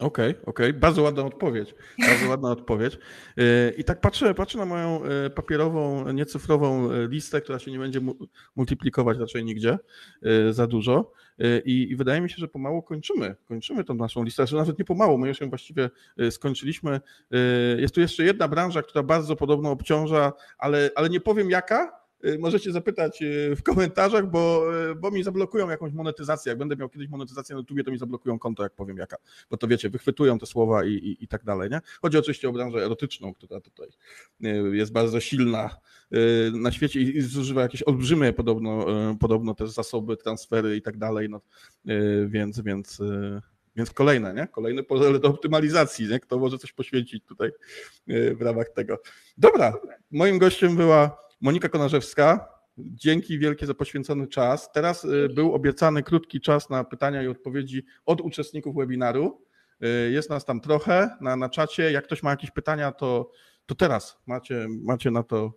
Okej, 0.00 0.30
okay, 0.30 0.42
okej, 0.46 0.68
okay. 0.68 0.80
bardzo 0.80 1.02
ładna 1.02 1.22
odpowiedź. 1.22 1.74
Bardzo 1.98 2.28
ładna 2.28 2.50
odpowiedź. 2.58 2.98
E, 3.36 3.70
I 3.70 3.84
tak 3.84 4.00
patrzę, 4.00 4.34
patrzę 4.34 4.58
na 4.58 4.64
moją 4.64 5.04
e, 5.04 5.30
papierową, 5.30 6.12
niecyfrową 6.12 6.88
listę, 7.08 7.40
która 7.40 7.58
się 7.58 7.70
nie 7.70 7.78
będzie 7.78 8.00
multiplikować 8.56 9.18
raczej 9.18 9.44
nigdzie 9.44 9.78
za 10.50 10.66
dużo. 10.66 11.12
I, 11.64 11.86
I, 11.90 11.96
wydaje 11.96 12.20
mi 12.20 12.30
się, 12.30 12.36
że 12.38 12.48
pomału 12.48 12.82
kończymy. 12.82 13.36
Kończymy 13.48 13.84
tą 13.84 13.94
naszą 13.94 14.24
listę. 14.24 14.42
Znaczy 14.42 14.56
nawet 14.56 14.78
nie 14.78 14.84
pomału, 14.84 15.18
my 15.18 15.28
już 15.28 15.40
ją 15.40 15.48
właściwie 15.48 15.90
skończyliśmy. 16.30 17.00
Jest 17.76 17.94
tu 17.94 18.00
jeszcze 18.00 18.24
jedna 18.24 18.48
branża, 18.48 18.82
która 18.82 19.02
bardzo 19.02 19.36
podobno 19.36 19.70
obciąża, 19.70 20.32
ale, 20.58 20.90
ale 20.94 21.08
nie 21.08 21.20
powiem 21.20 21.50
jaka, 21.50 21.99
Y, 21.99 21.99
możecie 22.38 22.72
zapytać 22.72 23.22
y, 23.22 23.56
w 23.56 23.62
komentarzach, 23.62 24.30
bo, 24.30 24.66
y, 24.90 24.94
bo 24.94 25.10
mi 25.10 25.22
zablokują 25.22 25.70
jakąś 25.70 25.92
monetyzację. 25.92 26.50
Jak 26.50 26.58
będę 26.58 26.76
miał 26.76 26.88
kiedyś 26.88 27.08
monetyzację 27.08 27.54
na 27.54 27.58
YouTube, 27.58 27.84
to 27.84 27.90
mi 27.90 27.98
zablokują 27.98 28.38
konto, 28.38 28.62
jak 28.62 28.74
powiem 28.74 28.96
jaka. 28.96 29.16
Bo 29.50 29.56
to 29.56 29.68
wiecie, 29.68 29.90
wychwytują 29.90 30.38
te 30.38 30.46
słowa 30.46 30.84
i, 30.84 30.92
i, 30.92 31.24
i 31.24 31.28
tak 31.28 31.44
dalej. 31.44 31.70
Nie? 31.70 31.80
Chodzi 32.02 32.18
oczywiście 32.18 32.48
o 32.48 32.52
branżę 32.52 32.84
erotyczną, 32.84 33.34
która 33.34 33.60
tutaj 33.60 33.88
jest 34.72 34.92
bardzo 34.92 35.20
silna 35.20 35.70
na 36.52 36.72
świecie 36.72 37.00
i 37.00 37.20
zużywa 37.20 37.62
jakieś 37.62 37.82
olbrzymie 37.82 38.32
podobno, 38.32 38.86
podobno 39.20 39.54
też 39.54 39.70
zasoby, 39.70 40.16
transfery 40.16 40.76
i 40.76 40.82
tak 40.82 40.98
dalej. 40.98 41.28
No, 41.28 41.40
więc, 42.26 42.60
więc, 42.60 43.02
więc 43.76 43.90
kolejne, 43.90 44.34
nie? 44.34 44.46
Kolejne 44.46 44.82
pole 44.82 45.18
do 45.18 45.28
optymalizacji, 45.28 46.08
nie? 46.08 46.20
Kto 46.20 46.38
może 46.38 46.58
coś 46.58 46.72
poświęcić 46.72 47.24
tutaj 47.24 47.50
w 48.06 48.42
ramach 48.42 48.68
tego. 48.68 48.98
Dobra, 49.38 49.72
moim 50.10 50.38
gościem 50.38 50.76
była 50.76 51.29
Monika 51.40 51.68
Konarzewska, 51.68 52.48
dzięki 52.78 53.38
wielkie 53.38 53.66
za 53.66 53.74
poświęcony 53.74 54.26
czas. 54.26 54.72
Teraz 54.72 55.04
y, 55.04 55.28
był 55.34 55.54
obiecany 55.54 56.02
krótki 56.02 56.40
czas 56.40 56.70
na 56.70 56.84
pytania 56.84 57.22
i 57.22 57.26
odpowiedzi 57.26 57.84
od 58.06 58.20
uczestników 58.20 58.76
webinaru. 58.76 59.44
Y, 59.84 60.10
jest 60.10 60.30
nas 60.30 60.44
tam 60.44 60.60
trochę 60.60 61.16
na, 61.20 61.36
na 61.36 61.48
czacie. 61.48 61.92
Jak 61.92 62.04
ktoś 62.04 62.22
ma 62.22 62.30
jakieś 62.30 62.50
pytania, 62.50 62.92
to, 62.92 63.30
to 63.66 63.74
teraz 63.74 64.18
macie, 64.26 64.66
macie 64.68 65.10
na 65.10 65.22
to 65.22 65.52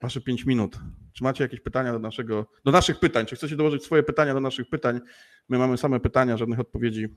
wasze 0.00 0.20
pięć 0.20 0.44
minut. 0.46 0.78
Czy 1.12 1.24
macie 1.24 1.44
jakieś 1.44 1.60
pytania 1.60 1.92
do, 1.92 1.98
naszego, 1.98 2.46
do 2.64 2.72
naszych 2.72 3.00
pytań? 3.00 3.26
Czy 3.26 3.36
chcecie 3.36 3.56
dołożyć 3.56 3.84
swoje 3.84 4.02
pytania 4.02 4.34
do 4.34 4.40
naszych 4.40 4.68
pytań? 4.68 5.00
My 5.48 5.58
mamy 5.58 5.76
same 5.76 6.00
pytania, 6.00 6.36
żadnych 6.36 6.60
odpowiedzi, 6.60 7.08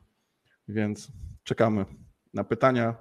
więc 0.68 1.12
czekamy 1.44 1.86
na 2.34 2.44
pytania 2.44 2.96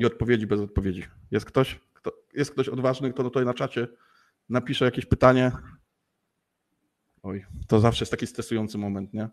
i 0.00 0.06
odpowiedzi 0.06 0.46
bez 0.46 0.60
odpowiedzi. 0.60 1.04
Jest 1.30 1.46
ktoś? 1.46 1.80
Kto, 2.04 2.12
jest 2.34 2.50
ktoś 2.50 2.68
odważny, 2.68 3.12
kto 3.12 3.22
tutaj 3.22 3.44
na 3.44 3.54
czacie 3.54 3.88
napisze 4.48 4.84
jakieś 4.84 5.06
pytanie? 5.06 5.52
Oj, 7.22 7.44
to 7.68 7.80
zawsze 7.80 8.02
jest 8.02 8.10
taki 8.10 8.26
stresujący 8.26 8.78
moment, 8.78 9.14
nie? 9.14 9.28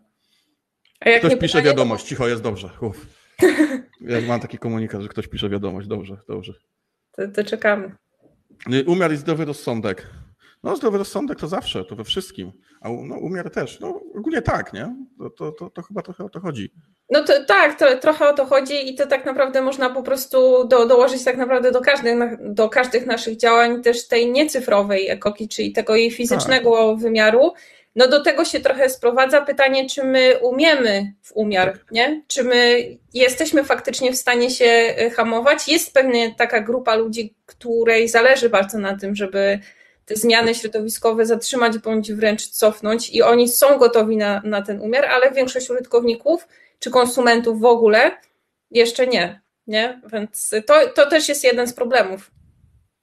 ktoś 1.18 1.32
pisze 1.32 1.58
pytanie, 1.58 1.64
wiadomość, 1.64 2.04
to... 2.04 2.08
cicho, 2.08 2.28
jest 2.28 2.42
dobrze. 2.42 2.70
Uf. 2.80 3.06
Ja 4.00 4.20
mam 4.20 4.40
taki 4.40 4.58
komunikat, 4.58 5.02
że 5.02 5.08
ktoś 5.08 5.28
pisze 5.28 5.48
wiadomość, 5.48 5.88
dobrze, 5.88 6.16
dobrze. 6.28 6.52
To, 7.12 7.28
to 7.28 7.44
czekamy. 7.44 7.96
Umiar 8.86 9.12
i 9.12 9.16
zdrowy 9.16 9.44
rozsądek. 9.44 10.06
No, 10.62 10.76
zdrowy 10.76 10.98
rozsądek 10.98 11.38
to 11.38 11.48
zawsze, 11.48 11.84
to 11.84 11.96
we 11.96 12.04
wszystkim. 12.04 12.52
A 12.80 12.88
no, 12.88 13.16
umiar 13.16 13.50
też. 13.50 13.80
No, 13.80 14.00
ogólnie 14.18 14.42
tak, 14.42 14.72
nie? 14.72 14.96
To, 15.18 15.30
to, 15.30 15.52
to, 15.52 15.70
to 15.70 15.82
chyba 15.82 16.02
trochę 16.02 16.24
o 16.24 16.28
to 16.28 16.40
chodzi. 16.40 16.72
No 17.10 17.24
to, 17.24 17.44
tak, 17.44 17.78
to, 17.78 17.96
trochę 17.96 18.28
o 18.28 18.32
to 18.32 18.46
chodzi 18.46 18.90
i 18.90 18.94
to 18.94 19.06
tak 19.06 19.26
naprawdę 19.26 19.62
można 19.62 19.90
po 19.90 20.02
prostu 20.02 20.64
do, 20.68 20.86
dołożyć 20.86 21.24
tak 21.24 21.36
naprawdę 21.36 21.72
do 21.72 21.80
każdych, 21.80 22.14
do 22.40 22.68
każdych 22.68 23.06
naszych 23.06 23.36
działań 23.36 23.82
też 23.82 24.08
tej 24.08 24.32
niecyfrowej 24.32 25.08
ekoki, 25.08 25.48
czyli 25.48 25.72
tego 25.72 25.96
jej 25.96 26.10
fizycznego 26.10 26.90
tak. 26.90 27.02
wymiaru. 27.02 27.52
No 27.96 28.08
do 28.08 28.22
tego 28.22 28.44
się 28.44 28.60
trochę 28.60 28.90
sprowadza 28.90 29.40
pytanie, 29.40 29.88
czy 29.88 30.04
my 30.04 30.38
umiemy 30.38 31.12
w 31.22 31.32
umiar, 31.32 31.72
tak. 31.72 31.92
nie? 31.92 32.22
Czy 32.26 32.44
my 32.44 32.86
jesteśmy 33.14 33.64
faktycznie 33.64 34.12
w 34.12 34.16
stanie 34.16 34.50
się 34.50 34.64
e, 34.64 35.10
hamować? 35.10 35.68
Jest 35.68 35.94
pewnie 35.94 36.34
taka 36.34 36.60
grupa 36.60 36.94
ludzi, 36.94 37.34
której 37.46 38.08
zależy 38.08 38.48
bardzo 38.48 38.78
na 38.78 38.96
tym, 38.96 39.14
żeby 39.14 39.58
te 40.04 40.16
zmiany 40.16 40.54
środowiskowe 40.54 41.26
zatrzymać 41.26 41.78
bądź 41.78 42.12
wręcz 42.12 42.48
cofnąć 42.48 43.10
i 43.10 43.22
oni 43.22 43.48
są 43.48 43.78
gotowi 43.78 44.16
na, 44.16 44.42
na 44.44 44.62
ten 44.62 44.80
umiar, 44.80 45.04
ale 45.04 45.32
większość 45.32 45.70
użytkowników 45.70 46.48
czy 46.78 46.90
konsumentów 46.90 47.60
w 47.60 47.64
ogóle 47.64 48.10
jeszcze 48.70 49.06
nie. 49.06 49.40
nie? 49.66 50.00
Więc 50.12 50.50
to, 50.66 50.74
to 50.94 51.10
też 51.10 51.28
jest 51.28 51.44
jeden 51.44 51.66
z 51.66 51.74
problemów 51.74 52.30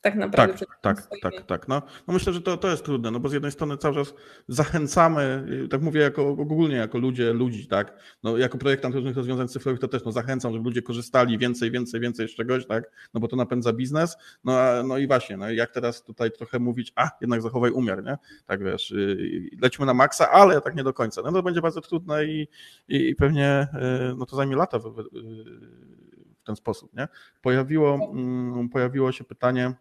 tak 0.02 0.16
naprawdę. 0.16 0.66
Tak, 0.82 1.08
tak, 1.08 1.22
tak, 1.22 1.46
tak. 1.46 1.68
No, 1.68 1.82
no 2.08 2.14
myślę, 2.14 2.34
że 2.34 2.42
to, 2.42 2.58
to 2.58 2.70
jest 2.70 2.86
trudne, 2.86 3.12
no 3.12 3.20
bo 3.20 3.30
z 3.30 3.34
jednej 3.34 3.52
strony 3.52 3.78
cały 3.78 3.96
czas 3.96 4.14
zachęcamy, 4.48 5.46
tak 5.70 5.82
mówię 5.82 6.02
jako 6.02 6.28
ogólnie 6.28 6.76
jako 6.76 6.98
ludzie, 6.98 7.34
ludzi, 7.34 7.68
tak, 7.68 7.98
no 8.24 8.38
jako 8.38 8.58
projektant 8.58 8.96
różnych 8.96 9.16
rozwiązań 9.16 9.48
cyfrowych 9.48 9.80
to 9.80 9.88
też 9.88 10.04
no 10.06 10.12
zachęcam, 10.12 10.54
żeby 10.54 10.66
ludzie 10.66 10.82
korzystali 10.82 11.38
więcej, 11.38 11.72
więcej, 11.72 12.00
więcej 12.00 12.28
z 12.28 12.36
czegoś, 12.36 12.66
tak, 12.66 12.92
no 13.14 13.20
bo 13.20 13.28
to 13.28 13.36
napędza 13.36 13.74
biznes, 13.74 14.18
no, 14.44 14.60
a, 14.60 14.84
no 14.84 14.98
i 14.98 15.08
właśnie, 15.08 15.38
no 15.38 15.52
jak 15.52 15.72
teraz 15.72 16.04
tutaj 16.04 16.32
trochę 16.32 16.60
mówić, 16.60 16.94
a 16.96 17.10
jednak 17.22 17.42
zachowaj 17.42 17.72
umiar, 17.72 18.04
nie, 18.04 18.18
tak 18.46 18.64
wiesz, 18.64 18.92
y, 18.92 19.50
lećmy 19.62 19.86
na 19.86 19.94
maksa, 19.94 20.32
ale 20.32 20.62
tak 20.62 20.76
nie 20.76 20.84
do 20.84 20.94
końca, 20.94 21.22
no 21.22 21.32
to 21.32 21.44
będzie 21.44 21.62
bardzo 21.62 21.82
trudne 21.82 22.26
i, 22.26 22.48
i, 22.88 23.10
i 23.10 23.16
pewnie 23.16 23.68
y, 24.12 24.16
no 24.16 24.26
to 24.26 24.36
zajmie 24.36 24.56
lata 24.56 24.80
w, 24.80 24.84
w 24.84 26.44
ten 26.46 26.56
sposób, 26.56 26.94
nie. 26.94 27.08
Pojawiło, 27.42 28.10
mm, 28.14 28.70
pojawiło 28.70 29.12
się 29.12 29.24
pytanie, 29.24 29.74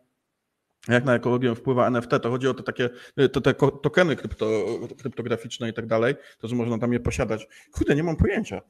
jak 0.95 1.05
na 1.05 1.14
ekologię 1.14 1.55
wpływa 1.55 1.86
NFT, 1.86 2.11
to 2.22 2.30
chodzi 2.30 2.49
o 2.49 2.55
te 2.55 2.62
takie 2.62 2.91
to, 3.32 3.41
te 3.41 3.55
tokeny 3.55 4.16
krypto, 4.16 4.66
kryptograficzne 4.99 5.68
i 5.68 5.72
tak 5.72 5.86
dalej, 5.86 6.14
to, 6.39 6.49
że 6.49 6.57
można 6.57 6.78
tam 6.78 6.93
je 6.93 7.01
posiadać. 7.01 7.49
Kurde, 7.72 7.97
nie 7.97 8.03
mam 8.03 8.16
pojęcia. 8.16 8.61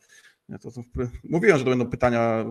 Ja 0.48 0.58
to, 0.58 0.70
to, 0.70 0.82
mówiłem, 1.24 1.58
że 1.58 1.64
to 1.64 1.70
będą 1.70 1.90
pytania 1.90 2.44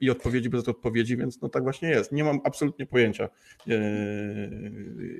i 0.00 0.10
odpowiedzi 0.10 0.50
bez 0.50 0.68
odpowiedzi, 0.68 1.16
więc 1.16 1.40
no 1.40 1.48
tak 1.48 1.62
właśnie 1.62 1.88
jest. 1.88 2.12
Nie 2.12 2.24
mam 2.24 2.40
absolutnie 2.44 2.86
pojęcia, 2.86 3.28
e, 3.68 3.80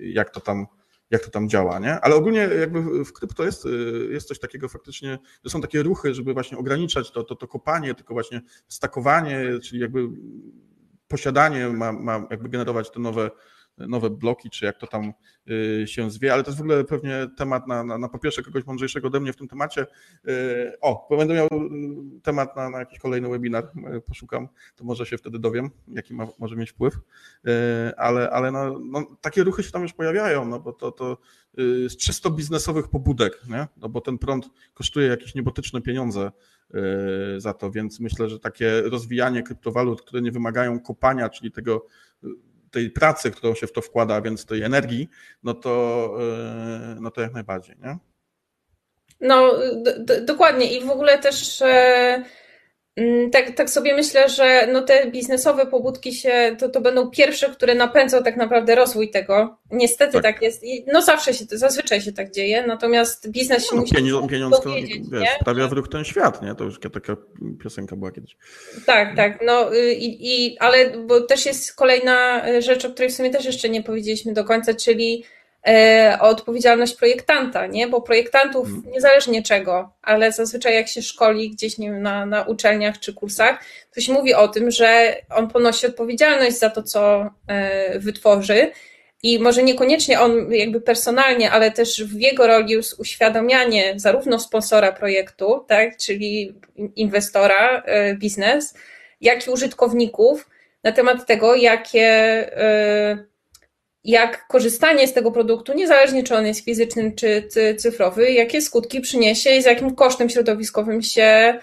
jak 0.00 0.30
to 0.30 0.40
tam, 0.40 0.66
jak 1.10 1.24
to 1.24 1.30
tam 1.30 1.48
działa, 1.48 1.78
nie? 1.78 2.00
Ale 2.00 2.14
ogólnie 2.14 2.38
jakby 2.38 3.04
w 3.04 3.12
krypto 3.12 3.44
jest, 3.44 3.68
jest 4.10 4.28
coś 4.28 4.38
takiego 4.38 4.68
faktycznie, 4.68 5.18
są 5.48 5.60
takie 5.60 5.82
ruchy, 5.82 6.14
żeby 6.14 6.32
właśnie 6.32 6.58
ograniczać 6.58 7.10
to, 7.10 7.24
to, 7.24 7.36
to 7.36 7.48
kopanie, 7.48 7.94
tylko 7.94 8.14
właśnie 8.14 8.40
stakowanie, 8.68 9.58
czyli 9.62 9.80
jakby 9.80 10.08
posiadanie 11.10 11.68
ma, 11.68 11.92
ma 11.92 12.26
jakby 12.30 12.48
generować 12.48 12.90
te 12.90 13.00
nowe, 13.00 13.30
nowe 13.78 14.10
bloki, 14.10 14.50
czy 14.50 14.64
jak 14.64 14.78
to 14.78 14.86
tam 14.86 15.12
y, 15.50 15.86
się 15.86 16.10
zwie, 16.10 16.32
ale 16.32 16.42
to 16.42 16.50
jest 16.50 16.58
w 16.58 16.62
ogóle 16.62 16.84
pewnie 16.84 17.26
temat 17.36 17.66
na, 17.66 17.84
na, 17.84 17.98
na 17.98 18.08
po 18.08 18.18
pierwsze 18.18 18.42
kogoś 18.42 18.66
mądrzejszego 18.66 19.08
ode 19.08 19.20
mnie 19.20 19.32
w 19.32 19.36
tym 19.36 19.48
temacie. 19.48 19.86
Y, 20.28 20.72
o, 20.80 21.06
bo 21.10 21.16
będę 21.16 21.34
miał 21.34 21.46
y, 21.46 22.20
temat 22.22 22.56
na, 22.56 22.70
na 22.70 22.78
jakiś 22.78 22.98
kolejny 22.98 23.28
webinar, 23.28 23.72
poszukam, 24.06 24.48
to 24.76 24.84
może 24.84 25.06
się 25.06 25.18
wtedy 25.18 25.38
dowiem, 25.38 25.70
jaki 25.88 26.14
ma, 26.14 26.26
może 26.38 26.56
mieć 26.56 26.70
wpływ, 26.70 26.94
ale, 27.96 28.30
ale 28.30 28.50
no, 28.50 28.78
no, 28.78 29.06
takie 29.20 29.44
ruchy 29.44 29.62
się 29.62 29.70
tam 29.70 29.82
już 29.82 29.92
pojawiają, 29.92 30.44
no 30.44 30.60
bo 30.60 30.72
to, 30.72 30.92
to 30.92 31.18
z 31.88 31.96
czysto 31.96 32.30
biznesowych 32.30 32.88
pobudek, 32.88 33.40
nie? 33.48 33.66
no 33.76 33.88
bo 33.88 34.00
ten 34.00 34.18
prąd 34.18 34.50
kosztuje 34.74 35.06
jakieś 35.06 35.34
niebotyczne 35.34 35.80
pieniądze, 35.80 36.30
za 37.38 37.54
to, 37.54 37.70
więc 37.70 38.00
myślę, 38.00 38.28
że 38.28 38.38
takie 38.38 38.82
rozwijanie 38.82 39.42
kryptowalut, 39.42 40.02
które 40.02 40.22
nie 40.22 40.32
wymagają 40.32 40.80
kopania, 40.80 41.28
czyli 41.28 41.52
tego 41.52 41.86
tej 42.70 42.90
pracy, 42.90 43.30
którą 43.30 43.54
się 43.54 43.66
w 43.66 43.72
to 43.72 43.82
wkłada, 43.82 44.20
więc 44.20 44.46
tej 44.46 44.62
energii, 44.62 45.08
no 45.42 45.54
to, 45.54 46.10
y, 46.96 47.00
no 47.00 47.10
to 47.10 47.20
jak 47.20 47.32
najbardziej, 47.32 47.76
nie? 47.82 47.98
No, 49.20 49.52
dokładnie 50.22 50.78
i 50.78 50.84
w 50.84 50.90
ogóle 50.90 51.18
też 51.18 51.62
e, 51.62 52.24
tak, 53.32 53.50
tak 53.50 53.70
sobie 53.70 53.94
myślę, 53.94 54.28
że 54.28 54.68
no 54.72 54.82
te 54.82 55.10
biznesowe 55.10 55.66
pobudki 55.66 56.14
się, 56.14 56.56
to, 56.58 56.68
to 56.68 56.80
będą 56.80 57.10
pierwsze, 57.10 57.48
które 57.48 57.74
napędzą 57.74 58.22
tak 58.22 58.36
naprawdę 58.36 58.74
rozwój 58.74 59.10
tego. 59.10 59.56
Niestety 59.70 60.12
tak, 60.12 60.22
tak 60.22 60.42
jest. 60.42 60.62
No 60.92 61.02
zawsze 61.02 61.34
się, 61.34 61.44
zazwyczaj 61.48 62.00
się 62.00 62.12
tak 62.12 62.30
dzieje, 62.30 62.66
natomiast 62.66 63.30
biznes 63.30 63.70
się 63.70 63.76
no, 63.76 63.80
musi 63.80 63.94
pieniądz, 63.94 64.30
pieniądz 64.30 64.60
wiesz, 65.12 65.28
sprawia 65.40 65.68
w 65.68 65.72
ruch 65.72 65.88
ten 65.88 66.04
świat, 66.04 66.42
nie? 66.42 66.54
To 66.54 66.64
już 66.64 66.80
taka 66.80 67.16
piosenka 67.62 67.96
była 67.96 68.10
kiedyś. 68.10 68.36
Tak, 68.86 69.16
tak, 69.16 69.38
no 69.46 69.74
y, 69.74 69.92
i, 69.92 70.34
i 70.34 70.58
ale 70.58 70.98
bo 70.98 71.20
też 71.20 71.46
jest 71.46 71.74
kolejna 71.74 72.42
rzecz, 72.60 72.84
o 72.84 72.90
której 72.90 73.10
w 73.10 73.14
sumie 73.14 73.30
też 73.30 73.44
jeszcze 73.44 73.68
nie 73.68 73.82
powiedzieliśmy 73.82 74.32
do 74.32 74.44
końca, 74.44 74.74
czyli 74.74 75.24
E, 75.68 76.18
odpowiedzialność 76.20 76.94
projektanta, 76.94 77.66
nie? 77.66 77.88
Bo 77.88 78.00
projektantów 78.00 78.68
mhm. 78.68 78.92
niezależnie 78.92 79.42
czego, 79.42 79.92
ale 80.02 80.32
zazwyczaj 80.32 80.74
jak 80.74 80.88
się 80.88 81.02
szkoli 81.02 81.50
gdzieś 81.50 81.78
nie 81.78 81.90
wiem, 81.90 82.02
na, 82.02 82.26
na 82.26 82.42
uczelniach 82.42 82.98
czy 82.98 83.14
kursach, 83.14 83.64
to 83.94 84.00
się 84.00 84.12
mówi 84.12 84.34
o 84.34 84.48
tym, 84.48 84.70
że 84.70 85.16
on 85.30 85.48
ponosi 85.48 85.86
odpowiedzialność 85.86 86.58
za 86.58 86.70
to, 86.70 86.82
co 86.82 87.30
e, 87.46 87.98
wytworzy. 87.98 88.70
I 89.22 89.38
może 89.38 89.62
niekoniecznie 89.62 90.20
on 90.20 90.52
jakby 90.52 90.80
personalnie, 90.80 91.50
ale 91.50 91.70
też 91.70 92.04
w 92.04 92.20
jego 92.20 92.46
roli 92.46 92.72
jest 92.72 93.00
uświadamianie 93.00 93.94
zarówno 93.96 94.38
sponsora 94.38 94.92
projektu, 94.92 95.64
tak, 95.68 95.96
czyli 95.96 96.54
inwestora, 96.96 97.82
e, 97.86 98.14
biznes, 98.14 98.74
jak 99.20 99.46
i 99.46 99.50
użytkowników 99.50 100.50
na 100.84 100.92
temat 100.92 101.26
tego, 101.26 101.54
jakie 101.54 102.06
jak 104.04 104.46
korzystanie 104.46 105.08
z 105.08 105.12
tego 105.12 105.32
produktu, 105.32 105.74
niezależnie 105.74 106.22
czy 106.22 106.36
on 106.36 106.46
jest 106.46 106.64
fizyczny 106.64 107.12
czy 107.12 107.48
cyfrowy, 107.76 108.32
jakie 108.32 108.62
skutki 108.62 109.00
przyniesie 109.00 109.50
i 109.50 109.62
z 109.62 109.66
jakim 109.66 109.94
kosztem 109.94 110.30
środowiskowym 110.30 111.02
się 111.02 111.54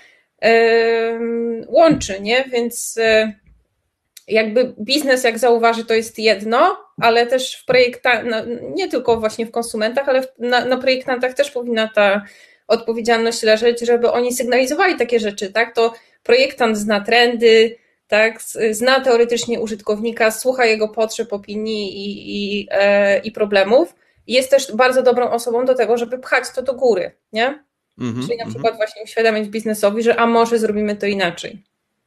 łączy, 1.67 2.21
nie? 2.21 2.43
Więc 2.51 2.97
e, 2.97 3.33
jakby 4.27 4.73
biznes, 4.79 5.23
jak 5.23 5.39
zauważy, 5.39 5.85
to 5.85 5.93
jest 5.93 6.19
jedno, 6.19 6.77
ale 7.01 7.27
też 7.27 7.55
w 7.55 7.65
projektach, 7.65 8.23
nie 8.75 8.89
tylko 8.89 9.19
właśnie 9.19 9.45
w 9.45 9.51
konsumentach, 9.51 10.09
ale 10.09 10.23
na, 10.39 10.65
na 10.65 10.77
projektantach 10.77 11.33
też 11.33 11.51
powinna 11.51 11.87
ta 11.95 12.25
odpowiedzialność 12.67 13.43
leżeć, 13.43 13.79
żeby 13.79 14.11
oni 14.11 14.33
sygnalizowali 14.33 14.95
takie 14.95 15.19
rzeczy, 15.19 15.51
tak? 15.51 15.75
To 15.75 15.93
projektant 16.23 16.77
zna 16.77 17.01
trendy, 17.01 17.75
tak, 18.07 18.41
zna 18.71 19.01
teoretycznie 19.01 19.59
użytkownika, 19.59 20.31
słucha 20.31 20.65
jego 20.65 20.89
potrzeb, 20.89 21.33
opinii 21.33 21.97
i, 21.97 22.61
i, 22.61 22.67
e, 22.71 23.19
i 23.19 23.31
problemów. 23.31 23.95
Jest 24.27 24.49
też 24.49 24.75
bardzo 24.75 25.03
dobrą 25.03 25.29
osobą 25.29 25.65
do 25.65 25.75
tego, 25.75 25.97
żeby 25.97 26.19
pchać 26.19 26.43
to 26.55 26.61
do 26.61 26.73
góry, 26.73 27.11
nie? 27.33 27.63
Mm 27.99 28.13
-hmm, 28.13 28.21
Czyli 28.21 28.37
na 28.37 28.43
mm 28.43 28.47
-hmm. 28.47 28.49
przykład 28.49 28.75
właśnie 28.75 29.03
uświadamiać 29.03 29.49
biznesowi, 29.49 30.03
że 30.03 30.15
a 30.19 30.27
może 30.27 30.59
zrobimy 30.59 30.95
to 30.95 31.05
inaczej. 31.05 31.63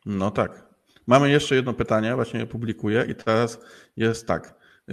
No 0.07 0.31
tak. 0.31 0.71
Mamy 1.07 1.31
jeszcze 1.31 1.55
jedno 1.55 1.75
pytanie, 1.75 2.15
właśnie 2.15 2.41
je 2.41 2.47
publikuję 2.47 3.07
i 3.09 3.15
teraz 3.15 3.59
jest 3.97 4.27
tak. 4.27 4.47
E, 4.47 4.93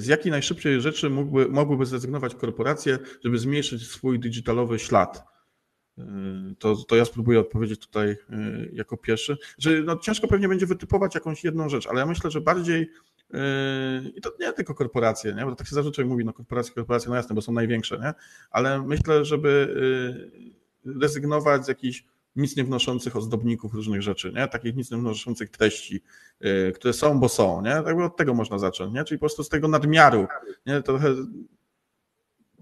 z 0.00 0.06
jakiej 0.06 0.32
najszybciej 0.32 0.80
rzeczy 0.80 1.10
mógłby, 1.10 1.48
mogłyby 1.48 1.86
zrezygnować 1.86 2.34
korporacje, 2.34 2.98
żeby 3.24 3.38
zmniejszyć 3.38 3.88
swój 3.88 4.20
digitalowy 4.20 4.78
ślad? 4.78 5.31
To, 6.58 6.76
to 6.76 6.96
ja 6.96 7.04
spróbuję 7.04 7.40
odpowiedzieć 7.40 7.80
tutaj 7.80 8.08
y, 8.08 8.16
jako 8.72 8.96
pierwszy. 8.96 9.36
Że 9.58 9.70
no, 9.82 9.96
ciężko 9.96 10.28
pewnie 10.28 10.48
będzie 10.48 10.66
wytypować 10.66 11.14
jakąś 11.14 11.44
jedną 11.44 11.68
rzecz, 11.68 11.86
ale 11.86 12.00
ja 12.00 12.06
myślę, 12.06 12.30
że 12.30 12.40
bardziej 12.40 12.82
y, 12.82 13.38
i 14.16 14.20
to 14.20 14.32
nie 14.40 14.52
tylko 14.52 14.74
korporacje, 14.74 15.34
nie? 15.34 15.44
bo 15.44 15.54
tak 15.54 15.68
się 15.68 15.74
zazwyczaj 15.74 16.04
mówi, 16.04 16.24
no 16.24 16.32
korporacje, 16.32 16.74
korporacje, 16.74 17.10
no 17.10 17.16
jasne, 17.16 17.34
bo 17.34 17.42
są 17.42 17.52
największe, 17.52 17.98
nie? 17.98 18.14
ale 18.50 18.82
myślę, 18.82 19.24
żeby 19.24 19.74
y, 20.86 21.00
rezygnować 21.00 21.64
z 21.64 21.68
jakichś 21.68 22.04
nic 22.36 22.56
nie 22.56 22.64
wnoszących 22.64 23.16
ozdobników 23.16 23.74
różnych 23.74 24.02
rzeczy, 24.02 24.32
nie? 24.32 24.48
takich 24.48 24.76
nic 24.76 24.90
nie 24.90 24.98
wnoszących 24.98 25.50
treści, 25.50 26.02
które 26.74 26.92
są, 26.92 27.20
bo 27.20 27.28
są, 27.28 27.62
nie? 27.62 27.70
Tak 27.70 27.98
od 27.98 28.16
tego 28.16 28.34
można 28.34 28.58
zacząć, 28.58 28.94
nie? 28.94 29.04
czyli 29.04 29.18
po 29.18 29.20
prostu 29.20 29.44
z 29.44 29.48
tego 29.48 29.68
nadmiaru, 29.68 30.26
nie? 30.66 30.82
Trochę 30.82 31.14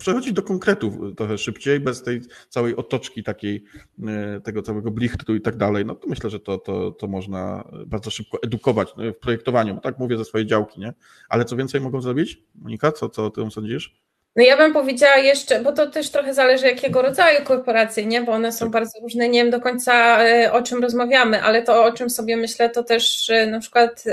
przechodzić 0.01 0.32
do 0.32 0.42
konkretów 0.42 0.94
trochę 1.16 1.38
szybciej, 1.38 1.80
bez 1.80 2.03
tej 2.03 2.20
całej 2.48 2.76
otoczki 2.76 3.22
takiej, 3.22 3.64
e, 4.09 4.40
tego 4.40 4.62
całego 4.62 4.90
blichtru 4.90 5.34
i 5.34 5.40
tak 5.40 5.57
dalej, 5.57 5.84
no 5.86 5.94
to 5.94 6.09
myślę, 6.09 6.30
że 6.30 6.40
to, 6.40 6.59
to, 6.59 6.90
to 6.90 7.07
można 7.07 7.70
bardzo 7.86 8.11
szybko 8.11 8.38
edukować 8.42 8.88
no, 8.96 9.12
w 9.12 9.16
projektowaniu, 9.16 9.80
tak 9.82 9.98
mówię 9.98 10.16
ze 10.16 10.24
swojej 10.24 10.46
działki, 10.46 10.80
nie? 10.80 10.92
Ale 11.28 11.44
co 11.44 11.57
więcej 11.57 11.80
mogą 11.80 12.01
zrobić? 12.01 12.42
Monika, 12.55 12.92
co, 12.92 13.09
co 13.09 13.30
ty 13.30 13.51
sądzisz? 13.51 14.01
No 14.36 14.44
ja 14.44 14.57
bym 14.57 14.72
powiedziała 14.72 15.16
jeszcze, 15.16 15.61
bo 15.61 15.72
to 15.72 15.90
też 15.90 16.11
trochę 16.11 16.34
zależy 16.34 16.66
jakiego 16.66 17.03
rodzaju 17.03 17.44
korporacje, 17.44 18.07
nie? 18.07 18.22
Bo 18.22 18.32
one 18.32 18.53
są 18.53 18.64
tak. 18.64 18.72
bardzo 18.72 19.01
różne, 19.01 19.28
nie 19.28 19.42
wiem 19.42 19.51
do 19.51 19.61
końca 19.61 20.24
e, 20.24 20.53
o 20.53 20.62
czym 20.62 20.82
rozmawiamy, 20.82 21.42
ale 21.42 21.62
to 21.62 21.84
o 21.84 21.92
czym 21.92 22.11
sobie 22.11 22.36
myślę, 22.36 22.70
to 22.70 22.82
też 22.82 23.30
e, 23.30 23.46
na 23.46 23.61
przykład 23.61 24.05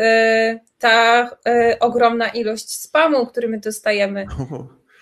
ta 0.80 1.30
ogromna 1.80 2.30
ilość 2.30 2.72
spamu, 2.72 3.26
który 3.26 3.48
my 3.48 3.60
dostajemy 3.60 4.26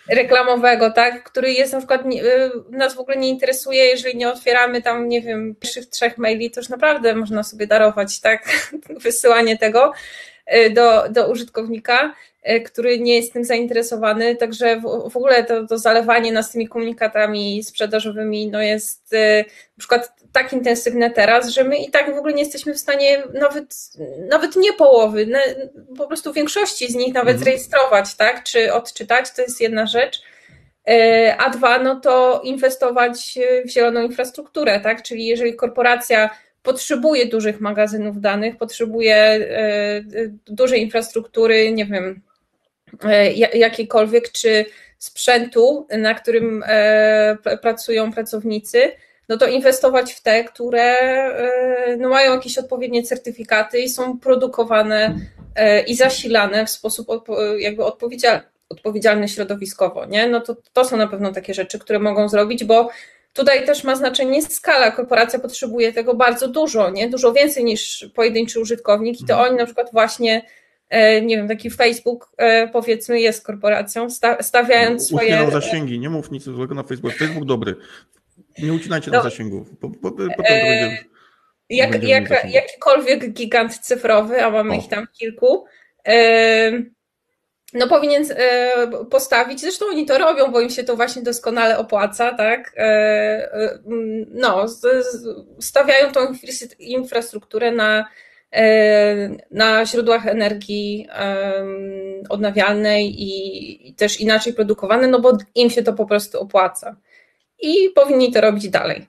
reklamowego, 0.10 0.92
tak, 0.92 1.24
który 1.24 1.54
jest 1.54 1.74
na 1.74 1.80
przykład, 1.80 2.02
y, 2.06 2.52
nas 2.70 2.96
w 2.96 3.00
ogóle 3.00 3.18
nie 3.18 3.30
interesuje, 3.30 3.86
jeżeli 3.86 4.18
nie 4.18 4.30
otwieramy 4.30 4.82
tam, 4.82 5.10
nie 5.10 5.22
wiem, 5.22 5.56
pierwszych 5.60 5.86
trzech 5.86 6.18
maili, 6.18 6.52
to 6.52 6.60
już 6.60 6.70
naprawdę 6.70 7.16
można 7.16 7.44
sobie 7.44 7.68
darować, 7.68 8.20
tak, 8.20 8.70
wysyłanie 9.04 9.58
tego 9.58 9.94
do, 10.74 11.10
do 11.10 11.32
użytkownika. 11.32 12.14
E, 12.46 12.60
który 12.60 13.00
nie 13.00 13.16
jest 13.16 13.34
tym 13.34 13.46
zainteresowany, 13.46 14.36
także 14.36 14.80
w, 14.80 15.10
w 15.10 15.18
ogóle 15.18 15.44
to, 15.44 15.68
to, 15.68 15.78
zalewanie 15.78 16.32
nas 16.32 16.52
tymi 16.52 16.68
komunikatami 16.68 17.64
sprzedażowymi 17.64 18.48
no 18.48 18.62
jest 18.62 19.14
e, 19.14 19.38
na 19.44 19.80
przykład 19.80 20.14
tak 20.32 20.54
intensywne 20.54 21.12
teraz, 21.12 21.50
że 21.50 21.64
my 21.64 21.78
i 21.78 21.92
tak 21.92 22.16
w 22.16 22.18
ogóle 22.18 22.34
nie 22.34 22.44
jesteśmy 22.44 22.74
w 22.74 22.80
stanie 22.80 23.24
nawet, 23.34 23.76
nawet 24.30 24.56
nie 24.56 24.74
połowy, 24.74 25.28
po 25.98 26.08
prostu 26.08 26.34
większości 26.34 26.92
z 26.92 26.96
nich 26.96 27.14
nawet 27.14 27.36
mhm. 27.36 27.44
zrejestrować, 27.44 28.16
tak, 28.16 28.44
czy 28.44 28.74
odczytać, 28.74 29.32
to 29.36 29.42
jest 29.42 29.62
jedna 29.62 29.86
rzecz. 29.86 30.22
A 31.38 31.50
dwa, 31.50 31.80
no 31.80 32.00
to 32.00 32.42
inwestować 32.44 33.40
w 33.66 33.70
zieloną 33.70 34.02
infrastrukturę, 34.02 34.80
tak? 34.80 35.04
Czyli 35.04 35.26
jeżeli 35.26 35.56
korporacja 35.56 36.30
potrzebuje 36.66 37.26
dużych 37.26 37.62
magazynów 37.62 38.22
danych, 38.22 38.58
potrzebuje 38.58 39.48
dużej 40.46 40.82
infrastruktury, 40.82 41.72
nie 41.72 41.86
wiem, 41.86 42.22
jakiejkolwiek, 43.54 44.32
czy 44.32 44.66
sprzętu, 44.98 45.88
na 45.98 46.14
którym 46.14 46.64
pracują 47.62 48.14
pracownicy, 48.14 48.92
no 49.30 49.38
to 49.38 49.48
inwestować 49.48 50.14
w 50.14 50.22
te, 50.22 50.44
które 50.44 50.96
no 51.98 52.10
mają 52.10 52.34
jakieś 52.34 52.58
odpowiednie 52.58 53.04
certyfikaty 53.04 53.80
i 53.80 53.90
są 53.90 54.20
produkowane 54.20 55.16
i 55.88 55.96
zasilane 55.96 56.66
w 56.66 56.70
sposób 56.70 57.08
jakby 57.60 57.84
odpowiedzialny 57.84 58.56
odpowiedzialny 58.70 59.28
środowiskowo, 59.28 60.06
nie? 60.06 60.28
No 60.28 60.42
to, 60.42 60.56
to 60.74 60.86
są 60.86 60.98
na 60.98 61.08
pewno 61.08 61.32
takie 61.32 61.54
rzeczy, 61.54 61.80
które 61.80 62.00
mogą 62.00 62.30
zrobić, 62.30 62.64
bo 62.64 62.90
tutaj 63.36 63.66
też 63.66 63.84
ma 63.84 63.96
znaczenie 63.96 64.42
skala. 64.42 64.92
Korporacja 64.92 65.40
potrzebuje 65.40 65.94
tego 65.94 66.14
bardzo 66.14 66.48
dużo, 66.48 66.90
nie? 66.90 67.10
Dużo 67.10 67.34
więcej 67.34 67.64
niż 67.64 68.10
pojedynczy 68.16 68.60
użytkownik 68.60 69.22
i 69.22 69.26
to 69.26 69.34
mhm. 69.34 69.50
oni 69.50 69.58
na 69.58 69.66
przykład 69.66 69.90
właśnie 69.92 70.42
e, 70.90 71.22
nie 71.22 71.38
wiem, 71.38 71.48
taki 71.48 71.70
Facebook 71.70 72.32
e, 72.38 72.68
powiedzmy 72.68 73.20
jest 73.20 73.46
korporacją, 73.46 74.08
stawiając 74.42 75.02
no, 75.02 75.08
swoje... 75.18 75.34
Uchylał 75.34 75.52
zasięgi, 75.52 76.00
nie 76.00 76.10
mów 76.10 76.32
nic 76.32 76.44
złego 76.44 76.76
na 76.76 76.84
Facebook. 76.84 77.14
Facebook 77.14 77.46
dobry. 77.46 77.76
Nie 78.60 78.74
ucinajcie 78.74 79.12
no, 79.12 79.18
na 79.18 79.24
zasięgów. 79.24 79.70
Po, 79.80 79.90
po, 79.90 80.12
potem 80.12 80.30
e, 80.44 80.90
będzie... 80.90 81.06
Jak, 81.70 82.04
jak, 82.04 82.54
jakikolwiek 82.54 83.34
gigant 83.34 83.80
cyfrowy, 83.80 84.44
a 84.44 84.50
mamy 84.50 84.74
o. 84.74 84.78
ich 84.78 84.88
tam 84.88 85.08
kilku, 85.20 85.66
no 87.76 87.88
powinien 87.88 88.26
e, 88.30 88.88
postawić, 89.12 89.62
zresztą 89.62 89.86
oni 89.86 90.06
to 90.06 90.18
robią, 90.18 90.52
bo 90.52 90.62
im 90.62 90.70
się 90.70 90.84
to 90.84 90.96
właśnie 90.96 91.22
doskonale 91.22 91.78
opłaca, 91.78 92.34
tak? 92.34 92.74
E, 92.78 92.82
e, 92.82 93.80
no, 94.32 94.66
stawiają 95.60 96.12
tą 96.12 96.20
infrastrukturę 96.80 97.72
na, 97.72 98.08
na 99.52 99.86
źródłach 99.86 100.28
energii 100.28 101.08
odnawialnej 102.30 103.16
i 103.18 103.94
też 103.94 104.22
inaczej 104.22 104.54
produkowane, 104.54 105.08
no 105.08 105.20
bo 105.20 105.38
im 105.56 105.70
się 105.70 105.84
to 105.84 105.94
po 105.94 106.06
prostu 106.06 106.40
opłaca. 106.40 106.96
I 107.60 107.90
powinni 107.96 108.32
to 108.32 108.42
robić 108.42 108.70
dalej. 108.70 109.08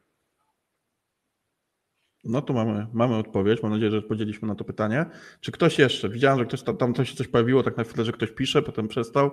No 2.29 2.43
to 2.43 2.53
mamy, 2.53 2.87
mamy 2.93 3.17
odpowiedź. 3.17 3.63
Mam 3.63 3.73
nadzieję, 3.73 3.91
że 3.91 3.99
odpowiedzieliśmy 3.99 4.49
na 4.49 4.55
to 4.55 4.65
pytanie. 4.65 5.07
Czy 5.41 5.53
ktoś 5.53 5.79
jeszcze? 5.79 6.09
Widziałem, 6.09 6.39
że 6.39 6.47
ktoś 6.47 6.63
tam, 6.63 6.77
tam 6.77 7.05
się 7.05 7.17
coś 7.17 7.29
pojawiło, 7.29 7.63
tak 7.63 7.77
na 7.77 7.85
chwilę, 7.85 8.05
że 8.05 8.13
ktoś 8.13 8.31
pisze, 8.33 8.63
potem 8.63 8.89
przestał. 8.89 9.31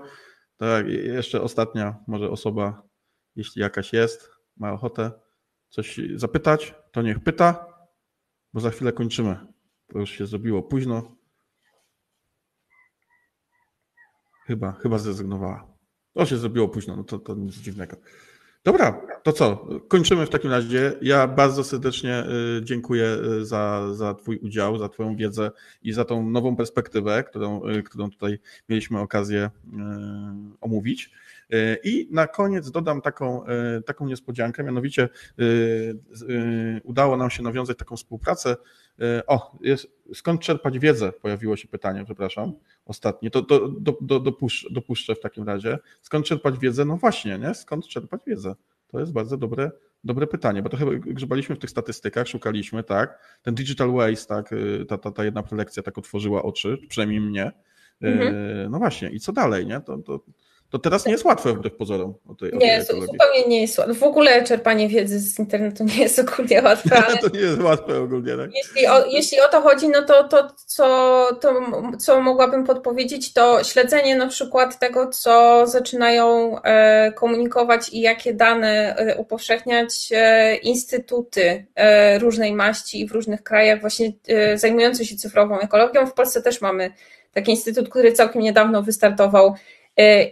Tak, 0.57 0.87
jeszcze 0.87 1.41
ostatnia 1.41 2.03
może 2.07 2.29
osoba, 2.29 2.83
jeśli 3.35 3.61
jakaś 3.61 3.93
jest, 3.93 4.29
ma 4.57 4.73
ochotę 4.73 5.11
coś 5.69 5.99
zapytać, 6.15 6.75
to 6.91 7.01
niech 7.01 7.19
pyta, 7.19 7.65
bo 8.53 8.59
za 8.59 8.69
chwilę 8.69 8.91
kończymy. 8.91 9.37
To 9.87 9.99
już 9.99 10.09
się 10.09 10.25
zrobiło 10.25 10.63
późno. 10.63 11.15
Chyba, 14.45 14.71
chyba 14.71 14.97
zrezygnowała. 14.97 15.73
To 16.13 16.25
się 16.25 16.37
zrobiło 16.37 16.69
późno, 16.69 16.95
no 16.95 17.03
to, 17.03 17.19
to 17.19 17.35
nic 17.35 17.55
dziwnego. 17.55 17.97
Dobra, 18.65 19.01
to 19.23 19.33
co? 19.33 19.67
Kończymy 19.87 20.25
w 20.25 20.29
takim 20.29 20.51
razie. 20.51 20.93
Ja 21.01 21.27
bardzo 21.27 21.63
serdecznie 21.63 22.23
y, 22.59 22.63
dziękuję 22.63 23.17
y, 23.41 23.45
za, 23.45 23.93
za 23.93 24.13
Twój 24.13 24.37
udział, 24.37 24.77
za 24.77 24.89
Twoją 24.89 25.15
wiedzę 25.15 25.51
i 25.81 25.93
za 25.93 26.05
tą 26.05 26.29
nową 26.29 26.55
perspektywę, 26.55 27.23
którą, 27.23 27.69
y, 27.69 27.83
którą 27.83 28.09
tutaj 28.11 28.39
mieliśmy 28.69 28.99
okazję 28.99 29.49
omówić. 30.61 31.11
I 31.83 32.07
na 32.11 32.27
koniec 32.27 32.71
dodam 32.71 33.01
taką, 33.01 33.45
taką 33.85 34.05
niespodziankę, 34.05 34.63
mianowicie 34.63 35.09
udało 36.83 37.17
nam 37.17 37.29
się 37.29 37.43
nawiązać 37.43 37.77
taką 37.77 37.95
współpracę. 37.95 38.55
O, 39.27 39.57
jest, 39.61 39.87
skąd 40.13 40.41
czerpać 40.41 40.79
wiedzę? 40.79 41.11
Pojawiło 41.11 41.55
się 41.55 41.67
pytanie, 41.67 42.05
przepraszam, 42.05 42.53
ostatnie. 42.85 43.31
To, 43.31 43.41
to 43.41 43.67
do, 43.67 43.97
do, 44.01 44.19
dopuszczę, 44.19 44.67
dopuszczę 44.71 45.15
w 45.15 45.19
takim 45.19 45.43
razie. 45.43 45.79
Skąd 46.01 46.25
czerpać 46.25 46.59
wiedzę? 46.59 46.85
No 46.85 46.97
właśnie, 46.97 47.39
nie? 47.39 47.53
Skąd 47.53 47.87
czerpać 47.87 48.21
wiedzę? 48.27 48.55
To 48.87 48.99
jest 48.99 49.13
bardzo 49.13 49.37
dobre, 49.37 49.71
dobre 50.03 50.27
pytanie, 50.27 50.63
bo 50.63 50.69
trochę 50.69 50.85
grzebaliśmy 50.99 51.55
w 51.55 51.59
tych 51.59 51.69
statystykach, 51.69 52.27
szukaliśmy, 52.27 52.83
tak? 52.83 53.39
Ten 53.41 53.55
Digital 53.55 53.91
Waste, 53.91 54.35
tak? 54.35 54.49
Ta, 54.87 54.97
ta, 54.97 55.11
ta 55.11 55.25
jedna 55.25 55.43
prelekcja 55.43 55.83
tak 55.83 55.97
otworzyła 55.97 56.43
oczy, 56.43 56.77
przynajmniej 56.89 57.21
mnie. 57.21 57.51
Mhm. 58.01 58.71
No 58.71 58.79
właśnie, 58.79 59.09
i 59.09 59.19
co 59.19 59.33
dalej, 59.33 59.67
nie? 59.67 59.81
To, 59.81 59.97
to, 59.97 60.19
to 60.73 60.79
teraz 60.79 61.05
nie 61.05 61.11
jest 61.11 61.25
łatwe 61.25 61.53
wbrew 61.53 61.75
pozorom. 61.75 62.13
O 62.27 62.35
tej, 62.35 62.51
nie, 62.53 62.81
o 62.81 62.93
tej 62.93 63.01
zupełnie 63.01 63.47
nie 63.47 63.61
jest 63.61 63.77
łatwe. 63.77 63.93
W 63.93 64.03
ogóle 64.03 64.43
czerpanie 64.43 64.87
wiedzy 64.87 65.19
z 65.19 65.39
internetu 65.39 65.83
nie 65.83 65.97
jest 65.97 66.19
ogólnie 66.19 66.61
łatwe. 66.61 66.95
Ale 67.07 67.17
to 67.17 67.27
nie 67.27 67.39
jest 67.39 67.61
łatwe 67.61 67.99
ogólnie, 67.99 68.37
tak? 68.37 68.49
Jeśli 68.55 68.87
o, 68.87 69.05
jeśli 69.05 69.41
o 69.41 69.47
to 69.47 69.61
chodzi, 69.61 69.89
no 69.89 70.01
to, 70.01 70.23
to, 70.23 70.47
co, 70.65 71.27
to 71.41 71.61
co 71.99 72.21
mogłabym 72.21 72.63
podpowiedzieć, 72.63 73.33
to 73.33 73.63
śledzenie 73.63 74.15
na 74.15 74.27
przykład 74.27 74.79
tego, 74.79 75.07
co 75.07 75.63
zaczynają 75.67 76.55
e, 76.61 77.11
komunikować 77.11 77.89
i 77.89 78.01
jakie 78.01 78.33
dane 78.33 78.95
e, 78.95 79.15
upowszechniać 79.17 80.09
e, 80.11 80.55
instytuty 80.55 81.65
różnej 82.19 82.53
maści 82.53 83.01
i 83.01 83.07
w 83.07 83.11
różnych 83.11 83.43
krajach 83.43 83.81
właśnie 83.81 84.11
zajmujące 84.55 85.05
się 85.05 85.15
cyfrową 85.15 85.59
ekologią. 85.59 86.05
W 86.05 86.13
Polsce 86.13 86.41
też 86.41 86.61
mamy 86.61 86.91
taki 87.33 87.51
instytut, 87.51 87.89
który 87.89 88.11
całkiem 88.11 88.41
niedawno 88.41 88.83
wystartował 88.83 89.55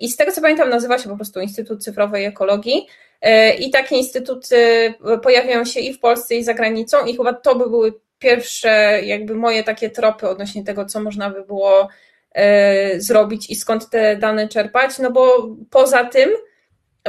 I 0.01 0.09
z 0.09 0.15
tego 0.17 0.31
co 0.31 0.41
pamiętam, 0.41 0.69
nazywa 0.69 0.97
się 0.97 1.09
po 1.09 1.15
prostu 1.15 1.39
Instytut 1.39 1.83
Cyfrowej 1.83 2.25
Ekologii. 2.25 2.87
E, 3.21 3.53
I 3.53 3.71
takie 3.71 3.95
instytuty 3.95 4.93
pojawiają 5.23 5.65
się 5.65 5.79
i 5.79 5.93
w 5.93 5.99
Polsce, 5.99 6.35
i 6.35 6.43
za 6.43 6.53
granicą, 6.53 7.05
i 7.05 7.17
chyba 7.17 7.33
to 7.33 7.55
by 7.55 7.69
były 7.69 7.93
pierwsze, 8.19 9.01
jakby 9.03 9.35
moje 9.35 9.63
takie 9.63 9.89
tropy 9.89 10.29
odnośnie 10.29 10.63
tego, 10.63 10.85
co 10.85 10.99
można 10.99 11.29
by 11.29 11.43
było 11.43 11.87
e, 12.31 12.99
zrobić 12.99 13.49
i 13.49 13.55
skąd 13.55 13.89
te 13.89 14.15
dane 14.15 14.47
czerpać. 14.47 14.99
No 14.99 15.11
bo 15.11 15.49
poza 15.69 16.03
tym, 16.03 16.29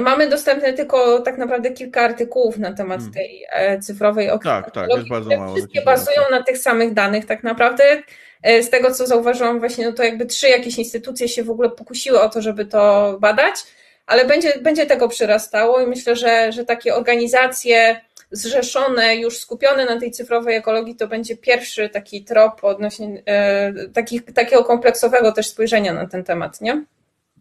Mamy 0.01 0.29
dostępne 0.29 0.73
tylko 0.73 1.21
tak 1.21 1.39
naprawdę 1.39 1.71
kilka 1.71 2.01
artykułów 2.01 2.59
na 2.59 2.73
temat 2.73 2.99
hmm. 2.99 3.15
tej 3.15 3.47
cyfrowej 3.81 4.31
Tak, 4.45 4.71
tak, 4.71 4.91
jest 4.91 5.09
bardzo 5.09 5.37
mało. 5.39 5.55
Wszystkie 5.55 5.83
bazują 5.83 6.21
na 6.31 6.43
tych 6.43 6.59
samych 6.59 6.95
danych 6.95 7.27
tak 7.27 7.43
naprawdę. 7.43 8.03
E, 8.43 8.63
z 8.63 8.71
tego, 8.71 8.95
co 8.95 9.07
zauważyłam, 9.07 9.59
właśnie, 9.61 9.87
no 9.87 9.93
to 9.93 10.03
jakby 10.03 10.27
trzy 10.27 10.49
jakieś 10.49 10.79
instytucje 10.79 11.29
się 11.29 11.45
w 11.45 11.51
ogóle 11.51 11.71
pokusiły 11.71 12.21
o 12.21 12.29
to, 12.29 12.43
żeby 12.43 12.65
to 12.65 13.17
badać, 13.21 13.55
ale 14.07 14.25
będzie, 14.25 14.59
będzie 14.59 14.87
tego 14.87 15.09
przyrastało 15.09 15.81
i 15.81 15.87
myślę, 15.87 16.17
że, 16.17 16.53
że 16.53 16.65
takie 16.65 16.95
organizacje 16.95 18.01
zrzeszone, 18.31 19.17
już 19.17 19.39
skupione 19.39 19.85
na 19.85 20.01
tej 20.01 20.11
cyfrowej 20.11 20.57
ekologii, 20.57 20.97
to 20.97 21.09
będzie 21.09 21.37
pierwszy 21.37 21.89
taki 21.89 22.25
trop 22.25 22.65
odnośnie 22.65 23.23
e, 23.27 23.73
taki, 23.89 24.21
takiego 24.21 24.65
kompleksowego 24.65 25.33
też 25.33 25.49
spojrzenia 25.49 25.93
na 25.93 26.07
ten 26.07 26.25
temat, 26.25 26.61
nie? 26.61 26.85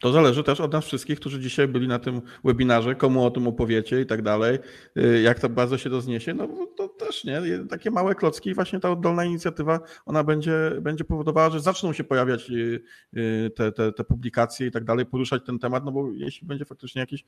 To 0.02 0.11
zależy 0.11 0.44
też 0.44 0.60
od 0.60 0.73
nas 0.73 0.86
wszystkich, 0.86 1.19
którzy 1.19 1.40
dzisiaj 1.40 1.68
byli 1.68 1.88
na 1.88 1.99
tym 1.99 2.22
webinarze, 2.44 2.95
komu 2.95 3.26
o 3.26 3.32
tym 3.32 3.48
opowiecie 3.48 4.02
i 4.02 4.06
tak 4.06 4.22
dalej, 4.22 4.60
y, 4.98 5.22
jak 5.22 5.40
to 5.40 5.49
bardzo 5.49 5.78
się 5.78 5.90
rozniesie, 5.90 6.34
no 6.34 6.68
to 6.78 6.88
też 6.88 7.23
nie, 7.23 7.41
takie 7.69 7.91
małe 7.91 8.15
klocki 8.15 8.49
i 8.49 8.53
właśnie 8.53 8.80
ta 8.80 8.91
oddolna 8.91 9.26
inicjatywa, 9.26 9.80
ona 10.06 10.23
będzie, 10.23 10.72
będzie 10.82 11.03
powodowała, 11.03 11.49
że 11.49 11.60
zaczną 11.60 11.94
się 11.94 12.03
pojawiać 12.03 12.49
y, 12.49 12.82
y, 13.18 13.52
te, 13.56 13.72
te, 13.72 13.91
te 13.91 14.03
publikacje 14.03 14.68
i 14.68 14.72
tak 14.72 14.84
dalej, 14.84 15.06
poruszać 15.06 15.45
ten 15.45 15.60
temat, 15.60 15.86
no 15.86 15.91
bo 15.91 16.11
jeśli 16.11 16.48
będzie 16.48 16.65
faktycznie 16.65 16.99
jakiś, 16.99 17.26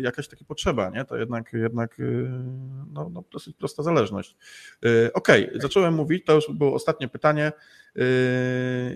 jakaś 0.00 0.28
taka 0.28 0.44
potrzeba, 0.44 0.90
nie, 0.90 1.04
to 1.04 1.16
jednak, 1.16 1.52
jednak 1.52 1.98
no, 2.92 3.10
no 3.12 3.24
dosyć 3.32 3.56
prosta 3.56 3.82
zależność. 3.82 4.36
Okej, 5.14 5.48
okay, 5.48 5.60
zacząłem 5.60 5.94
mówić, 5.94 6.24
to 6.24 6.34
już 6.34 6.50
było 6.50 6.74
ostatnie 6.74 7.08
pytanie 7.08 7.52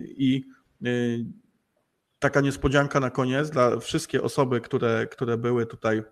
i 0.03 0.45
taka 2.19 2.40
niespodzianka 2.40 3.01
na 3.01 3.11
koniec 3.11 3.51
dla 3.51 3.78
wszystkie 3.78 4.23
osoby, 4.23 4.61
które, 4.61 5.07
które 5.07 5.39
były 5.39 5.66
tutaj 5.66 6.03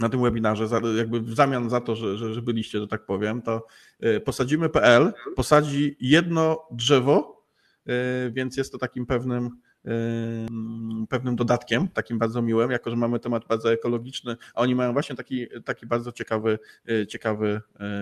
na 0.00 0.08
tym 0.08 0.22
webinarze, 0.22 0.68
jakby 0.96 1.20
w 1.20 1.34
zamian 1.34 1.70
za 1.70 1.80
to, 1.80 1.96
że, 1.96 2.34
że, 2.34 2.42
byliście, 2.42 2.80
że 2.80 2.88
tak 2.88 3.06
powiem, 3.06 3.42
to 3.42 3.66
y, 4.04 4.20
posadzimy.pl 4.20 5.12
posadzi 5.36 5.96
jedno 6.00 6.68
drzewo, 6.70 7.46
y, 7.88 7.92
więc 8.32 8.56
jest 8.56 8.72
to 8.72 8.78
takim 8.78 9.06
pewnym 9.06 9.50
pewnym 11.08 11.36
dodatkiem, 11.36 11.88
takim 11.88 12.18
bardzo 12.18 12.42
miłym, 12.42 12.70
jako 12.70 12.90
że 12.90 12.96
mamy 12.96 13.20
temat 13.20 13.46
bardzo 13.48 13.72
ekologiczny, 13.72 14.36
a 14.54 14.60
oni 14.60 14.74
mają 14.74 14.92
właśnie 14.92 15.16
taki, 15.16 15.46
taki 15.64 15.86
bardzo 15.86 16.12
ciekawy, 16.12 16.58
y, 16.90 17.06
ciekawy 17.06 17.60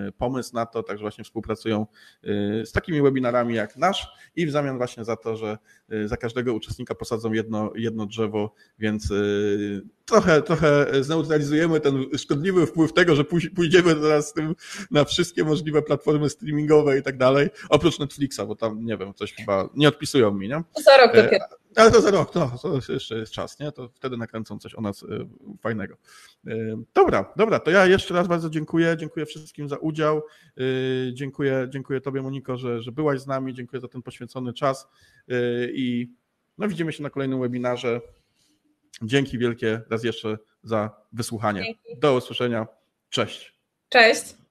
y, 0.08 0.12
pomysł 0.12 0.54
na 0.54 0.66
to, 0.66 0.82
także 0.82 1.02
właśnie 1.02 1.24
współpracują 1.24 1.86
y, 2.24 2.66
z 2.66 2.72
takimi 2.72 3.02
webinarami 3.02 3.54
jak 3.54 3.76
nasz 3.76 4.08
i 4.36 4.46
w 4.46 4.50
zamian 4.50 4.76
właśnie 4.76 5.04
za 5.04 5.16
to, 5.16 5.36
że 5.36 5.58
za 6.04 6.16
każdego 6.16 6.54
uczestnika 6.54 6.94
posadzą 6.94 7.32
jedno, 7.32 7.72
jedno 7.74 8.06
drzewo, 8.06 8.54
więc 8.78 9.12
trochę, 10.04 10.42
trochę 10.42 10.86
zneutralizujemy 11.00 11.80
ten 11.80 12.04
szkodliwy 12.18 12.66
wpływ 12.66 12.92
tego, 12.92 13.14
że 13.14 13.24
pójdziemy 13.54 13.94
teraz 13.94 14.28
z 14.28 14.32
tym 14.32 14.54
na 14.90 15.04
wszystkie 15.04 15.44
możliwe 15.44 15.82
platformy 15.82 16.30
streamingowe 16.30 16.98
i 16.98 17.02
tak 17.02 17.16
dalej, 17.16 17.48
oprócz 17.68 17.98
Netflixa, 17.98 18.40
bo 18.46 18.56
tam, 18.56 18.84
nie 18.84 18.96
wiem, 18.96 19.14
coś 19.14 19.34
chyba 19.34 19.68
nie 19.74 19.88
odpisują 19.88 20.34
mi, 20.34 20.48
nie? 20.48 20.62
Za 20.84 20.96
rok 20.96 21.16
dopiero. 21.16 21.44
Ale 21.76 21.90
to 21.90 22.00
za 22.00 22.10
rok, 22.10 22.32
to, 22.32 22.58
to 22.62 22.92
jeszcze 22.92 23.18
jest 23.18 23.32
czas, 23.32 23.58
nie? 23.58 23.72
To 23.72 23.88
wtedy 23.88 24.16
nakręcą 24.16 24.58
coś 24.58 24.74
o 24.74 24.80
nas 24.80 25.02
y, 25.02 25.06
fajnego. 25.60 25.96
Y, 26.46 26.76
dobra, 26.94 27.32
dobra, 27.36 27.60
to 27.60 27.70
ja 27.70 27.86
jeszcze 27.86 28.14
raz 28.14 28.28
bardzo 28.28 28.50
dziękuję. 28.50 28.96
Dziękuję 28.98 29.26
wszystkim 29.26 29.68
za 29.68 29.76
udział. 29.76 30.22
Y, 30.60 31.10
dziękuję, 31.14 31.66
dziękuję 31.70 32.00
Tobie, 32.00 32.22
Moniko, 32.22 32.56
że, 32.56 32.82
że 32.82 32.92
byłaś 32.92 33.20
z 33.20 33.26
nami. 33.26 33.54
Dziękuję 33.54 33.80
za 33.80 33.88
ten 33.88 34.02
poświęcony 34.02 34.52
czas 34.52 34.88
i 35.72 36.12
no, 36.58 36.68
widzimy 36.68 36.92
się 36.92 37.02
na 37.02 37.10
kolejnym 37.10 37.40
webinarze. 37.40 38.00
Dzięki 39.02 39.38
wielkie 39.38 39.80
raz 39.90 40.04
jeszcze 40.04 40.38
za 40.62 40.90
wysłuchanie. 41.12 41.62
Dzięki. 41.62 42.00
Do 42.00 42.16
usłyszenia. 42.16 42.66
Cześć. 43.08 43.54
Cześć. 43.88 44.43